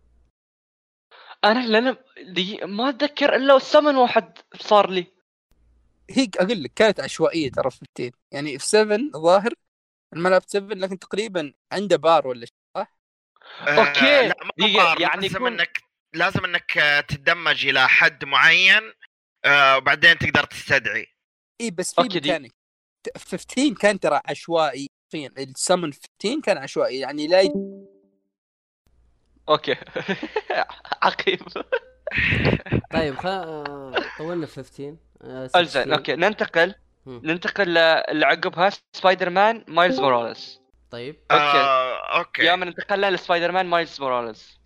أنا 1.45 1.67
لأن 1.67 1.95
دقيقة 2.33 2.67
ما 2.67 2.89
أتذكر 2.89 3.35
إلا 3.35 3.55
السمن 3.57 3.95
واحد 3.95 4.37
صار 4.61 4.89
لي 4.89 5.05
هي 6.09 6.27
أقول 6.39 6.63
لك 6.63 6.71
كانت 6.75 6.99
عشوائية 6.99 7.51
ترى 7.51 7.71
في 7.71 7.77
15 7.97 8.11
يعني 8.31 8.59
في 8.59 8.65
7 8.65 8.97
ظاهر 9.17 9.53
الملعب 10.13 10.41
7 10.47 10.75
لكن 10.75 10.99
تقريبا 10.99 11.53
عنده 11.71 11.95
بار 11.97 12.27
ولا 12.27 12.45
شيء 12.45 12.55
صح؟ 12.77 12.97
أوكي. 13.61 14.27
لا 14.27 14.35
ما 14.59 14.95
يعني 14.99 15.21
لازم 15.21 15.35
يكون- 15.35 15.59
انك 15.59 15.83
لازم 16.13 16.45
إنك 16.45 16.77
آه، 16.77 16.99
تتدمج 17.01 17.65
إلى 17.67 17.87
حد 17.89 18.25
معين 18.25 18.93
آه، 19.45 19.77
وبعدين 19.77 20.17
تقدر 20.17 20.43
تستدعي 20.43 21.07
إي 21.61 21.71
بس 21.71 21.95
في 21.95 22.07
دي- 22.07 22.15
ميكانيك 22.15 22.53
15 23.17 23.73
كان 23.79 23.99
ترى 23.99 24.21
عشوائي 24.25 24.87
السمن 25.15 25.91
15 25.93 26.41
كان 26.43 26.57
عشوائي 26.57 26.99
يعني 26.99 27.27
لا. 27.27 27.41
أوكي 29.49 29.75
عقيم 31.03 31.37
طيب 32.93 33.15
خ... 33.15 33.25
آه، 33.25 33.93
طولنا 34.17 34.45
في 34.45 34.53
15 34.63 34.95
آه، 35.23 35.45
زين 35.45 35.65
16. 35.65 35.93
أوكي 35.93 36.15
ننتقل. 36.15 36.75
ننتقل 37.05 37.77
اللي 37.77 38.25
عقبها 38.25 38.71
Spider-Man 38.93 39.63
Miles 39.67 39.99
Morales 39.99 40.59
طيب 40.91 41.15
أوكي. 41.31 41.43
آه، 41.43 42.17
أوكي 42.17 42.41
يا 42.43 42.55
من 42.55 42.67
انتقلنا 42.67 43.11
ل 43.11 43.51
Spider-Man 43.51 43.65
Miles 43.65 44.01
Morales 44.01 44.59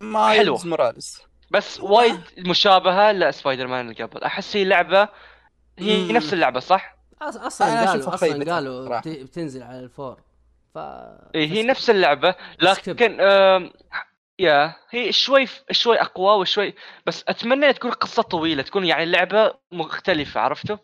Miles 0.00 0.38
حلوة. 0.40 0.66
Morales 0.66 1.22
بس 1.50 1.80
وايد 1.80 2.20
مشابهة 2.38 3.12
لسبايدر 3.12 3.66
مان 3.66 3.90
اللي 3.90 4.04
قبل 4.04 4.22
أحس 4.22 4.56
هي 4.56 4.64
لعبة 4.64 5.08
هي 5.78 6.04
مم. 6.04 6.12
نفس 6.12 6.32
اللعبة 6.32 6.60
صح؟ 6.60 6.96
أصلا 7.22 7.86
قالوا 7.90 8.14
أصلا 8.14 8.54
قالوا. 8.54 9.00
بتنزل 9.06 9.62
على 9.62 9.78
ال 9.80 9.88
four 9.88 10.20
ف 10.76 10.78
إيه 11.34 11.48
هي 11.52 11.62
نفس 11.62 11.90
اللعبة 11.90 12.34
لكن 12.62 13.20
يا 14.38 14.76
هي 14.90 15.12
شوي 15.12 15.48
شوي 15.70 16.00
أقوى 16.00 16.40
وشوي 16.40 16.74
بس 17.06 17.24
أتمنى 17.28 17.72
تكون 17.72 17.90
قصة 17.90 18.22
طويلة 18.22 18.62
تكون 18.62 18.84
يعني 18.84 19.02
اللعبة 19.02 19.54
مختلفة 19.72 20.40
عرفتوا؟ 20.40 20.76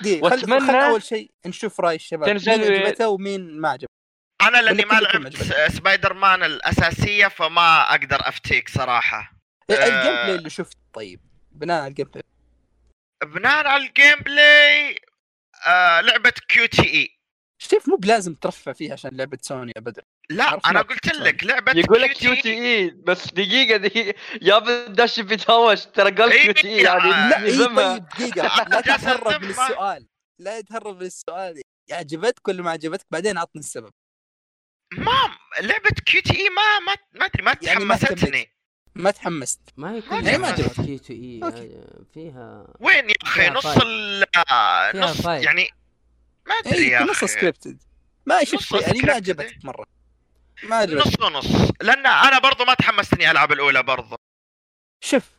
دي 0.00 0.20
خل... 0.22 0.60
خل 0.66 0.74
أول 0.74 1.02
شيء 1.02 1.30
نشوف 1.46 1.80
رأي 1.80 1.94
الشباب 1.96 2.26
تنزل 2.28 2.58
مين 2.60 2.82
و- 2.82 2.84
عجبته 2.86 3.08
ومين 3.08 3.60
ما 3.60 3.68
عجبه 3.68 3.88
أنا 4.42 4.62
لأني 4.62 4.84
ما 4.84 5.00
لعبت. 5.00 5.36
سبايدر 5.72 6.12
مان 6.14 6.42
الأساسية 6.42 7.26
فما 7.28 7.90
أقدر 7.94 8.18
أفتيك 8.28 8.68
صراحة 8.68 9.32
آه. 9.70 9.74
ال 9.74 10.12
gameplay 10.14 10.34
اللي 10.34 10.50
شفت 10.50 10.76
طيب 10.92 11.20
بناء 11.52 11.80
على 11.82 11.88
ال 11.90 12.06
gameplay 12.06 12.22
بناء 13.24 13.66
على 13.66 13.86
ال 13.86 14.18
gameplay 14.20 15.00
آه 15.66 16.00
لعبة 16.00 16.32
QTE 16.48 17.08
شوف 17.70 17.88
مو 17.88 17.96
بلازم 17.96 18.34
ترفع 18.34 18.72
فيها 18.72 18.92
عشان 18.92 19.16
لعبة 19.16 19.38
سوني 19.42 19.72
يا 19.76 19.80
بدر 19.80 20.02
لا 20.30 20.60
أنا 20.66 20.82
قلت 20.82 21.06
لك 21.14 21.44
لعبة 21.44 21.72
يقول 21.72 22.02
لك 22.02 22.12
QTE 22.12 22.90
بس 22.90 23.26
دقيقة 23.26 23.76
دقيقة. 23.76 24.18
يا 24.42 24.58
بداش 24.58 25.20
بيتهاوش 25.20 25.84
ترى 25.84 26.10
قال 26.10 26.32
إيه، 26.32 26.42
QTE 26.42 26.82
يعني 26.82 27.10
لا. 27.10 27.38
اي 27.38 27.48
يفهمها. 27.48 27.98
طيب 27.98 28.08
دقيقة 28.08 28.64
لا 28.70 28.80
تتهرب 28.80 29.42
من 29.42 29.50
السؤال. 29.50 30.06
لا 30.38 30.58
يتهرب 30.58 30.96
من 30.96 31.06
السؤال. 31.06 31.62
عجبتك 31.92 32.48
ولا 32.48 32.62
ما 32.62 32.70
عجبتك 32.70 33.06
بعدين 33.10 33.38
عطني 33.38 33.60
السبب. 33.60 33.90
ما 34.92 35.36
لعبة 35.60 35.90
Q 36.06 36.20
TE 36.22 36.48
ما 36.48 36.78
ما 36.86 36.94
ما 37.20 37.26
أدري 37.26 37.42
ما 37.42 37.56
يعني 37.62 37.78
تحمستني. 37.78 38.50
ما 38.94 39.10
تحمست. 39.10 39.60
ما 39.76 40.02
يعني 40.10 40.38
ما 40.38 40.48
عجبتك. 40.48 40.84
QTE 40.84 41.40
فيها 42.14 42.66
وين 42.80 43.10
يا 43.10 43.14
أخي؟ 43.22 43.48
نص. 43.50 43.66
ال 43.66 44.24
نص. 44.94 45.24
يعني 45.26 45.68
ما 46.46 46.54
أدري 46.54 46.78
اي 46.78 46.88
يا 46.88 46.98
إيه، 46.98 47.04
نص 47.04 47.24
scripted 47.24 47.82
ما 48.26 48.44
شفت 48.44 48.72
يعني 48.72 49.00
ما. 49.00 49.12
عجبتك 49.12 49.64
مرة. 49.64 49.86
ما 50.62 50.76
عجبتك 50.76 51.06
نص. 51.06 51.20
ونص 51.20 51.70
لأن 51.80 52.06
أنا 52.06 52.38
برضو 52.38 52.64
ما 52.64 52.74
تحمست 52.74 53.12
اني 53.14 53.30
ألعب 53.30 53.52
الأولى 53.52 53.82
برضو. 53.82 54.16
شوف 55.04 55.30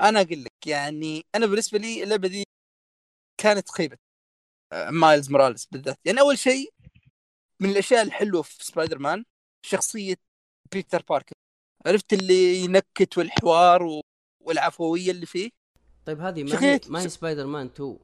أنا 0.00 0.20
أقول 0.20 0.44
لك 0.44 0.66
يعني 0.66 1.26
أنا 1.34 1.46
بالنسبة 1.46 1.78
لي 1.78 2.02
اللعبة 2.02 2.28
دي 2.28 2.44
كانت 3.40 3.70
خيبه 3.70 3.96
آه، 4.72 4.90
Miles 4.90 5.30
Morales 5.30 5.66
بالذات. 5.66 5.98
يعني 6.04 6.20
أول 6.20 6.38
شيء 6.38 6.72
من 7.60 7.70
الأشياء 7.70 8.02
الحلوة 8.02 8.42
في 8.42 8.64
سبايدر 8.64 8.98
مان 8.98 9.24
شخصية 9.66 10.16
Peter 10.72 11.02
Parker. 11.08 11.34
عرفت 11.86 12.12
اللي 12.12 12.56
ينكت 12.56 13.18
والحوار 13.18 13.82
و... 13.82 14.02
والعفوية 14.40 15.10
اللي 15.10 15.26
فيه؟ 15.26 15.50
طيب 16.06 16.20
هذه 16.20 16.44
ما 16.44 16.62
هي 16.64 16.80
ما 16.88 17.02
هي 17.02 17.08
سبايدر 17.08 17.46
مان 17.46 17.66
2 17.66 17.98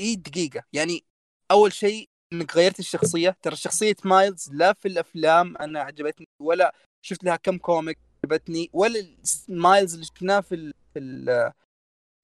إي 0.00 0.16
دقيقة. 0.16 0.64
يعني 0.72 1.04
أول 1.50 1.72
شيء 1.72 2.08
إنك 2.32 2.56
غيرت 2.56 2.78
الشخصية. 2.78 3.36
ترى 3.42 3.56
شخصية 3.56 3.96
Miles 4.04 4.50
لا 4.52 4.72
في 4.72 4.88
الأفلام 4.88 5.56
أنا 5.56 5.80
عجبتني 5.80 6.26
ولا 6.42 6.74
شفت 7.02 7.24
لها 7.24 7.36
كم 7.36 7.58
comic 7.58 7.98
عجبتني 8.24 8.70
ولا 8.72 9.16
Miles 9.48 9.94
اللي 9.94 10.06
شفناه 10.06 10.40
في 10.40 10.54
ال... 10.54 10.72
في 10.94 10.98
ال... 10.98 11.52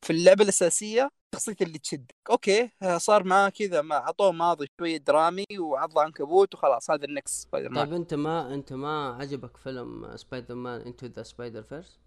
في 0.06 0.12
اللعبة 0.12 0.42
الأساسية 0.44 1.08
شخصيته 1.34 1.62
اللي 1.62 1.78
تشدك. 1.78 2.14
أوكي 2.30 2.70
صار 2.96 3.24
معاه 3.24 3.48
كذا 3.48 3.82
ما 3.82 3.96
أعطوه 3.96 4.32
ماضي 4.32 4.66
شوية 4.80 4.96
درامي 4.96 5.44
وعض 5.58 5.98
عنكبوت 5.98 6.54
وخلاص 6.54 6.90
هذا 6.90 7.04
ال 7.04 7.42
next 7.42 7.68
Spider-Man 7.70 7.84
طيب 7.86 7.94
أنت 7.94 8.14
ما 8.14 8.54
أنت 8.54 8.72
ما 8.72 9.16
عجبك 9.20 9.56
فيلم 9.56 10.16
Spider-Man 10.16 10.80
Into 10.80 11.06
the 11.06 11.22
Spider-Verse 11.22 11.98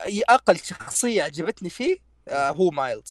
أي 0.00 0.22
أقل 0.28 0.56
شخصية 0.56 1.22
عجبتني 1.22 1.70
فيه 1.70 1.98
آه 2.28 2.50
هو 2.50 2.70
Miles. 2.70 3.08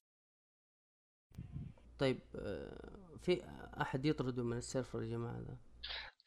طيب 1.99 2.19
آه، 2.35 2.89
في 3.25 3.41
أحد 3.81 4.05
يطرده 4.05 4.43
من 4.43 4.57
ال 4.57 4.64
server 4.64 5.03
يا 5.03 5.09
جماعة 5.09 5.39
ذا 5.47 5.55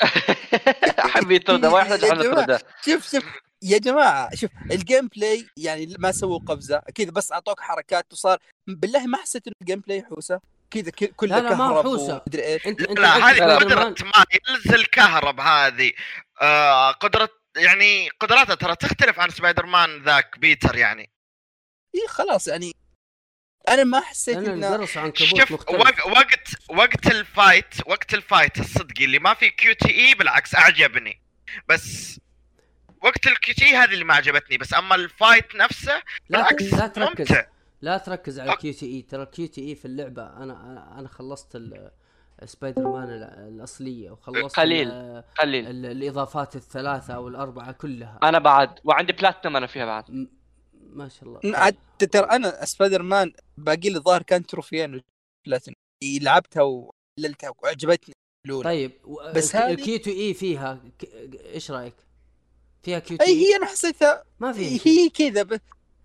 أحب 1.07 1.31
يطرده 1.31 1.71
ما 1.71 1.79
يحتاج 1.81 2.03
يا 2.03 2.13
احد. 2.13 2.25
يطرده. 2.25 2.61
شوف 2.85 3.11
شوف 3.11 3.25
يا 3.63 3.79
جماعة 3.79 4.35
شوف 4.35 4.51
ال 4.71 5.09
gameplay 5.09 5.47
يعني 5.57 5.95
ما 5.99 6.13
سووا 6.13 6.39
قفزة 6.39 6.79
كذا 6.95 7.11
بس 7.11 7.33
أعطوك 7.33 7.61
حركات 7.61 8.13
وصار 8.13 8.39
بالله 8.67 9.07
ما 9.07 9.19
حسيت 9.19 9.47
إن 9.47 9.53
ال 9.63 9.81
gameplay 9.81 10.03
حوسه 10.03 10.41
كذا 10.71 10.91
كله 10.91 11.39
لا، 11.39 11.49
لا، 11.49 11.55
ما. 11.55 11.71
ومدري 11.79 12.45
إيش. 12.45 12.67
انت 12.67 12.81
لا, 12.81 12.91
أنت 12.91 12.99
لا 12.99 13.17
هذه 13.31 13.47
مان 13.47 13.57
قدرة 13.59 13.95
مايلز 14.17 14.75
الكهرب 14.75 15.41
هذه. 15.41 15.93
آه 16.43 16.91
قدرة 16.93 17.29
يعني 17.57 18.09
قدراته 18.09 18.55
ترى 18.55 18.77
تختلف 18.77 19.21
عن 19.21 19.31
سبايدر 19.31 19.67
مان 19.67 20.03
ذاك 20.03 20.39
بيتر 20.39 20.77
يعني. 20.77 21.11
اي 21.95 22.09
خلاص 22.09 22.49
يعني 22.49 22.73
أنا 23.69 23.85
ما 23.85 24.01
حسيت 24.01 24.37
إنه 24.37 24.85
شوف 24.87 25.13
مختلف 25.13 25.53
وق- 25.53 26.07
وقت 26.07 26.49
وقت 26.71 27.07
ال 27.07 27.18
fight 27.18 27.75
وقت 27.87 28.15
ال 28.15 28.22
fight 28.22 28.59
الصدقي 28.61 29.05
اللي 29.05 29.19
ما 29.19 29.35
في 29.35 29.51
QTE 29.51 30.15
بالعكس 30.15 30.55
أعجبني. 30.55 31.21
بس 31.69 32.21
وقت 33.03 33.27
ال 33.27 33.55
QT 33.55 33.77
هذه 33.77 33.93
اللي 33.93 34.05
ما 34.05 34.15
عجبتني 34.15 34.59
بس 34.59 34.75
أما 34.75 34.95
ال 34.95 35.05
fight 35.05 35.55
نفسه 35.57 35.93
لا 35.95 36.03
بالعكس 36.39 36.75
لا 36.75 36.87
تركز. 36.87 37.21
ممتع. 37.33 37.45
لا 37.83 37.99
تركز 37.99 38.41
على 38.41 38.53
ال 38.53 38.73
QTE. 38.73 39.03
ترى 39.03 39.23
ال 39.23 39.47
QTE 39.47 39.75
في 39.75 39.85
اللعبة 39.85 40.23
أنا 40.23 40.43
أنا, 40.43 40.99
أنا 40.99 41.09
خلصت 41.09 41.57
ال- 41.57 41.91
سبايدر 42.45 42.83
مان 42.89 43.09
ال- 43.09 43.23
الأصلية 43.55 44.11
وخلصت 44.11 44.57
قليل. 44.57 44.89
ال- 44.91 45.25
قليل. 45.41 45.67
ال- 45.67 45.87
الإضافات 45.87 46.57
الثلاثة 46.57 47.15
أو 47.15 47.29
الأربعة 47.29 47.73
كلها. 47.73 48.19
أنا 48.23 48.39
بعد 48.39 48.79
وعندي 48.85 49.13
بلاتنم 49.13 49.57
أنا 49.57 49.67
فيها 49.67 49.85
بعد. 49.87 50.11
م- 50.11 50.27
ما 50.93 51.09
شاء 51.09 51.25
الله 51.29 51.59
عاد 51.59 51.77
ترى 52.13 52.25
أنا 52.27 52.65
سبايدر 52.65 53.03
مان 53.03 53.33
باقي 53.57 53.91
لي 53.91 53.97
الظاهر 53.99 54.23
كان 54.23 54.47
تروفيين 54.47 55.01
بلاتين 55.47 55.75
لعبتها 56.21 56.63
وحللتها 56.63 57.53
وعجبتني 57.63 58.15
الاولى 58.47 58.65
طيب 58.65 58.93
و- 59.05 59.33
بس 59.33 59.57
هذه- 59.57 59.73
الكيو 59.75 59.99
تي 59.99 60.11
إي 60.13 60.35
فيها 60.35 60.81
ك- 60.99 61.05
إيش 61.45 61.71
رأيك؟ 61.71 61.95
فيها 62.83 62.99
كيو 62.99 63.19
أي 63.21 63.27
هي 63.47 63.57
أنا 63.57 63.67
حسيتها 63.67 64.25
ما 64.41 64.53
فيها. 64.53 64.81
هي 64.85 65.09
كذا 65.09 65.43
ب... 65.43 65.61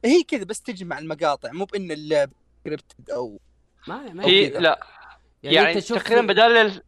هي 0.06 0.24
كذا 0.24 0.44
بس 0.44 0.62
تجمع 0.62 1.00
المقاطع 1.00 1.52
مو 1.52 1.66
بإن 1.66 1.92
اللعب 1.92 2.30
سكريبتد 2.60 3.10
أو 3.10 3.40
ما 3.88 4.14
ما 4.14 4.26
هي. 4.26 4.50
لا 4.50 4.80
يعني, 5.44 5.72
أنت 5.72 5.80
شفت 5.80 6.06
تقريبا 6.08 6.22
بدال 6.34 6.82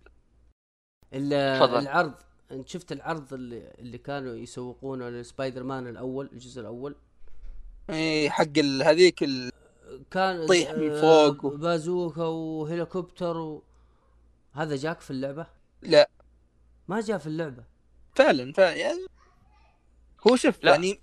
ال-. 1.14 1.34
العرض 1.34 2.14
أنت 2.52 2.68
شفت 2.70 2.92
العرض 2.92 3.34
اللي, 3.34 3.74
اللي 3.80 3.98
كانوا 3.98 4.36
يسوقونه 4.36 5.10
لسبايدر 5.10 5.64
مان 5.64 5.88
الأول 5.88 6.30
الجزء 6.34 6.62
الأول 6.62 6.96
إي 7.90 8.30
حق 8.30 8.58
ال... 8.58 8.84
هذيك 8.84 9.24
ال... 9.24 9.52
كان 10.12 10.46
طيح 10.46 10.72
من 10.72 10.92
آه، 10.92 11.02
فوق 11.02 11.46
و- 11.46 11.58
بازوكا 11.58 12.24
وهليكوبتر 12.24 13.38
و... 13.38 13.64
هذا 14.54 14.76
جاك 14.76 15.02
في 15.02 15.12
اللعبة؟ 15.12 15.48
لا 15.82 16.10
ما 16.88 17.02
جاء 17.02 17.18
في 17.18 17.28
اللعبة 17.28 17.64
فعلا 18.16 18.54
فعلا 18.54 18.76
يعني 18.76 19.06
هو 20.28 20.36
شوف 20.36 20.64
لا. 20.64 20.72
يعني 20.72 21.02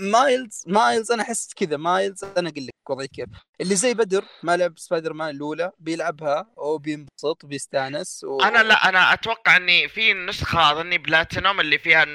مايلز 0.00 0.62
مايلز 0.66 1.12
أنا 1.12 1.22
أحس 1.22 1.54
كذا 1.54 1.76
مايلز 1.76 2.24
أنا 2.24 2.48
أقول 2.48 2.66
لك 2.66 2.90
وضعي 2.90 3.08
كيف 3.08 3.28
اللي 3.60 3.74
زي 3.76 3.94
بدر 3.94 4.24
ما 4.42 4.56
لعب 4.56 4.78
سبايدر 4.78 5.12
مان 5.12 5.30
الأولى 5.30 5.72
بيلعبها 5.78 6.46
وبينبسط 6.56 7.44
وبيستأنس 7.44 8.24
و... 8.24 8.40
أنا 8.40 8.62
لا 8.62 8.88
أنا 8.88 9.12
أتوقع 9.12 9.56
إني 9.56 9.88
في 9.88 10.12
نسخة 10.14 10.72
أظني 10.72 10.98
بلاتينوم 10.98 11.60
اللي 11.60 11.78
فيها 11.78 12.06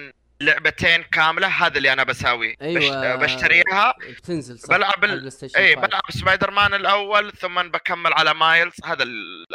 لعبتين 0.45 1.03
كاملة 1.03 1.47
هذا 1.47 1.77
اللي 1.77 1.93
أنا 1.93 2.03
بساويه 2.03 2.55
أيوة. 2.61 3.15
بش... 3.15 3.23
بشتريها 3.23 3.93
بتنزل 4.17 4.59
صح 4.59 4.69
بلعب 4.69 5.03
ال- 5.03 5.31
اي 5.55 5.75
5. 5.75 5.87
بلعب 5.87 6.01
سبايدر 6.09 6.51
مان 6.51 6.73
الأول 6.73 7.31
ثم 7.31 7.61
بكمل 7.63 8.13
على 8.13 8.33
مايلز 8.33 8.73
هذا 8.85 9.03
ال... 9.03 9.45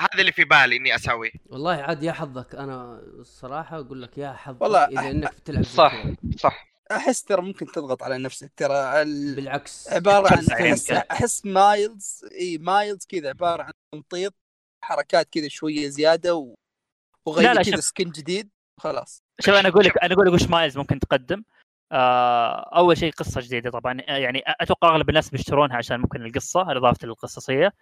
هذا 0.00 0.20
اللي 0.20 0.32
في 0.32 0.44
بالي 0.44 0.76
إني 0.76 0.94
اسويه 0.94 1.30
والله 1.46 1.74
عاد 1.74 2.02
يا 2.02 2.12
حظك 2.12 2.54
أنا 2.54 3.00
الصراحة 3.18 3.76
أقول 3.80 4.02
لك 4.02 4.18
يا 4.18 4.32
حظك 4.32 4.62
والله 4.62 4.84
إذا 4.84 5.10
إنك 5.10 5.34
بتلعب 5.34 5.64
صح. 5.64 6.04
صح 6.38 6.66
أحس 6.92 7.22
ترى 7.24 7.42
ممكن 7.42 7.66
تضغط 7.66 8.02
على 8.02 8.18
نفسك 8.18 8.52
ترى 8.56 9.02
ال... 9.02 9.34
بالعكس 9.36 9.88
عبارة 9.88 10.32
عن. 10.36 10.46
احس 10.52 10.90
أحس 10.90 11.46
مايلز 11.46 12.24
إي 12.40 12.58
مايلز 12.58 13.06
كذا 13.08 13.28
عبارة 13.28 13.62
عن 13.62 13.72
تمطيط 13.92 14.34
حركات 14.84 15.28
كذا 15.32 15.48
شوية 15.48 15.88
زيادة 15.88 16.34
و... 16.34 16.54
وغير 17.26 17.62
كذا. 17.62 17.80
skin 17.80 18.10
جديد 18.10 18.50
خلاص. 18.80 19.22
شوف 19.40 19.54
أنا 19.54 19.68
أقول 19.68 19.84
لك 19.84 19.98
أنا 20.04 20.14
أقول 20.14 20.26
لك 20.26 20.32
وش 20.32 20.48
مايلز 20.48 20.78
ممكن 20.78 20.98
تقدم. 20.98 21.42
آه 21.92 22.70
أول 22.76 22.98
شيء 22.98 23.12
قصة 23.12 23.40
جديدة 23.40 23.70
طبعا. 23.70 24.00
آه، 24.08 24.16
يعني 24.16 24.42
أتوقع 24.46 24.88
أغلب 24.88 25.08
الناس 25.08 25.30
بيشترونها 25.30 25.76
عشان 25.76 26.00
ممكن 26.00 26.26
القصة 26.26 26.72
اضافه 26.72 27.04
القصصية. 27.04 27.72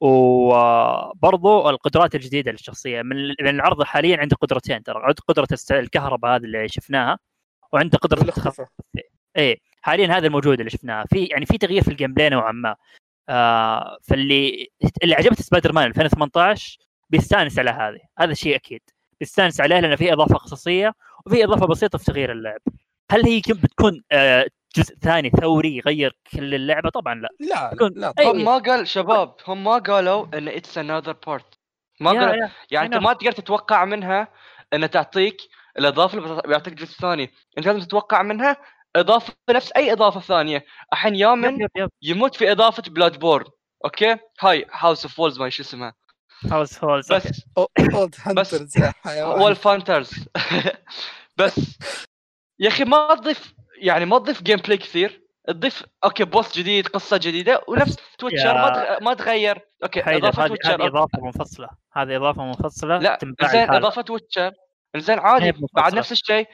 وبرضو 0.00 1.68
القدرات 1.70 2.14
الجديدة 2.14 2.52
للشخصية. 2.52 3.02
من 3.02 3.48
العرض 3.48 3.82
حاليا 3.82 4.16
عنده 4.16 4.36
قدرتين 4.36 4.82
ترى. 4.82 5.02
عنده 5.04 5.22
قدرة 5.28 5.48
الكهرباء 5.70 6.36
هذه 6.36 6.44
اللي 6.44 6.68
شفناها 6.68 7.18
وعنده 7.72 7.98
قدرة 7.98 8.22
التخفي 8.22 8.66
إيه 9.36 9.58
حاليا 9.82 10.06
هذا 10.18 10.26
الموجود 10.26 10.58
اللي 10.58 10.70
شفناه. 10.70 11.04
في 11.10 11.24
يعني 11.24 11.46
في 11.46 11.58
تغيير 11.58 11.82
في 11.82 11.88
ال 11.90 12.14
gameplay 12.14 12.28
نوعا 12.30 12.52
ما. 12.52 12.76
آه 13.28 13.98
فاللي 14.02 14.68
اللي 15.02 15.14
عجبته 15.14 15.42
سبايدر 15.42 15.72
مان 15.72 15.86
2018 15.86 16.78
بيستانس 17.10 17.58
على 17.58 17.70
هذه. 17.70 18.00
هذا 18.18 18.34
شيء 18.34 18.56
أكيد. 18.56 18.82
بيستانس 19.20 19.60
عليه 19.60 19.80
لأن 19.80 19.96
في 19.96 20.12
إضافة 20.12 20.34
قصصيه 20.34 20.94
وفي 21.26 21.44
إضافة 21.44 21.66
بسيطة 21.66 21.98
في 21.98 22.04
تغيير 22.04 22.32
اللعب. 22.32 22.60
هل 23.10 23.26
هي 23.26 23.40
كم 23.40 23.54
بتكون 23.54 24.02
آه 24.12 24.46
جزء 24.76 24.94
ثاني 24.96 25.30
ثوري 25.30 25.76
يغير 25.76 26.16
كل 26.32 26.54
اللعبة؟ 26.54 26.90
طبعا 26.90 27.14
لا. 27.14 27.28
لا 27.40 27.46
لا, 27.46 27.70
يكون- 27.72 27.92
لا 27.96 28.12
أي- 28.20 28.24
هم 28.26 28.44
ما 28.44 28.58
قال 28.58 28.88
شباب 28.88 29.34
هم 29.46 29.64
ما 29.64 29.78
قالوا 29.78 30.26
إن 30.38 30.48
it's 30.48 30.78
another 30.78 31.16
part 31.26 31.58
ما 32.00 32.12
يا- 32.12 32.20
قالوا 32.20 32.34
يا- 32.34 32.50
يعني 32.70 32.86
أنت 32.96 33.04
ما 33.04 33.12
تقدر 33.12 33.32
تتوقع 33.32 33.84
منها 33.84 34.28
إن 34.74 34.90
تعطيك 34.90 35.36
الإضافة 35.78 36.18
اللي 36.18 36.42
بيعطيك 36.46 36.74
جزء 36.74 36.96
ثاني. 36.98 37.30
أنت 37.58 37.66
لازم 37.66 37.80
تتوقع 37.80 38.22
منها 38.22 38.56
إضافة 38.96 39.34
نفس 39.50 39.72
أي 39.72 39.92
إضافة 39.92 40.20
ثانية. 40.20 40.64
الحين 40.92 41.14
يب 41.14 41.20
يامن 41.20 41.60
يب 41.60 41.70
يب. 41.76 41.90
يموت 42.02 42.34
في 42.36 42.52
إضافة 42.52 42.82
بلاد 42.88 43.18
بورن 43.18 43.44
أوكي؟ 43.84 44.16
هاي 44.40 44.66
هاوس 44.72 45.04
اوف 45.04 45.20
وولز 45.20 45.40
ما 45.40 45.48
شو 45.50 45.62
اسمها. 45.62 45.94
هاوس 46.46 46.84
هولز 46.84 47.12
بس. 47.12 47.42
اولد 47.94 48.14
هانترز 48.24 48.78
يا 48.78 48.92
حيوان. 49.04 49.40
والفانترز 49.42 50.10
بس. 51.38 51.78
يا 52.58 52.68
أخي 52.68 52.84
ما 52.84 53.14
تضيف 53.14 53.54
يعني 53.80 54.04
ما 54.04 54.18
تضيف 54.18 54.42
جيم 54.42 54.56
بلاي 54.58 54.76
كثير. 54.76 55.22
تضيف 55.48 55.82
أوكي 56.04 56.24
بوس 56.24 56.58
جديد 56.58 56.88
قصة 56.88 57.16
جديدة 57.16 57.62
ونفس 57.68 57.96
تويتشر 58.18 58.54
ما. 58.54 58.98
ما 59.00 59.14
تغير. 59.14 59.58
أوكي 59.82 60.16
إضافة 60.16 60.46
تويتشر 60.46 60.74
هذه 60.82 60.86
إضافة 60.86 61.20
منفصلة. 61.22 61.68
هذه 61.92 62.16
إضافة 62.16 62.42
منفصلة 62.44 62.98
لا 62.98 63.18
زين. 63.52 63.70
إضافة 63.70 64.04
ويتشر 64.10 64.52
زين 64.96 65.18
عادي. 65.18 65.52
بعد 65.72 65.94
نفس 65.94 66.12
الشيء. 66.12 66.46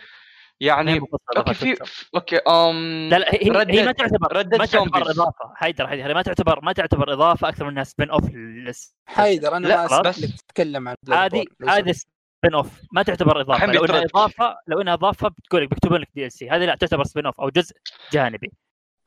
يعني 0.65 1.01
أوكي 1.37 1.55
في 1.55 1.77
أوكي 2.15 2.37
أم 2.37 3.09
لا 3.11 3.17
لا 3.19 3.35
هي, 3.35 3.39
هي 3.81 3.85
ما 3.85 3.93
تعتبر 3.93 4.43
Dead 4.43 4.59
ما 4.59 4.67
تعتبر 4.67 5.05
Zombies. 5.05 5.11
إضافة. 5.11 5.55
حيدر 5.55 5.87
حيدر 5.89 6.15
ما 6.15 6.23
تعتبر 6.23 6.61
ما 6.65 6.73
تعتبر 6.73 7.13
إضافة 7.13 7.49
أكثر 7.49 7.65
من 7.65 7.71
إنها 7.71 7.85
سبين 7.85 8.11
اوف 8.11 8.31
للس... 8.35 8.95
حيدر 9.07 9.57
أنا 9.57 9.67
لا، 9.67 9.77
ما 9.77 9.87
أسمح 9.87 10.01
بس- 10.01 10.25
لك 10.25 10.31
تتكلم 10.41 10.89
عن 10.89 10.97
هذه 11.11 11.45
هذه. 11.69 11.93
سبين 11.93 12.55
اوف 12.55 12.81
ما 12.93 13.03
تعتبر 13.03 13.41
إضافة. 13.41 13.67
لو 13.67 13.85
إنها. 13.85 14.05
اضافه 14.05 14.57
لو 14.67 14.81
إنها 14.81 14.95
إضافة 14.95 15.29
بتقول 15.29 15.63
لك 15.63 15.69
بيكتبون 15.69 16.01
لك 16.01 16.09
دي 16.15 16.27
ال 16.27 16.33
سي 16.33 16.51
هذه 16.51 16.65
لا 16.65 16.75
تعتبر 16.75 17.05
سبين 17.05 17.27
اوف 17.27 17.41
أو 17.41 17.49
جزء 17.49 17.77
جانبي. 18.13 18.53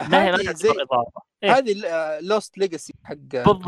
ما 0.09 0.23
هي 0.25 0.31
ما 0.31 0.37
زي 0.37 0.43
تعتبر 0.43 0.81
إضافة. 0.83 1.21
إيه. 1.43 1.57
هذه 1.57 1.75
لوست 2.21 2.57
ليجاسي 2.57 2.93
حق 3.03 3.13
بالضبط. 3.15 3.65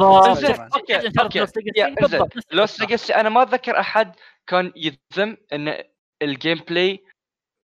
بالضبط، 2.02 2.38
نفس 2.38 2.46
Lost. 2.52 2.80
Legacy 2.80 3.16
أنا 3.16 3.30
ما 3.30 3.42
أتذكر 3.42 3.80
أحد 3.80 4.16
كان 4.48 4.72
يذم 4.76 5.38
إن 5.54 5.84
ال 6.22 6.60
gameplay 6.70 7.04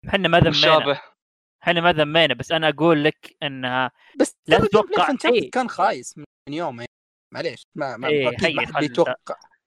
إحنا 0.08 0.28
ما 0.28 0.38
ذمينا 0.40 1.00
إحنا 1.62 1.80
ما 1.80 1.92
ذمينا 1.92 2.34
بس 2.34 2.52
أنا 2.52 2.68
أقول 2.68 3.04
لك 3.04 3.36
إنها 3.42 3.90
بس 4.20 4.36
لا 4.46 4.58
تتوقع- 4.58 5.14
إيه. 5.24 5.50
كان 5.50 5.68
خايس 5.68 6.18
من 6.18 6.54
يوم 6.54 6.76
يعني 6.76 6.90
معليش 7.34 7.62
ما 7.74 7.96
ما 7.96 8.08
إيه، 8.08 8.36
حد 8.66 8.80
بيتوقع 8.80 9.14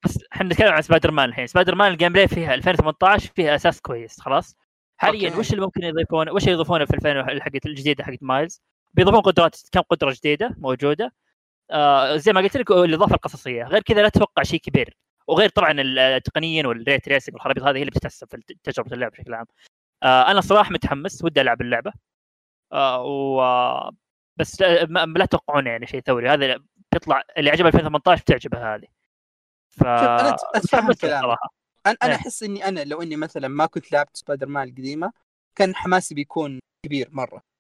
بس 0.05 0.19
إحنا 0.33 0.49
نتكلم 0.49 0.73
عن 0.73 0.81
سبايدر 0.81 1.11
مان 1.11 1.29
الحين. 1.29 1.47
سبايدر 1.47 1.75
مان 1.75 1.91
ال 1.91 2.13
gameplay 2.13 2.27
فيها 2.27 2.53
2018 2.53 3.31
فيها 3.35 3.55
أساس 3.55 3.81
كويس 3.81 4.19
خلاص؟ 4.19 4.55
حاليا 4.97 5.29
أوكي. 5.29 5.39
وش 5.39 5.51
اللي 5.53 5.61
ممكن 5.61 5.83
يضيفونه 5.83 6.31
وش 6.33 6.47
يضيفونه 6.47 6.85
في 6.85 6.93
2000 6.93 7.41
حقت 7.41 7.65
الجديدة 7.65 8.03
حقت 8.03 8.17
مايلز؟ 8.21 8.61
بيضيفون 8.93 9.21
قدرات 9.21 9.55
كم 9.71 9.81
قدرة 9.81 10.11
جديدة 10.11 10.55
موجودة؟ 10.57 11.13
آه 11.71 12.15
زي 12.15 12.33
ما 12.33 12.41
قلت 12.41 12.57
لك 12.57 12.71
الإضافة 12.71 13.15
القصصية. 13.15 13.63
غير 13.63 13.81
كذا 13.81 14.01
لا 14.01 14.09
تتوقع 14.09 14.43
شيء 14.43 14.59
كبير. 14.59 14.97
وغير 15.27 15.49
طبعا 15.49 15.73
التقنيين 15.77 16.65
وال 16.65 16.82
ray 16.82 17.07
tracing 17.07 17.35
والخرابيط 17.35 17.63
هذه 17.63 17.75
هي 17.77 17.79
اللي 17.81 17.91
بتتحسب 17.91 18.27
في 18.31 18.55
تجربة 18.63 18.93
اللعبه 18.93 19.11
بشكل 19.17 19.33
عام. 19.33 19.45
أنا 20.03 20.41
صراحة 20.41 20.71
متحمس 20.71 21.23
ودي 21.23 21.41
ألعب 21.41 21.61
اللعبة. 21.61 21.93
آه 22.71 23.03
و 23.03 23.91
بس 24.37 24.61
لا, 24.61 25.25
تتوقعون 25.25 25.67
يعني 25.67 25.87
شيء 25.87 26.01
ثوري. 26.01 26.29
هذا 26.29 26.59
بيطلع 26.91 27.23
اللي 27.37 27.49
عجبه 27.49 27.67
2018 27.67 28.21
بتعجبه 28.21 28.75
هذه. 28.75 28.87
ف 29.69 29.83
أتفهم 30.55 30.93
كلامك. 30.93 31.37
أنا 31.85 31.95
أنا 32.03 32.11
إيه. 32.11 32.15
أحس 32.15 32.43
إني 32.43 32.67
أنا 32.67 32.83
لو 32.83 33.01
إني 33.01 33.15
مثلا 33.15 33.47
ما 33.47 33.65
كنت 33.65 33.91
لعبت 33.91 34.17
سبايدر 34.17 34.47
مان 34.47 34.67
القديمة 34.67 35.11
كان 35.55 35.75
حماسي 35.75 36.15
بيكون 36.15 36.59
كبير 36.85 37.09
مرة. 37.11 37.52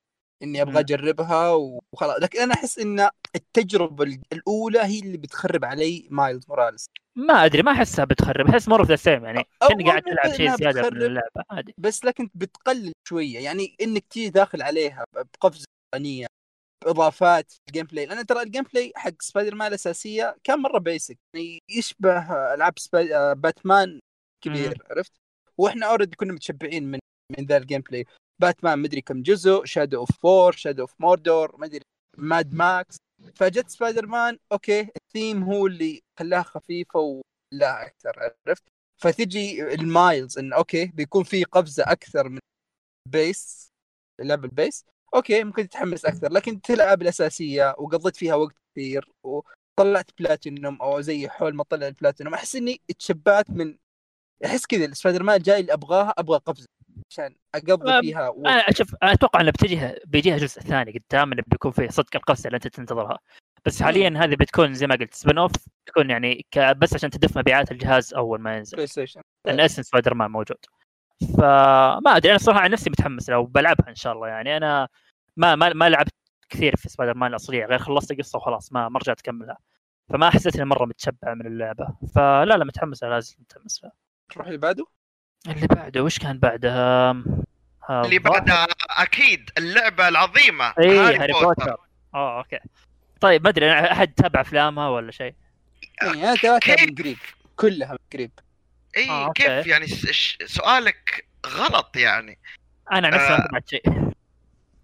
إني 0.43 0.61
أبغى 0.61 0.73
مم. 0.73 0.77
أجربها 0.77 1.49
وخلاص. 1.51 2.17
لكن 2.21 2.39
أنا 2.39 2.53
أحس 2.53 2.79
إن 2.79 3.09
التجربة 3.35 4.03
ال- 4.03 4.21
الأولى 4.33 4.79
هي 4.79 4.99
اللي 4.99 5.17
بتخرب 5.17 5.65
علي 5.65 6.07
مايلز 6.11 6.45
موراليس 6.49 6.85
ما 7.17 7.45
أدري 7.45 7.61
ما 7.63 7.71
أحسها 7.71 8.05
بتخرب. 8.05 8.47
أحس 8.49 8.67
more 8.67 8.79
of 8.79 8.87
the 8.89 8.95
same 8.95 9.25
يعني. 9.25 9.43
كأني 9.69 9.83
قاعد 9.83 10.01
تلعب 10.01 10.33
شيء 10.33 10.55
زيادة 10.55 10.89
من. 10.89 11.01
اللعبة. 11.01 11.43
عادي. 11.51 11.73
بس 11.77 12.05
لكن 12.05 12.29
بتقلل 12.35 12.91
شوية. 13.07 13.39
يعني 13.39 13.75
انك 13.81 14.05
تيجي 14.09 14.29
داخل 14.29 14.61
عليها 14.61 15.05
بقفزة 15.13 15.65
تقنيه 15.93 16.27
باضافات 16.85 17.53
ال 17.67 17.85
gameplay 17.85 18.05
لأن 18.05 18.25
ترى 18.25 18.41
ال 18.41 18.63
gameplay 18.73 18.91
حق 18.95 19.13
سبايدر 19.21 19.55
مان 19.55 19.67
الأساسية 19.67 20.35
كان 20.43 20.59
مرة 20.59 20.79
basic 20.79 21.17
يعني 21.33 21.59
يشبه 21.69 22.53
ألعاب 22.53 22.79
سباي... 22.79 23.15
آه، 23.15 23.33
باتمان 23.33 23.99
كبير 24.43 24.77
عرفت؟ 24.91 25.11
وإحنا 25.57 25.85
already 25.85 26.15
كنا 26.15 26.33
متشبعين 26.33 26.83
من 26.91 26.99
من 27.31 27.45
ذا 27.45 27.57
ال 27.57 27.81
gameplay 27.81 28.05
باتمان 28.41 28.79
مدري 28.79 29.01
كم 29.01 29.21
جزء 29.21 29.65
Shadow 29.65 29.99
of 29.99 30.09
War 30.21 30.51
Shadow 30.51 30.81
of 30.81 30.93
Mordor 30.99 31.55
مدري 31.59 31.81
ماد 32.17 32.53
ماكس 32.53 32.97
فجت 33.35 33.69
سبايدر 33.69 34.05
مان 34.05 34.39
أوكي 34.51 34.87
الثيم 34.97 35.43
هو 35.43 35.67
اللي 35.67 36.01
خلاها 36.19 36.43
خفيفة 36.43 36.99
ولا 36.99 37.85
أكثر 37.85 38.33
عرفت؟ 38.47 38.63
فتجي 39.01 39.73
المايلز 39.73 40.37
انه 40.37 40.55
أوكي 40.55 40.85
بيكون 40.85 41.23
في 41.23 41.43
قفزة 41.43 41.83
أكثر 41.87 42.29
من 42.29 42.39
base 43.09 43.69
لعب 44.21 44.45
ال 44.45 44.53
base 44.53 44.85
أوكي 45.15 45.43
ممكن 45.43 45.69
تتحمس 45.69 46.05
أكثر 46.05 46.31
لكن 46.31 46.61
تلعب 46.61 47.01
الأساسية 47.01 47.75
وقضيت 47.77 48.15
فيها 48.15 48.35
وقت 48.35 48.55
كثير 48.71 49.09
وطلعت 49.23 50.11
بلاتينوم 50.19 50.81
أو 50.81 51.01
زي 51.01 51.29
حول 51.29 51.55
ما 51.55 51.63
طلع 51.63 51.87
البلاتينوم. 51.87 52.33
أحس 52.33 52.55
إني 52.55 52.81
اتشبعت 52.89 53.49
من 53.49 53.77
أحس 54.45 54.65
كذا 54.65 54.85
السبايدر 54.85 55.23
مان 55.23 55.35
الجاي 55.37 55.59
اللي 55.59 55.73
ابغاها 55.73 56.13
أبغى 56.17 56.37
قفزة. 56.37 56.67
عشان 57.09 57.35
أقضي 57.55 58.01
فيها 58.01 58.29
وقت. 58.29 58.47
أنا 58.47 58.59
أشوف 58.59 58.95
أتوقع 59.03 59.41
إنه 59.41 59.51
بتجيها 59.51 59.95
بيجيها 60.05 60.37
جزء 60.37 60.61
ثاني 60.61 60.91
قدام 61.09 61.31
إنه 61.31 61.43
بيكون 61.47 61.71
فيه 61.71 61.87
صدق 61.87 62.15
القفزه 62.15 62.47
اللي 62.47 62.55
أنت 62.55 62.67
تنتظرها. 62.67 63.19
بس 63.65 63.83
حاليا 63.83 64.13
هذه 64.17 64.35
بتكون 64.35 64.73
زي 64.73 64.87
ما 64.87 64.95
قلت 64.95 65.13
spin-off 65.13 65.51
تكون 65.85 66.09
يعني 66.09 66.45
ك- 66.51 66.59
بس 66.77 66.93
عشان 66.93 67.09
تدف 67.09 67.37
مبيعات 67.37 67.71
الجهاز 67.71 68.13
أول 68.13 68.41
ما 68.41 68.57
ينزل. 68.57 68.75
بلاي 68.75 68.87
ستيشن 68.87 69.21
لأن 69.45 69.59
اسم 69.59 69.81
سبايدر 69.81 70.13
مان 70.13 70.31
موجود. 70.31 70.57
فما 71.37 72.17
أدري 72.17 72.31
أنا 72.31 72.37
صراحة 72.39 72.59
عن 72.59 72.71
نفسي 72.71 72.89
متحمس 72.89 73.29
لو 73.29 73.45
بلعبها 73.45 73.89
إن 73.89 73.95
شاء 73.95 74.13
الله 74.13 74.27
يعني. 74.27 74.57
أنا 74.57 74.87
ما 75.37 75.55
ما, 75.55 75.73
ما 75.73 75.89
لعبت 75.89 76.13
كثير 76.49 76.75
في 76.75 76.89
سبايدر 76.89 77.13
مان 77.17 77.29
الأصلية 77.29 77.65
غير 77.65 77.79
خلصت 77.79 78.11
القصة 78.11 78.37
وخلاص 78.37 78.73
ما 78.73 78.89
ما 78.89 78.99
رجعت 78.99 79.19
أكملها. 79.19 79.57
فما 80.09 80.29
حسيت 80.29 80.55
إني 80.55 80.65
مرة 80.65 80.85
متشبع 80.85 81.33
من 81.33 81.47
اللعبة. 81.47 81.87
فلا 82.15 82.45
لا 82.45 82.63
متحمس 82.65 83.03
لازم 83.03 83.35
متحمس 83.39 83.83
لها. 83.83 83.91
تروح 84.29 84.47
اللي 84.47 84.57
بعده 84.57 84.85
اللي 85.47 85.67
بعده 85.67 86.03
وش 86.03 86.19
كان 86.19 86.37
بعدها؟ 86.39 87.09
آه، 87.89 88.05
اللي 88.05 88.19
بعدها 88.19 88.67
أكيد 88.89 89.49
اللعبة 89.57 90.07
العظيمة 90.07 90.73
اي 90.79 90.97
هاري, 90.97 91.33
بوتر, 91.33 91.77
آه 92.15 92.37
أوكي. 92.37 92.59
طيب 93.21 93.43
ما 93.43 93.49
أدري 93.49 93.71
أحد 93.71 94.13
تابع 94.13 94.41
أفلامها 94.41 94.89
ولا 94.89 95.11
شيء؟ 95.11 95.33
يعني 96.01 96.23
أنا 96.23 96.35
تابعتها؟ 96.35 96.85
من 96.85 96.95
قريب 96.95 97.17
كلها 97.55 97.91
من 97.91 97.97
قريب 98.13 98.31
اي 98.97 99.09
آه، 99.09 99.25
أوكي. 99.25 99.43
كيف 99.43 99.67
يعني 99.67 99.87
سؤالك 100.45 101.27
غلط 101.47 101.97
يعني. 101.97 102.39
أنا 102.91 103.09
نفسي 103.09 103.29
ما 103.29 103.35
آه. 103.35 103.45
تابعت 103.45 103.69
شيء. 103.69 104.13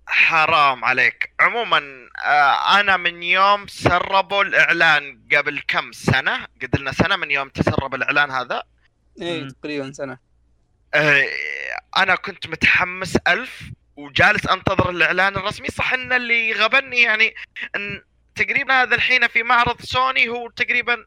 حرام 0.07 0.85
عليك. 0.85 1.33
عموما 1.39 1.81
آه 2.25 2.79
أنا 2.79 2.97
من 2.97 3.23
يوم 3.23 3.67
سربوا 3.67 4.43
الإعلان 4.43 5.21
قبل 5.35 5.61
كم 5.67 5.91
سنة؟ 5.91 6.45
قد 6.61 6.79
لنا 6.79 6.91
سنة 6.91 7.15
من 7.15 7.31
يوم 7.31 7.49
تسرب 7.49 7.95
الإعلان 7.95 8.31
هذا؟ 8.31 8.63
اي 9.21 9.41
مم. 9.41 9.49
تقريبا 9.49 9.91
سنة. 9.91 10.28
أنا 11.97 12.15
كنت 12.15 12.47
متحمس 12.47 13.17
ألف 13.27 13.63
وجالس 13.95 14.47
أنتظر 14.47 14.89
الإعلان 14.89 15.35
الرسمي. 15.35 15.67
صح 15.67 15.93
إن 15.93 16.13
اللي 16.13 16.53
غبني 16.53 17.01
يعني 17.01 17.35
إن 17.75 18.03
تقريبا 18.35 18.81
هذا 18.81 18.95
الحين 18.95 19.27
في 19.27 19.43
معرض 19.43 19.81
سوني 19.81 20.29
هو 20.29 20.49
تقريبا 20.49 21.05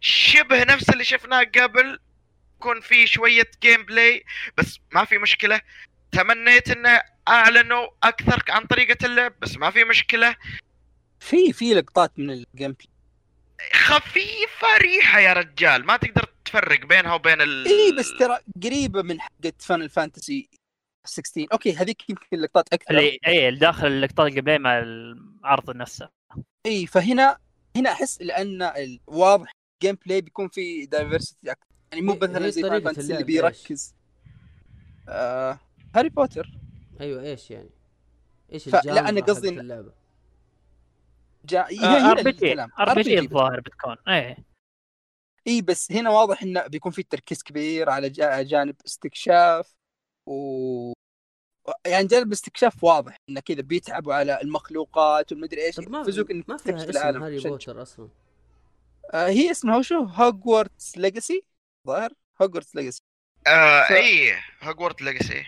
شبه 0.00 0.64
نفس 0.64 0.90
اللي 0.90 1.04
شفناه 1.04 1.44
قبل. 1.58 1.98
يكون 2.56 2.80
في 2.80 3.06
شوية 3.06 3.50
gameplay 3.62 4.24
بس 4.56 4.80
ما 4.92 5.04
في 5.04 5.18
مشكلة. 5.18 5.60
تمنيت 6.12 6.70
إنه 6.70 7.02
أعلنوا 7.28 7.88
أكثر 8.02 8.42
عن 8.48 8.66
طريقة 8.66 9.06
اللعب 9.06 9.32
بس 9.40 9.56
ما 9.56 9.70
في 9.70 9.84
مشكلة. 9.84 10.36
في 11.20 11.52
في 11.52 11.74
لقطات 11.74 12.12
من 12.18 12.30
ال 12.30 12.72
gameplay 12.72 12.88
خفيفة 13.72 14.76
ريحة 14.78 15.18
يا 15.18 15.32
رجال 15.32 15.86
ما 15.86 15.96
تقدر 15.96 16.24
تفرق 16.54 16.86
بينها 16.86 17.14
وبين 17.14 17.40
ال 17.40 17.66
AAA، 17.66 17.96
بس 17.98 18.10
ترى 18.18 18.38
قريبة 18.64 19.02
من 19.02 19.20
حقه 19.20 19.52
فاينل 19.58 19.88
فانتسي 19.88 20.48
16 21.06 21.46
أوكي 21.52 21.72
هذيك 21.76 22.10
يمكن 22.10 22.36
لقطات 22.36 22.72
أكثر. 22.72 22.90
اللي 22.90 23.18
اي 23.26 23.48
اللي 23.48 23.60
داخل 23.60 23.86
اللقطات 23.86 24.32
القبليه 24.32 24.58
مع 24.58 24.78
العرض 24.78 25.70
نفسه. 25.76 26.08
اي 26.66 26.86
فهنا 26.86 27.38
هنا 27.76 27.92
أحس 27.92 28.22
لأن 28.22 28.70
واضح 29.06 29.52
ال 29.82 29.98
gameplay 30.06 30.20
بيكون 30.20 30.48
في 30.48 30.86
diversity 30.86 31.50
أكثر. 31.52 31.66
يعني 31.92 32.06
مو 32.06 32.12
هي- 32.12 32.18
مثلا 32.18 32.46
هي 32.46 32.50
زي 32.50 32.62
فاينل 32.62 32.80
فانتسي 32.84 33.12
اللي؟ 33.12 33.24
بيركز. 33.24 33.94
آه 35.08 35.58
هاري 35.96 36.08
بوتر 36.08 36.50
أيوه 37.00 37.22
إيش 37.22 37.50
يعني؟ 37.50 37.70
إيش 38.52 38.66
الجانب 38.66 38.88
أنا 39.06 39.20
حق 39.20 39.26
قصدي 39.28 39.48
اللعبة؟ 39.48 39.92
جا... 41.44 41.66
هي 41.70 42.10
RPG 42.10 42.46
الكلام. 42.46 42.70
RPG 42.80 43.18
الظاهر 43.18 43.60
بتكون. 43.60 43.96
إيه. 44.08 44.53
إي 45.46 45.62
بس 45.62 45.92
هنا 45.92 46.10
واضح 46.10 46.42
إنه 46.42 46.66
بيكون 46.66 46.92
في 46.92 47.02
تركيز 47.02 47.42
كبير 47.42 47.90
على 47.90 48.10
جا- 48.10 48.42
جانب 48.42 48.76
استكشاف 48.86 49.74
و 50.26 50.92
يعني 51.86 52.06
جانب 52.06 52.32
استكشاف 52.32 52.84
واضح 52.84 53.16
إنه 53.28 53.40
كذا 53.40 53.62
بيتعبوا 53.62 54.14
على 54.14 54.40
المخلوقات 54.42 55.32
والمدري 55.32 55.64
إيش 55.66 55.78
ما 55.78 55.98
يحفزوك 56.00 56.30
إنك 56.30 56.48
ما 56.48 56.56
تكتشف 56.56 56.88
اسم 56.88 56.90
العالم 56.90 57.22
هاري 57.22 57.40
بوتر 57.40 57.82
أصلا. 57.82 58.08
آه 59.14 59.28
هي 59.28 59.50
اسمها 59.50 59.78
وشو 59.78 60.02
Hogwarts 60.02 60.98
Legacy؟ 60.98 61.44
ظاهر؟ 61.86 62.12
Hogwarts 62.42 62.76
Legacy. 62.76 63.00
آه 63.46 63.88
ف- 63.88 63.92
إي 63.92 64.34
Hogwarts 64.62 65.02
Legacy. 65.02 65.44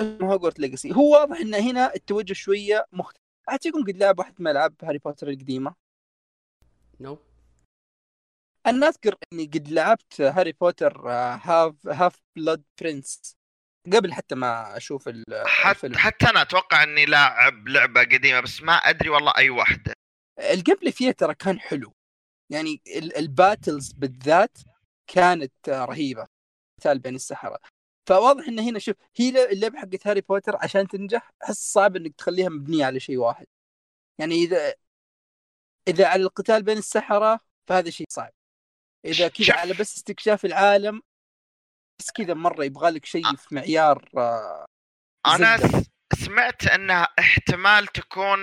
اسمه 0.00 0.32
Hogwarts 0.32 0.58
Legacy. 0.58 0.92
هو 0.94 1.12
واضح 1.12 1.36
ان 1.40 1.54
هنا 1.54 1.94
التوجه 1.94 2.32
شوية 2.32 2.86
مختلف 2.92 3.66
يكون 3.66 3.84
قد 3.84 3.96
لعب 3.96 4.18
واحد 4.18 4.34
من 4.38 4.50
العاب 4.50 4.74
هاري 4.82 4.98
بوتر 4.98 5.28
القديمة؟ 5.28 5.74
No. 7.00 7.18
أنا 8.66 8.88
أذكر 8.88 9.14
إني 9.32 9.44
قد 9.44 9.68
لعبت 9.68 10.20
هاري 10.20 10.52
بوتر 10.52 11.08
Half 11.10 11.86
Half-Blood 11.86 12.62
Prince 12.80 13.36
قبل 13.92 14.12
حتى 14.12 14.34
ما 14.34 14.76
أشوف 14.76 15.08
الفيلم. 15.08 15.96
حتى 15.98 16.30
أنا 16.30 16.42
أتوقع 16.42 16.82
إني 16.82 17.06
لاعب 17.06 17.68
لعبة 17.68 18.00
قديمة 18.00 18.40
بس 18.40 18.62
ما 18.62 18.72
أدري 18.72 19.08
والله 19.08 19.32
أي 19.36 19.50
واحدة. 19.50 19.92
play 20.80 20.92
فيها 20.92 21.12
ترى 21.12 21.34
كان 21.34 21.60
حلو. 21.60 21.92
يعني 22.50 22.82
ال- 22.86 23.16
ال 23.16 23.26
battles 23.26 23.92
بالذات 23.92 24.58
كانت 25.06 25.68
رهيبة. 25.68 26.26
قتال 26.80 26.98
بين 26.98 27.14
السحرة. 27.14 27.58
فواضح 28.08 28.48
إن 28.48 28.58
هنا 28.58 28.78
شوف 28.78 28.96
هي 29.16 29.52
اللعبة 29.52 29.78
حقت 29.78 30.06
هاري 30.06 30.20
بوتر 30.20 30.56
عشان 30.56 30.88
تنجح 30.88 31.30
أحس 31.44 31.72
صعب 31.72 31.96
إنك 31.96 32.14
تخليها 32.14 32.48
مبنية 32.48 32.86
على 32.86 33.00
شيء 33.00 33.16
واحد. 33.16 33.46
يعني 34.18 34.34
إذا 34.34 34.74
إذا 35.88 36.06
على 36.06 36.22
القتال 36.22 36.62
بين 36.62 36.78
السحرة 36.78 37.40
فهذا 37.68 37.90
شيء 37.90 38.06
صعب. 38.10 38.32
إذا 39.06 39.28
كذا. 39.28 39.54
على 39.54 39.74
بس 39.74 39.96
استكشاف 39.96 40.44
العالم 40.44 41.02
بس 41.98 42.10
كذا 42.10 42.34
مرة 42.34 42.64
يبغى 42.64 42.90
لك 42.90 43.04
شيء 43.04 43.36
في 43.36 43.54
معيار 43.54 44.10
آه، 44.16 44.66
أنا 45.26 45.58
سمعت 46.14 46.66
انها 46.66 47.08
احتمال 47.18 47.86
تكون 47.86 48.38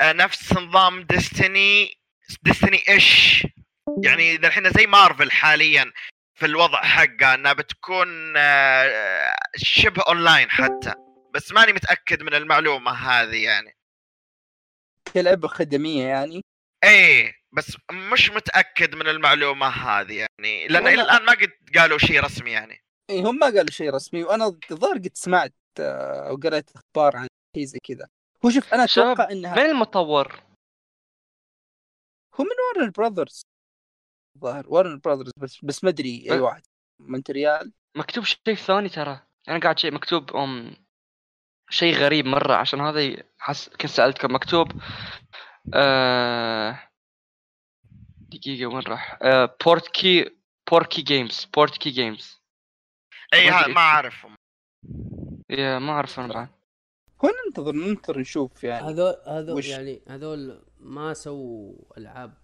آه، 0.00 0.12
نفس 0.12 0.52
نظام 0.52 1.02
Destiny 1.02 1.98
Destiny 2.42 2.82
إيش؟ 2.88 3.46
يعني 4.04 4.32
إذا 4.32 4.48
الحين 4.48 4.70
زي 4.70 4.86
مارفل 4.86 5.30
حاليا 5.30 5.92
في 6.34 6.46
الوضع 6.46 6.82
حقه 6.82 7.34
إنها 7.34 7.52
بتكون 7.52 8.36
آه، 8.36 9.36
شبه 9.56 10.02
اونلاين 10.08 10.50
حتى 10.50 10.94
بس 11.34 11.52
ماني 11.52 11.72
متأكد 11.72 12.22
من 12.22 12.34
المعلومة 12.34 12.90
هذه 12.92 13.44
يعني. 13.44 13.76
كلعبة 15.14 15.48
خدمية 15.48 16.04
يعني؟ 16.04 16.44
إيه. 16.84 17.34
بس 17.56 17.76
مش 18.12 18.30
متأكد 18.30 18.94
من 18.94 19.08
المعلومة 19.08 19.66
هذه 19.66 20.18
يعني 20.18 20.68
لأن 20.68 20.86
إلى 20.86 21.02
الآن 21.02 21.24
ما 21.24 21.32
قد 21.32 21.52
قالوا 21.78 21.98
شيء 21.98 22.20
رسمي 22.20 22.50
يعني. 22.50 22.82
إيه 23.10 23.30
هم 23.30 23.38
ما 23.38 23.46
قالوا 23.46 23.70
شيء 23.70 23.90
رسمي 23.90 24.24
وأنا 24.24 24.46
الظاهر 24.70 24.98
قد 24.98 25.10
سمعت 25.14 25.54
آه، 25.80 26.28
أو 26.28 26.36
قرأت 26.36 26.70
أخبار 26.76 27.16
عن 27.16 27.28
شيء 27.56 27.64
زي 27.64 27.78
كذا. 27.84 28.08
هو 28.44 28.50
شوف 28.50 28.74
أنا 28.74 28.84
أتوقع 28.84 29.30
إنها 29.30 29.54
من 29.56 29.70
المطور؟ 29.70 30.42
هو 32.34 32.44
من 32.44 32.80
Warner 32.80 32.90
Brothers 32.90 33.42
الظاهر 34.36 34.64
Warner 34.68 34.98
Brothers 34.98 35.32
بس 35.38 35.64
بس 35.64 35.84
ما 35.84 35.90
أدري 35.90 36.30
أي. 36.30 36.40
واحد. 36.40 36.62
مونتريال 37.02 37.72
مكتوب 37.96 38.24
شيء 38.24 38.54
ثاني 38.54 38.88
ترى. 38.88 39.20
أنا 39.48 39.60
قاعد 39.60 39.78
شيء 39.78 39.94
مكتوب 39.94 40.36
أم 40.36 40.76
شيء 41.70 41.94
غريب 41.94 42.26
مرة 42.26 42.54
عشان 42.54 42.80
هذا 42.80 43.22
حس 43.38 43.68
كنت 43.68 43.90
سألتكم 43.90 44.34
مكتوب 44.34 44.72
آه 45.74 46.85
دقيقة 48.38 48.66
وين 48.66 48.82
راح؟ 48.86 49.18
آه 49.22 49.56
Portkey 49.64 50.30
Portkey 50.70 51.02
Games 51.02 51.48
Portkey 51.56 51.90
Games. 51.90 52.40
اي 53.34 53.50
ما 53.50 53.56
ها- 53.56 53.60
أدري. 53.62 53.72
ما 53.74 53.80
اعرفهم 53.80 54.34
يا 55.50 55.78
ما 55.78 55.92
أعرف 55.92 56.20
أنا 56.20 56.34
بعد. 56.34 56.48
هو 57.24 57.30
ننتظر 57.46 57.72
ننتظر 57.72 58.18
نشوف 58.18 58.64
يعني 58.64 58.86
هذول 58.86 59.14
هذول 59.26 59.56
وش؟ 59.58 59.68
يعني 59.68 60.02
هذول 60.08 60.62
ما 60.80 61.14
سووا 61.14 61.74
ألعاب 61.98 62.34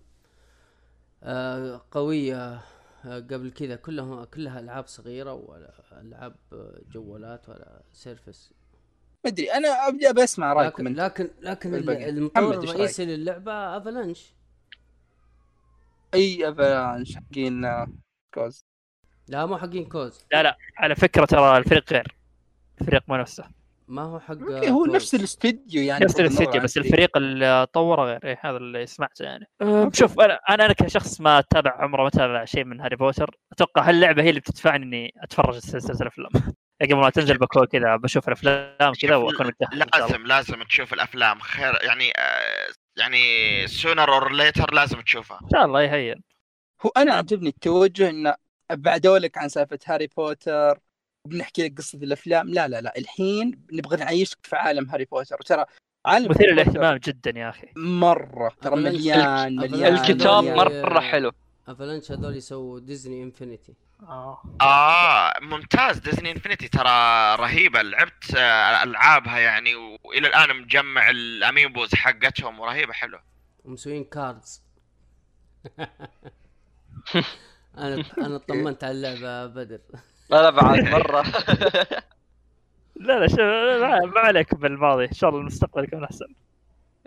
آه 1.23 1.87
قوية 1.91 2.61
آه 3.05 3.19
قبل 3.19 3.51
كذا. 3.51 3.77
كلها 3.77 4.25
كلها 4.25 4.61
ألعاب 4.61 4.87
صغيرة 4.87 5.33
ولا 5.33 5.73
ألعاب 5.93 6.37
جوالات 6.93 7.49
ولا 7.49 7.83
service 7.93 8.53
ما 9.25 9.31
أدري 9.31 9.53
أنا 9.53 9.89
ابدا 9.89 10.11
أبي 10.11 10.25
أسمع 10.25 10.53
رأيكم 10.53 10.89
لكن 10.89 11.25
انت 11.25 11.33
لكن 11.41 11.75
لكن. 11.75 12.09
المطور 12.09 12.55
الرئيسي 12.55 13.05
للعبة 13.05 13.77
Avalanche. 13.77 14.33
أي 16.15 16.49
Avalanche 16.49 17.17
حقين 17.17 17.65
آه، 17.65 17.87
كوز؟ 18.35 18.65
لا 19.29 19.47
مو 19.47 19.59
حقين 19.59 19.85
كوز. 19.85 20.27
لا 20.33 20.43
لا 20.43 20.57
على 20.77 20.95
فكرة 20.95 21.25
ترى 21.25 21.59
الفريق 21.59 21.93
غير. 21.93 22.17
الفريق 22.81 23.03
مو 23.09 23.17
نفسه. 23.17 23.45
ما 23.89 24.03
هو 24.03 24.21
حق 24.21 24.35
أوكي 24.35 24.71
هو 24.71 24.85
كوز. 24.85 24.95
نفس 24.95 25.15
الاستوديو 25.15 25.83
يعني 25.83 26.05
نفس 26.05 26.21
الاستديو 26.21 26.63
بس 26.63 26.77
الفريق. 26.77 26.93
الفريق 26.93 27.17
اللي 27.17 27.67
طوره 27.73 28.03
غير. 28.05 28.25
إيه 28.25 28.39
هذا 28.43 28.57
اللي 28.57 28.87
سمعته 28.87 29.23
يعني. 29.23 29.47
أه، 29.63 29.91
شوف 29.95 30.21
أنا 30.21 30.39
أنا 30.51 30.65
أنا 30.65 30.73
كشخص 30.73 31.21
ما 31.21 31.39
أتابع 31.39 31.83
عمره 31.83 32.03
ما 32.03 32.09
أتابع 32.09 32.45
شيء 32.45 32.65
من 32.65 32.81
هاري 32.81 32.97
بوتر. 32.97 33.37
أتوقع 33.53 33.89
هاللعبة 33.89 34.23
هي 34.23 34.29
اللي 34.29 34.41
بتدفعني 34.41 34.85
إني 34.85 35.15
أتفرج 35.23 35.59
سلسله 35.59 35.97
الأفلام. 36.01 36.31
قبل 36.83 36.95
ما 36.97 37.11
تنزل 37.11 37.39
بكون 37.39 37.65
كذا 37.67 37.97
بشوف 37.97 38.29
الأفلام 38.29 38.93
كذا 39.01 39.17
وأكون 39.17 39.47
الله. 39.73 39.87
لازم 39.99 40.27
لازم 40.27 40.63
تشوف 40.63 40.93
الأفلام. 40.93 41.39
خير 41.39 41.79
يعني 41.83 42.13
آه 42.19 42.82
يعني 42.97 43.67
sooner 43.67 44.13
or 44.13 44.33
later 44.33 44.75
لازم 44.75 45.01
تشوفها. 45.01 45.41
إن 45.43 45.49
شاء 45.53 45.65
الله 45.65 45.83
يهين 45.83 46.23
هو 46.87 46.91
أنا 46.97 47.15
عجبني 47.15 47.49
التوجه 47.49 48.11
إنه 48.11 48.35
بعدوا 48.73 49.19
لك 49.19 49.39
عن 49.39 49.49
سالفة 49.49 49.79
Harry 49.87 50.07
Potter 50.17 50.79
بنحكي 51.29 51.65
لك 51.65 51.79
قصة 51.79 51.99
الأفلام. 51.99 52.49
لا 52.49 52.69
لا 52.69 52.81
لا 52.81 52.99
الحين 52.99 53.67
نبغى 53.73 53.97
نعيشك 53.97 54.39
في 54.43 54.57
عالم 54.57 54.91
Harry 54.91 55.05
Potter. 55.05 55.37
وترى 55.41 55.65
عالم 56.07 56.31
مثير 56.31 56.53
للاهتمام 56.53 56.97
جدا 56.97 57.39
يا 57.39 57.49
أخي. 57.49 57.69
مرة 57.77 58.53
ترى 58.63 58.77
مليان 58.77 59.57
مليان 59.57 59.95
الكتاب 59.95 60.45
مليان. 60.45 60.57
مرة 60.57 61.01
حلو. 61.01 61.33
Avalanche 61.69 62.13
هذول 62.13 62.37
يسووا 62.37 62.81
Disney 62.81 63.23
Infinity 63.23 63.75
آه. 64.03 64.43
آه 64.61 65.33
ممتاز. 65.41 65.99
Disney 65.99 66.31
Infinity 66.33 66.69
ترى 66.69 66.91
رهيبة. 67.35 67.83
لعبت 67.83 68.35
آه 68.37 68.83
ألعابها 68.83 69.39
يعني 69.39 69.75
وإلى 69.75 70.29
الآن 70.29 70.57
مجمع 70.57 71.11
ال 71.11 71.21
amiibos 71.21 71.95
حقتهم 71.95 72.61
ورهيبة 72.61 72.93
حلوة. 72.93 73.23
ومسوين 73.65 74.05
cards 74.05 74.63
أنا 77.79 78.05
أنا 78.19 78.39
طمنت 78.39 78.85
على 78.85 78.93
اللعبة 78.93 79.47
بدر. 79.47 79.81
لا 80.31 80.43
لا 80.43 80.51
بعد 80.51 80.79
مرة. 80.85 81.23
لا 82.97 83.19
لا 83.19 83.29
شو 83.29 83.37
ما, 83.81 83.99
ما 84.15 84.21
عليك 84.21 84.55
بالماضي. 84.55 85.05
إن 85.05 85.13
شاء 85.13 85.31
الله 85.31 85.41
المستقبل 85.41 85.85
يكون 85.85 86.05
أحسن. 86.05 86.35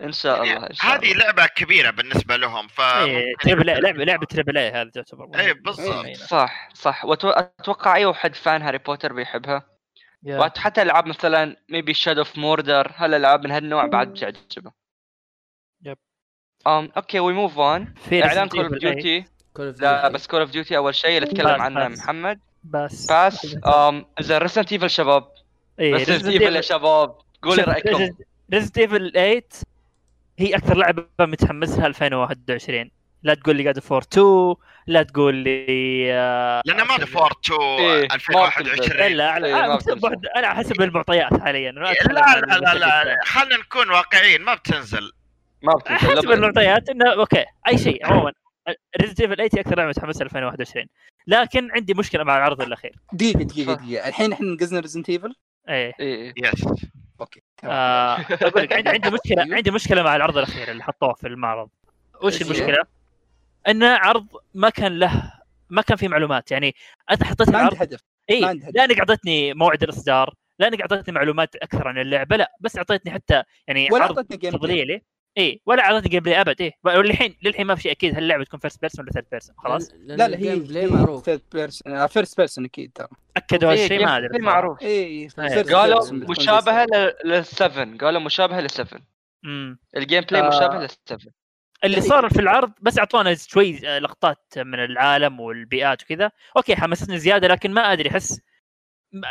إن 0.00 0.12
شاء 0.12 0.42
الله 0.42 0.66
إن 0.66 0.74
شاء 0.74 0.94
هذه 0.94 1.12
الله. 1.12 1.24
لعبة 1.24 1.46
كبيرة 1.46 1.90
بالنسبة 1.90 2.36
لهم 2.36 2.68
ف 2.68 2.80
إيه، 2.80 3.34
triple 3.40 3.70
A، 3.70 3.78
لعبه 3.78 4.04
لعبة 4.04 4.26
triple 4.26 4.58
A 4.58 4.70
هذه 4.70 4.88
تعتبر 4.88 5.28
إيه 5.38 5.52
بالضبط. 5.52 6.04
إيه. 6.04 6.14
صح 6.14 6.68
صح. 6.74 7.04
واتوقع 7.04 7.96
أي 7.96 8.04
واحد 8.04 8.34
fan 8.34 8.62
Harry 8.62 8.78
Potter 8.78 9.12
بيحبها. 9.12 9.66
yeah. 10.22 10.38
وحتى 10.38 10.82
ألعاب 10.82 11.06
مثلا 11.06 11.56
maybe 11.68 11.94
Shadow 11.94 12.20
of 12.20 12.38
Mordor 12.38 12.92
هالالعاب 12.96 13.44
من 13.44 13.50
هالنوع 13.50 13.86
بعد 13.86 14.08
بتعجبه 14.08 14.72
yep. 15.82 15.98
أم 16.66 16.92
okay 16.96 17.20
we 17.20 17.32
move 17.32 17.58
on 17.58 17.94
إعلان 18.12 18.48
Call 18.48 18.64
of 18.64 18.72
إيه. 18.72 18.78
Duty 18.78 19.24
لا 19.58 20.08
بس 20.08 20.26
Call 20.26 20.40
of 20.40 20.50
Duty 20.50 20.76
أول 20.76 20.94
شيء 20.94 21.18
اللي 21.18 21.28
تكلم 21.28 21.62
عنه. 21.62 21.88
محمد. 21.88 22.40
بس. 22.64 23.06
باس 23.06 23.56
أم 23.66 24.06
إذا 24.20 24.38
Resident 24.38 24.72
Evil 24.72 24.90
شباب. 24.90 25.28
إيه 25.80 25.94
Resident 25.94 26.26
Evil 26.26 26.56
يا 26.56 26.60
شباب 26.60 27.18
قولي 27.42 27.62
رأيكم. 27.62 28.16
Resident 28.52 28.78
Evil 28.78 29.12
8 29.12 29.42
هي 30.38 30.56
أكثر 30.56 30.76
لعبة 30.76 31.06
متحمسها 31.20 31.86
2021 31.86 32.90
لا 33.22 33.34
تقول 33.34 33.56
لي 33.56 33.62
God 33.62 33.78
of 33.78 33.88
War 33.88 34.02
2 34.02 34.54
لا 34.86 35.02
تقول 35.02 35.34
لي 35.34 35.66
آه، 36.12 36.62
لأن 36.64 36.76
ما 36.76 36.96
فور 36.96 37.32
2 37.46 37.60
إيه، 37.60 38.08
ما 38.08 38.14
2021 38.14 39.02
الا 39.06 39.30
على 39.30 39.46
إيه، 39.46 39.78
أنا 40.36 40.54
حسب 40.54 40.82
المعطيات 40.82 41.40
حاليا. 41.40 41.72
لا 41.72 41.92
أتكلم 41.92 42.12
لا 42.14 42.24
عن 42.24 42.40
لا 42.40 42.74
لا. 42.74 43.04
لا. 43.04 43.16
خلينا 43.24 43.56
نكون 43.56 43.90
واقعيين 43.90 44.42
ما 44.42 44.54
بتنزل. 44.54 45.12
ما 45.62 45.72
بتنزل 45.74 46.18
حسب. 46.18 46.30
المعطيات 46.30 46.88
إنه 46.88 47.12
okay 47.12 47.44
أي 47.68 47.78
شيء 47.78 48.06
عموما. 48.06 48.32
Resident 49.00 49.20
Evil 49.20 49.36
8 49.36 49.50
هي 49.54 49.60
أكثر 49.60 49.76
لعبة 49.76 49.88
متحمسها 49.88 50.22
2021 50.24 50.86
لكن 51.26 51.70
عندي 51.70 51.94
مشكلة 51.94 52.24
مع 52.24 52.36
العرض 52.36 52.60
الأخير. 52.62 52.92
دقيقة 53.12 53.42
دقيقة. 53.42 53.74
دقيقة. 53.74 54.08
الحين 54.08 54.32
إحنا 54.32 54.46
نقزنا 54.46 54.80
Resident 54.80 55.08
Evil 55.10 55.34
إيه. 55.68 55.92
إيه 56.00 56.34
yes 56.36 56.64
okay. 57.20 57.42
آه، 57.64 58.14
أقول 58.30 58.62
لك 58.62 58.72
عندي 58.72 58.88
عندي 58.90 59.10
مشكلة 59.10 59.42
أيوه. 59.44 59.56
عندي 59.56 59.70
مشكلة 59.70 60.02
مع 60.02 60.16
العرض 60.16 60.36
الأخير 60.38 60.70
اللي 60.70 60.82
حطوه 60.84 61.14
في 61.14 61.26
المعرض 61.26 61.68
وش؟ 62.22 62.42
المشكلة؟ 62.42 62.78
انه 63.68 63.86
عرض 63.88 64.26
ما 64.54 64.70
كان 64.70 64.98
له 64.98 65.32
ما 65.70 65.82
كان 65.82 65.96
فيه 65.96 66.08
معلومات 66.08 66.50
يعني 66.50 66.74
أنت 67.10 67.24
حطيت 67.24 67.50
ما 67.50 67.58
عندي 67.58 67.76
هدف 67.80 68.00
إي. 68.30 68.40
لا 68.74 68.84
إنك 68.84 68.98
أعطيتني 68.98 69.54
موعد 69.54 69.82
الإصدار 69.82 70.34
لا 70.58 70.68
إنك 70.68 70.80
أعطيتني 70.80 71.14
معلومات 71.14 71.56
أكثر 71.56 71.88
عن 71.88 71.98
اللعبة 71.98 72.36
لا 72.36 72.52
بس 72.60 72.76
أعطيتني 72.76 73.12
حتى 73.12 73.42
يعني 73.68 73.88
ولا 73.92 74.04
عرض. 74.04 74.24
تضليلي 74.24 75.02
اي 75.38 75.60
ولا 75.66 75.82
اعطتني 75.82 76.08
gameplay 76.08 76.40
أبد 76.40 76.60
إيه. 76.60 76.72
وللحين 76.84 77.36
للحين 77.42 77.66
ما 77.66 77.74
في 77.74 77.82
شيء 77.82 77.92
أكيد 77.92 78.14
هل 78.16 78.22
اللعبة 78.22 78.44
تكون 78.44 78.60
first 78.60 78.80
person 78.80 79.04
ولا 79.04 79.12
third 79.12 79.26
person 79.30 79.54
خلاص. 79.58 79.92
لا 79.94 80.14
لا 80.16 80.26
الجيم 80.26 80.50
هي 80.50 80.56
بلاي 80.58 80.86
معروف. 80.86 81.24
first 81.24 81.44
person 81.52 82.06
first 82.06 82.36
person 82.36 82.64
أكيد 82.64 82.92
ترى. 82.94 83.08
أكدوا 83.36 83.70
إيه، 83.72 83.82
هالشيء 83.84 84.04
ما 84.04 84.16
أدري. 84.16 84.38
معروف. 84.38 84.82
اي 84.82 85.28
first 85.28 85.72
قالوا 85.74 86.12
مشابهة 86.12 86.86
زي- 86.94 87.12
لل7 87.24 88.00
قالوا 88.00 88.20
مشابهة 88.20 88.66
لل7 88.68 89.00
امم 89.44 89.78
ال 89.96 90.20
gameplay. 90.30 90.48
مشابه 90.48 90.86
لل7 90.86 91.16
اللي 91.84 91.96
يعني- 91.96 92.08
صار 92.08 92.28
في 92.30 92.40
العرض 92.40 92.72
بس 92.80 92.98
أعطونا 92.98 93.34
شوي 93.34 93.88
آه، 93.88 93.98
لقطات 93.98 94.44
من 94.56 94.84
العالم 94.84 95.40
والبيئات 95.40 96.02
وكذا. 96.02 96.30
أوكي 96.56 96.76
حمستني 96.76 97.18
زيادة 97.18 97.48
لكن 97.48 97.70
ما 97.70 97.92
أدري 97.92 98.10
أحس 98.10 98.40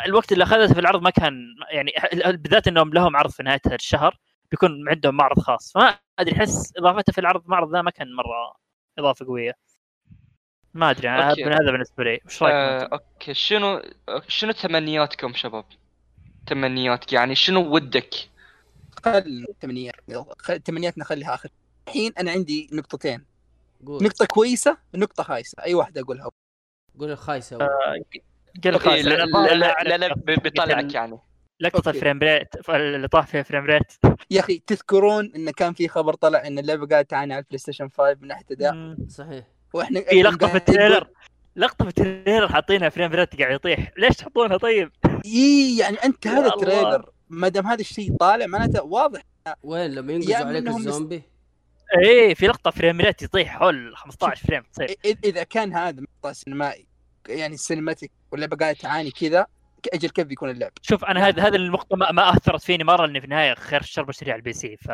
الوقت 0.06 0.32
اللي 0.32 0.44
أخذته 0.44 0.74
في 0.74 0.80
العرض 0.80 1.02
ما 1.02 1.10
كان 1.10 1.42
يعني 1.70 1.92
بالذات 2.36 2.68
إنهم 2.68 2.92
لهم 2.94 3.16
عرض 3.16 3.30
في 3.30 3.42
نهاية 3.42 3.60
الشهر. 3.72 4.16
بيكون 4.50 4.88
عندهم 4.88 5.16
معرض 5.16 5.38
خاص. 5.38 5.72
فما 5.72 5.98
أدري 6.18 6.36
أحس 6.36 6.72
إضافته 6.76 7.12
في 7.12 7.20
العرض 7.20 7.44
المعرض 7.44 7.72
ذا 7.76 7.82
ما 7.82 7.90
كان 7.90 8.14
مرة 8.14 8.56
إضافة 8.98 9.26
قوية. 9.26 9.52
ما 10.74 10.90
أدري 10.90 11.08
أنا 11.08 11.30
okay. 11.30 11.44
من 11.44 11.52
هذا 11.52 11.70
بالنسبة 11.70 12.04
لي. 12.04 12.20
وش 12.26 12.42
رايكم 12.42 12.56
آه،؟ 12.56 12.88
okay. 12.92 13.34
شنو 13.34 13.82
شنو 14.28 14.52
تمنياتكم 14.52 15.34
شباب؟ 15.34 15.64
تمنياتك 16.46 17.12
يعني 17.12 17.34
شنو 17.34 17.74
ودك؟ 17.74 18.14
خل 19.04 19.46
تمنيات 19.60 19.94
خل- 20.38 20.60
تمنيات 20.60 20.98
نخليها 20.98 21.34
آخر. 21.34 21.48
الحين 21.88 22.12
أنا 22.18 22.30
عندي 22.30 22.70
نقطتين. 22.72 23.24
قول. 23.86 24.04
نقطة 24.04 24.26
كويسة 24.26 24.78
نقطة 24.94 25.22
خايسة. 25.22 25.62
أي 25.62 25.74
واحدة 25.74 26.00
أقولها؟ 26.00 26.30
قول 26.98 27.10
الخايسة. 27.10 27.56
آه، 27.56 27.68
okay، 27.98 28.22
خلاص 28.78 29.04
لا 29.04 29.96
لا 29.96 30.14
بيطلعك 30.14 30.94
يعني. 30.94 31.18
لقطة. 31.60 31.90
ال 31.90 31.95
frame 31.95 32.18
rate 32.18 32.68
اللي 32.68 33.08
طاح 33.08 33.26
فيها 33.26 33.42
frame 33.42 33.64
rate 33.64 33.92
يا 34.30 34.40
أخي 34.40 34.58
تذكرون 34.66 35.32
إن 35.36 35.50
كان 35.50 35.72
في 35.72 35.88
خبر 35.88 36.14
طلع 36.14 36.46
إن 36.46 36.58
اللعبة 36.58 36.86
قاعدة 36.86 37.06
تعاني 37.08 37.34
على 37.34 37.40
ال 37.42 37.58
PlayStation 37.58 37.88
5 37.88 38.16
من 38.20 38.28
ناحية 38.28 38.44
أداء؟ 38.50 38.72
مم. 38.74 38.96
صحيح. 39.08 39.44
وإحنا 39.74 40.00
في 40.00 40.22
لقطة 40.22 40.46
في 40.48 40.56
ال 40.56 40.62
trailer. 40.62 41.08
لقطة 41.56 41.84
في 41.84 41.88
ال 41.88 41.95
trailer 41.95 42.48
حاطينها 42.48 42.88
frame 42.88 43.12
rate 43.12 43.38
قاعد 43.40 43.54
يطيح. 43.54 43.92
ليش 43.98 44.16
تحطونها 44.16 44.56
طيب؟ 44.56 44.90
إي 45.24 45.76
يعني 45.78 45.96
أنت 45.96 46.26
هذا. 46.26 46.46
ال 46.54 46.61
trailer 46.61 47.10
ما 47.28 47.48
دام 47.48 47.66
هذا 47.66 47.80
الشيء 47.80 48.16
طالع 48.16 48.46
معناته 48.46 48.82
واضح. 48.82 49.22
وين؟ 49.62 49.90
لما 49.94 50.12
ينقزوا 50.12 50.36
عليك 50.36 50.62
منهم 50.62 50.80
بس- 50.80 50.86
الزومبي؟ 50.86 51.22
إيه 52.04 52.34
في 52.34 52.46
لقطة 52.46 52.70
frame 52.70 53.00
rate 53.00 53.22
يطيح. 53.22 53.48
حول 53.58 53.96
15 53.96 54.46
frame. 54.46 54.62
تصير 54.72 54.88
إ- 54.88 55.16
إذا 55.24 55.42
كان 55.42 55.72
هذا 55.72 56.00
مقطع 56.00 56.32
سينمائي 56.32 56.86
يعني 57.28 57.56
cinematic 57.56 58.10
واللعبة 58.32 58.56
قاعدة 58.56 58.78
تعاني 58.78 59.10
كذا 59.10 59.46
أجل 59.94 60.08
كيف 60.10 60.26
بيكون 60.26 60.50
اللعب؟ 60.50 60.70
شوف 60.82 61.04
أنا 61.04 61.28
هذا 61.28 61.42
هذا 61.42 61.56
النقطة 61.56 61.96
ما, 61.96 62.12
ما 62.12 62.30
أثرت 62.36 62.62
فيني 62.62 62.84
مرة 62.84 63.06
اني 63.06 63.20
في 63.20 63.24
النهاية 63.24 63.54
خير 63.54 63.80
الشر 63.80 64.02
بشتري 64.02 64.30
على 64.32 64.38
ال 64.38 64.52
PC 64.52 64.76
ف 64.76 64.90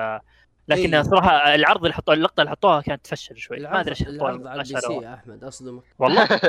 لكن 0.69 0.95
إيه. 0.95 1.03
صراحة 1.03 1.55
العرض 1.55 1.83
اللي 1.85 1.95
حطوه 1.95 2.15
اللقطة 2.15 2.41
اللي 2.41 2.51
حطوها 2.51 2.81
كانت 2.81 3.05
تفشل 3.05 3.37
شوي. 3.39 3.61
ما 3.61 3.81
أدري 3.81 3.91
إيش 3.91 4.03
حطوها 4.03 4.15
العرض 4.17 4.47
على 4.47 4.63
ال 4.63 4.81
PC 4.81 4.93
يا 4.93 5.15
أحمد 5.15 5.45
أصدمك. 5.45 5.83
والله؟ 5.99 6.25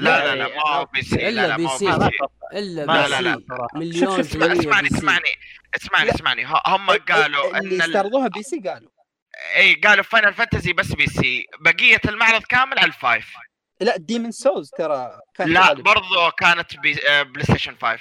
لا 0.00 0.34
لا 0.34 0.48
ما 0.56 0.62
هو 0.76 0.84
PC. 0.84 1.28
إلا 1.28 1.40
لا 1.40 1.46
لا 1.48 1.56
PC. 1.56 1.86
PC. 1.86 2.10
إلا 2.52 2.86
P 2.86 2.92
لا، 2.92 3.20
لا، 3.20 3.34
C 3.34 3.44
صراحة. 3.48 3.78
مليون 3.78 4.20
اسمعني 4.20 4.88
C. 4.88 4.96
اسمعني 4.98 5.24
اسمعني 5.76 6.10
اسمعني. 6.10 6.44
ه- 6.44 6.62
هم 6.66 6.90
قالوا 6.90 7.50
ان 7.58 7.64
اللي 7.64 7.76
ال- 7.76 7.82
استعرضوها 7.82 8.28
PC 8.28 8.60
قالوا. 8.60 8.90
اي 9.56 9.74
قالوا 9.74 10.04
Final 10.04 10.34
Fantasy 10.34 10.72
بس 10.72 10.92
PC. 10.92 11.46
بقية 11.60 12.00
المعرض 12.08 12.42
كامل 12.42 12.78
على 12.78 12.86
ال 12.88 12.96
five. 12.96 13.34
لا 13.82 13.96
ديمن 13.96 14.30
سولز 14.30 14.70
ترى 14.70 15.20
كان 15.34 15.48
لا 15.48 15.68
غالب. 15.68 15.82
برضو 15.84 16.30
كانت 16.38 16.76
بي... 16.80 17.08
آه، 17.10 17.22
PlayStation 17.22 17.74
5 17.76 17.98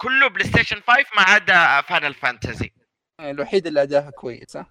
كله 0.00 0.28
PlayStation 0.28 0.76
5 0.80 0.92
ما 1.16 1.22
عدا 1.22 1.80
Final 1.80 2.14
Fantasy 2.14 2.70
الوحيد 3.20 3.66
اللي 3.66 3.82
أداها 3.82 4.10
كويس 4.10 4.56
ها؟ 4.56 4.66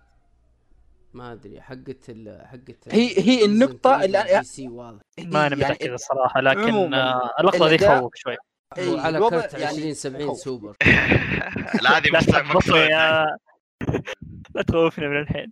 ما 1.14 1.32
أدري 1.34 1.62
حقت 1.62 2.10
ال 2.10 2.48
حقت 2.48 2.94
هي- 2.94 3.20
هي 3.20 3.46
النقطة 3.46 4.04
اللي 4.06 4.24
أنا- 4.24 4.38
بي 4.38 4.44
سي 4.44 4.68
واضح. 4.68 5.02
ما 5.20 5.48
أنا 5.48 5.56
يعني 5.58 5.74
متأكد 5.74 5.92
الصراحة 5.92 6.42
لكن 6.42 6.60
عموماً، 6.60 7.14
آه، 7.14 7.32
اللقطة 7.40 7.68
دي 7.70 7.78
تخوف 7.78 8.12
شوي. 8.16 8.36
إيه، 8.78 9.10
الوضع 9.10 9.42
كرت 9.42 9.54
يعني 9.54 9.66
20 9.66 9.94
70 9.94 10.28
خوف. 10.28 10.38
سوبر. 10.38 10.76
لا 11.84 11.98
هذه 11.98 12.10
لا 14.56 14.62
تخوفني 14.68 15.08
من 15.08 15.20
الحين. 15.22 15.52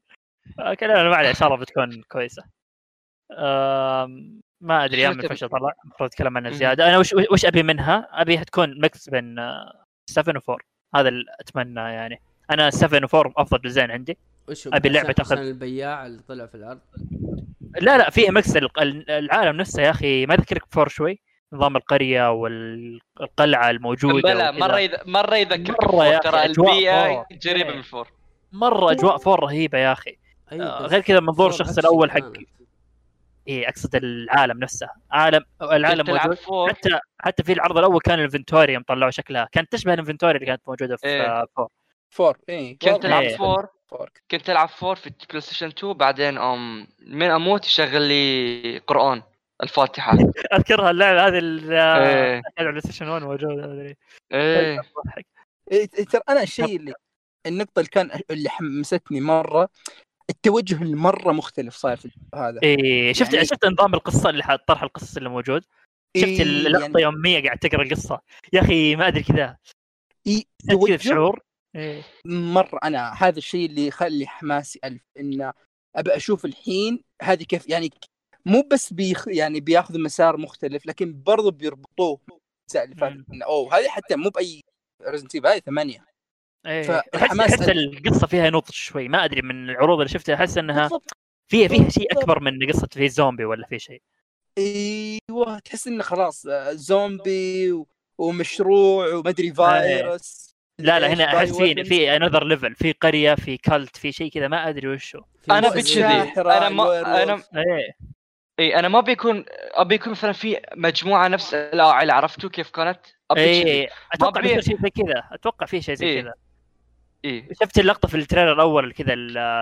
آه، 0.60 0.74
كلامنا 0.74 1.10
ما 1.10 1.16
عليه 1.16 1.30
ان 1.30 1.36
شاء 1.36 1.48
الله 1.48 1.60
بتكون 1.60 2.02
كويسة. 2.02 2.44
آم، 3.40 4.42
ما 4.62 4.86
أدري 4.86 5.02
يا 5.02 5.10
من 5.10 5.22
شنو 5.22 5.30
فش 5.30 5.44
طلع 5.44 5.72
المفروض 5.86 6.10
أتكلم 6.10 6.38
عنها. 6.38 6.52
زياده 6.52 6.90
أنا 6.90 6.98
وش 6.98 7.14
وش 7.32 7.46
أبي 7.46 7.64
منها؟ 7.64 8.08
ابيها 8.12 8.44
تكون 8.44 8.82
ميكس 8.82 9.10
بين 9.10 9.36
7 10.10 10.40
و4 10.40 10.56
هذا 10.96 11.10
اللي 11.10 11.24
أتمنى 11.40 11.80
يعني 11.80 12.22
أنا 12.52 12.70
7 12.70 13.00
و4 13.08 13.32
أفضل 13.38 13.58
ديزاين 13.62 13.92
عندي 13.92 14.18
وش 14.50 14.68
اللعبة 14.68 15.00
عشان- 15.10 15.16
تاخذ- 15.16 15.38
البياع 15.38 16.06
اللي 16.06 16.22
طلع 16.28 16.46
في 16.46 16.56
العرض 16.56 16.80
لا 17.82 17.98
لا 17.98 18.10
في 18.10 18.30
ميكس 18.32 18.58
الق- 18.58 18.82
العالم 19.10 19.58
نفسه 19.58 19.82
يا 19.84 19.90
أخي 19.90 20.26
ما 20.26 20.34
يذكرك 20.34 20.64
فور 20.72 20.88
شوي 20.88 21.20
نظام 21.54 21.76
القرية 21.78 22.32
والقلعة 22.32 23.70
الموجودة 23.70 24.34
بلا. 24.34 24.52
مرة 24.52 24.80
يذ... 24.80 24.92
مرة 25.06 25.36
يذكرك 25.36 25.84
أخي، 25.84 26.20
ترى 26.20 26.38
أجواء 26.46 26.72
البيئه 26.72 27.08
فور. 27.14 27.26
قريبة. 27.52 27.70
من 27.72 27.78
الفور 27.78 28.08
مرة 28.52 28.92
أجواء 28.92 29.18
فور 29.18 29.40
رهيبة 29.40 29.78
يا 29.78 29.92
أخي 29.92 30.18
آه، 30.52 30.82
غير 30.86 31.02
كذا 31.02 31.20
منظور 31.20 31.36
فور 31.36 31.50
الشخص 31.50 31.78
الأول 31.78 32.12
حق. 32.12 32.32
اي 33.48 33.69
أقصد 33.69 33.95
العالم 33.95 34.60
نفسه. 34.60 34.90
عالم 35.11 35.44
العالم 35.61 36.06
موجود. 36.07 36.34
فور 36.34 36.69
حتى 36.69 36.99
حتى 37.19 37.44
في 37.44 37.53
العرض 37.53 37.78
الأول 37.78 37.99
كان 37.99 38.19
الانفنتوريوم 38.19 38.84
طلعوا 38.84 39.11
شكلها. 39.11 39.48
كانت 39.52 39.72
تشبه 39.72 39.94
الانفنتوري 39.94 40.36
اللي 40.36 40.45
كانت 40.45 40.61
موجودة 40.68 40.95
في 40.98 41.06
إيه. 41.07 41.45
فور. 41.56 41.68
فور 42.10 42.38
اي 42.49 42.74
كنت 42.74 43.03
تلعب 43.03 43.24
إيه. 43.24 43.38
فور. 43.38 43.68
فور. 43.88 44.10
كنت 44.32 44.41
تلعب 44.41 44.69
فور 44.69 44.95
في 44.95 45.11
بلاي 45.30 45.41
ستيشن 45.41 45.68
2 45.68 45.94
بعدين 45.94 46.38
أم 46.38 46.88
من 47.07 47.30
أموت 47.30 47.65
يشغل 47.65 48.02
لي 48.02 48.78
قرآن 48.88 49.24
الفاتحة. 49.64 50.18
أذكرها 50.53 50.91
اللعبة 50.91 51.28
هذه 51.28 51.38
اللي 51.38 51.76
إيه. 51.76 52.41
على 52.57 52.68
البلاي 52.68 52.82
ستيشن 52.82 53.07
1 53.07 53.22
موجودة 53.22 53.68
مدري 53.68 53.95
إيه. 54.34 54.80
أضحك. 54.80 55.26
إيه، 55.72 55.86
ترى 55.86 56.22
أنا 56.30 56.44
الشيء 56.44 56.76
اللي 56.76 56.94
النقطة 57.45 57.80
اللي 57.80 57.90
كان 57.90 58.19
اللي 58.32 58.49
حمستني 58.49 59.22
مرة 59.22 59.69
التوجه 60.30 60.82
المرة 60.82 61.32
مختلف 61.32 61.76
صاير 61.76 61.98
في 61.98 62.12
هذا. 62.36 62.60
إيه 62.64 63.14
شفت 63.14 63.34
يعني- 63.34 63.45
شفت 63.45 63.66
نظام 63.66 63.94
القصة 63.94 64.30
اللي 64.30 64.58
طرح 64.68 64.84
القصص 64.84 65.18
اللي 65.18 65.30
موجود؟ 65.30 65.64
شفت 66.18 66.28
إيه، 66.28 66.41
اللقطة 66.41 66.82
يعني 66.82 67.02
يوم 67.02 67.16
مية 67.22 67.44
قاعد 67.44 67.58
تقرأ 67.58 67.84
القصة؟ 67.84 68.22
يا 68.54 68.62
أخي 68.62 68.95
ما 68.95 69.08
أدري 69.08 69.24
كذا. 69.24 69.58
إيه، 70.28 70.44
كذا 70.88 70.98
شعور؟ 70.98 71.40
إيه. 71.76 72.04
مرة. 72.26 72.80
أنا 72.84 73.14
هذا 73.14 73.38
الشيء 73.38 73.70
اللي 73.70 73.88
يخلي 73.88 74.28
حماسي 74.28 74.80
ألف 74.84 75.02
إن 75.20 75.52
أبى 75.95 76.16
أشوف 76.16 76.45
الحين 76.45 77.04
هذه 77.22 77.44
كيف 77.44 77.70
يعني 77.70 77.90
مو 78.45 78.68
بس 78.72 78.94
بيخ 78.94 79.28
يعني 79.28 79.60
بياخذ 79.60 79.99
مسار 79.99 80.38
مختلف 80.38 80.86
لكن 80.86 81.22
برضو 81.24 81.52
بيربطوه. 81.52 82.20
اللي 82.76 82.95
فاتت 82.95 83.26
أوه 83.44 83.80
هذه 83.80 83.88
حتى 83.88 84.16
مو 84.16 84.30
بأي 84.30 84.62
ريزنت 85.08 85.36
هذه 85.36 85.60
ثمانية. 85.60 86.06
إيه. 86.68 87.03
احس 87.15 87.61
ألف. 87.61 87.69
القصة 87.69 88.27
فيها 88.27 88.49
نضج 88.49 88.72
شوي. 88.72 89.07
ما 89.07 89.26
أدري 89.26 89.41
من 89.41 89.69
العروض 89.69 89.98
اللي 89.99 90.10
شفتها 90.10 90.35
أحس 90.35 90.57
إنها 90.57 90.89
فيها 91.48 91.68
فيها 91.68 91.89
شيء. 91.89 92.07
أكبر 92.19 92.39
من 92.39 92.68
قصة 92.69 92.88
في 92.94 93.10
زومبي 93.10 93.45
ولا 93.45 93.68
في 93.68 93.80
شيء. 93.80 94.02
أيوه 94.57 95.60
تحس 95.60 95.88
إنه 95.88 96.03
خلاص 96.03 96.45
آه، 96.45 96.72
زومبي 96.72 97.72
و- 97.72 97.88
ومشروع 98.18 99.14
ومدري 99.14 99.53
فايروس 99.53 100.56
لا 100.80 100.99
لا 100.99 101.14
هنا 101.14 101.38
أحس 101.38 101.57
في 101.57 101.73
باي 101.73 101.84
في 101.85 102.15
another 102.16 102.44
level 102.44 102.76
في 102.76 102.91
قرية 102.91 103.35
في 103.35 103.57
cult 103.58 103.98
في 103.98 104.11
شيء 104.11 104.31
كذا 104.31 104.48
ما 104.48 104.69
أدري 104.69 104.88
وشو 104.88 105.22
في 105.41 105.52
أنا 105.52 105.76
الساحرة، 105.76 106.57
أنا 106.57 106.69
ما 106.69 107.23
أنا. 107.23 107.34
إيه. 107.56 107.98
إي 108.60 108.80
أنا 108.80 108.88
ما 108.88 109.02
بيكون 109.02 109.45
ابي 109.73 109.95
يكون 109.95 110.11
مثلا 110.11 110.31
في 110.31 110.60
مجموعة 110.76 111.27
نفس 111.27 111.53
الاوعي 111.53 112.11
عرفتوا 112.11 112.49
كيف 112.49 112.69
كانت؟ 112.69 112.99
ابي 113.31 113.41
إيه. 113.41 113.89
أتوقع 114.14 114.41
بيصير 114.41 114.61
شيء 114.61 114.77
زي 114.81 114.89
كذا. 114.89 115.23
أتوقع 115.31 115.65
في 115.65 115.81
شيء 115.81 115.95
زي 115.95 116.06
إيه. 116.06 116.22
كذا. 116.22 116.34
اي 117.26 117.49
شفت 117.61 117.80
اللقطة 117.80 118.07
في 118.07 118.18
ال 118.18 118.22
trailer 118.22 118.54
الأول 118.53 118.94
كذا 118.94 119.15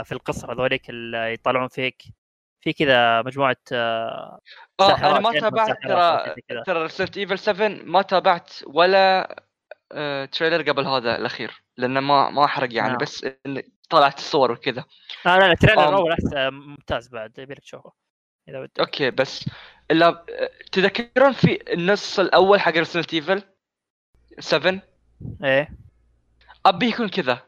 في 0.03 0.11
القصر 0.11 0.53
هذوليك 0.53 0.90
اللي 0.90 1.34
يطلعون 1.34 1.68
فيك 1.68 2.03
في 2.61 2.73
كذا 2.73 3.22
مجموعة 3.22 3.57
آه، 3.72 4.40
آه 4.80 4.88
ساحرات، 4.88 5.11
أنا 5.11 5.19
ما 5.19 5.40
تابعت 5.40 5.77
ترى. 5.84 6.64
ترى 6.65 6.84
Resident 6.84 7.18
Evil 7.18 7.40
7 7.40 7.68
ما 7.68 8.02
تابعت 8.02 8.53
ولا 8.68 9.36
آه 9.91 10.26
trailer 10.26 10.72
قبل 10.72 10.88
هذا 10.88 11.15
الأخير 11.15 11.64
لأنه 11.77 11.99
ما 11.99 12.30
ما 12.30 12.45
أحرق 12.45 12.73
يعني 12.73 12.90
نعم. 12.90 12.98
بس 12.98 13.26
طلعت 13.90 14.18
الصور 14.18 14.52
وكذا 14.52 14.86
آه 15.26 15.38
لا 15.38 15.40
لا 15.40 15.52
ال 15.52 15.56
trailer. 15.56 15.90
الأول 15.90 16.11
احسن 16.11 16.49
ممتاز 16.49 17.07
بعد 17.07 17.40
يبيلك 17.40 17.60
تشوفه 17.60 17.91
إذا 18.49 18.60
ودك 18.60 18.80
أوكي 18.80 19.11
بس 19.11 19.49
إلا 19.91 20.07
آه، 20.07 20.52
تذكرون 20.72 21.32
في 21.32 21.73
النص 21.73 22.19
الأول 22.19 22.60
حق 22.60 22.73
Resident 22.74 23.14
Evil 23.14 23.44
7 24.40 24.82
إيه 25.44 25.85
أبي 26.66 26.88
يكون 26.88 27.10
كذا. 27.10 27.42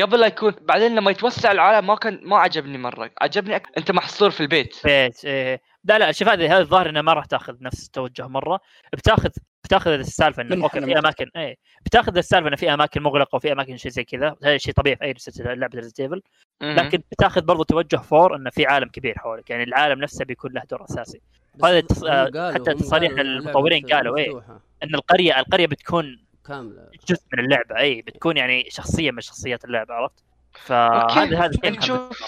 قبل 0.00 0.20
لا 0.20 0.26
يكون 0.26 0.54
بعدين 0.60 0.94
لما 0.94 1.10
يتوسع 1.10 1.52
العالم 1.52 1.86
ما 1.86 1.94
كان 1.94 2.20
ما 2.22 2.38
عجبني 2.38 2.78
مرة. 2.78 3.10
عجبني 3.20 3.56
أك... 3.56 3.66
أنت 3.78 3.90
محصور 3.90 4.30
في 4.30 4.40
البيت. 4.40 4.76
بيت 4.84 5.24
إيه. 5.24 5.60
لا 5.84 5.98
لا 5.98 6.12
شوف 6.12 6.28
هذه 6.28 6.46
هذا 6.54 6.58
الظاهر 6.60 6.88
إنها 6.88 7.02
ما 7.02 7.12
راح 7.12 7.24
تأخذ 7.24 7.54
نفس 7.60 7.86
التوجه 7.86 8.26
مرة. 8.26 8.60
بتأخذ 8.92 9.30
بتأخذ 9.64 9.90
السالفة 9.90 10.42
انه 10.42 10.64
أوكي 10.64 10.80
في. 10.80 10.98
أماكن 10.98 11.30
إيه. 11.36 11.56
بتأخذ 11.86 12.16
السالفة 12.16 12.48
انه 12.48 12.56
في 12.56 12.74
أماكن 12.74 13.02
مغلقة 13.02 13.36
وفي 13.36 13.52
أماكن 13.52 13.76
شيء 13.76 13.90
زي 13.90 14.04
كذا. 14.04 14.36
هذا 14.44 14.56
شيء 14.56 14.74
طبيعي 14.74 14.96
في 14.96 15.48
أي 15.48 15.54
لعبة 15.54 15.78
Resident 15.78 16.00
Evil 16.00 16.22
مهم. 16.60 16.76
لكن 16.76 17.02
بتأخذ 17.12 17.40
برضو 17.40 17.62
توجه 17.62 17.96
four 17.96 18.36
انه 18.36 18.50
في 18.50 18.66
عالم 18.66 18.88
كبير 18.88 19.18
حولك. 19.18 19.50
يعني 19.50 19.62
العالم 19.62 20.00
نفسه 20.00 20.24
بيكون 20.24 20.52
له 20.52 20.62
دور 20.70 20.84
أساسي. 20.84 21.20
هذا 21.64 21.80
التص- 21.80 22.54
حتى 22.54 22.74
تصاريح 22.74 23.12
المطورين 23.12 23.86
قالوا 23.86 24.18
إيه. 24.18 24.28
مفتوحة. 24.28 24.60
إن 24.82 24.94
القرية 24.94 25.40
القرية 25.40 25.66
بتكون 25.66 26.25
كاملة 26.46 26.88
جزء 27.08 27.22
من 27.32 27.44
اللعبة 27.44 27.78
إي 27.78 28.02
بتكون 28.02 28.36
يعني 28.36 28.66
شخصية 28.70 29.10
من 29.10 29.20
شخصيات 29.20 29.64
اللعبة 29.64 29.94
عرفت؟ 29.94 30.24
فهذا 30.52 31.38
هذا 31.44 31.52
شيء 31.52 31.70
نشوف. 31.78 32.22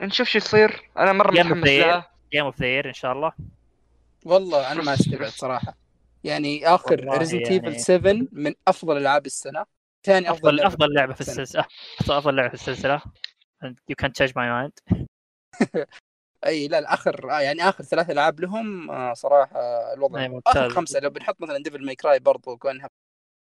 نشوف 0.00 0.28
شو 0.28 0.38
يصير 0.38 0.90
أنا 0.98 1.12
مرة 1.12 1.30
متحمس. 1.30 1.68
لها 1.68 2.10
game 2.32 2.44
of 2.44 2.60
the 2.62 2.80
إن 2.86 2.92
شاء 2.92 3.12
الله 3.12 3.32
والله 4.24 4.72
أنا 4.72 4.82
ما 4.82 4.94
استبعد 4.94 5.30
صراحة 5.30 5.76
يعني 6.24 6.66
آخر 6.68 7.18
Resident 7.18 7.42
يعني- 7.50 7.54
Evil 7.68 7.80
7 7.80 8.12
من 8.32 8.54
أفضل 8.68 8.96
ألعاب 8.96 9.26
السنة 9.26 9.64
ثاني 10.06 10.30
أفضل 10.30 10.48
افضل 10.50 10.56
لعبة. 10.56 10.68
أفضل 10.68 10.94
لعبة 10.94 11.14
في. 11.14 11.20
السلسلة 11.20 11.62
أفضل- 11.62 12.10
أفضل 12.10 12.36
لعبة 12.36 12.48
في 12.48 12.54
السلسلة 12.54 13.02
you 13.64 13.94
can't 14.02 14.12
change 14.22 14.30
my 14.32 14.46
mind 14.50 15.04
أي 16.46 16.68
لا 16.68 16.80
لا 16.80 16.94
اخر 16.94 17.30
آه 17.30 17.40
يعني 17.40 17.68
آخر 17.68 17.84
ثلاث 17.84 18.10
ألعاب 18.10 18.40
لهم 18.40 18.90
آه 18.90 19.12
صراحة 19.14 19.60
الوضع 19.94 20.28
آخر. 20.46 20.70
خمسة 20.70 21.00
لو 21.00 21.10
بنحط 21.10 21.40
مثلا 21.40 21.58
Devil 21.58 21.84
May 21.86 21.94
Cry 21.94 22.18
برضو 22.18 22.56
كونها؟ 22.56 22.88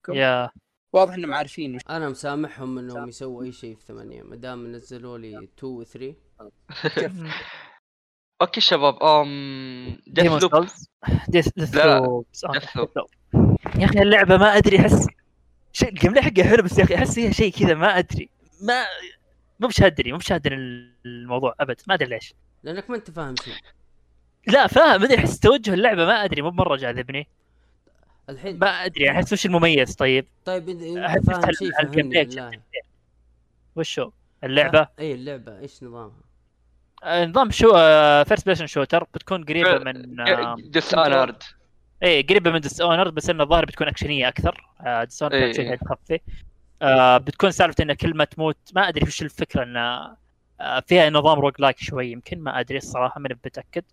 يا. 0.10 0.50
واضح 0.94 1.14
إنهم 1.14 1.34
عارفين 1.34 1.80
أنا 1.90 2.10
مسامحهم 2.10 2.78
إنهم 2.78 3.10
يسووا 3.10 3.44
أي 3.44 3.52
شيء 3.52 3.76
في 3.76 3.86
ثمانية. 3.86 4.24
ما 4.24 4.36
دام 4.36 4.72
نزلوا 4.72 5.18
لي 5.18 5.38
2 5.60 5.74
و 5.74 5.84
3 5.84 6.16
أوكي 8.42 8.62
شباب 8.62 9.04
أم 9.04 9.98
Deathloop 10.08 10.68
Deathloop. 11.28 12.26
يا 13.80 13.86
أخي 13.86 14.02
اللعبة 14.02 14.38
ما 14.38 14.58
أدري 14.58 14.80
أحس 14.80 15.08
شيء 15.74 15.90
ال 15.90 15.96
game 15.96 16.20
حقها 16.20 16.44
حلو 16.44 16.64
بس 16.64 16.80
يا 16.80 16.84
أخي 16.84 16.96
أحس 16.96 17.16
فيها 17.16 17.32
شيء 17.32 17.52
كذا 17.52 17.74
ما 17.74 17.98
أدري. 17.98 18.30
ما 18.62 18.86
مو 19.60 19.68
بشادني 19.68 20.12
مو 20.12 20.18
بشادني 20.18 20.56
الموضوع 21.06 21.56
أبد. 21.60 21.82
ما 21.88 21.94
أدري 21.94 22.10
ليش. 22.10 22.34
لأنك 22.64 22.90
ما 22.90 22.96
أنت 22.96 23.12
فاهم 23.12 23.36
شيء. 23.36 23.54
لا 24.48 24.68
فاهم. 24.68 25.02
مدري 25.02 25.18
أحس 25.18 25.40
توجه 25.40 25.74
اللعبة 25.74 26.06
ما 26.06 26.24
أدري 26.24 26.42
مو 26.42 26.52
مره 26.52 26.76
جاذبني. 26.76 27.28
الحين 28.30 28.60
ما 28.60 28.86
أدري 28.86 29.12
أحس 29.12 29.34
وش 29.34 29.46
المميز؟ 29.46 29.96
طيب. 29.96 30.26
طيب 30.46 30.70
انت 30.70 31.28
فاهم 31.28 31.52
شيء 31.52 31.70
بالله 31.84 32.52
وشو 33.76 34.12
اللعبة؟ 34.44 34.88
اي 35.00 35.14
اللعبة. 35.14 35.60
إيش 35.60 35.84
نظامها؟ 35.84 36.30
آه، 37.04 37.26
نظام 37.26 37.52
شو 37.52 37.72
first 38.24 38.46
person 38.46 38.68
shooter 38.68 39.04
بتكون 39.04 39.44
قريبة 39.44 39.78
من 39.78 40.20
آه، 40.20 40.56
Dishonored 40.60 41.44
إيه 42.04 42.28
قريبة 42.28 42.52
من 42.52 42.60
Dishonored 42.60 43.10
بس 43.10 43.30
إنه 43.30 43.44
الظاهر 43.44 43.66
بتكون 43.66 43.88
اكشنيه 43.88 44.28
أكثر. 44.28 44.68
آه 44.82 45.04
Dishonored 45.04 45.36
إيه. 45.36 45.50
اكشنيه 45.50 45.76
تخفي 45.76 46.20
آه 46.82 47.18
بتكون 47.18 47.52
سالفة 47.52 47.84
ان 47.84 47.94
كل 47.94 48.18
ما 48.18 48.24
تموت. 48.26 48.58
ما 48.76 48.90
أدري 48.90 49.04
وش 49.04 49.22
الفكرة 49.22 49.64
ان 49.64 49.78
آه 49.78 50.80
فيها 50.88 51.10
نظام 51.10 51.40
roguelike 51.40 51.78
شوي 51.80 52.12
يمكن. 52.12 52.40
ما 52.40 52.60
أدري 52.60 52.78
الصراحة 52.78 53.20
ماني 53.20 53.40
متأكد. 53.46 53.84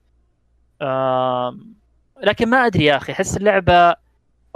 آه 0.82 1.58
لكن 2.22 2.50
ما 2.50 2.66
أدري 2.66 2.84
يا 2.84 2.96
أخي 2.96 3.12
أحس 3.12 3.36
اللعبة 3.36 3.96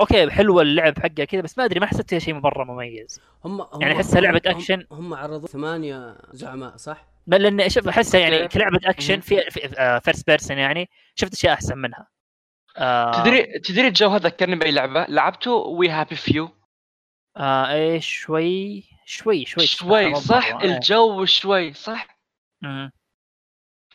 أوكي 0.01 0.31
حلوة 0.31 0.62
اللعب 0.62 0.98
حقها 0.98 1.24
كذا 1.24 1.40
بس 1.40 1.59
ما 1.59 1.64
أدري 1.64 1.81
ما 1.81 1.86
حسيت 1.86 2.10
فيها 2.10 2.18
شيء 2.18 2.35
مره 2.35 2.64
مميز 2.64 3.20
هم, 3.44 3.60
هم 3.60 3.82
يعني 3.82 3.94
أحسها 3.97 4.20
لعبة 4.20 4.40
هم- 4.47 4.55
أكشن. 4.56 4.86
هم 4.93 5.14
عرضوا 5.14 5.48
ثمانية 5.48 6.16
زعماء 6.32 6.77
صح؟ 6.77 7.06
ما 7.27 7.36
لأن 7.36 7.68
شوف 7.68 7.89
أحسها 7.89 8.20
يعني. 8.20 8.48
كلعبة 8.48 8.78
اكشن. 8.85 9.20
في, 9.20 9.51
في 9.51 9.81
آه 9.81 9.98
first 9.98 10.26
person 10.26 10.59
يعني 10.59 10.90
شفت 11.14 11.32
أشياء 11.32 11.55
أحسن 11.55 11.78
منها 11.78 12.09
آه 12.77 13.22
تدري 13.22 13.59
تدري 13.59 13.89
الجو 13.89 14.09
هذا 14.09 14.28
ذكرني 14.28 14.56
بأي 14.56 14.70
لعبة 14.70 15.06
لعبته 15.09 15.51
We 15.51 15.88
Happy 15.88 16.16
Few 16.16 16.48
آه 17.36 17.72
إيه 17.72 18.01
شوي 18.01 18.85
شوي 19.05 19.44
شوي 19.44 19.66
شوي 19.66 20.14
صح. 20.14 20.47
إيه. 20.47 20.77
الجو 20.77 21.24
شوي 21.24 21.72
صح 21.72 22.18
مم. 22.62 22.93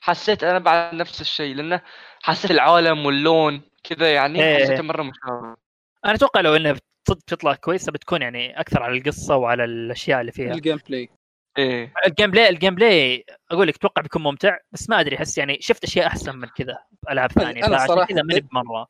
حسيت 0.01 0.43
أنا 0.43 0.59
بعد 0.59 0.95
نفس 0.95 1.21
الشيء 1.21 1.55
لأنه 1.55 1.81
حسيت 2.23 2.51
العالم 2.51 3.05
واللون 3.05 3.61
كذا 3.83 4.13
يعني 4.13 4.43
إيه. 4.43 4.63
حسيته 4.65 4.83
مرة 4.83 5.03
مشابه 5.03 5.64
أنا 6.05 6.13
أتوقع 6.13 6.41
لو 6.41 6.55
انها 6.55 6.75
صدق 7.09 7.17
بتطلع 7.17 7.55
كويسة 7.55 7.91
بتكون 7.91 8.21
يعني 8.21 8.59
أكثر 8.59 8.83
على 8.83 8.97
القصة 8.97 9.35
وعلى 9.35 9.63
الأشياء 9.63 10.21
اللي 10.21 10.31
فيها. 10.31 10.53
ال 10.53 10.77
gameplay 10.89 11.09
إيه. 11.57 11.93
ال 12.07 12.31
gameplay 12.31 12.49
ال 12.49 12.75
gameplay 12.75 13.25
أقول 13.51 13.67
لك 13.67 13.75
أتوقع 13.75 14.01
بيكون 14.01 14.23
ممتع 14.23 14.57
بس 14.71 14.89
ما 14.89 14.99
أدري 14.99 15.15
أحس 15.17 15.37
يعني 15.37 15.57
شفت 15.61 15.83
أشياء 15.83 16.07
أحسن 16.07 16.35
من 16.35 16.47
كذا 16.47 16.77
في 17.05 17.11
ألعاب 17.11 17.31
ثانية 17.31 17.61
فعشان 17.61 17.87
صراحة 17.87 18.05
كذا 18.07 18.21
ماني 18.23 18.39
بمرة. 18.41 18.87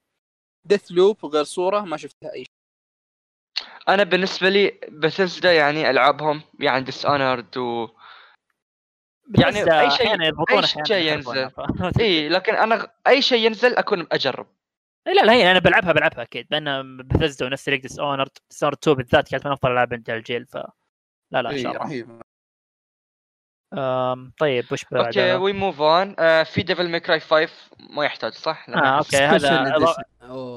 Deathloop 0.65 1.25
غير 1.25 1.43
صورة 1.43 1.79
ما 1.79 1.97
شفتها 1.97 2.33
أي 2.33 2.43
شيء. 2.43 2.55
أنا 3.89 4.03
بالنسبة 4.03 4.49
لي 4.49 4.79
بثزدا 4.89 5.53
يعني 5.53 5.89
ألعابهم 5.89 6.41
يعني 6.59 6.83
Dishonored 6.85 7.57
و 7.57 7.87
يعني 9.39 9.79
أي 9.81 9.91
شيء- 9.91 10.21
يضبطون 10.21 10.63
أحياناً 10.63 10.85
شيء. 10.87 11.13
ينزل. 11.13 11.49
اي 12.01 12.29
لكن 12.29 12.55
أنا 12.55 12.91
أي 13.07 13.21
شيء 13.21 13.45
ينزل 13.45 13.75
أكون 13.75 14.07
أجرب. 14.11 14.47
لا 15.05 15.21
لا 15.25 15.33
هي 15.33 15.51
أنا 15.51 15.59
بلعبها 15.59 15.91
بلعبها 15.91 16.21
أكيد 16.21 16.47
لأن 16.51 16.97
بثزدا 16.97 17.45
ونفس 17.45 17.69
ليك 17.69 17.81
Dishonored 17.81 18.27
Dishonored 18.49 18.73
2 18.73 18.97
بالذات 18.97 19.29
كانت 19.29 19.45
من 19.45 19.51
أفضل 19.51 19.71
العاب 19.71 19.93
عند 19.93 20.09
الجيل 20.09 20.45
ف 20.45 20.57
لا 21.31 21.41
لا 21.41 21.51
إن 21.51 21.57
شاء 21.57 21.71
الله. 21.71 21.83
رهيب. 21.85 22.21
أم، 23.73 24.31
طيب 24.39 24.65
وش 24.71 24.85
بعد؟ 24.91 25.05
أوكي 25.05 25.33
وي 25.33 25.53
move 25.53 25.81
on 25.81 26.15
في 26.43 26.63
Devil 26.63 26.89
May 26.89 26.99
Cry 26.99 27.19
5 27.19 27.49
ما 27.89 28.05
يحتاج 28.05 28.33
صح؟ 28.33 28.69
لأن 28.69 28.79
آه 28.79 28.97
أوكي 28.97 29.17
هذا. 29.17 29.75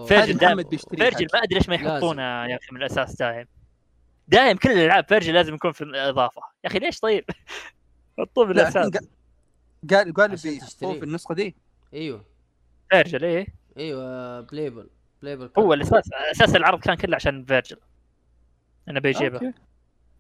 Vergil 0.06 0.36
دائما 0.36 0.64
Vergil 0.98 1.26
ما 1.34 1.38
أدري 1.42 1.58
ليش 1.58 1.68
ما. 1.68 1.74
يحطونه 1.74 2.22
يا 2.22 2.56
أخي 2.56 2.68
من 2.72 2.76
الأساس 2.76 3.16
دايم 3.16 3.46
دايم 4.28 4.56
كل 4.56 4.70
الألعاب 4.70 5.08
Vergil 5.08 5.32
لازم 5.34 5.54
يكون 5.54 5.72
في 5.72 5.84
الإضافة. 5.84 6.40
يا 6.64 6.68
أخي 6.70 6.78
ليش 6.78 7.00
طيب؟ 7.00 7.24
حطوه 8.18 8.44
من 8.46 8.54
لا 8.54 8.62
الأساس. 8.62 8.90
قال- 9.90 10.14
قال 10.14 10.36
بيحطوه. 10.36 10.92
في 10.98 11.04
النسخة 11.04 11.34
دي. 11.34 11.56
إيوه. 11.94 12.24
Vergil 12.90 13.24
إيه. 13.24 13.46
إيوه 13.78 14.40
playable 14.40 14.88
playable 15.22 15.50
هو 15.58 15.74
الأساس 15.74 16.10
أساس 16.30 16.56
العرض 16.56 16.80
كان 16.80 16.94
كله 16.94 17.16
عشان 17.16 17.44
Vergil 17.44 17.76
انه 18.88 19.00
بيجيبه. 19.00 19.54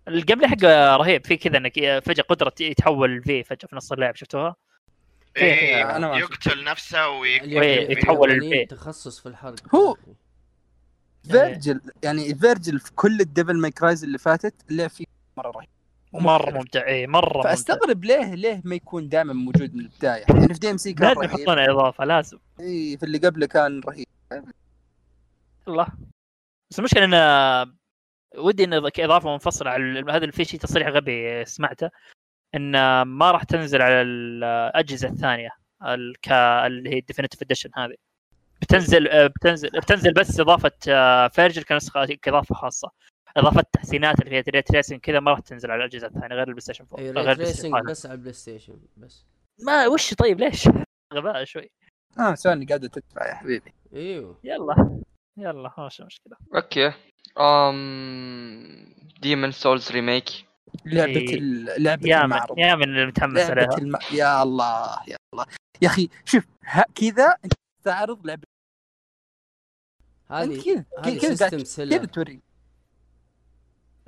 ال 0.08 0.16
game 0.16 0.46
حقه 0.46 0.96
رهيب 0.96 1.26
في 1.26 1.36
كذا 1.36 1.56
إنك 1.56 1.98
فجأة 2.04 2.22
قدرة 2.22 2.52
يتحول 2.60 3.22
في 3.22 3.42
فجأة 3.44 3.68
في 3.68 3.76
نص 3.76 3.92
اللعب 3.92 4.16
شفتوها؟ 4.16 4.56
إيه 5.36 5.96
أنا 5.96 6.16
يقتل 6.18 6.64
نفسه 6.64 7.08
ويقتل 7.08 7.44
الياباني- 7.48 7.92
يتحول 7.92 8.28
اليابانيين 8.30 8.52
البيت. 8.52 8.70
تخصص 8.70 9.20
في 9.20 9.26
الحرق 9.28 9.74
هو- 9.74 9.92
أخي. 9.92 10.02
Vergil 11.30 11.80
يعني 12.02 12.34
Vergil 12.34 12.80
في 12.80 12.92
كل 12.92 13.20
ال 13.20 13.26
Devil 13.26 13.56
May 13.60 13.70
Crys 13.70 14.04
اللي 14.04 14.18
فاتت 14.18 14.54
اللي 14.70 14.88
فيه 14.88 15.04
مرة 15.36 15.50
رهيب 15.50 15.68
مره 16.12 16.50
ممتع. 16.50 16.86
إيه 16.86 17.06
مرة 17.06 17.36
ممتع. 17.36 17.50
فأستغرب 17.50 18.04
ليه 18.04 18.34
ليه 18.34 18.62
ما 18.64 18.74
يكون 18.74 19.08
دائما 19.08 19.32
موجود 19.32 19.74
من 19.74 19.80
البداية؟ 19.80 20.24
يعني 20.28 20.54
في 20.54 20.60
DMC 20.60 20.92
كان 20.92 21.08
لازم 21.08 21.22
يحطون 21.22 21.58
إضافة 21.58 22.04
لازم. 22.04 22.38
إي 22.60 22.96
في 22.96 23.02
اللي 23.02 23.18
قبله 23.18 23.46
كان 23.46 23.80
رهيب. 23.80 24.06
الله. 25.68 25.86
بس 26.70 26.78
المشكلة 26.78 27.04
إن 27.04 27.72
ودي 28.36 28.64
إن 28.64 28.88
كاضافه 28.88 29.32
منفصلة 29.32 29.70
على 29.70 30.04
هذا 30.12 30.30
في 30.30 30.44
شيء 30.44 30.60
تصريح 30.60 30.88
غبي 30.88 31.44
سمعته. 31.44 31.90
إن 32.54 33.02
ما 33.02 33.30
راح 33.30 33.42
تنزل 33.44 33.82
على 33.82 34.02
الأجهزة 34.02 35.08
الثانية 35.08 35.50
اللي 35.86 36.90
هي 36.90 36.98
ال 36.98 37.02
definitive 37.02 37.42
edition 37.42 37.70
هذه. 37.74 37.94
بتنزل 38.62 39.08
آه، 39.08 39.26
بتنزل 39.26 39.70
بتنزل 39.70 40.12
بس 40.12 40.40
إضافة 40.40 40.72
آه، 40.88 41.28
Vergil 41.28 41.62
كنسخة 41.62 42.04
كإضافة 42.04 42.54
خاصة. 42.54 42.90
إضافة 43.38 43.64
تحسينات 43.72 44.18
اللي 44.20 44.30
فيها 44.30 44.52
ray 44.52 44.62
tracing 44.62 45.00
كذا 45.00 45.20
ما 45.20 45.30
راح 45.30 45.40
تنزل 45.40 45.70
على 45.70 45.84
الأجهزة 45.84 46.06
الثانية 46.06 46.34
غير 46.34 46.40
ال 46.48 46.60
PlayStation 46.60 46.84
4 46.92 46.98
أي 46.98 47.10
غير 47.10 47.30
ال 47.30 47.46
PlayStation 47.52 47.62
tracing 47.62 47.72
5. 47.74 47.90
بس 47.90 48.06
على 48.06 48.14
ال 48.14 48.32
PlayStation 48.32 48.80
بس. 48.96 49.24
ما 49.62 49.86
وش 49.86 50.14
طيب 50.14 50.40
ليش؟ 50.40 50.68
غباء 51.14 51.44
شوي. 51.44 51.70
آه 52.18 52.34
سوني 52.34 52.66
قاعدة 52.66 52.88
تدفع 52.88 53.28
يا 53.28 53.34
حبيبي. 53.34 53.72
إيوه. 53.94 54.38
يلا. 54.44 55.00
يلا 55.36 55.74
ماشي 55.78 56.04
مشكلة. 56.04 56.36
أوكي. 56.54 56.92
أم 57.40 58.94
Demon's 59.22 59.52
Souls 59.52 59.90
remake 59.90 60.28
لعبة 60.86 61.12
إيه. 61.12 61.34
ال- 61.38 61.82
لعبة 61.82 62.08
يا 62.08 62.16
من 62.18 62.24
المعرض 62.24 62.58
يا 62.58 62.74
من 62.74 62.98
المتحمس 62.98 63.40
عليها 63.40 63.54
لعبة 63.54 63.78
الم... 63.78 63.96
يا 64.12 64.42
الله 64.42 64.98
يا 65.08 65.16
الله. 65.34 65.46
يا 65.82 65.88
أخي 65.88 66.08
شوف 66.24 66.44
ها 66.64 66.84
كذا 66.94 67.34
أنت 67.44 67.52
تعرض 67.84 68.26
لعبه 68.26 68.42
هذه 70.30 70.84
كذا 71.22 71.48
كذا 71.48 72.04
توري 72.06 72.40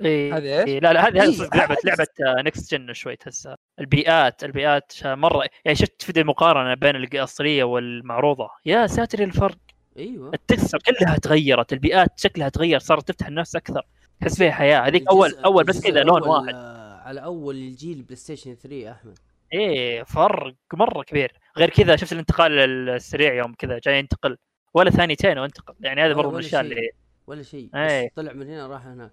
إيه 0.05 0.37
هذه 0.37 0.59
إيش؟ 0.59 0.67
إيه 0.67 0.79
لا 0.79 0.93
لا 0.93 1.07
هذه 1.07 1.21
إيه، 1.21 1.49
لعبه 1.55 1.77
لعبة 1.85 2.07
next 2.41 2.75
gen 2.75 2.93
شوي 2.93 3.15
تحسها. 3.15 3.57
البيئات 3.79 4.43
البيئات 4.43 4.93
مرة 5.05 5.45
يعني 5.65 5.75
شفت 5.75 6.01
فيديو 6.01 6.23
مقارنة 6.23 6.73
بين 6.73 6.95
الأصلية 6.95 7.63
والمعروضة؟ 7.63 8.49
يا 8.65 8.87
ساتر 8.87 9.23
الفرق. 9.23 9.57
أيوه. 9.97 10.31
ال 10.33 10.39
texture 10.39 10.77
كلها 10.77 11.17
تغيرت 11.17 11.73
البيئات 11.73 12.19
شكلها 12.19 12.49
تغير 12.49 12.79
صارت 12.79 13.07
تفتح 13.07 13.27
النفس 13.27 13.55
أكثر 13.55 13.85
تحس 14.21 14.37
فيها 14.37 14.51
حياة. 14.51 14.79
هذيك 14.79 15.07
اول 15.07 15.35
أول 15.45 15.63
بس 15.63 15.81
كذا 15.81 16.03
لون 16.03 16.23
واحد. 16.23 16.53
آه، 16.55 16.97
على 16.97 17.23
أول 17.23 17.55
الجيل 17.55 18.01
بلاي 18.01 18.15
ستيشن 18.15 18.55
3 18.55 18.75
يا 18.75 18.91
أحمد. 18.91 19.19
إيه 19.53 20.03
فرق 20.03 20.55
مرة 20.73 21.03
كبير. 21.03 21.33
غير 21.57 21.69
كذا 21.69 21.95
شفت 21.95 22.13
الانتقال 22.13 22.51
السريع 22.89 23.33
يوم 23.33 23.53
كذا 23.53 23.79
جاي 23.83 23.99
ينتقل. 23.99 24.37
ولا 24.73 24.89
ثانيتين 24.89 25.37
وانتقل. 25.37 25.73
يعني 25.79 26.01
هذا 26.01 26.13
برضه 26.13 26.31
من 26.31 26.39
الأشياء. 26.39 26.61
اللي 26.61 26.89
ولا 27.27 27.43
شيء. 27.43 27.69
بس 27.73 28.13
طلع 28.15 28.33
من 28.33 28.47
هنا 28.49 28.67
راح 28.67 28.85
هناك. 28.85 29.11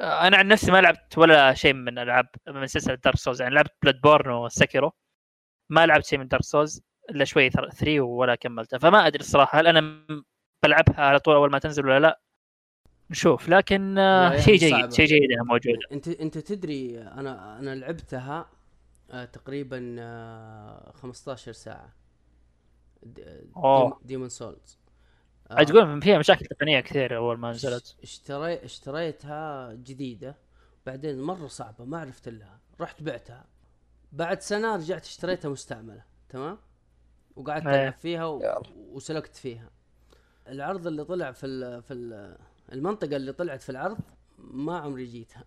أنا 0.00 0.36
عن 0.36 0.48
نفسي 0.48 0.70
ما 0.72 0.80
لعبت 0.80 1.18
ولا 1.18 1.54
شيء 1.54 1.72
من 1.72 1.98
ألعاب 1.98 2.26
من 2.48 2.66
سلسله 2.66 2.94
دارك 2.94 3.16
سولز 3.16 3.42
يعني 3.42 3.54
لعبت 3.54 3.72
بلاد 3.82 4.00
بورن 4.00 4.30
وسكيرو. 4.30 4.92
ما 5.70 5.86
لعبت 5.86 6.04
شيء 6.06 6.18
من 6.18 6.28
دارك 6.28 6.42
سولز 6.42 6.82
إلا 7.10 7.24
شوي 7.24 7.50
3 7.50 8.00
ولا 8.00 8.34
كملتها 8.34 8.78
فما 8.78 9.06
أدري 9.06 9.20
الصراحة 9.20 9.60
هل 9.60 9.66
أنا 9.66 10.06
بلعبها 10.62 11.00
على 11.04 11.18
طول 11.18 11.34
أول 11.34 11.50
ما 11.50 11.58
تنزل 11.58 11.86
ولا 11.86 11.98
لا. 12.00 12.20
نشوف. 13.10 13.48
لكن 13.48 13.98
آه، 13.98 14.32
يا 14.34 14.40
شيء 14.40 14.56
جيد. 14.56 14.92
شيء 14.92 15.06
جيد 15.06 15.22
إنها 15.32 15.44
موجودة. 15.44 15.78
أنت 15.92 16.08
أنت 16.08 16.38
تدري 16.38 17.02
أنا 17.02 17.58
أنا 17.58 17.74
لعبتها 17.74 18.50
آه، 19.10 19.24
تقريبا 19.24 19.96
آه، 19.98 20.92
15 20.92 21.52
ساعة. 21.52 21.92
أوه. 23.56 24.00
ديمون 24.04 24.28
سولز. 24.28 24.78
تقول 25.48 26.02
فيها 26.02 26.18
مشاكل 26.18 26.46
تقنية 26.46 26.80
كثير 26.80 27.16
أول 27.16 27.38
ما 27.38 27.50
نزلت. 27.50 27.96
اشتري 28.02 28.64
اشتريتها 28.64 29.72
جديدة 29.74 30.36
بعدين 30.86 31.20
مرة 31.22 31.46
صعبة 31.46 31.84
ما 31.84 32.00
عرفت 32.00 32.28
لها 32.28 32.60
رحت 32.80 33.02
بعتها. 33.02 33.44
بعد 34.12 34.40
سنة 34.40 34.76
رجعت 34.76 35.04
اشتريتها 35.04 35.48
مستعملة 35.48 36.02
تمام؟ 36.28 36.58
وقعدت 37.36 37.66
إيه. 37.66 37.74
العب 37.82 37.92
فيها 37.92 38.24
و... 38.24 38.62
وسلكت 38.76 39.36
فيها. 39.36 39.70
العرض 40.48 40.86
اللي 40.86 41.04
طلع 41.04 41.32
في 41.32 41.46
ال... 41.46 41.82
في 41.82 41.94
ال... 41.94 42.36
المنطقة 42.72 43.16
اللي 43.16 43.32
طلعت 43.32 43.62
في 43.62 43.68
العرض 43.70 43.98
ما 44.38 44.78
عمري 44.78 45.04
جيتها. 45.06 45.44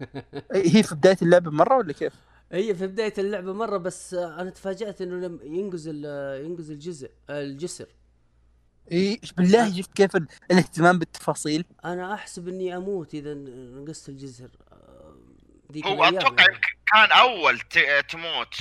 هي 0.52 0.82
في 0.82 0.94
بداية 0.94 1.16
اللعبة 1.22 1.50
مرة 1.50 1.76
ولا 1.76 1.92
كيف؟ 1.92 2.14
هي 2.52 2.74
في 2.74 2.86
بداية 2.86 3.14
اللعبة 3.18 3.52
مرة 3.52 3.76
بس 3.76 4.14
آه، 4.14 4.40
أنا 4.40 4.50
تفاجأت 4.50 5.02
إنه 5.02 5.14
لم 5.26 5.40
ينقز 5.42 5.88
ال- 5.92 6.44
ينقز 6.44 6.70
الجزء 6.70 7.10
آه، 7.30 7.42
الجسر. 7.42 7.86
إي 8.92 9.20
بالله 9.36 9.72
شفت 9.76 9.92
كيف 9.92 10.16
ال- 10.16 10.28
الاهتمام 10.50 10.98
بالتفاصيل؟ 10.98 11.64
أنا 11.84 12.14
أحسب 12.14 12.48
إني 12.48 12.76
أموت 12.76 13.14
إذا 13.14 13.34
نقصت 13.34 14.08
الجسر 14.08 14.50
آه، 14.72 15.14
ذيك 15.72 15.86
هو 15.86 16.04
أتوقع 16.04 16.44
يعني. 16.44 16.60
كان 16.92 17.18
أول 17.18 17.58
ت- 17.58 18.04
تموت. 18.10 18.54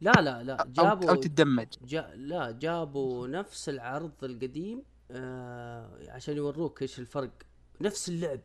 لا 0.00 0.12
لا 0.12 0.42
لا 0.42 0.60
أو, 0.62 0.66
جابوا 0.72 1.10
أو 1.10 1.14
تدمج 1.14 1.66
جا 1.84 2.10
لا 2.14 2.50
جابوا 2.50 3.26
نفس 3.28 3.68
العرض 3.68 4.12
القديم 4.22 4.82
آه 5.10 5.90
عشان 6.08 6.36
يوروك 6.36 6.82
إيش 6.82 6.98
الفرق. 6.98 7.30
نفس 7.80 8.08
اللعب 8.08 8.40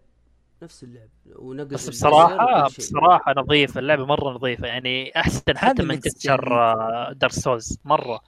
نفس 0.64 0.84
اللعب 0.84 1.10
ونقص 1.36 1.68
بس 1.74 1.88
الجزر 1.88 2.68
شيء. 2.70 2.78
بصراحة 2.78 3.34
نظيفه 3.38 3.80
اللعبة 3.80 4.06
مرة 4.06 4.30
نظيفة 4.34 4.68
يعني 4.68 5.12
أحسن 5.16 5.58
حتى 5.58 5.84
من 5.84 6.00
texture 6.00 6.44
دارك 7.14 7.32
سولز 7.34 7.78
مرة. 7.86 8.22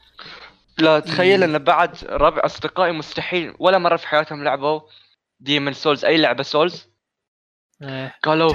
لا 0.78 1.00
تخيل 1.00 1.44
إيه. 1.44 1.50
إن 1.56 1.64
بعد 1.64 2.04
ربع 2.06 2.42
أصدقائي 2.46 2.92
مستحيل 2.92 3.56
ولا 3.60 3.78
مرة 3.78 3.98
في 3.98 4.08
حياتهم 4.08 4.44
لعبوا 4.44 4.82
ديمن 5.40 5.74
سولز 5.74 6.06
أي 6.06 6.18
لعبة 6.18 6.44
سولز 6.44 6.88
إيه، 7.82 8.16
قالوا 8.24 8.54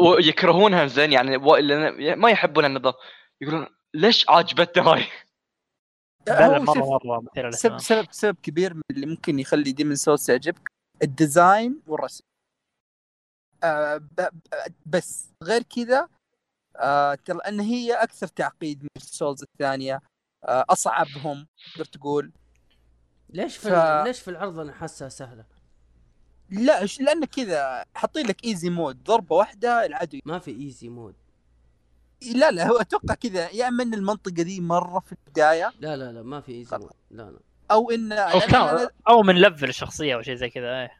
ويكرهونها 0.00 0.86
زين 0.86 1.12
يعني 1.12 1.36
و- 1.36 1.56
لأن- 1.56 2.16
ما 2.18 2.30
يحبون 2.30 2.64
النظام. 2.64 2.94
يقولون 3.40 3.66
ليش 3.94 4.28
عاجبتنا 4.28 4.84
هاي؟ 4.84 5.04
لا 6.26 6.32
لا 6.32 6.46
هو 6.46 6.62
مرة 6.62 6.74
شوف، 6.74 6.88
مرة 6.88 7.20
مثيرة 7.20 7.50
سبب 7.50 7.78
سبب 7.78 8.06
سبب 8.10 8.36
كبير 8.42 8.74
من 8.74 8.82
اللي 8.90 9.06
ممكن 9.06 9.38
يخلي 9.38 9.72
ديمن 9.72 9.94
سولز 9.96 10.30
يعجبك 10.30 10.68
ال 11.02 11.13
design 11.13 11.82
والرسم. 11.86 12.24
آه 13.64 13.96
ب- 13.96 14.04
ب- 14.14 14.72
بس 14.86 15.30
غير 15.42 15.62
كذا 15.62 16.08
آه 16.76 17.14
ترى 17.14 17.38
إن 17.38 17.60
هي 17.60 17.92
أكثر 17.94 18.26
تعقيد 18.26 18.82
من 18.82 18.88
السولز 18.96 19.42
الثانية. 19.42 20.00
أصعبهم 20.48 21.46
تقدر 21.72 21.84
تقول. 21.84 22.32
ليش 23.30 23.56
في 23.56 23.70
ف- 23.70 24.06
ليش 24.06 24.20
في 24.20 24.30
العرض 24.30 24.58
أنا 24.58 24.72
حاسها 24.72 25.08
سهلة؟ 25.08 25.44
لا 26.50 26.86
ش- 26.86 27.00
لأن 27.00 27.24
كذا 27.24 27.84
حاطين 27.94 28.26
لك 28.26 28.44
easy 28.44 28.70
mode 28.70 29.04
ضربة 29.04 29.36
واحدة 29.36 29.86
العدو. 29.86 30.18
ما 30.24 30.38
في 30.38 30.50
easy 30.50 30.88
mode 30.88 31.14
لا 32.34 32.50
لا 32.50 32.68
هو 32.68 32.76
أتوقع 32.76 33.14
كذا 33.14 33.48
يا 33.50 33.68
إما 33.68 33.82
إن 33.82 33.94
المنطقة 33.94 34.42
دي 34.42 34.60
مرة 34.60 35.00
في 35.00 35.12
البداية. 35.12 35.72
لا 35.80 35.96
لا 35.96 36.12
لا 36.12 36.22
ما 36.22 36.40
في 36.40 36.52
easy 36.52 36.78
mode 36.78 36.90
لا 37.10 37.22
لا. 37.22 37.38
أو 37.70 37.90
ان 37.90 38.12
أو 38.12 38.40
كان 38.40 38.78
أنا- 38.78 38.90
أو 39.08 39.22
من 39.22 39.34
level 39.34 39.68
الشخصيه 39.68 40.14
أو 40.14 40.22
شيء 40.22 40.34
زي 40.34 40.50
كذا 40.50 40.80
إيه. 40.82 40.90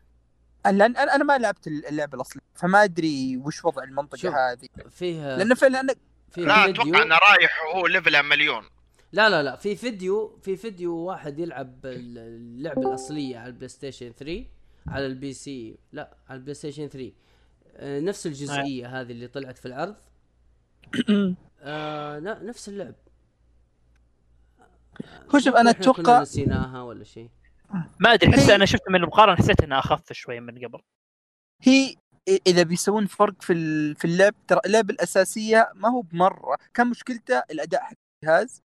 لأن 0.72 0.96
أنا 0.96 1.24
ما 1.24 1.38
لعبت 1.38 1.66
اللعبة 1.66 2.14
الأصلية 2.16 2.42
فما 2.54 2.84
أدري 2.84 3.36
وش 3.36 3.64
وضع 3.64 3.82
المنطقة 3.84 4.16
شوف. 4.16 4.34
هذه. 4.34 4.68
فيه 4.90 5.36
لأن 5.36 5.54
فعلا 5.54 5.80
أنا 5.80 5.94
فيه 6.30 6.42
لا 6.42 6.70
أتوقع 6.70 7.02
إنه 7.02 7.18
رايح 7.18 7.62
وهو 7.74 7.86
ليفله 7.86 8.22
مليون. 8.22 8.64
لا 9.12 9.28
لا 9.30 9.42
لا 9.42 9.56
في 9.56 9.76
فيديو 9.76 10.38
في 10.42 10.56
فيديو 10.56 10.96
واحد 10.96 11.38
يلعب 11.38 11.80
اللعبة 11.86 12.82
الأصلية 12.82 13.38
على 13.38 13.46
البلاي 13.48 13.68
ستيشن 13.68 14.12
3 14.12 14.44
على 14.86 15.06
البي 15.06 15.32
سي 15.32 15.78
لا 15.92 16.16
على 16.28 16.36
البلاي 16.36 16.54
ستيشن 16.54 16.88
3 16.88 17.12
آه، 17.76 18.00
نفس 18.00 18.26
الجزئية 18.26 19.00
هذه 19.00 19.12
اللي 19.12 19.28
طلعت 19.28 19.58
في 19.58 19.66
العرض. 19.66 19.96
آه 21.60 22.18
لا 22.18 22.42
نفس 22.42 22.68
اللعب. 22.68 22.94
هو 25.34 25.38
شوف 25.38 25.54
أنا 25.54 25.70
أتوقع 25.70 26.20
نسيناها 26.22 26.82
ولا 26.82 27.04
شيء. 27.04 27.30
ما 28.00 28.12
أدري 28.14 28.30
احس 28.30 28.50
هي- 28.50 28.54
أنا 28.54 28.64
شفت 28.64 28.88
من 28.88 28.94
المقارنة 28.96 29.36
حسيت 29.36 29.60
إنها 29.62 29.78
أخف 29.78 30.12
شوي 30.12 30.40
من 30.40 30.64
قبل. 30.64 30.78
هي 31.62 31.94
إذا 32.46 32.62
بيسوون 32.62 33.06
فرق 33.06 33.42
في 33.42 33.52
ال- 33.52 33.94
في 33.96 34.04
اللعب 34.04 34.34
ترى 34.48 34.60
اللعبة 34.66 34.94
الأساسية 34.94 35.70
ما 35.74 35.88
هو 35.88 36.00
بمرة. 36.02 36.58
كان 36.74 36.86
مشكلته 36.86 37.42
الأداء 37.50 37.80
حق 37.82 37.96
الجهاز 38.22 38.62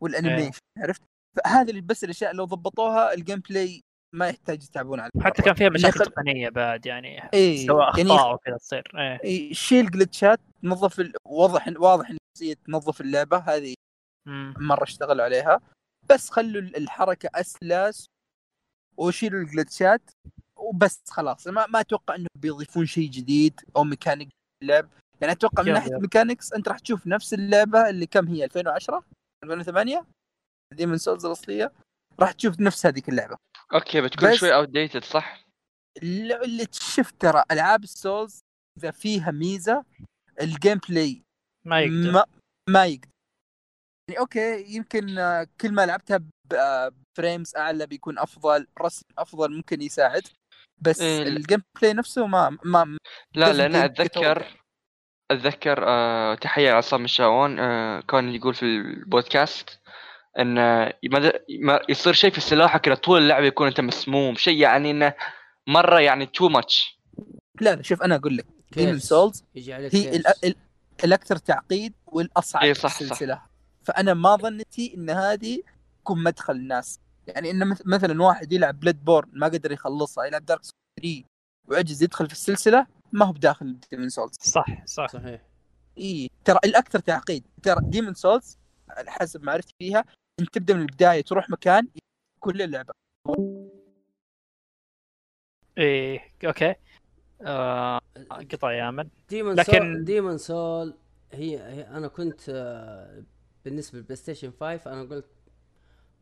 وال 0.00 0.11
animation 0.11 0.58
عرفت؟ 0.78 1.02
فهذه 1.36 1.70
اللي 1.70 1.80
بس 1.80 2.04
الأشياء 2.04 2.32
لو 2.32 2.44
ضبطوها 2.44 3.14
ال 3.14 3.42
gameplay 3.50 3.80
ما 4.14 4.28
يحتاج 4.28 4.64
يتعبون 4.64 5.00
عليه 5.00 5.10
حتى 5.20 5.42
كان 5.42 5.54
فيها 5.54 5.68
مشاكل 5.68 6.00
يخل- 6.00 6.12
تقنية 6.12 6.48
بعد 6.48 6.86
يعني 6.86 7.30
إيه، 7.34 7.66
سواء 7.66 7.98
يعني 7.98 8.10
أخطاء 8.10 8.34
وكذا 8.34 8.56
تصير 8.56 8.92
إيه. 8.94 9.20
إيه، 9.24 9.52
شيل 9.52 9.90
جلتشات 9.90 10.40
نظف 10.62 11.00
ال... 11.00 11.12
واضح 11.26 11.68
واضح 11.76 12.10
إن 12.10 12.16
تنظف 12.66 13.00
اللعبة 13.00 13.38
هذه 13.38 13.74
مم. 14.28 14.54
مرة 14.58 14.82
اشتغلوا 14.82 15.24
عليها. 15.24 15.60
بس 16.10 16.30
خلوا 16.30 16.60
ال- 16.62 16.76
الحركة 16.76 17.28
أسلس 17.34 18.06
وشيلوا 18.96 19.40
الجلتشات 19.40 20.10
وبس 20.56 21.02
خلاص. 21.10 21.46
ما, 21.46 21.66
ما 21.66 21.80
أتوقع 21.80 22.14
إنه 22.14 22.26
بيضيفون 22.38 22.86
شيء 22.86 23.10
جديد 23.10 23.60
أو 23.76 23.84
ميكانيك 23.84 24.28
اللعب 24.62 24.88
يعني 25.20 25.32
أتوقع 25.32 25.62
من 25.62 25.72
ناحية. 25.72 25.98
mechanics 25.98 26.52
أنت 26.52 26.68
راح 26.68 26.78
تشوف 26.78 27.06
نفس 27.06 27.34
اللعبة 27.34 27.88
اللي 27.88 28.06
كم 28.06 28.28
هي 28.28 28.44
2010 28.44 29.04
2008 29.54 30.06
ديمن 30.74 30.98
سولز 30.98 31.26
الأصلية 31.26 31.72
راح 32.20 32.32
تشوف 32.32 32.60
نفس 32.60 32.86
هذيك 32.86 33.08
اللعبة 33.08 33.36
okay 33.74 34.00
بتكون 34.00 34.36
شوي 34.36 34.54
outdated 34.54 35.04
صح؟ 35.04 35.44
اللي 36.02 36.34
اللي 36.44 36.66
تشوف 36.66 37.10
ترى 37.10 37.44
ألعاب 37.50 37.84
السولز 37.84 38.40
إذا 38.78 38.90
فيها 38.90 39.30
ميزة 39.30 39.84
ال 40.40 40.80
gameplay 40.88 41.22
ما 41.66 41.80
يقدر 41.80 42.12
ما, 42.12 42.24
ما 42.70 42.86
يقدر 42.86 43.08
يعني 44.08 44.20
okay 44.20 44.74
يمكن 44.76 45.18
آه، 45.18 45.46
كل 45.60 45.72
ما 45.74 45.86
لعبتها 45.86 46.16
ب- 46.16 46.54
آه، 46.54 46.88
ب 47.18 47.23
frames 47.23 47.56
أعلى 47.56 47.86
بيكون 47.86 48.18
أفضل 48.18 48.66
رسم 48.80 49.02
أفضل 49.18 49.56
ممكن 49.56 49.82
يساعد 49.82 50.22
بس 50.82 51.00
إيه، 51.00 51.22
لا. 51.24 51.28
ال 51.36 51.62
gameplay 51.80 51.92
نفسه 51.92 52.26
ما 52.26 52.58
ما 52.64 52.98
لا 53.34 53.52
لأن 53.52 53.72
get- 53.72 53.76
أتذكر. 54.00 54.56
أتذكر 55.30 55.84
آه 55.88 56.34
تحية 56.34 56.70
لعصام 56.70 57.04
الشاوون 57.04 57.58
آه 57.58 58.00
كان 58.00 58.34
يقول 58.34 58.54
في 58.54 58.62
البودكاست 58.62 59.80
إن 60.38 60.58
آه، 60.58 60.98
ماذا- 61.10 61.32
ما- 61.60 61.80
يصير 61.88 62.12
شيء 62.12 62.30
في 62.30 62.38
السلاحه 62.38 62.78
كذا 62.78 62.94
طول 62.94 63.22
اللعبه 63.22 63.46
يكون 63.46 63.66
أنت 63.66 63.80
مسموم 63.80 64.34
شيء 64.34 64.56
يعني 64.58 64.90
إنه 64.90 65.14
مرة 65.66 66.00
يعني 66.00 66.26
too 66.26 66.48
much 66.48 66.98
لا 67.60 67.74
لا 67.74 67.82
شوف 67.82 68.02
أنا 68.02 68.14
أقول 68.14 68.36
لك 68.36 68.46
ديمن 68.72 69.04
سولز 69.08 69.44
هي 69.56 70.22
الأكثر 71.04 71.36
تعقيد 71.36 71.92
والأصعب 72.06 72.62
إيه 72.62 72.72
في 72.72 72.80
صح. 72.80 73.00
السلسله 73.00 73.42
فأنا 73.84 74.14
ما 74.14 74.36
ظنتي 74.36 74.94
إن 74.96 75.10
هذه 75.10 75.62
تكون 76.00 76.22
مدخل 76.22 76.52
الناس. 76.54 77.00
يعني 77.26 77.50
إن 77.50 77.68
مث- 77.74 77.82
مثلا 77.86 78.22
واحد 78.22 78.52
يلعب 78.52 78.80
بلاد 78.80 79.04
بورن 79.04 79.28
ما 79.32 79.46
قدر 79.46 79.72
يخلصها 79.72 80.24
يلعب 80.24 80.44
دارك 80.44 80.60
3 81.00 81.24
وعجز 81.68 82.02
يدخل 82.02 82.26
في 82.26 82.32
السلسلة 82.32 82.86
ما 83.16 83.24
هو 83.26 83.32
بداخل 83.32 83.80
ديمن 83.90 84.08
سولز 84.08 84.34
صح 84.40 84.84
صح. 84.86 85.06
صحيح. 85.06 85.40
إي 85.98 86.30
ترى 86.44 86.58
الأكثر 86.64 86.98
تعقيد. 86.98 87.46
ترى 87.62 87.76
ديمن 87.82 88.14
سولز 88.14 88.58
على 88.90 89.10
حسب 89.10 89.42
معرفتي 89.42 89.74
فيها 89.78 90.04
أنت 90.40 90.54
تبدأ 90.54 90.74
من 90.74 90.80
البداية 90.80 91.20
تروح 91.22 91.50
مكان 91.50 91.88
كل 92.40 92.62
اللعبة. 92.62 92.92
إيه 95.78 96.20
okay. 96.44 96.74
آه 97.42 98.00
قطع 98.30 98.72
يا 98.72 98.88
امل 98.88 99.08
ديمون 99.28 99.54
لكن-. 99.54 99.72
سول 99.72 100.04
ديمون 100.04 100.38
سول 100.38 100.94
هي, 101.32 101.58
هي 101.58 101.88
أنا 101.88 102.08
كنت 102.08 102.40
آه، 102.48 103.24
بالنسبة 103.64 103.98
للبلاي 103.98 104.16
ستيشن 104.16 104.52
5 104.60 104.92
أنا 104.92 105.02
قلت 105.02 105.26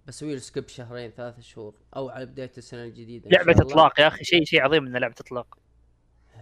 بسوي 0.06 0.32
له 0.32 0.38
skip 0.38 0.68
شهرين 0.68 1.10
ثلاثة 1.10 1.42
شهور 1.42 1.74
أو 1.96 2.08
على 2.08 2.26
بداية 2.26 2.52
السنة 2.58 2.84
الجديدة 2.84 3.30
لعبة. 3.30 3.52
إطلاق 3.52 4.00
يا 4.00 4.06
أخي 4.06 4.24
شيء 4.24 4.44
شيء 4.44 4.62
عظيم 4.62 4.86
إن 4.86 4.96
لعبة 4.96 5.14
إطلاق. 5.20 5.58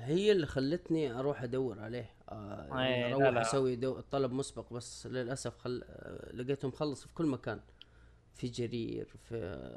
هي 0.02 0.32
اللي 0.32 0.46
خلتني 0.46 1.12
أروح 1.18 1.42
أدور 1.42 1.80
عليه. 1.80 2.10
آه 2.28 2.78
إيه، 2.78 2.84
يعني 2.84 3.10
لا، 3.10 3.16
أروح 3.16 3.28
لا. 3.34 3.40
أسوي 3.42 3.76
دو... 3.76 4.00
طلب 4.00 4.32
مسبق 4.32 4.72
بس 4.72 5.06
للأسف 5.06 5.58
خل... 5.58 5.82
آه، 5.88 6.32
لقيته 6.36 6.68
مخلص 6.68 7.02
في 7.06 7.14
كل 7.14 7.26
مكان. 7.26 7.60
في 8.34 8.46
جرير 8.48 9.06
في 9.28 9.36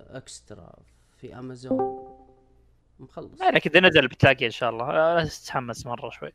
إكسترا 0.09 0.73
في 1.17 1.39
أمازون. 1.39 2.05
مخلص. 2.99 3.41
يعني 3.41 3.59
كذا 3.59 3.79
نزل 3.79 4.07
بتلاقيه 4.07 4.45
إن 4.45 4.51
شاء 4.51 4.69
الله. 4.69 4.91
لا 4.91 5.25
تتحمس 5.25 5.85
مرة 5.85 6.09
شوي. 6.09 6.31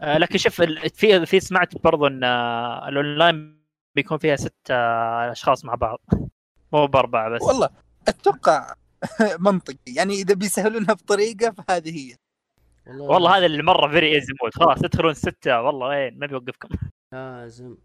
آه 0.00 0.18
لكن 0.18 0.38
شوف 0.38 0.62
ال- 0.62 0.90
في 0.90 1.26
في 1.26 1.40
سمعت 1.40 1.82
برضو 1.84 2.06
إن 2.06 2.24
آه، 2.24 2.88
الأونلاين 2.88 3.64
بيكون 3.94 4.18
فيها 4.18 4.36
ست 4.36 4.70
آه، 4.70 5.32
أشخاص 5.32 5.64
مع 5.64 5.74
بعض. 5.74 6.00
مو 6.72 6.86
بأربعة 6.86 7.28
بس. 7.30 7.42
والله 7.42 7.68
أتوقع 8.08 8.74
منطقي. 9.38 9.76
يعني 9.86 10.14
إذا 10.14 10.34
بيسهلونها 10.34 10.92
بطريقة 10.94 11.50
فهذه 11.50 11.90
هي. 12.10 12.16
والله, 12.86 13.04
والله 13.04 13.38
هذا 13.38 13.46
اللي 13.46 13.62
مرة 13.62 13.90
very 13.90 14.14
easy 14.14 14.32
mode 14.42 14.54
خلاص 14.54 14.78
تدخلون 14.78 15.14
ستة. 15.14 15.62
والله 15.62 15.86
وين 15.86 16.18
ما 16.18 16.26
بيوقفكم. 16.26 16.68
لازم 17.12 17.76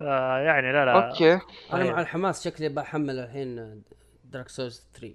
آه 0.00 0.38
يعني 0.38 0.72
لا 0.72 0.84
لا. 0.84 1.08
okay. 1.10 1.32
أنا 1.32 1.40
طيب. 1.70 1.92
مع 1.92 2.00
الحماس 2.00 2.44
شكلي 2.44 2.68
بحمل 2.68 3.18
الحين 3.18 3.82
دارك 4.24 4.48
سولز 4.48 4.88
3 4.94 5.14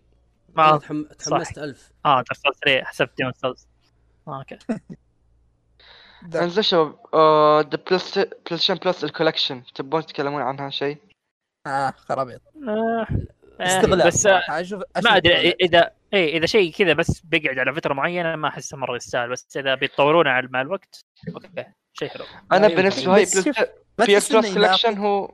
ما 0.56 0.77
تحم... 0.77 1.03
تحمست 1.03 1.57
ألف. 1.57 1.91
آه 2.06 2.15
دارك 2.15 2.34
سولز 2.34 2.57
3 2.65 2.84
حسبت 2.85 3.18
ديمون 3.18 3.34
سولز 3.34 3.68
okay. 4.27 4.57
انزين 6.35 6.64
شباب 6.64 6.95
ذا 7.73 7.80
بلايستيشن 7.89 8.76
بلس 8.76 9.03
ال 9.03 9.09
collection 9.09 9.63
تبون 9.76 10.06
تتكلمون 10.06 10.41
عنها 10.41 10.69
شيء؟ 10.69 10.98
آه 11.68 11.91
خرابيط. 11.91 12.41
آه 12.68 13.07
آه، 13.61 13.64
استغلال. 13.64 14.07
بس 14.07 14.26
آه، 14.26 14.41
ما 15.03 15.18
أدري. 15.18 15.49
اذا 15.52 15.91
اي 16.13 16.38
إذا 16.38 16.45
شيء 16.45 16.71
كذا 16.71 16.93
بس 16.93 17.19
بيقعد 17.19 17.59
على 17.59 17.73
فترة 17.73 17.93
معينة 17.93 18.35
ما 18.35 18.47
أحسه 18.47 18.77
مرة 18.77 18.95
يستاهل 18.95 19.29
بس 19.29 19.57
إذا 19.57 19.75
بيتطورون 19.75 20.27
على 20.27 20.47
مع 20.51 20.61
الوقت 20.61 21.05
okay 21.35 21.65
شيء 21.93 22.09
حلو 22.09 22.25
أنا 22.51 22.65
يمكن. 22.67 22.75
بالنسبة 22.75 23.23
تحس 23.97 24.31
إنه 24.31 24.41
بلس 24.41 24.53
collection؟ 24.53 24.97
هو 24.97 25.33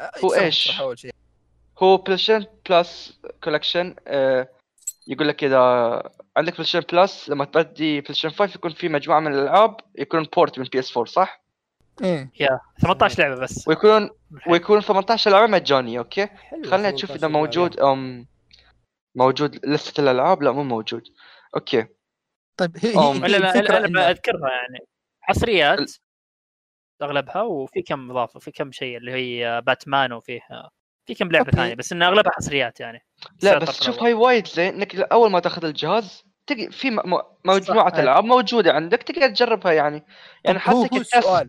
آه، 0.00 0.10
هو 0.24 0.94
شيء 0.94 1.12
هو 1.78 1.96
بلايستيشن 1.96 2.46
بلس 2.70 3.20
collection 3.44 3.94
آه 4.06 4.48
يقول 5.06 5.28
لك 5.28 5.44
إذا 5.44 5.58
عندك 6.36 6.52
بلايستيشن 6.52 6.80
بلس 6.92 7.28
لما 7.28 7.44
تبدي 7.44 8.00
بلايستيشن 8.00 8.30
5 8.30 8.54
يكون 8.54 8.72
في 8.72 8.88
مجموعة 8.88 9.20
من 9.20 9.34
الألعاب 9.34 9.76
يكون 9.98 10.22
port 10.36 10.58
من 10.58 10.64
بي 10.72 10.78
اس 10.78 10.96
4 10.96 11.12
صح؟ 11.12 11.42
إيه 12.02 12.30
18 12.82 13.22
لعبة 13.22 13.40
بس 13.40 13.68
ويكون 13.68 14.10
ويكون 14.46 14.80
18 14.80 15.30
لعبة 15.30 15.46
مجانيه 15.46 15.98
okay 15.98 16.26
حلو 16.26 16.70
خلينا 16.70 16.90
نشوف 16.90 17.10
إذا 17.10 17.18
18 17.18 17.28
لعبة. 17.28 17.38
موجود 17.38 17.80
ام 17.80 18.26
موجود 19.18 19.66
لسته 19.66 20.00
الألعاب 20.00 20.42
لا 20.42 20.52
مو 20.52 20.62
موجود 20.62 21.02
okay 21.56 21.86
طيب 22.56 22.76
هي, 22.76 22.94
أم. 22.96 23.24
هي 23.24 23.28
لا 23.28 23.38
لا 23.38 23.58
أنا 23.78 23.86
إن 23.86 23.96
أذكرها 23.98 24.50
يعني 24.50 24.78
حصريات 25.20 25.92
أغلبها 27.02 27.42
وفي 27.42 27.82
كم 27.82 28.10
إضافة 28.10 28.40
في 28.40 28.50
كم 28.50 28.72
شيء 28.72 28.96
اللي 28.96 29.12
هي 29.12 29.60
باتمان 29.66 30.12
وفيها 30.12 30.70
في 31.06 31.14
كم 31.14 31.28
لعبة. 31.32 31.50
ثانية 31.50 31.74
بس 31.74 31.92
إن 31.92 32.02
أغلبها 32.02 32.32
حصريات 32.32 32.80
يعني 32.80 33.04
لا 33.42 33.58
بس 33.58 33.82
شوف. 33.82 34.02
هاي 34.02 34.14
وايد 34.14 34.46
زين 34.46 34.74
إنك 34.74 34.94
اول 34.96 35.30
ما 35.30 35.40
تأخذ 35.40 35.64
الجهاز 35.64 36.24
تلقى 36.46 36.70
في 36.70 36.90
م- 36.90 36.94
م- 37.14 37.22
مجموعة. 37.44 38.00
ألعاب 38.00 38.24
موجودة 38.24 38.72
عندك 38.72 39.02
تقدر 39.02 39.28
تجربها 39.28 39.72
يعني 39.72 40.06
يعني 40.44 40.58
هو- 40.58 40.62
حتى 40.84 40.96
هو 40.96 41.00
السؤال. 41.00 41.48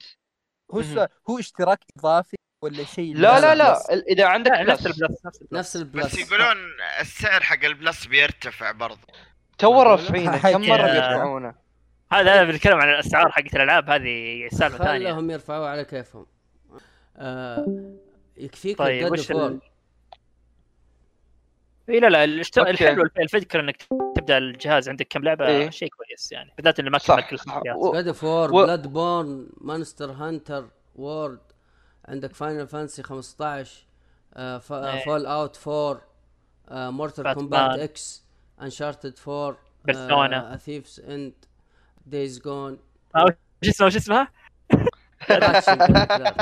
هو. 0.73 0.79
السؤال 0.79 1.07
هو 1.29 1.39
اشتراك 1.39 1.79
إضافي 1.97 2.37
ولا 2.61 2.83
شيء 2.83 3.15
لا 3.15 3.39
لا؟ 3.39 3.55
لا 3.55 3.77
إذا 4.09 4.25
عندك 4.25 4.51
لا 4.51 4.63
نفس 4.63 4.83
بلس 4.87 4.95
البلس 5.01 5.25
نفس 5.25 5.41
البلس 5.41 5.53
نفس 5.53 5.75
البلس 5.75 6.05
بس 6.05 6.17
يقولون 6.19 6.57
السعر 6.99 7.43
حق 7.43 7.65
البلس 7.65 8.05
بيرتفع 8.05 8.71
برضه 8.71 8.99
تو؟ 9.57 9.81
رافعينه 9.81 10.37
كم 10.51 10.61
مرة. 10.61 10.91
بيرفعونه 10.91 11.53
هذا 12.11 12.33
أنا 12.33 12.43
بنتكلم 12.51 12.77
عن 12.77 12.89
الأسعار 12.89 13.31
حقت 13.31 13.55
الألعاب 13.55 13.89
هذه 13.89 14.47
سالفة 14.51 14.77
ثانية 14.77 15.07
خلهم 15.13 15.31
يرفعوا 15.31 15.67
على 15.67 15.85
كيفهم 15.85 16.25
آه 17.17 17.65
يكفيك 18.37 18.77
طيب 18.77 19.11
وش 19.11 19.31
ال... 19.31 19.59
إي 21.89 21.99
لا 21.99 22.07
لا. 22.07 22.23
الحلو 22.57 23.09
الفكرة 23.19 23.59
إنك 23.61 23.83
تبدأ 24.15 24.37
الجهاز 24.37 24.89
عندك 24.89 25.07
كم 25.09 25.23
لعبة 25.23 25.47
إيه. 25.47 25.69
شيء 25.69 25.89
كويس 25.89 26.31
يعني 26.31 26.53
بالذات 26.57 26.79
اللي 26.79 26.91
ما 26.91 26.97
صح، 26.97 27.19
كمل 27.29 27.39
كل. 27.39 27.71
و- 27.75 27.93
جاد 27.93 28.07
اوف 28.07 28.23
وور 28.23 28.53
و- 28.55 28.63
بلاد 28.63 28.87
بورن 28.87 29.49
مانستر 29.61 30.11
هانتر 30.11 30.69
وورد 30.95 31.39
عندك 32.09 32.33
Final 32.35 32.67
Fantasy 32.67 33.03
15 33.03 33.85
إيه. 34.37 34.59
Fallout 35.05 35.67
4 35.67 36.01
Mortal. 36.91 37.33
Kombat 37.33 37.79
X 37.79 38.23
Uncharted 38.61 39.13
4 39.27 39.57
Persona. 39.91 40.55
Thief's 40.57 40.99
End 40.99 41.33
Days 42.05 42.39
Gone 42.39 42.79
شو 43.63 43.69
اسمه 43.69 43.89
شو 43.89 43.97
اسمها؟ 43.97 44.27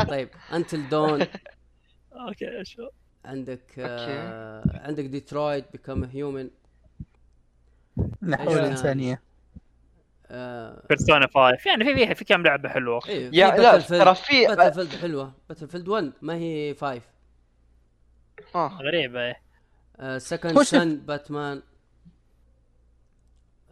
طيب 0.09 0.29
Until 0.53 0.89
Dawn 0.89 1.21
okay 2.13 2.63
شو 2.63 2.89
عندك 3.25 3.79
آه 3.79 4.81
عندك 4.85 5.03
Detroit 5.03 5.71
Become 5.71 6.03
Human 6.03 6.49
نحو 8.21 8.51
الإنسانية 8.51 9.21
Persona 10.89 11.27
5 11.27 11.57
يعني 11.65 11.85
في 11.85 11.95
في 12.07 12.15
في 12.15 12.25
كم 12.25 12.43
لعبة 12.43 12.69
حلوة 12.69 13.01
إيه 13.07 13.29
يا 13.33 13.47
لا 13.57 13.79
ترى 13.79 14.15
في 14.15 14.45
Battlefield 14.47 14.95
حلوة. 15.01 15.33
Battlefield 15.49 15.87
1 15.87 16.11
ما 16.21 16.35
هي 16.35 16.75
5 16.81 17.01
آه. 18.55 18.67
غريبة 18.81 19.19
إيه. 19.19 20.17
Second 20.17 20.61
Son 20.63 20.95
باتمان 20.97 21.61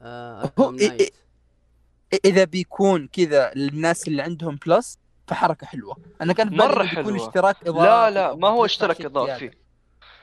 آه 0.01 0.51
هو 0.59 0.77
إيه- 0.77 0.81
إيه- 0.81 1.11
إذا 2.25 2.43
بيكون 2.43 3.07
كذا 3.07 3.51
للناس 3.55 4.07
اللي 4.07 4.21
عندهم 4.21 4.59
بلس 4.67 4.99
فحركة 5.27 5.67
حلوة. 5.67 5.97
أنا 6.21 6.33
كان 6.33 6.47
إنه 6.47 6.67
بيكون 6.67 6.87
حلوة. 6.87 7.15
اشتراك 7.27 7.55
إضافي. 7.67 7.85
لا 7.87 8.09
لا 8.09 8.35
ما 8.35 8.47
هو 8.47 8.65
أشتراك 8.65 9.01
إضافي. 9.01 9.51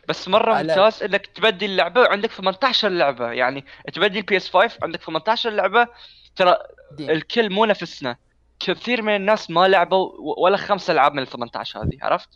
بس 0.08 0.28
مرة 0.28 0.54
ممتاز 0.62 1.02
إنك 1.02 1.26
تبدي 1.26 1.66
اللعبة 1.66 2.00
وعندك 2.00 2.30
18 2.30 2.88
لعبة. 2.88 3.30
يعني 3.32 3.64
تبدي 3.92 4.18
البي 4.18 4.36
اس 4.36 4.50
5 4.50 4.78
عندك 4.82 5.02
18 5.02 5.50
لعبة. 5.50 5.88
ترى. 6.36 6.58
الكل 7.00 7.52
مو 7.52 7.64
نفسنا. 7.64 8.16
كثير 8.60 9.02
من 9.02 9.16
الناس 9.16 9.50
ما 9.50 9.68
لعبوا 9.68 10.12
ولا 10.38 10.56
خمس 10.56 10.90
ألعاب 10.90 11.12
من 11.12 11.22
ال 11.22 11.26
18 11.26 11.82
هذه 11.82 11.98
عرفت؟ 12.02 12.28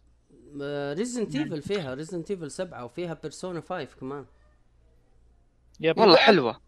Resident 0.98 1.36
Evil 1.36 1.62
فيها 1.62 1.94
Resident 1.94 2.30
Evil 2.30 2.50
7 2.51 2.85
وفيها 2.85 3.18
Persona 3.22 3.60
5 3.60 3.89
كمان. 4.01 4.24
yep 5.80 5.98
والله 5.98 6.16
حلوة. 6.16 6.60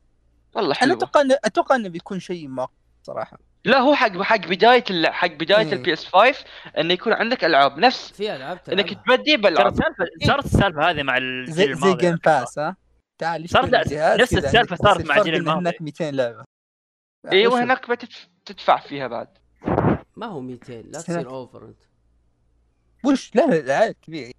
والله 0.55 0.71
أنا 0.71 0.75
حلوة. 0.75 0.97
أتوقع 0.97 1.21
انه 1.21 1.39
أتوقع 1.45 1.77
إنه 1.77 1.89
بيكون 1.89 2.21
شيء 2.21 2.49
ما 2.49 2.69
صراحة. 3.03 3.39
لا 3.65 3.79
هو 3.79 3.95
حق 3.95 4.23
حق 4.23 4.47
بداية 4.47 4.85
اللع... 4.91 5.13
حق 5.13 5.33
بداية 5.33 5.67
إيه. 5.67 5.73
البي 5.73 5.93
اس 5.93 6.07
5 6.07 6.45
إنه 6.79 6.95
يكون 6.95 7.13
عندك 7.13 7.45
ألعاب. 7.45 7.79
نفس 7.79 8.13
في 8.13 8.37
ألعاب 8.37 8.61
إنك 8.73 8.91
تبدي 8.91 9.37
ترى 9.37 9.37
بالعاب 9.37 9.73
السالفه 9.73 10.07
صارت 10.27 10.45
السالفة 10.45 10.91
هذه 10.91 11.03
مع 11.03 11.17
الجيل 11.17 11.55
زي 11.55 11.65
زي 11.65 11.73
الماضي. 11.73 12.07
Game 12.07 12.19
Pass 12.25 12.59
ها؟ 12.59 12.77
تعال 13.19 13.49
صارت 13.49 13.75
نفس 13.95 14.35
السالفة 14.35 14.77
صارت 14.77 15.07
مع 15.07 15.17
الجيل 15.17 15.35
الماضي. 15.35 15.59
هناك 15.59 15.83
200 15.83 16.11
لعبة. 16.11 16.45
أيوه؟ 17.27 17.63
هناك 17.63 17.91
بتدف... 17.91 18.29
تدفع 18.45 18.81
فيها 18.81 19.07
بعد. 19.07 19.29
ما 20.17 20.27
هو 20.27 20.41
200 20.41 20.73
لا. 20.73 20.99
تصير 21.01 21.31
over 21.31 21.65
أنت. 21.65 21.83
وش؟ 23.05 23.35
لا 23.35 23.47
لا 23.47 23.59
العدد 23.61 23.97
كبير. 24.03 24.33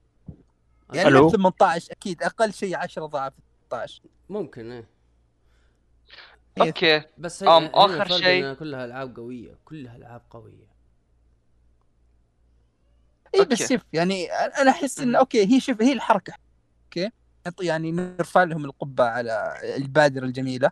يعني 0.93 1.07
ألو؟ 1.07 1.25
نفس 1.25 1.35
18 1.35 1.91
أكيد. 1.91 2.23
أقل 2.23 2.53
شيء 2.53 2.77
10 2.77 3.05
ضعف 3.05 3.33
18 3.69 4.01
ممكن 4.29 4.71
إيه. 4.71 4.87
إيه. 6.57 6.63
okay. 6.67 7.01
بس 7.17 7.43
أم، 7.43 7.49
هي 7.49 7.71
آخر 7.73 8.01
آخر 8.01 8.17
شيء- 8.17 8.53
كلها 8.53 8.85
العاب 8.85 9.15
قوية 9.15 9.57
كلها 9.65 9.95
العاب 9.95 10.21
قوية. 10.29 10.69
اي. 13.35 13.45
بس 13.45 13.69
شوف 13.73 13.81
يعني 13.93 14.31
أنا 14.31 14.71
أحس 14.71 14.99
انه 14.99 15.19
okay 15.19 15.45
هي 15.55 15.59
شوف 15.59 15.81
هي 15.81 15.93
الحركة. 15.93 16.33
okay؟ 16.85 17.11
يعني 17.61 17.91
نرفع 17.91 18.43
لهم 18.43 18.65
القبعة 18.65 19.03
على 19.03 19.59
البادرة 19.75 20.25
الجميلة. 20.25 20.71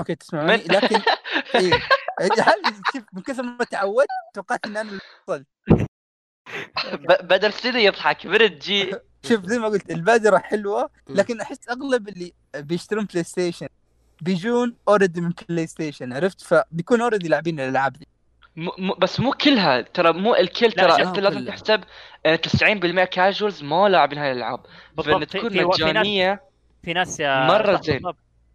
okay 0.00 0.14
تسمعوني 0.14 0.52
من- 0.56 0.62
لكن 0.62 1.00
إيه. 1.54 1.72
هل 2.20 2.62
شوف 2.94 3.04
من 3.12 3.22
كثر 3.22 3.42
ما 3.42 3.64
تعودت 3.64 4.06
توقعت 4.34 4.66
ان 4.66 4.76
أنا 4.76 4.88
اللي 4.90 5.00
وصلت. 5.28 5.46
بدل 7.22 7.52
سيدي 7.52 7.78
يضحك 7.78 8.26
برد 8.26 8.58
جي 8.58 8.94
شوف 9.28 9.46
زي 9.46 9.58
ما 9.58 9.68
قلت 9.68 9.90
البادرة 9.90 10.38
حلوة. 10.38 10.90
لكن 11.08 11.40
أحس 11.40 11.68
أغلب 11.70 12.08
اللي 12.08 12.32
بيشترون 12.56 13.04
بلاي 13.04 13.24
ستيشن 13.24 13.66
بيجون 14.20 14.76
already 14.88 15.20
من 15.20 15.32
بلاي 15.48 15.66
ستيشن 15.66 16.12
عرفت 16.12 16.40
فبيكون 16.40 17.00
already 17.00 17.28
لاعبين 17.28 17.60
الألعاب 17.60 17.92
دي 17.92 18.08
م... 18.56 18.68
م... 18.86 18.94
بس 18.98 19.20
مو 19.20 19.32
كلها 19.32 19.80
ترى 19.80 20.12
مو 20.12 20.34
الكل 20.34 20.72
ترى 20.72 21.02
أنت 21.02 21.18
لازم. 21.18 21.44
تحسب 21.46 21.80
آه، 22.26 22.36
90% 22.36 23.04
casuals 23.04 23.62
ما 23.62 23.88
لاعبين 23.88 24.18
هاي 24.18 24.32
الألعاب 24.32 24.58
فإن 24.66 24.74
بالضبط 24.96 25.30
في, 25.30 25.38
تكون 25.38 25.56
ناس 25.56 25.66
مجانية 25.66 26.42
في 26.84 26.92
ناس 26.92 27.20
يا 27.20 27.46
مرة 27.46 27.80
زين. 27.80 28.00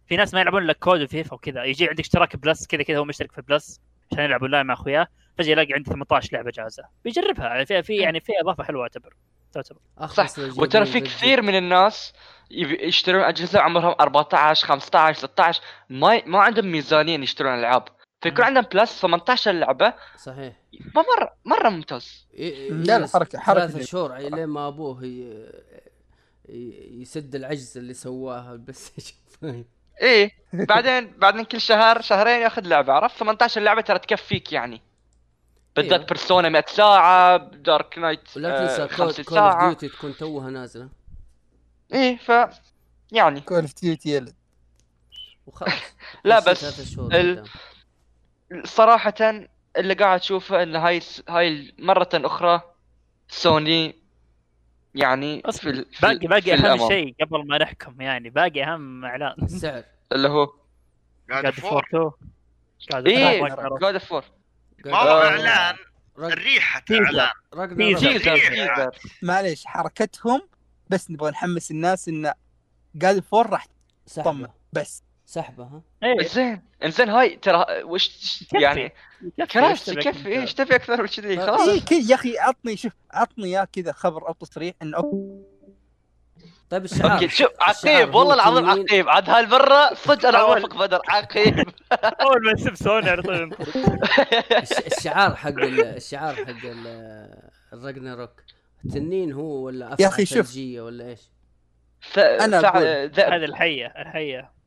في 0.08 0.16
ناس 0.16 0.34
ما 0.34 0.40
يلعبون 0.40 0.62
الا 0.62 0.72
كود 0.72 1.00
وفيفا 1.02 1.34
وكذا. 1.34 1.64
يجي 1.64 1.88
عندك 1.88 2.00
اشتراك 2.00 2.36
بلس 2.36 2.66
كذا 2.66 2.82
كذا 2.82 2.98
هو 2.98 3.04
مشترك 3.04 3.32
في 3.32 3.42
بلس 3.42 3.80
عشان 4.12 4.24
يلعب 4.24 4.40
أونلاين 4.42 4.66
مع 4.66 4.74
أخوياه. 4.74 5.06
فجأة 5.38 5.50
يلاقي 5.52 5.72
عندي 5.72 5.90
18 5.90 6.32
لعبة 6.32 6.50
جاهزة. 6.50 6.82
بيجربها. 7.04 7.64
في, 7.64 7.82
في 7.82 7.96
يعني 7.96 8.20
في 8.20 8.32
إضافة 8.42 8.64
حلوة 8.64 8.82
أعتبر. 8.82 9.14
تعتبر. 9.52 9.78
صح. 10.06 10.28
وترى 10.58 10.86
في. 10.86 11.00
كثير 11.00 11.42
من 11.42 11.54
الناس 11.58 12.12
يشترون 12.50 13.22
أجهزة 13.22 13.60
عمرهم 13.60 13.94
14 14.00 14.66
15 14.66 15.18
16 15.18 15.62
ما 15.90 16.22
ما 16.26 16.38
عندهم 16.38 16.72
ميزانية 16.72 17.18
يشترون 17.18 17.54
ألعاب. 17.58 17.84
فيكون. 18.22 18.44
عندهم 18.44 18.64
بلس 18.72 19.00
18 19.02 19.52
لعبه 19.52 19.94
صحيح. 20.16 20.56
ما 20.94 21.04
مره 21.16 21.34
مرة 21.44 21.68
ممتاز. 21.68 22.26
لا، 22.70 22.98
لا، 22.98 23.06
حركة 23.06 23.42
ثلاثة 23.46 23.78
زي- 23.78 23.84
شهور 23.86 24.16
لين 24.18 24.44
ما 24.46 24.68
أبوه 24.68 25.04
ي... 25.04 25.48
يسد 27.02 27.34
العجز 27.34 27.78
اللي 27.78 27.94
سواها. 27.94 28.52
البلاي 28.52 28.72
ستيشن 28.74 29.14
إيه. 30.02 30.38
بعدين 30.52 31.12
بعدين 31.18 31.44
كل 31.44 31.60
شهر 31.60 32.00
شهرين 32.00 32.40
ياخذ 32.40 32.66
لعبة 32.66 32.92
عرفت؟ 32.92 33.18
18 33.18 33.60
لعبة 33.60 33.80
ترى 33.80 33.98
تكفيك 33.98 34.52
يعني. 34.52 34.82
بالذات 35.76 35.92
أيوه. 35.92 36.06
Persona 36.06 36.48
100 36.48 36.64
ساعة 36.68 37.36
Dark 37.36 37.98
Knight 37.98 38.36
ولا 38.36 38.66
تنسى 38.66 38.96
كول 38.96 39.06
50 39.06 39.24
Call 39.24 39.38
of 39.38 39.64
Duty 39.64 39.88
تكون 39.88 40.16
توها 40.16 40.50
نازلة؟ 40.50 40.88
إيه 41.94 42.16
ف 42.16 42.32
يعني. 43.12 43.40
Call 43.40 43.60
of 43.60 43.74
Duty 43.82 44.16
يلد 44.16 44.34
وخلاص. 45.46 45.72
لا 46.24 46.38
بس 46.38 46.98
ال-. 46.98 47.44
صراحة 48.64 49.48
اللي 49.76 49.94
قاعد 49.94 50.20
أشوفه 50.20 50.62
إن 50.62 50.76
هاي 50.76 51.00
هاي 51.28 51.74
مرة 51.78 52.08
أخرى 52.14 52.62
سوني 53.28 53.96
يعني 54.94 55.42
أصلاً 55.44 55.60
في, 55.72 55.78
ال- 55.78 55.86
في 55.92 56.00
باقي 56.06 56.26
باقي 56.26 56.54
أهم. 56.54 56.88
شيء 56.88 57.14
قبل 57.20 57.46
ما 57.46 57.58
نحكم 57.58 58.00
يعني 58.00 58.30
باقي 58.30 58.64
أهم 58.64 59.04
إعلان. 59.04 59.34
السعر. 59.42 59.82
اللي 60.12 60.28
هو 60.28 60.52
قاعد 61.30 61.50
فور 61.50 61.70
فور 61.70 61.84
2 61.88 62.10
قاعد 62.90 63.06
إيه 63.08 63.38
فور 63.38 63.50
اوف 63.50 63.58
4 63.58 64.24
ما 64.86 64.96
هو. 64.98 65.18
إعلان. 65.22 65.76
الريحة. 66.18 66.84
اعلان. 66.90 67.28
تيزر. 67.76 68.90
معليش 69.22 69.66
حركتهم 69.66 70.42
بس 70.88 71.10
نبغى 71.10 71.30
نحمس 71.30 71.70
الناس 71.70 72.08
إن 72.08 72.32
قاعد 73.02 73.18
فور 73.20 73.50
راح 73.50 73.66
تطمن. 74.06 74.48
بس. 74.72 75.02
سحبة 75.28 75.64
ها 75.64 75.82
إيه 76.02 76.28
زين 76.28 76.62
انزين 76.84 77.08
هاي 77.08 77.36
ترى 77.36 77.64
وش. 77.82 78.10
يعني 78.52 78.92
يكفي 79.38 80.28
إيه 80.28 80.40
إيش 80.40 80.54
تبي 80.54 80.74
أكثر 80.76 81.02
من 81.02 81.08
كذي 81.08 81.36
طيب. 81.36 81.40
خلاص 81.46 81.68
اي 81.68 81.80
كي 81.80 82.08
يا 82.10 82.14
أخي 82.14 82.38
عطني 82.38 82.76
شوف 82.76 82.92
عطني 83.10 83.50
يا 83.50 83.64
كذا 83.64 83.92
خبر 83.92 84.28
أو 84.28 84.32
تصريح 84.32 84.74
انه 84.82 85.02
طيب 86.70 86.84
الشعار 86.84 87.12
أوكي 87.12 87.28
شوف 87.28 87.48
عقيب 87.60 88.14
والله 88.14 88.34
العظيم. 88.34 88.70
عقيب 88.70 89.08
عاد 89.08 89.30
هالمره 89.30 89.94
صدق 89.94 90.28
أنا 90.28 90.38
أول. 90.40 90.50
اوافق 90.60 90.76
بدر 90.78 91.00
عقيب 91.08 91.58
أول 92.22 92.44
ما 92.44 92.52
يسب 92.52 92.74
سوني 92.74 93.10
على 93.10 93.22
طول 93.22 93.54
الشعار 94.86 95.36
حق 95.36 95.48
ال- 95.48 95.80
الشعار 95.96 96.34
حق 96.34 96.64
ال- 96.64 97.48
الراجناروك 97.72 98.42
تنين 98.92 99.32
هو 99.32 99.44
ولا 99.64 99.94
افعى 99.94 100.06
أخي 100.08 100.26
شوف. 100.26 100.56
ولا 100.56 101.08
إيش؟ 101.08 101.20
أقول. 102.16 103.08
ذئب 103.10 103.32
هذه 103.32 103.44
الحية 103.44 103.86
الحية 103.86 104.57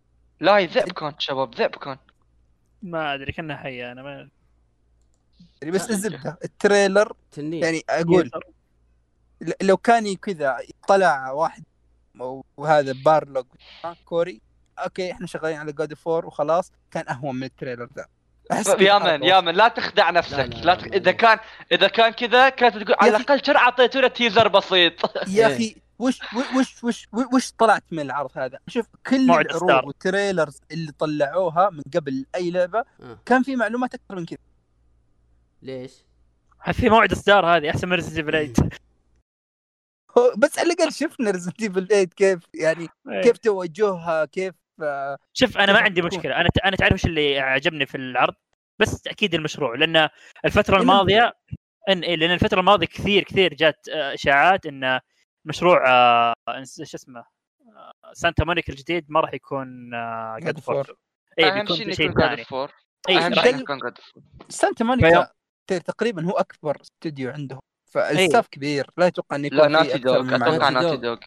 لا 0.41 0.57
هي 0.57 0.65
ذئب 0.65 0.91
كان 0.91 1.13
شباب 1.19 1.55
ذئب 1.55 1.75
كان. 1.75 1.97
ما 2.83 3.13
أدري 3.13 3.31
كانها 3.31 3.57
حيه 3.57 3.91
أنا 3.91 4.01
ما 4.03 4.29
يعني 5.61 5.71
بس 5.73 5.89
الزبده 5.89 6.37
ال 6.43 6.52
trailer 6.52 7.13
تنين. 7.31 7.63
يعني 7.63 7.83
أقول 7.89 8.31
ل- 9.41 9.51
لو 9.61 9.77
كان 9.77 10.15
كذا 10.15 10.57
طلع 10.87 11.31
واحد 11.31 11.63
وهذا 12.57 12.93
Barlog 13.05 13.45
Cory 14.05 14.41
okay 14.79 15.11
إحنا 15.11 15.27
شغالين 15.27 15.57
على 15.57 15.71
God 15.71 15.93
of 15.93 16.06
War 16.06 16.25
وخلاص 16.25 16.71
كان 16.91 17.09
أهون 17.09 17.35
من 17.35 17.43
ال 17.43 17.49
trailer 17.49 17.89
ذا. 17.95 18.05
يا 18.79 18.99
من 18.99 19.23
يا 19.23 19.41
من 19.41 19.53
لا 19.53 19.67
تخدع 19.67 20.09
نفسك 20.09 20.37
لا، 20.37 20.43
لا, 20.45 20.49
لا، 20.49 20.61
لا, 20.65 20.73
لا، 20.75 20.87
لا، 20.87 20.95
إذا 20.97 21.11
لا. 21.11 21.17
كان 21.17 21.39
إذا 21.71 21.87
كان 21.87 22.11
كذا 22.13 22.49
كانت 22.49 22.77
تقول 22.77 22.95
على 22.99 23.15
الأقل 23.17 23.45
شرع 23.45 23.59
أعطيتونا 23.61 24.07
teaser 24.07 24.47
بسيط. 24.47 25.17
يا 25.27 25.47
إيه. 25.47 25.55
أخي 25.55 25.75
وش 26.01 26.19
وش 26.55 26.83
وش 26.83 27.07
وش 27.33 27.51
طلعت 27.51 27.83
من 27.91 27.99
العرض 27.99 28.29
هذا؟ 28.37 28.59
شوف 28.67 28.87
كل 29.07 29.31
العروض. 29.31 29.85
وال 29.87 30.02
trailers 30.02 30.61
اللي 30.71 30.91
طلعوها 30.91 31.69
من 31.69 31.81
قبل 31.95 32.25
أي 32.35 32.51
لعبة 32.51 32.79
آه. 33.01 33.19
كان 33.25 33.43
في 33.43 33.55
معلومات 33.55 33.93
أكثر 33.93 34.15
من 34.15 34.25
كذا 34.25 34.37
ليش؟ 35.61 35.91
في 36.73 36.89
موعد 36.89 37.11
اصدار 37.11 37.45
هذه 37.45 37.69
أحسن 37.69 37.87
من 37.89 37.93
Resident 37.95 38.17
Evil 38.17 38.53
8 38.53 38.69
هو- 40.17 40.33
بس 40.37 40.59
على 40.59 40.73
الأقل 40.73 40.91
شفنا 40.91 41.31
Resident 41.31 41.61
Evil 41.61 41.87
8 41.87 42.05
كيف 42.05 42.39
يعني 42.53 42.87
كيف 43.23 43.37
توجهها 43.37 44.25
كيف 44.25 44.53
آه، 44.83 45.17
شوف 45.33 45.57
أنا 45.57 45.73
ما 45.73 45.79
عندي؟ 45.79 46.01
مشكلة 46.01 46.35
أنا 46.41 46.49
أنا 46.65 46.75
تعرف 46.75 46.93
إيش 46.93 47.05
اللي 47.05 47.39
عجبني 47.39 47.85
في 47.85 47.97
العرض 47.97 48.33
بس 48.79 49.01
تاكيد 49.01 49.35
المشروع 49.35 49.75
لأن 49.75 50.09
الفترة 50.45 50.77
الماضية 50.81 51.33
ان 51.89 51.99
إيه، 51.99 52.15
لأن 52.15 52.31
الفترة 52.31 52.59
الماضية 52.59 52.87
كثير 52.87 53.23
كثير 53.23 53.53
جات 53.53 53.85
آه، 53.93 54.13
إشاعات 54.13 54.65
إن 54.65 54.99
مشروع 55.45 55.89
آه، 55.89 56.33
شو 56.63 56.83
اسمه 56.83 57.19
آه، 57.75 57.93
Santa 58.13 58.43
Monica 58.43 58.73
الجديد 58.73 59.05
ما 59.09 59.19
راح 59.19 59.33
يكون 59.33 59.93
آه، 59.93 60.37
God 60.41 60.59
of 60.59 60.71
War. 60.71 60.95
اي 61.39 61.51
بيكون 61.51 61.75
شيء 61.77 61.91
ثاني 61.93 62.13
God 62.13 62.41
of 62.41 62.53
War 62.53 62.71
اي 63.09 63.17
أهم 63.17 63.33
راح- 63.33 63.43
شيء 63.43 63.53
إنه 63.53 63.61
يكون 63.61 63.77
جاد 63.77 63.97
فور 63.97 64.23
Santa. 64.49 64.85
Monica 64.85 65.27
تقريبا 65.67 66.25
هو 66.25 66.31
أكبر 66.31 66.77
استوديو 66.81 67.31
عندهم 67.31 67.59
فال 67.91 68.07
staff 68.07 68.47
كبير 68.47 68.87
لا 68.97 69.07
أتوقع 69.07 69.35
إنه 69.35 69.47
يكون 69.47 69.57
لا 69.59 69.67
في 69.67 69.73
Naughty 69.87 69.97
Dog 69.97 70.35
أتوقع. 70.35 70.69
Naughty 70.69 70.97
Dog. 70.97 71.17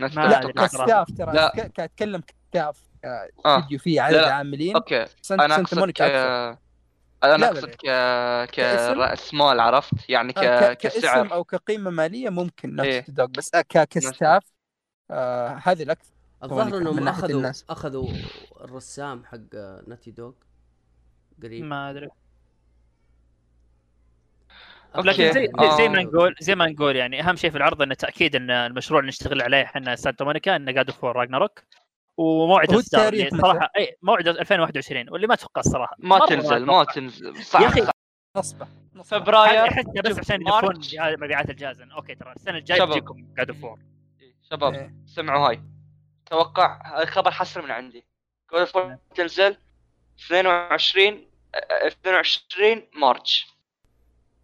Naughty 0.00 0.16
ما 0.16 0.40
Dog. 0.40 0.50
ك 0.50 0.59
staff 0.59 1.06
ترى 1.18 1.50
اتكلم 1.78 2.20
ك 2.20 2.30
staff 2.30 2.78
آه 3.04 3.28
استوديو 3.38 3.78
فيه 3.78 4.00
عدد. 4.00 4.16
عاملين 4.16 4.74
okay 4.76 5.06
Santa 5.22 5.64
Monica 5.76 6.58
أنا 7.24 7.36
لا، 7.36 7.48
أقصد. 7.50 7.70
ك 7.70 7.80
كاسم؟ 8.50 8.94
كراس 8.94 9.34
مال 9.34 9.60
عرفت 9.60 10.10
يعني 10.10 10.32
ك... 10.32 10.38
آه، 10.38 10.72
ك- 10.74 10.76
كاسم 10.76 10.98
كسعر 11.00 11.32
أو 11.32 11.44
كقيمة 11.44 11.90
مالية 11.90 12.28
ممكن 12.30 12.80
إيه. 12.80 12.98
نفس 13.00 13.10
Dog 13.10 13.26
بس 13.26 13.54
آه، 13.54 13.60
ك- 13.60 13.88
ك 13.88 13.97
staff 13.97 14.42
آه 15.10 15.48
هذه 15.64 15.82
الأكثر 15.82 16.10
الظاهر 16.42 16.80
من 16.80 16.86
انهم 16.86 17.08
أخذوا 17.08 17.36
الناس. 17.38 17.64
أخذوا 17.70 18.08
الرسام 18.60 19.24
حق 19.24 19.54
Naughty 19.86 20.10
Dog 20.10 20.32
قريب 21.42 21.64
ما 21.64 21.90
أدري 21.90 22.08
okay. 24.94 25.08
لكن 25.08 25.32
زي 25.32 25.48
زي, 25.60 25.76
زي 25.76 25.88
ما 25.88 25.98
آه. 26.00 26.02
نقول 26.02 26.34
زي 26.40 26.54
ما 26.54 26.66
نقول 26.66 26.96
يعني 26.96 27.20
أهم 27.20 27.36
شيء 27.36 27.50
في 27.50 27.56
العرض 27.56 27.82
إنه 27.82 27.94
تأكيد 27.94 28.36
إن 28.36 28.50
المشروع 28.50 29.00
اللي 29.00 29.08
نشتغل 29.08 29.42
عليه 29.42 29.62
إحنا 29.62 29.96
Santa 29.96 30.24
Monica 30.24 30.56
إنه 30.56 30.72
God 30.72 30.90
of 30.90 31.00
War 31.00 31.16
Ragnarok 31.16 31.60
وموعد 32.16 32.72
التاريخ 32.72 33.26
متى؟ 33.32 33.42
صراحة 33.42 33.70
إي 33.78 33.96
موعد 34.02 34.28
2021 34.28 35.08
واللي 35.10 35.26
ما 35.26 35.34
أتوقع 35.34 35.60
الصراحه 35.60 35.96
ما 35.98 36.26
تنزل 36.26 36.64
ما. 36.64 36.84
تنزل 36.84 37.44
صعب 37.44 37.76
يا. 37.76 37.90
نصبة 38.36 38.66
نصبة. 38.94 39.18
فبراير 39.18 39.66
حتى 39.70 40.02
بس 40.04 40.18
عشان 40.18 40.40
يدفون 40.40 40.62
March. 40.62 40.96
مبيعات 41.00 41.50
الجهاز 41.50 41.80
okay 41.80 42.14
ترى 42.14 42.32
السنة 42.32 42.58
الجاية 42.58 42.78
شباب. 42.78 42.88
بتجيكم 42.88 43.26
God 43.38 43.52
of 43.52 43.62
War 43.62 43.78
شباب 44.50 44.74
إيه. 44.74 44.94
سمعوا 45.06 45.48
هاي 45.48 45.60
توقع 46.26 47.04
خبر 47.04 47.30
حصري 47.30 47.62
من 47.62 47.70
عندي 47.70 48.04
God 48.52 48.64
of 48.64 48.77
War 48.77 48.96
تنزل 49.14 49.56
22 50.26 51.26
آه، 51.54 51.86
22 51.86 52.82
March 52.96 53.46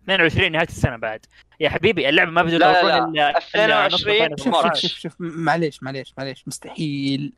22 0.05 0.52
نهاية 0.52 0.68
السنة 0.68 0.97
بعد 0.97 1.26
يا 1.60 1.68
حبيبي 1.68 2.09
اللعبة 2.09 2.30
ما 2.30 2.42
بدوا 2.42 2.59
لا، 2.59 2.72
لا، 2.72 2.78
يطورون 2.97 3.12
لا. 3.16 3.30
الا 3.55 3.86
إلا 3.86 3.88
نص 3.94 4.06
22 4.06 4.36
شوف 4.36 4.44
شوف 4.44 4.56
2018. 4.56 4.88
شوف 4.88 4.98
شوف 4.98 5.16
معليش 5.20 5.82
معليش 5.82 6.14
معليش 6.18 6.48
مستحيل 6.48 7.32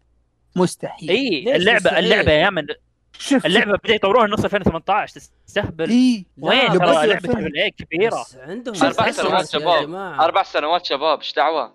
مستحيل 0.57 1.11
اي 1.11 1.57
اللعبه 1.57 1.77
مستحيل؟ 1.79 2.05
اللعبة 2.05 2.33
يا 2.33 2.51
من 2.51 2.67
شوف 3.19 3.47
اللعبة 3.47 3.73
بدأوا 3.77 3.95
يطورونها 3.97 4.35
نص 4.35 4.45
2018 4.45 5.21
تستهبل 5.47 5.91
اي 5.91 6.27
وين 6.39 6.69
ترى 6.79 7.07
لعبة 7.07 7.69
كبيرة 7.79 8.27
عندهم 8.37 8.75
الأسس 8.75 9.17
سنوات 9.21 9.49
شباب. 9.51 9.95
أربع 9.95 10.43
سنوات 10.43 10.85
شباب 10.85 11.19
إيش 11.19 11.33
دعوة؟ 11.35 11.75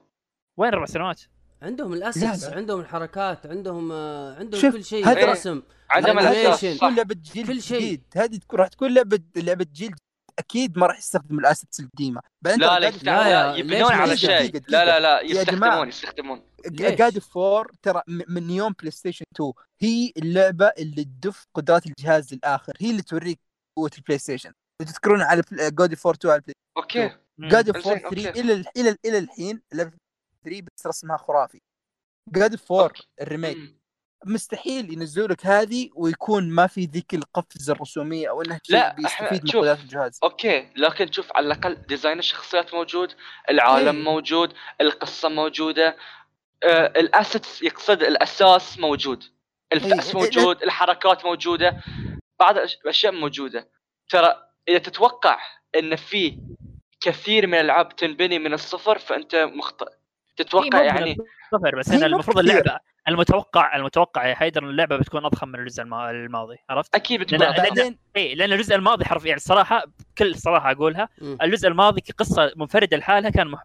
وين 0.57 0.73
أربع 0.73 0.85
سنوات؟ 0.85 1.21
عندهم 1.61 1.95
لا، 1.95 1.97
الاسس 2.09 2.43
لا. 2.49 2.55
عندهم 2.55 2.79
الحركات 2.79 3.45
عندهم 3.45 3.91
آه، 3.91 4.35
عندهم 4.39 4.71
كل 4.71 4.83
شيء 4.83 5.07
هذا- 5.07 5.31
رسم 5.31 5.61
عندهم. 5.89 6.19
الأساس 6.19 6.77
تكون 6.77 6.95
لعبة 6.95 7.15
جيل 7.33 7.47
كل 7.47 7.61
شيء. 7.61 7.99
هذه 8.15 8.35
تكون 8.37 8.59
راح 8.59 8.67
تكون 8.67 8.93
لعبه 8.93 9.19
لعبة 9.35 9.65
جيل 9.73 9.95
أكيد 10.39 10.77
ما 10.77 10.87
راح 10.87 10.97
يستخدم 10.97 11.39
ال 11.39 11.45
assets 11.45 11.79
القديمة 11.79 12.21
لا 12.41 12.55
لا 12.55 12.79
لا 13.03 13.55
يبنون 13.55 13.91
على 13.91 14.17
شيء 14.17 14.61
لا 14.67 14.85
لا 14.85 14.99
لا. 14.99 15.21
يستخدمون 15.21 15.87
يستخدمون؟ 15.87 16.41
جاد 16.71 17.19
War 17.19 17.71
ترى 17.81 18.01
من 18.07 18.49
يوم 18.49 18.73
PlayStation 18.79 19.25
2 19.35 19.53
هي 19.81 20.11
اللعبة 20.17 20.65
اللي 20.65 21.03
تدف 21.03 21.45
قدرات 21.53 21.85
الجهاز 21.85 22.33
للآخر 22.33 22.73
هي 22.79 22.91
اللي 22.91 23.01
توريك 23.01 23.39
قوة 23.77 23.91
ال 23.97 24.17
PlayStation 24.19 24.51
تذكرون 24.81 25.21
على 25.21 25.43
God 25.51 25.93
of 25.93 26.01
War 26.01 26.13
2 26.13 26.31
على 26.31 26.39
ال 26.39 26.42
Play 26.42 26.55
okay. 26.77 27.17
God 27.39 27.71
of 27.79 27.86
War 27.86 27.97
3 27.97 28.05
okay. 28.05 28.29
إلى 28.29 28.53
ال- 28.53 28.65
إلى 28.77 28.89
ال- 28.89 28.97
إلى 29.05 29.17
الحين 29.17 29.61
لعبه 29.73 29.91
3 30.43 30.61
بس 30.61 30.87
رسمها 30.87 31.17
خرافي. 31.17 31.59
God 32.29 32.55
of 32.55 32.70
War 32.70 32.93
ال 33.21 33.26
remake. 33.26 33.57
مستحيل 34.25 34.93
ينزلوا 34.93 35.27
لك 35.27 35.45
هذه 35.45 35.89
ويكون 35.95 36.49
ما 36.49 36.67
في 36.67 36.85
ذيك 36.85 37.13
القفزة 37.13 37.73
الرسومية 37.73 38.29
أو 38.29 38.41
إنها 38.41 38.59
شيء 38.63 38.75
لا، 38.75 38.93
بيستفيد 38.93 39.41
من 39.43 39.49
شوف. 39.49 39.61
قدرات 39.61 39.79
الجهاز. 39.79 40.19
okay. 40.23 40.69
لكن 40.75 41.11
شوف 41.11 41.27
على 41.35 41.45
الأقل 41.45 41.75
design 41.75 42.19
الشخصيات 42.19 42.73
موجود 42.73 43.13
العالم 43.49 43.97
إيه. 43.97 44.03
موجود 44.03 44.53
القصة 44.81 45.29
موجودة. 45.29 45.97
ال 46.65 46.79
assets 46.79 47.61
يقصد 47.63 48.03
الأساس 48.03 48.79
موجود 48.79 49.23
الفأس 49.73 50.15
إيه، 50.15 50.21
موجود 50.21 50.63
الحركات 50.63 51.25
موجودة 51.25 51.77
بعض 52.39 52.57
الاشياء 52.57 53.13
موجودة 53.13 53.69
ترى 54.09 54.35
إذا 54.67 54.77
تتوقع 54.77 55.39
إن 55.75 55.95
في 55.95 56.37
كثير 57.01 57.47
من 57.47 57.53
الألعاب 57.53 57.95
تنبني 57.95 58.39
من 58.39 58.53
الصفر 58.53 58.97
فأنت 58.97 59.35
مخطئ 59.35 59.91
تتوقع 60.37 60.83
يعني 60.83 61.17
صفر 61.51 61.75
بس 61.75 61.91
أنا 61.91 62.05
المفروض. 62.05 62.39
اللعبة 62.39 62.79
المتوقع 63.07 63.75
المتوقع 63.75 64.27
يا 64.27 64.35
حيدر 64.35 64.63
إن 64.63 64.69
اللعبة 64.69 64.97
بتكون 64.97 65.25
أضخم 65.25 65.47
من 65.49 65.59
الجزء 65.59 65.83
الما- 65.83 66.11
الماضي 66.11 66.57
عرفت؟ 66.69 66.95
أكيد 66.95 67.19
بتكون. 67.19 67.39
لا، 67.39 67.51
بعدين 67.63 67.99
اي 68.17 68.35
لأن 68.35 68.53
الجزء 68.53 68.75
الماضي 68.75 69.05
حرفيا 69.05 69.27
يعني 69.27 69.37
الصراحه 69.37 69.83
بكل 70.15 70.35
صراحة 70.35 70.71
أقولها. 70.71 71.09
الجزء 71.21 71.67
الماضي 71.67 72.01
كقصة 72.01 72.51
منفردة 72.55 72.97
لحالها 72.97 73.29
كان 73.29 73.47
مح... 73.47 73.63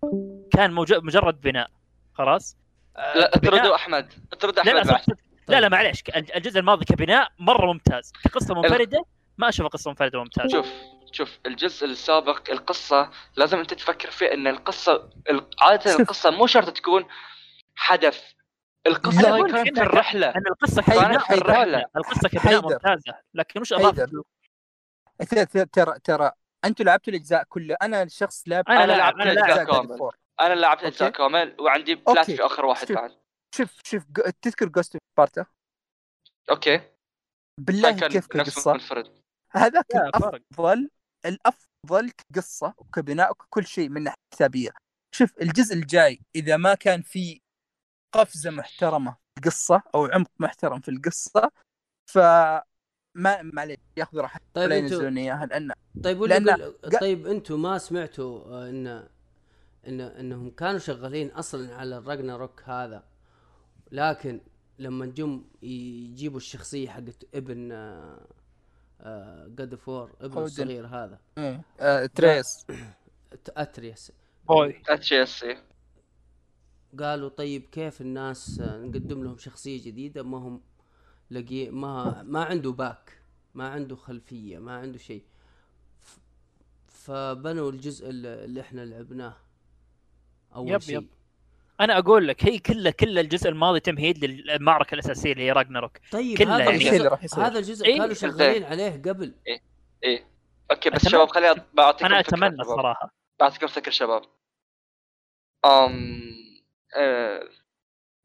كان 0.52 0.72
موج... 0.72 0.94
مجرد 0.94 1.40
بناء 1.40 1.68
خلاص؟ 2.14 2.56
آه، 2.96 3.18
لا 3.18 3.30
كبناء- 3.30 3.54
اطردوا 3.60 3.74
أحمد 3.76 4.12
اطرد 4.32 4.58
لا 4.58 4.62
لا 4.72 4.92
أحمد 4.96 5.20
لا 5.48 5.60
لا 5.60 5.68
معليش 5.68 6.02
الجزء 6.36 6.58
الماضي 6.60 6.84
كبناء 6.84 7.28
مرة 7.38 7.72
ممتاز 7.72 8.12
كقصة 8.24 8.54
منفردة 8.54 9.04
ما 9.38 9.48
اشوفها 9.48 9.68
قصة 9.68 9.90
منفردة 9.90 10.18
ممتازة 10.18 10.48
شوف 10.48 10.66
شوف 11.12 11.38
الجزء 11.46 11.86
السابق 11.86 12.50
القصة 12.50 13.10
لازم 13.36 13.58
أنت 13.58 13.74
تفكر 13.74 14.10
فيه 14.10 14.32
إن 14.34 14.46
القصة 14.46 15.10
ال- 15.30 15.46
عادة 15.60 15.90
شوف. 15.92 16.00
القصة 16.00 16.30
مو 16.30 16.46
شرط 16.46 16.70
تكون 16.76 17.04
حدث 17.76 18.22
لا، 18.86 18.90
القصة 18.92 19.34
هاي 19.34 19.42
كانت 19.52 19.78
في 19.78 19.82
الرحلة 19.84 20.28
ان 20.28 20.42
القصة 20.46 20.82
كبناء 20.82 21.18
حيدر. 21.18 21.46
ممتازة. 21.46 21.84
القصة 21.96 22.28
كبناء. 22.28 22.62
ممتازة 22.62 23.14
لكن 23.34 23.60
وش 23.60 23.72
اضافه. 23.72 24.08
ترى 25.72 25.98
ترى 26.04 26.30
أنتم 26.64 26.84
لعبتوا 26.84 27.12
الأجزاء 27.12 27.42
كلها 27.48 27.76
أنا 27.82 28.06
شخص 28.08 28.42
لعب 28.46 28.64
لاعب- 28.68 28.88
لعبت 28.88 29.16
لاعب. 29.48 29.66
كامل. 29.66 29.98
أنا 30.40 30.54
لعبت 30.54 30.82
اجزاء. 30.82 31.10
كامل 31.10 31.56
وعندي 31.60 31.94
plat 31.94 32.18
okay. 32.18 32.36
في 32.36 32.42
آخر 32.42 32.64
واحد 32.66 32.88
شوف. 32.88 32.96
بعد. 32.96 33.16
شوف 33.54 33.80
شوف 33.84 34.04
تذكر 34.42 34.68
Ghost 34.68 34.96
Sparta 35.16 35.46
okay. 36.50 36.80
بالله 37.60 37.92
كيف 37.92 38.26
كقصه 38.26 38.72
منفرد 38.72 39.22
هذاك 39.50 39.86
الأفضل 39.94 40.90
الأفضل 41.26 42.10
كقصة 42.10 42.74
وكبناء 42.78 43.30
وكل 43.30 43.66
شيء 43.66 43.88
من 43.88 44.02
ناحية 44.02 44.16
كتابيه 44.34 44.70
شوف 45.14 45.42
الجزء 45.42 45.74
الجاي 45.74 46.20
إذا 46.36 46.56
ما 46.56 46.74
كان 46.74 47.02
في 47.02 47.40
قفزة 48.14 48.50
محترمة 48.50 49.10
في 49.10 49.46
القصة 49.46 49.82
أو 49.94 50.06
عمق 50.06 50.30
محترم 50.38 50.80
في 50.80 50.90
القصة 50.90 51.50
ف 52.10 52.18
ما 53.14 53.42
معليش 53.42 53.78
ياخذ 53.96 54.18
راحته 54.18 54.44
طيب 54.54 54.72
إياها 55.18 55.46
لأن 55.46 55.72
طيب 56.04 56.22
لأن 56.22 56.50
قل... 56.50 56.98
طيب 57.00 57.26
أنتم 57.26 57.62
ما 57.62 57.78
سمعتوا 57.78 58.44
آه، 58.44 58.68
إن 58.68 59.08
إن 59.88 60.00
إنهم 60.00 60.50
كانوا 60.50 60.78
شغالين 60.78 61.30
أصلا 61.30 61.74
على 61.74 61.98
ال 61.98 62.05
Ragnarok 62.05 62.62
هذا. 62.64 63.04
لكن 63.92 64.40
لما 64.78 65.06
جم 65.06 65.44
يجيبوا 65.62 66.36
الشخصية 66.36 66.88
حقت 66.88 67.24
ابن 67.34 67.68
God 69.56 69.74
of 69.74 69.90
War 69.90 70.12
ابن 70.20 70.32
Odin. 70.32 70.44
الصغير 70.44 70.86
هذا. 70.86 71.18
إيه. 71.38 71.62
آه، 71.80 72.06
Atreus 72.06 72.66
Atreus. 73.48 74.12
Boy. 74.48 74.82
اس 74.88 75.42
اي 75.42 75.58
قالوا 76.98 77.28
طيب 77.28 77.62
كيف 77.72 78.00
الناس 78.00 78.60
آه، 78.60 78.78
نقدم 78.78 79.24
لهم 79.24 79.38
شخصية 79.38 79.84
جديدة؟ 79.84 80.22
ما 80.22 80.38
هم 80.38 80.60
لقي 81.30 81.70
ما 81.70 82.22
ما 82.22 82.44
عنده 82.44 82.70
back 82.72 83.22
ما 83.54 83.68
عنده 83.68 83.96
خلفية 83.96 84.58
ما 84.58 84.76
عنده 84.76 84.98
شيء. 84.98 85.24
فبنوا 86.86 87.70
الجزء 87.70 88.08
اللي 88.08 88.44
اللي 88.44 88.60
إحنا 88.60 88.80
لعبناه. 88.80 89.36
أول 90.56 90.70
yep، 90.70 90.80
شيء. 90.80 90.94
yep. 90.96 91.08
أنا 91.80 91.98
أقول 91.98 92.28
لك 92.28 92.44
هي 92.44 92.58
كلها 92.58 92.92
كل 92.92 93.18
الجزء 93.18 93.48
الماضي 93.48 93.80
تمهيد 93.80 94.24
للمعركه 94.24 94.94
الأساسية 94.94 95.32
اللي 95.32 95.44
هي 95.44 95.52
Ragnarok 95.52 95.98
طيب 96.12 96.38
كلها 96.38 96.54
هذا 96.56 96.64
يعني. 96.64 96.76
الشيء 96.76 96.88
اللي 96.88 96.98
الجزء 96.98 97.10
راح 97.10 97.24
يصير. 97.24 97.46
هذا 97.46 97.58
الجزء 97.58 97.86
إيه، 97.86 97.98
كانوا 97.98 98.14
شغالين 98.14 98.64
عليه 98.64 98.90
قبل. 98.90 99.34
إيه. 100.04 100.26
okay 100.70 100.90
بس 100.90 101.04
أتمنى- 101.06 101.10
شباب 101.10 101.28
خليني 101.28 101.62
بعطيكم 101.74 102.06
أنا 102.06 102.20
أتمنى. 102.20 102.60
الصراحه 102.60 103.10
بعطيكم 103.40 103.66
فكرة 103.66 103.90
شباب. 103.90 104.22
أم 105.64 106.22
آه 106.96 107.48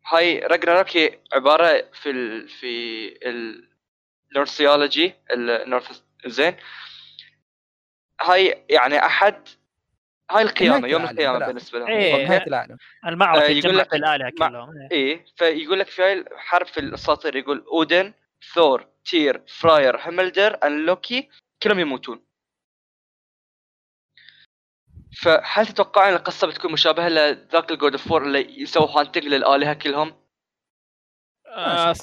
هاي 0.06 0.40
راجناروك 0.40 0.98
هي 0.98 1.20
عبارة 1.34 1.86
في 1.94 2.10
ال 2.10 2.50
في 2.50 3.14
ال 4.32 4.37
Norse 4.37 4.65
mythology 4.65 5.14
ال 5.32 5.44
Norse 5.44 6.02
زين. 6.26 6.56
هاي 8.22 8.66
يعني 8.70 9.06
أحد 9.06 9.48
هاي 10.32 10.42
القيامة 10.44 10.78
نهاية 10.88 10.94
يوم 10.94 11.38
بلا. 11.38 11.48
بالنسبة 11.48 11.80
لهم 11.80 11.88
إيه. 11.88 12.44
العالم 12.48 12.78
المعركة 13.08 13.46
آه، 13.46 13.50
يقول 13.50 13.78
لك- 13.78 13.94
الآلهة 13.94 14.30
كلهم 14.38 14.78
إيه. 14.78 14.92
إيه 14.92 15.26
فيقول 15.38 15.80
لك 15.80 15.88
في 15.88 16.02
هاي 16.02 16.14
الحرب 16.14 16.66
في 16.68 16.80
الأساطير 16.80 17.36
يقول 17.36 17.66
أودن 17.68 18.14
ثور 18.54 18.88
تير 19.06 19.42
فراير 19.48 19.98
هيمدال 19.98 20.60
and 20.64 20.86
لوكي 20.86 21.30
كلهم 21.64 21.80
يموتون 21.80 22.24
فهل 25.22 25.68
تتوقعون 25.68 26.14
القصة 26.14 26.48
بتكون 26.48 26.72
مشابهة 26.72 27.10
لذاك 27.10 27.72
ال 27.72 27.77
God 27.77 27.92
of 27.92 28.01
War 28.01 28.14
اللي 28.14 28.62
يسووا 28.62 29.00
hunting 29.00 29.24
للآلهة 29.26 29.74
كلهم؟ 29.74 30.16
آه 31.48 31.90
آه، 31.90 31.94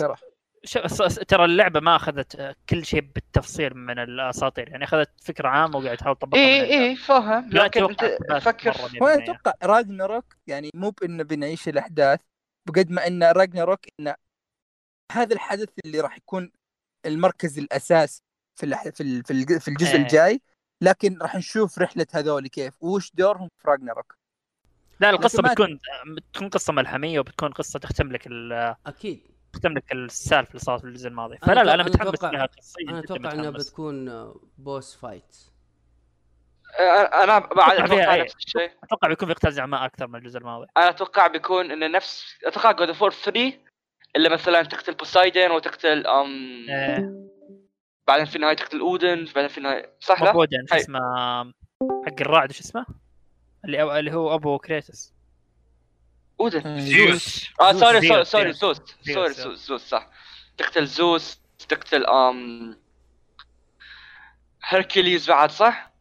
ترى 1.28 1.45
اللعبة 1.45 1.81
ما 1.81 1.97
أخذت 1.97 2.36
آه، 2.36 2.55
كل 2.69 2.85
شيء 2.85 3.01
بالتفصيل 3.01 3.74
من 3.74 3.99
الأساطير. 3.99 4.69
يعني 4.69 4.85
أخذت 4.85 5.11
فكرة 5.24 5.49
عامه 5.49 5.78
وقاعد 5.78 5.97
تحاول 5.97 6.16
تطبقها 6.16 6.41
اي 6.41 6.89
اي 6.89 6.97
فاهم. 6.97 7.51
لكن 7.53 7.95
فكر. 8.41 8.73
بالمية. 8.93 9.15
أتوقع 9.15 9.53
راجناروك 9.62 10.36
يعني 10.47 10.70
مو 10.74 10.91
بانه 10.91 11.23
بنعيش 11.23 11.69
الأحداث 11.69 12.20
بقد 12.69 12.91
ما 12.91 13.07
إن 13.07 13.23
راجناروك 13.24 13.81
انه 14.01 14.15
هذا 15.12 15.35
الحدث 15.35 15.69
اللي 15.85 16.01
راح 16.01 16.16
يكون 16.16 16.51
المركز 17.07 17.59
الأساس 17.59 18.23
في 18.61 18.66
الأح- 18.74 18.89
في 18.91 19.03
ال- 19.03 19.24
في 19.24 19.31
الج- 19.32 19.59
في 19.59 19.69
الجزء 19.69 19.91
إيه. 19.97 20.03
الجاي. 20.03 20.41
لكن 20.82 21.19
راح 21.23 21.36
نشوف 21.36 21.78
رحلة 21.78 22.07
هذول 22.15 22.47
كيف. 22.47 22.82
وش 22.82 23.11
دورهم 23.15 23.49
في 23.62 23.69
راجناروك؟ 23.70 24.15
لا 25.01 25.11
القصة 25.11 25.43
بتكون 25.43 25.81
بتكون 26.07 26.49
قصة 26.49 26.73
ملحمية 26.73 27.20
وبتكون 27.20 27.53
قصة 27.53 27.78
تختم 27.78 28.12
لك 28.12 28.27
ال- 28.27 28.77
أكيد. 28.86 29.34
تختم 29.55 29.72
لك 29.72 29.93
السالفة 29.93 30.48
اللي 30.51 30.59
صارت 30.60 30.81
في 30.81 30.86
الجزء 30.86 31.09
الماضي 31.09 31.35
أنا 31.36 31.47
فلا 31.55 31.64
لا 31.64 31.74
أنا 31.74 31.82
متحمس 31.82 32.09
أتوقع- 32.20 32.24
لها 32.32 32.47
قصيا 32.47 32.90
أنا 32.90 32.98
أتوقع 32.98 33.32
إنها. 33.32 33.51
بتكون 33.51 34.32
boss 34.59 34.97
fight 34.97 35.36
أنا 37.22 37.39
بعد 37.39 37.78
أتوقع 37.81 38.14
إيه. 38.14 38.22
نفس 38.22 38.35
الشيء 38.36 38.70
أتوقع 38.85 39.09
بيكون 39.09 39.28
في 39.28 39.35
قتال 39.35 39.52
زعماء 39.52 39.85
أكثر 39.85 40.06
من 40.06 40.18
الجزء 40.18 40.39
الماضي 40.39 40.66
أنا 40.76 40.89
أتوقع 40.89 41.26
بيكون 41.26 41.70
انه 41.70 41.86
نفس 41.86 42.24
أتوقع 42.47 42.72
God 42.73 42.89
of 42.89 42.99
War 42.99 43.11
3 43.10 43.52
اللي 44.16 44.28
مثلا 44.28 44.62
تقتل 44.62 44.94
بوسايدن 44.94 45.51
وتقتل 45.51 46.06
أم 46.06 46.26
إيه. 46.70 47.24
بعدين 48.09 48.24
في 48.24 48.36
النهاية 48.36 48.56
تقتل 48.56 48.81
اودن 48.81 49.24
بعدين 49.35 49.48
في 49.48 49.59
النهايه 49.59 49.97
صح 50.01 50.22
لا؟ 50.22 50.31
مب 50.31 50.45
اودن 50.45 50.66
شو. 50.70 50.76
اسمه 50.76 50.98
حق 52.06 52.20
الرعد 52.20 52.52
شو 52.52 52.60
اسمه؟ 52.60 52.86
اللي. 53.64 53.98
اللي 53.98 54.12
هو 54.12 54.35
أبو 54.35 54.59
كريتوس 54.59 55.14
اودن 56.40 56.81
زيوس 56.81 57.51
آه 57.61 57.73
زوس. 57.73 57.81
sorry 57.81 58.01
زيوس، 58.01 58.28
sorry. 58.28 58.53
زوس. 58.52 58.81
زيوس، 59.02 59.36
sorry. 59.36 59.57
زوس 59.56 59.89
صح. 59.89 60.11
تقتل 60.56 60.86
زوس 60.86 61.40
تقتل 61.69 62.06
آم 62.06 62.77
هيركليز 64.65 65.28
بعد 65.28 65.51
صح؟ 65.51 65.93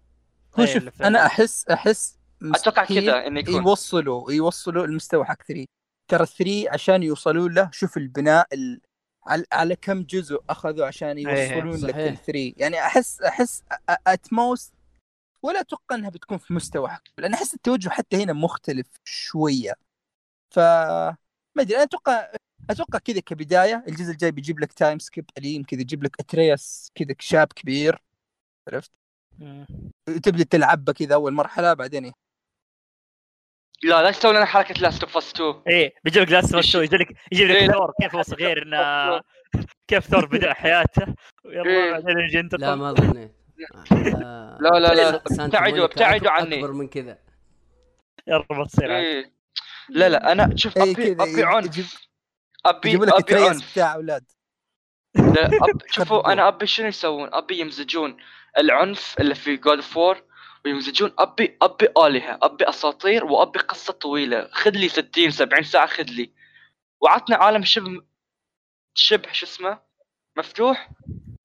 هو 0.60 0.64
إيه، 0.64 0.74
شوف 0.74 1.02
أنا 1.02 1.26
أحس 1.26 1.68
أحس 1.68 2.18
أتوقع 2.44 2.86
كذا 2.86 3.28
إنه 3.28 3.40
يكون. 3.40 3.54
يوصلوا 3.54 4.32
يوصلوا 4.32 4.86
المستوى 4.86 5.26
حق 5.26 5.44
3 5.44 5.66
ترى 6.08 6.26
3 6.26 6.70
عشان 6.70 7.04
يوصلوا 7.04 7.50
له 7.50 7.70
شوف 7.74 7.98
البناء 7.98 8.48
ال... 8.54 8.82
على, 9.28 9.46
على 9.52 9.76
كم 9.76 10.04
جزء 10.04 10.40
أخذوا 10.50 10.86
عشان 10.86 11.18
يوصلون 11.18 11.76
لك 11.76 11.92
صحيح. 11.92 11.96
ال 12.12 12.18
3 12.18 12.54
يعني 12.58 12.80
أحس 12.80 13.22
أحس 13.22 13.64
at 14.08 14.30
most 14.30 14.74
ولا 15.44 15.60
أتوقع 15.60 15.96
إنها 15.96 16.10
بتكون 16.10 16.38
في 16.38 16.54
مستوى 16.54 16.90
حق 16.90 17.04
لأن 17.18 17.34
أحس 17.34 17.54
التوجه 17.54 17.90
حتى 17.90 18.24
هنا 18.24 18.34
مختلف 18.34 18.88
شوية. 19.04 19.74
ف 20.54 20.60
ما 21.56 21.62
أدري 21.62 21.76
أنا 21.76 21.84
أتوقع 21.84 22.32
أتوقع 22.70 23.00
كذا 23.00 23.20
كبداية 23.20 23.84
الجزء 23.88 24.12
الجاي 24.12 24.32
بيجيب 24.32 24.60
لك 24.60 24.74
time 24.74 25.00
skip 25.00 25.26
قليل 25.38 25.66
كذا 25.66 25.82
يجيب 25.82 26.04
لك 26.04 26.16
اترياس 26.20 26.92
كذا 26.96 27.16
شاب 27.20 27.48
كبير 27.48 28.02
عرفت. 28.68 28.92
تبدأ 30.24 30.44
تلعب 30.44 30.92
كذا 30.92 31.14
أول 31.16 31.34
مرحلة 31.34 31.74
بعدين 31.74 32.06
إيه. 32.06 32.12
لا 33.84 34.04
لا 34.04 34.12
تسوي 34.12 34.34
لنا 34.34 34.46
حركة 34.46 34.82
Last 34.82 35.04
of 35.04 35.18
Us 35.18 35.32
2 35.32 35.62
إيه 35.68 35.94
بيجيب 36.04 36.24
لك 36.24 36.30
Last 36.32 36.56
إيش؟ 36.56 36.76
يجي 36.76 36.96
لك 36.98 37.08
يجيب 37.32 37.50
إيه، 37.50 37.64
لك 37.64 37.70
لا. 37.70 37.74
ثور 37.74 37.92
كيف 38.02 38.16
هو 38.16 38.22
صغير 38.22 38.64
إنه 38.64 39.22
كيف 39.88 40.08
ثور 40.08 40.26
بدأ 40.26 40.54
حياته 40.54 41.14
ويلا 41.46 41.64
إيه. 41.70 41.92
بعدين 41.92 42.18
يجي 42.20 42.40
أنت 42.40 42.56
لا 42.56 42.76
ما 42.76 42.94
ظنيت 42.94 43.32
آه، 43.76 44.58
لا 44.62 44.70
لا 44.80 44.94
لا 44.94 45.16
ابتعدوا 45.46 45.86
ابتعدوا 45.86 46.32
عني 46.32 46.56
أكبر 46.56 46.72
من 46.72 46.88
كذا 46.88 47.18
يلا 48.28 48.46
بتصير 48.64 48.92
عاد. 48.92 49.32
لا 49.90 50.10
لا 50.10 50.32
أنا 50.32 50.56
شوف 50.56 50.78
إيه 50.78 50.92
ابي 50.92 51.12
أبي 51.12 51.44
عنف 51.44 51.66
يجيب 51.66 51.86
ابي 52.66 52.96
أبي 52.96 53.36
عنف 53.36 53.72
بتاع 53.72 53.94
أولاد 53.94 54.24
لا 55.16 55.46
أب... 55.46 55.82
شوفوا. 55.92 56.34
أنا 56.34 56.48
أبي 56.48 56.68
شنو 56.68 56.88
يسوون؟ 56.88 57.30
أبي 57.34 57.60
يمزجون 57.60 58.18
العنف 58.58 59.16
اللي 59.20 59.36
في 59.36 59.58
God 59.58 59.78
of 59.78 59.98
War 59.98 60.24
ويمزجون 60.66 61.14
ابي 61.20 61.58
أبي 61.62 61.88
آلهة، 61.98 62.40
أبي 62.42 62.70
أساطير 62.70 63.26
وأبي 63.26 63.60
قصة 63.60 63.94
طويلة، 63.94 64.50
خذ 64.52 64.72
لي 64.72 64.90
60 64.90 65.32
70 65.32 65.64
ساعة 65.64 65.88
خذ 65.88 66.04
لي. 66.04 66.32
وعطنا 67.02 67.36
عالم 67.36 67.64
شبه 67.64 68.02
شبه 68.94 69.32
شو 69.32 69.46
اسمه؟ 69.46 69.80
مفتوح 70.38 70.90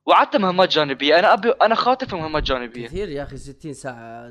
وعطنا 0.07 0.41
مهمات 0.41 0.69
جانبية، 0.69 1.19
أنا 1.19 1.33
ابي 1.33 1.51
أنا 1.51 1.75
خاطف 1.75 2.15
مهمات 2.15 2.43
جانبية. 2.43 2.87
كثير 2.87 3.09
يا 3.09 3.23
أخي 3.23 3.37
60 3.37 3.73
ساعة 3.73 4.29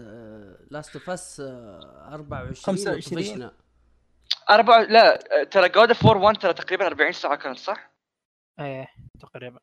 Last 0.71 0.95
of 0.95 1.09
Us 1.09 1.39
24 1.39 2.55
25. 2.55 3.51
أربع 4.49 4.79
لا 4.79 5.15
ترى 5.51 5.69
God 5.69 5.87
of 5.89 6.05
War 6.05 6.17
1 6.17 6.37
ترى 6.37 6.53
تقريبا 6.53 6.87
40 6.87 7.11
ساعة 7.11 7.35
كانت 7.35 7.57
صح؟ 7.57 7.91
إيه 8.59 8.87
تقريبا. 9.19 9.59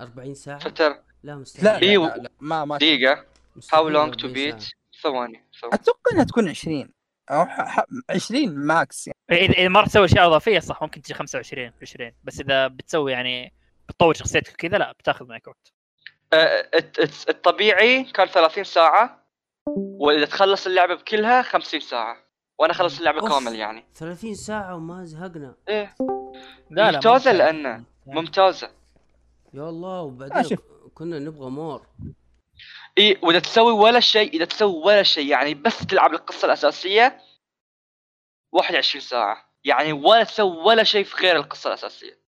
40 0.00 0.34
ساعة؟ 0.34 0.58
فترى 0.58 1.02
لا 1.22 1.36
مستحيل. 1.36 1.64
لا 1.64 2.06
لا, 2.08 2.16
لا, 2.16 2.22
لا 2.22 2.30
ما 2.40 2.64
ما 2.64 2.76
دقيقة. 2.76 3.24
مستحيل 3.56 3.78
How 3.80 3.88
Long 3.88 4.14
to 4.14 4.26
40 4.26 4.32
Beat 4.34 4.60
ساعة. 4.60 4.72
ثواني 5.02 5.44
ثواني. 5.60 5.74
أتوقع 5.74 6.12
إنها 6.12 6.24
تكون 6.24 6.48
20 6.48 6.90
أو 7.30 7.46
ح... 7.46 7.60
ح... 7.80 7.84
20 8.10 8.54
max 8.66 9.06
يعني. 9.06 9.18
إيه، 9.30 9.46
اذا 9.48 9.58
إذا 9.58 9.68
ما 9.68 9.80
راح 9.80 9.88
تسوي 9.88 10.04
أشياء 10.04 10.26
إضافية 10.26 10.58
صح 10.58 10.82
ممكن 10.82 11.02
تجي 11.02 11.14
25 11.14 11.72
20 11.82 12.12
بس 12.24 12.40
إذا 12.40 12.66
بتسوي 12.68 13.12
يعني 13.12 13.52
بتطور 13.88 14.14
شخصيتك 14.14 14.56
كذا 14.56 14.78
لا 14.78 14.92
بتاخذ 14.92 15.26
معك 15.26 15.46
وقت. 15.48 15.72
آه، 16.32 16.68
الت- 16.74 16.98
الت- 16.98 17.28
الطبيعي 17.28 18.04
كان 18.04 18.26
30 18.26 18.64
ساعة 18.64 19.24
وإذا 19.76 20.24
تخلص 20.26 20.66
اللعبة 20.66 20.94
بكلها 20.94 21.42
50 21.42 21.80
ساعة. 21.80 22.27
وأنا 22.58 22.72
خلص 22.72 22.98
اللعبة 22.98 23.20
أوف. 23.20 23.28
كامل 23.32 23.54
يعني 23.54 23.84
30 23.94 24.34
ساعة 24.34 24.76
وما 24.76 25.04
زهقنا 25.04 25.54
إيه 25.68 25.94
لا 26.70 26.90
لا 26.90 26.92
ممتازة 26.92 27.14
ممتاز. 27.32 27.36
لأنه 27.36 27.84
ممتازة 28.06 28.70
يا 29.54 29.68
الله 29.68 30.02
وبعدين. 30.02 30.58
كنا 30.94 31.18
نبغى 31.18 31.50
مور 31.50 31.86
إي 32.98 33.18
وإذا 33.22 33.38
تسوي 33.38 33.72
ولا 33.72 34.00
شيء 34.00 34.32
إذا 34.34 34.44
تسوي 34.44 34.82
ولا 34.84 35.02
شيء 35.02 35.26
يعني 35.26 35.54
بس 35.54 35.86
تلعب 35.86 36.12
القصة 36.12 36.46
الأساسية 36.46 37.18
21 38.52 39.00
ساعة 39.04 39.44
يعني 39.64 39.92
ولا 39.92 40.24
تسوي 40.24 40.56
ولا 40.56 40.84
شيء 40.84 41.04
في 41.04 41.16
غير 41.16 41.36
القصة 41.36 41.68
الأساسية 41.68 42.18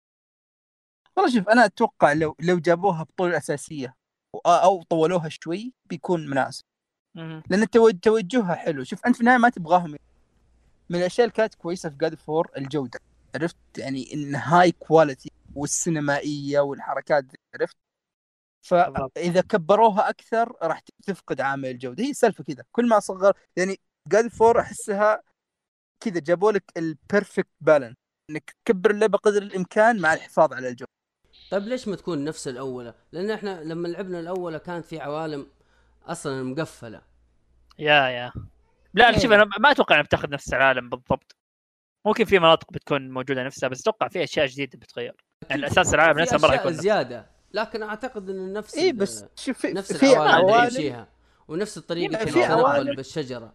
والله 1.17 1.33
شوف 1.39 1.49
أنا 1.49 1.65
أتوقع 1.65 2.13
لو 2.13 2.37
لو 2.41 2.59
جابوها 2.59 3.03
بطولة 3.03 3.37
أساسية 3.37 3.95
و- 4.35 4.39
أو 4.49 4.83
طولوها 4.83 5.29
شوي 5.29 5.73
بيكون 5.87 6.27
مناسب. 6.27 6.65
لأن 7.51 7.71
توجهها 8.01 8.55
حلو 8.55 8.85
شوف 8.85 9.07
أنت 9.07 9.15
في 9.15 9.21
النهاية 9.21 9.39
ما 9.39 9.49
تبغاهم 9.49 9.97
من 10.91 10.99
الأشياء 10.99 11.25
اللي 11.27 11.37
كانت 11.37 11.55
كويسة 11.55 11.89
في 11.89 11.97
God 11.97 12.15
of 12.15 12.29
War 12.29 12.51
الجودة. 12.57 13.01
عرفت؟ 13.35 13.57
يعني 13.79 14.15
إن 14.15 14.35
هاي 14.35 14.73
quality 14.73 15.31
والسينمائية 15.55 16.61
والحركات 16.61 17.25
دي 17.25 17.37
عرفت. 17.55 17.77
فإذا 18.63 19.41
كبروها 19.41 20.11
أكثر 20.11 20.53
راح 20.63 20.81
تفقد 21.07 21.41
عامل 21.41 21.71
الجودة. 21.71 22.05
هي 22.05 22.11
السالفة 22.11 22.45
كذا. 22.45 22.65
كل 22.73 22.89
ما 22.89 23.01
صغر 23.01 23.33
يعني 23.57 23.81
God 24.09 24.29
of 24.29 24.42
War 24.42 24.61
أحسها 24.61 25.23
كذا 26.01 26.21
جابوا 26.21 26.53
لك 26.53 26.65
ال 26.77 26.86
perfect 26.86 27.49
balance 27.61 27.97
إنك 28.31 28.55
تكبر 28.65 28.91
اللعبة 28.91 29.19
قدر 29.19 29.43
الإمكان 29.43 30.01
مع 30.01 30.15
الحفاظ 30.15 30.53
على 30.53 30.69
الجو 30.69 30.87
طيب 31.51 31.63
ليش 31.63 31.89
ما 31.89 31.97
تكون 31.97 32.25
نفس 32.25 32.49
الاولى؟ 32.49 32.95
لأن 33.13 33.31
إحنا 33.31 33.65
لما 33.65 33.89
لعبنا 33.89 34.21
الاولى 34.21 34.59
كانت 34.59 34.85
في 34.85 35.01
عوالم 35.01 35.47
أصلا 36.07 36.43
مقفلة. 36.43 37.03
يا 37.79 38.09
يا. 38.09 38.33
لا 38.95 39.09
إيه. 39.11 39.19
شوف 39.19 39.33
أنا 39.33 39.45
ما 39.59 39.71
أتوقع 39.71 39.95
إنها 39.95 40.05
بتاخذ 40.05 40.31
نفس 40.31 40.55
العالم 40.55 40.89
بالضبط. 40.89 41.37
ممكن 42.07 42.25
في 42.25 42.39
مناطق 42.39 42.73
بتكون 42.73 43.11
موجودة 43.11 43.43
نفسها 43.45 43.69
بس 43.69 43.81
أتوقع 43.81 44.09
في 44.09 44.25
أشياء 44.25 44.47
جديدة 44.47 44.79
بتتغير. 44.79 45.17
يعني 45.51 45.67
أساس 45.67 45.95
العالم 45.95 46.19
نفسه 46.19 46.39
ما 46.39 46.49
راح 46.49 46.61
يكون 46.61 46.73
زيادة 46.73 47.27
لكن 47.53 47.83
أعتقد 47.83 48.31
انه 48.31 48.53
نفس 48.59 48.75
اي 48.79 48.93
بس 48.93 49.25
شوف 49.37 49.59
في, 49.59 49.73
نفس 49.73 49.93
في 49.93 50.13
العوالم 50.13 50.65
يمشيها 50.65 51.09
ونفس 51.49 51.79
الطريقة 51.79 52.11
لا، 52.13 52.25
كيف 52.25 52.35
في 52.35 52.41
تنقل 52.47 52.53
عوالم- 52.65 52.97
بالشجره 52.97 53.55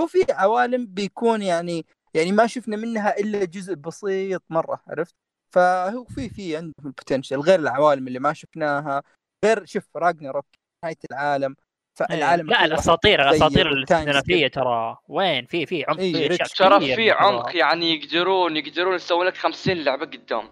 هو 0.00 0.06
في 0.06 0.18
عوالم 0.30 0.86
بيكون 0.86 1.42
يعني 1.42 1.86
يعني 2.14 2.32
ما 2.32 2.46
شفنا 2.46 2.76
منها 2.76 3.18
إلا 3.18 3.44
جزء 3.44 3.74
بسيط 3.74 4.42
مرة 4.50 4.80
عرفت؟ 4.88 5.14
فهو 5.54 6.04
في 6.04 6.28
في 6.28 6.56
عندهم 6.56 6.72
البوتنشل 6.86 7.36
غير 7.40 7.60
العوالم 7.60 8.08
اللي 8.08 8.18
ما 8.18 8.32
شفناها 8.32 9.02
غير 9.44 9.64
شوف 9.64 9.96
راجناروك 9.96 10.46
نهاية 10.84 10.96
العالم. 11.10 11.56
فالعالم 11.94 12.50
لا 12.50 12.64
الأساطير 12.64 13.22
الأساطير 13.28 13.72
الاسكندنافيه 13.72 14.48
ترى 14.48 14.96
وين؟ 15.08 15.46
في 15.46 15.66
في 15.66 15.84
عمق 15.88 15.98
إيه، 16.00 16.28
في. 16.28 16.36
ترى 16.56 16.94
في. 16.96 17.10
عمق 17.10 17.56
يعني 17.56 17.94
يقدرون 17.94 18.56
يقدرون 18.56 18.94
يسوون 18.94 19.26
لك 19.26 19.36
50 19.36 19.76
لعبة 19.76 20.06
قدام. 20.06 20.48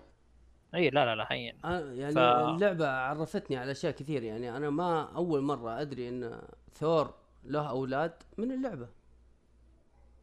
اي 0.75 0.91
لا 0.91 1.05
لا 1.05 1.15
لا 1.17 1.27
هين. 1.31 1.59
آه، 1.65 1.93
يعني 1.93 2.15
ف- 2.15 2.19
اللعبة 2.19 2.89
عرفتني 2.91 3.57
على 3.57 3.71
أشياء 3.73 3.93
كثير. 3.93 4.23
يعني 4.23 4.57
أنا 4.57 4.71
ما 4.71 5.13
أول 5.17 5.41
مرة 5.43 5.81
أدري 5.81 6.09
إن 6.09 6.41
ثور 6.75 7.15
له 7.45 7.69
أولاد 7.71 8.13
من 8.39 8.53
اللعبة. 8.53 8.89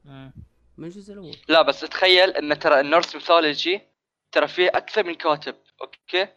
مم. 0.06 0.32
من 0.78 0.86
الجزء 0.88 1.14
الأول. 1.14 1.36
لا 1.50 1.62
بس 1.62 1.80
تخيل 1.80 2.30
إن 2.30 2.60
ترى 2.60 2.80
ال 2.80 2.86
Norse 2.86 3.16
mythology 3.16 3.82
ترى 4.32 4.48
فيه 4.48 4.68
أكثر 4.68 5.04
من 5.04 5.14
كاتب 5.16 5.56
أوكي؟ 5.82 6.28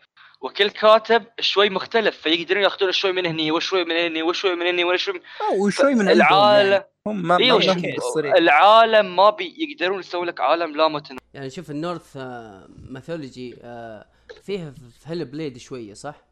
وكل 0.41 0.71
كاتب 0.71 1.25
شوي 1.41 1.71
مختلف 1.71 2.17
فيقدرون 2.17 2.63
ياخذون 2.63 2.93
شوي 2.93 3.13
من 3.13 3.27
هني 3.27 3.53
وشوي 3.53 3.85
من 3.85 3.97
هني 3.97 4.23
وشوي 4.23 4.55
من 4.55 4.67
هني 4.67 4.85
وشوي 4.85 5.15
من 5.15 5.21
آه، 5.21 5.55
وشوي 5.63 5.95
من 5.95 6.09
العالم 6.09 6.71
يعني. 6.71 6.85
هم 7.07 7.23
ما 7.29 7.37
مقصرين 7.97 8.37
العالم 8.37 9.17
ما 9.17 9.31
بي 9.31 9.55
يقدرون 9.59 9.99
يسوون 10.01 10.27
لك 10.27 10.41
عالم 10.41 10.77
لا 10.77 10.89
متناهي 10.89 11.21
يعني 11.35 11.51
شوف 11.51 11.71
ال 11.71 11.79
Norse 11.79 12.17
mythology 12.89 13.51
فيها 14.43 14.71
في 14.71 15.07
Hellblade 15.07 15.59
شوية 15.59 15.95
صح؟ 15.95 16.25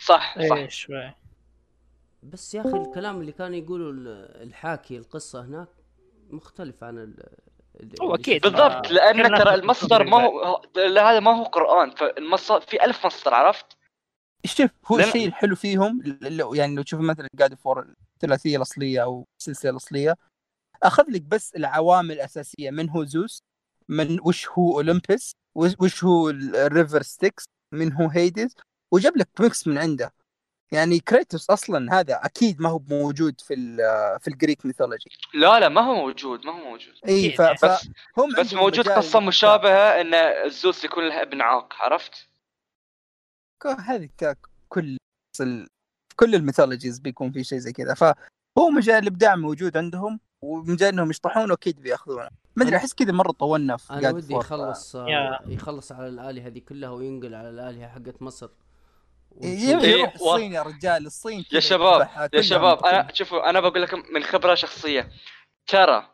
صح 0.00 0.38
صح 0.48 0.56
إيه 0.56 0.68
شوي 0.68 1.12
بس 2.22 2.54
يا 2.54 2.60
أخي 2.60 2.76
الكلام 2.88 3.20
اللي 3.20 3.32
كان 3.32 3.54
يقوله 3.54 3.90
ال- 3.90 4.42
الحاكي 4.42 4.96
القصة 4.98 5.44
هناك 5.44 5.68
مختلف 6.30 6.84
عن 6.84 7.14
هو. 8.02 8.16
شفناه. 8.16 8.38
بالضبط 8.38 8.90
لأن 8.90 9.22
ترى 9.38 9.54
المصدر 9.54 10.04
ما 10.04 10.16
هو 10.24 10.62
لا، 10.76 11.10
هذا 11.10 11.20
ما 11.20 11.30
هو 11.38 11.44
قرآن 11.44 11.90
فالمصدر 11.90 12.60
في 12.60 12.84
ألف 12.84 13.06
مصدر 13.06 13.34
عرفت 13.34 13.66
شوف 14.46 14.70
هو 14.86 14.98
لأن- 14.98 15.00
الشيء 15.06 15.26
الحلو 15.26 15.56
فيهم 15.56 16.02
لو 16.22 16.54
يعني 16.54 16.74
لو 16.74 16.82
تشوف 16.82 17.00
مثلا 17.00 17.28
God 17.38 17.54
of 17.54 17.70
War 17.70 17.94
الثلاثية 18.14 18.56
الأصلية 18.56 19.02
أو 19.02 19.24
السلسله 19.40 19.70
الأصلية 19.70 20.14
أخذ 20.82 21.04
لك 21.08 21.22
بس 21.22 21.54
العوامل 21.56 22.12
الأساسية 22.12 22.70
من 22.70 22.90
هو 22.90 23.04
زوس 23.04 23.38
من 23.88 24.18
وش 24.24 24.48
هو 24.48 24.74
أولمبس 24.76 25.32
وش 25.54 25.72
وش 25.80 26.04
هو 26.04 26.30
ال 26.30 26.42
River 26.42 27.02
Styx 27.02 27.44
من 27.72 27.92
هو 27.92 28.08
هيدز 28.08 28.54
وجاب 28.92 29.16
لك 29.16 29.28
mix 29.40 29.66
من 29.66 29.78
عنده 29.78 30.12
يعني 30.72 30.98
كريتوس 31.00 31.50
أصلا 31.50 32.00
هذا 32.00 32.20
أكيد 32.24 32.60
ما 32.60 32.68
هو 32.68 32.80
موجود 32.90 33.40
في 33.40 33.54
ال- 33.54 34.20
في 34.20 34.28
ال 34.28 34.34
Greek 34.34 34.66
mythology 34.66 35.10
لا 35.34 35.60
لا 35.60 35.68
ما 35.68 35.80
هو 35.80 35.94
موجود 35.94 36.46
ما 36.46 36.52
هو 36.52 36.70
موجود 36.70 36.94
اي 37.08 37.30
ف- 37.30 37.40
أكيد. 37.40 37.70
بس 37.70 37.88
فهم 38.16 38.32
بس 38.38 38.54
موجود 38.54 38.88
قصة. 38.88 39.20
مشابهة 39.20 40.00
إن 40.00 40.14
الزوس 40.14 40.84
يكون 40.84 41.08
له 41.08 41.22
ابن 41.22 41.40
عاق 41.40 41.72
عرفت 41.74 42.28
ك- 43.62 43.66
هذه 43.66 44.08
كل 44.68 44.98
كل 46.16 46.34
الميثولوجيز 46.34 46.98
بيكون 46.98 47.32
في 47.32 47.44
شيء 47.44 47.58
زي 47.58 47.72
كذا 47.72 47.94
فهو 47.94 48.70
مجال 48.76 49.02
الإبداع 49.02 49.36
موجود 49.36 49.76
عندهم 49.76 50.20
ومجال 50.42 50.88
إنهم 50.88 51.10
يشطحونه 51.10 51.54
أكيد 51.54 51.80
بيأخذونه 51.80 52.30
ما 52.56 52.64
أدري 52.64 52.76
أحس 52.76 52.94
كذا 52.94 53.12
مرة 53.12 53.32
طولنا 53.32 53.76
في 53.76 53.92
أنا 53.92 54.10
ودي. 54.10 54.34
يخلص. 54.34 54.96
يخلص 55.46 55.92
على 55.92 56.08
الآلهة 56.08 56.46
هذه 56.46 56.58
كلها 56.58 56.90
وينقل 56.90 57.34
على 57.34 57.50
الآلهة 57.50 57.88
حقت 57.88 58.22
مصر 58.22 58.48
يروح 59.42 60.20
و- 60.22 60.34
الصين 60.34 60.52
يا 60.52 60.62
رجال 60.62 61.06
الصين 61.06 61.44
يا 61.52 61.60
شباب 61.60 62.30
يا 62.34 62.40
شباب. 62.42 62.84
أنا 62.86 63.08
شوفوا 63.14 63.50
أنا 63.50 63.60
بقول 63.60 63.82
لكم 63.82 64.02
من 64.14 64.22
خبرة 64.22 64.54
شخصية. 64.54 65.10
ترى 65.66 66.10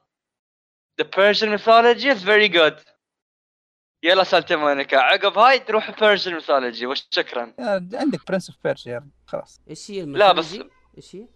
the 1.02 1.04
Persian 1.04 1.48
mythology 1.58 2.06
is 2.14 2.22
very 2.24 2.48
good. 2.48 2.84
يلا 4.02 4.24
سالتي 4.24 4.56
مونيكا. 4.56 4.96
عقب 4.98 5.38
هاي 5.38 5.58
تروح 5.58 5.90
Persian 5.90 6.42
mythology. 6.42 6.82
وشكرا. 6.84 7.54
عندك 7.94 8.26
Prince 8.28 8.50
of 8.50 8.58
Persia 8.64 8.92
يا 8.92 8.98
رجال، 8.98 9.10
خلاص. 9.26 9.60
إيش 9.70 9.90
هي 9.90 10.02
لا، 10.02 10.32
بس-؟ 10.32 10.58
إيش 10.96 11.16
هي؟ 11.16 11.28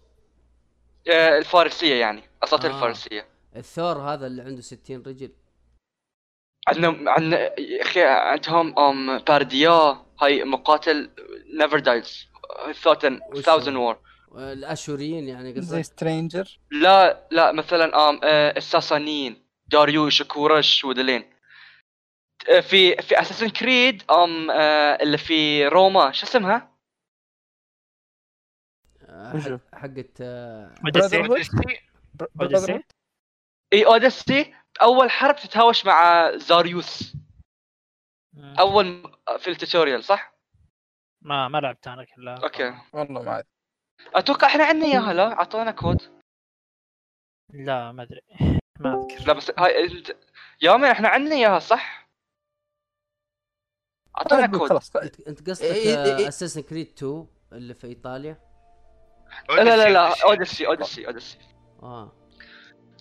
آه، 1.11 1.37
الفارسية 1.37 1.95
يعني. 1.95 2.23
أساطير 2.43 2.71
آه. 2.71 2.75
الفارسية. 2.75 3.27
الثور 3.55 3.97
هذا 3.97 4.27
اللي 4.27 4.41
عنده 4.41 4.61
60 4.61 5.03
رجل. 5.07 5.31
عندهم 6.67 7.09
عن 7.09 7.31
يا 7.31 7.81
أخي 7.81 8.03
عندهم 8.03 8.79
أم 8.79 9.17
بارديا 9.17 10.04
هاي 10.21 10.43
مقاتل 10.43 11.09
نيفر 11.53 11.79
دايز 11.79 12.27
ثوتن 12.81 13.19
ثاوزن؟ 13.43 13.75
وور 13.75 13.97
الاشوريين 14.35 15.27
يعني 15.27 15.53
زي 15.53 15.59
قصدك 15.59 15.81
سترينجر 15.81 16.59
لا 16.71 17.27
لا 17.31 17.51
مثلا 17.51 18.09
آم 18.09 18.19
آه، 18.23 18.57
الساسانيين 18.57 19.45
داريوش 19.67 20.23
كورش 20.23 20.85
ودلين 20.85 21.23
آه، 22.49 22.59
في 22.59 22.95
في 22.95 23.19
اساسن 23.19 23.49
كريد 23.49 24.03
آم 24.11 24.51
آه، 24.51 24.97
اللي 25.01 25.17
في 25.17 25.67
روما 25.67 26.11
شو 26.11 26.25
اسمها؟ 26.25 26.75
آه، 29.09 29.59
حقت 29.73 30.21
آه، 30.21 30.75
اوديسي 30.85 31.19
أوديسي؟ 32.41 32.83
إي 33.73 33.85
اوديسي 33.85 34.53
أول 34.81 35.11
حرب 35.11 35.35
تتهاوش 35.35 35.85
مع 35.85 36.31
زاريوس. 36.35 37.15
أول 38.37 39.11
في 39.39 39.49
ال 39.49 39.55
tutorial 39.55 40.03
صح؟ 40.03 40.35
ما 41.21 41.47
ما 41.47 41.57
لعبت 41.57 41.87
أنا 41.87 42.05
كلها. 42.15 42.35
أوكي. 42.43 42.73
والله 42.93 43.21
ما 43.21 43.39
أدري. 43.39 43.47
أتوقع 44.15 44.47
إحنا 44.47 44.65
عندنا 44.65 44.85
إياها 44.85 45.13
لا؟ 45.13 45.33
أعطونا 45.33 45.71
كود. 45.71 46.01
لا 47.53 47.91
ما 47.91 48.03
أدري. 48.03 48.21
ما 48.79 48.93
أذكر. 48.93 49.27
لا 49.27 49.33
بس 49.33 49.51
هاي 49.59 49.83
انت 49.83 50.11
يا 50.61 50.77
man 50.77 50.91
إحنا 50.91 51.07
عندنا 51.09 51.35
إياها 51.35 51.59
صح؟ 51.59 52.09
أعطونا 54.17 54.45
أقول 54.45 54.59
كود. 54.59 54.69
خلاص 54.69 54.95
أنت 54.95 55.49
قصدك. 55.49 55.65
Assassin's 55.65 56.61
Creed 56.61 56.87
2 56.87 57.27
اللي 57.51 57.73
في 57.73 57.87
إيطاليا؟ 57.87 58.45
لا 59.49 59.63
لا 59.63 59.89
لا 59.89 60.23
أوديسي. 60.23 60.23
اوديسي 60.23 60.67
اوديسي 60.67 61.07
اوديسي 61.07 61.37
آه. 61.83 62.11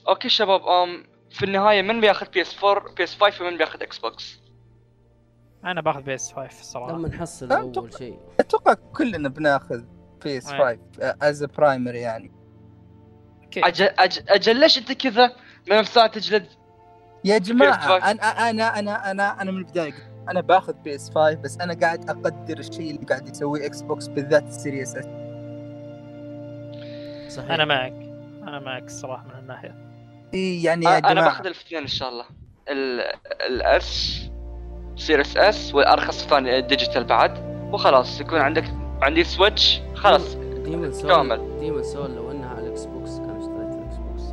أوكي 0.08 0.28
شباب 0.28 0.66
أم 0.66 1.06
في 1.30 1.44
النهاية 1.44 1.82
من 1.82 2.00
بياخذ 2.00 2.30
PS 2.30 2.64
4 2.64 2.94
PS 2.94 3.20
5 3.20 3.44
ومن 3.44 3.58
بياخذ 3.58 3.82
Xbox 3.82 4.43
أنا 5.64 5.80
باخذ 5.80 6.02
PS 6.02 6.32
5 6.32 6.60
الصراحة. 6.60 6.92
لما 6.92 7.08
نحصل 7.08 7.52
أول 7.52 7.72
أتوقع- 7.74 7.98
شيء. 7.98 8.18
أتوقع 8.40 8.74
كلنا 8.74 9.28
بناخذ 9.28 9.82
PS 10.24 10.52
5 10.52 10.78
as 11.22 11.44
primary 11.44 11.98
يعني. 12.00 12.32
أكيد. 13.42 13.64
أجل 13.64 13.84
أجل, 13.84 14.22
أجل 14.28 14.60
ليش 14.60 14.78
أنت 14.78 14.92
كذا 14.92 15.32
من 15.70 15.84
ساعه 15.84 16.06
تجلد 16.06 16.46
يا 17.24 17.38
جماعة 17.38 17.98
PS5. 18.00 18.04
أنا 18.04 18.50
أنا 18.50 18.78
أنا 18.78 19.10
أنا 19.10 19.42
أنا 19.42 19.50
من 19.50 19.58
البداية 19.58 19.92
قلت 19.92 20.02
أنا 20.30 20.40
باخذ 20.40 20.72
PS 20.72 21.10
5 21.10 21.34
بس 21.34 21.58
أنا 21.60 21.74
قاعد 21.74 22.10
أقدر 22.10 22.58
الشيء 22.58 22.90
اللي 22.94 23.06
قاعد 23.06 23.28
يسويه 23.28 23.66
Xbox 23.66 24.06
بالذات 24.06 24.42
ال 24.48 24.55
Series 24.55 24.96
S 24.96 25.04
صحيح. 27.36 27.50
أنا 27.50 27.64
معك. 27.64 27.92
أنا 28.42 28.60
معك 28.60 28.82
الصراحة 28.84 29.24
من 29.24 29.38
الناحيه 29.40 29.74
يعني 30.64 30.84
يا 30.84 30.98
أنا 30.98 31.10
جماعة. 31.12 31.24
باخذ 31.28 31.46
الاثنين 31.46 31.80
إن 31.80 31.86
شاء 31.86 32.08
الله. 32.08 32.24
ال 33.48 33.84
S 33.84 34.20
Series 34.96 35.36
S 35.36 35.74
والارخص 35.74 36.22
الثاني 36.22 36.58
ال 36.58 36.64
digital 36.64 37.04
بعد. 37.04 37.54
وخلاص 37.72 38.20
يكون 38.20 38.38
عندك 38.40 38.64
عندي 39.02 39.24
Switch 39.24 39.80
خلاص. 39.94 40.34
Demon 40.36 40.92
Souls 40.92 41.10
كامل. 41.10 41.58
Demon 41.60 41.82
Souls 41.82 42.10
لو 42.14 42.30
إنها 42.30 42.50
على 42.50 42.60
ال 42.66 42.84
Xbox 42.84 43.10
كان 43.18 43.36
اشتريت 43.36 43.74
ال 43.74 43.96
Xbox 43.96 44.32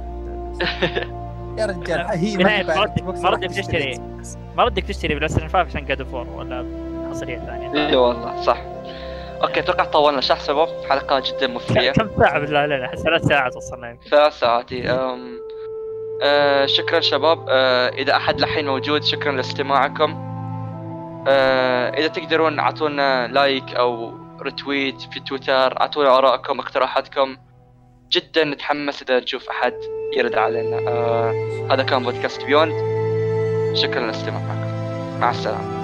يا 1.60 1.66
رجال 1.66 2.06
هي 2.10 2.38
ما 2.38 2.62
تبع 2.62 2.84
ردك- 3.30 3.52
تشتري. 3.58 4.00
ما 4.58 4.64
ردك 4.64 4.84
تشتري 4.84 5.16
PlayStation 5.16 5.48
5 5.48 5.60
عشان 5.60 5.86
God 5.86 6.02
of 6.02 6.14
ولا 6.14 6.66
حصرية 7.12 7.40
ثانية؟ 7.40 7.88
اي 7.90 7.96
والله 7.96 8.42
صح. 8.42 8.58
أوكي 9.44 9.60
أتوقع 9.60 9.84
طولنا. 9.86 10.22
صح 10.22 10.40
شباب 10.42 10.68
حلقة 10.90 11.20
جدا 11.20 11.48
مثريه 11.48 11.92
كم 11.92 12.10
ساعة 12.20 12.40
بالله؟ 12.40 12.60
علينا 12.60 12.86
احس 12.86 13.00
ثلاث 13.00 13.22
ساعات 13.26 13.56
وصلنا 13.56 13.90
يمكن 13.90 14.10
ثلاث 14.10 14.40
ساعات 14.40 14.72
إي. 14.72 14.90
أم... 14.90 15.40
آه 16.24 16.66
شكرا 16.66 17.00
شباب. 17.00 17.46
آه 17.50 17.90
إذا 17.90 18.16
أحد 18.16 18.42
لحين 18.42 18.66
موجود 18.66 19.04
شكرا 19.04 19.32
لاستماعكم. 19.32 20.31
إذا 21.98 22.07
تقدرون 22.07 22.60
أعطونا 22.60 23.27
like 23.28 23.76
أو 23.76 24.14
retweet 24.41 25.02
في 25.02 25.19
تويتر 25.19 25.81
أعطونا 25.81 26.18
آرائكم 26.18 26.60
اقتراحاتكم. 26.60 27.38
جدا 28.11 28.43
نتحمس 28.43 29.02
إذا 29.02 29.19
نشوف 29.19 29.49
أحد 29.49 29.73
يرد 30.18 30.35
علينا. 30.35 30.77
آه 30.88 31.68
هذا 31.72 31.84
كان 31.84 32.03
بودكاست 32.03 32.43
Beyond 32.44 32.74
شكرا 33.76 34.07
لاستماعكم 34.07 35.19
مع 35.19 35.30
السلامة. 35.30 35.81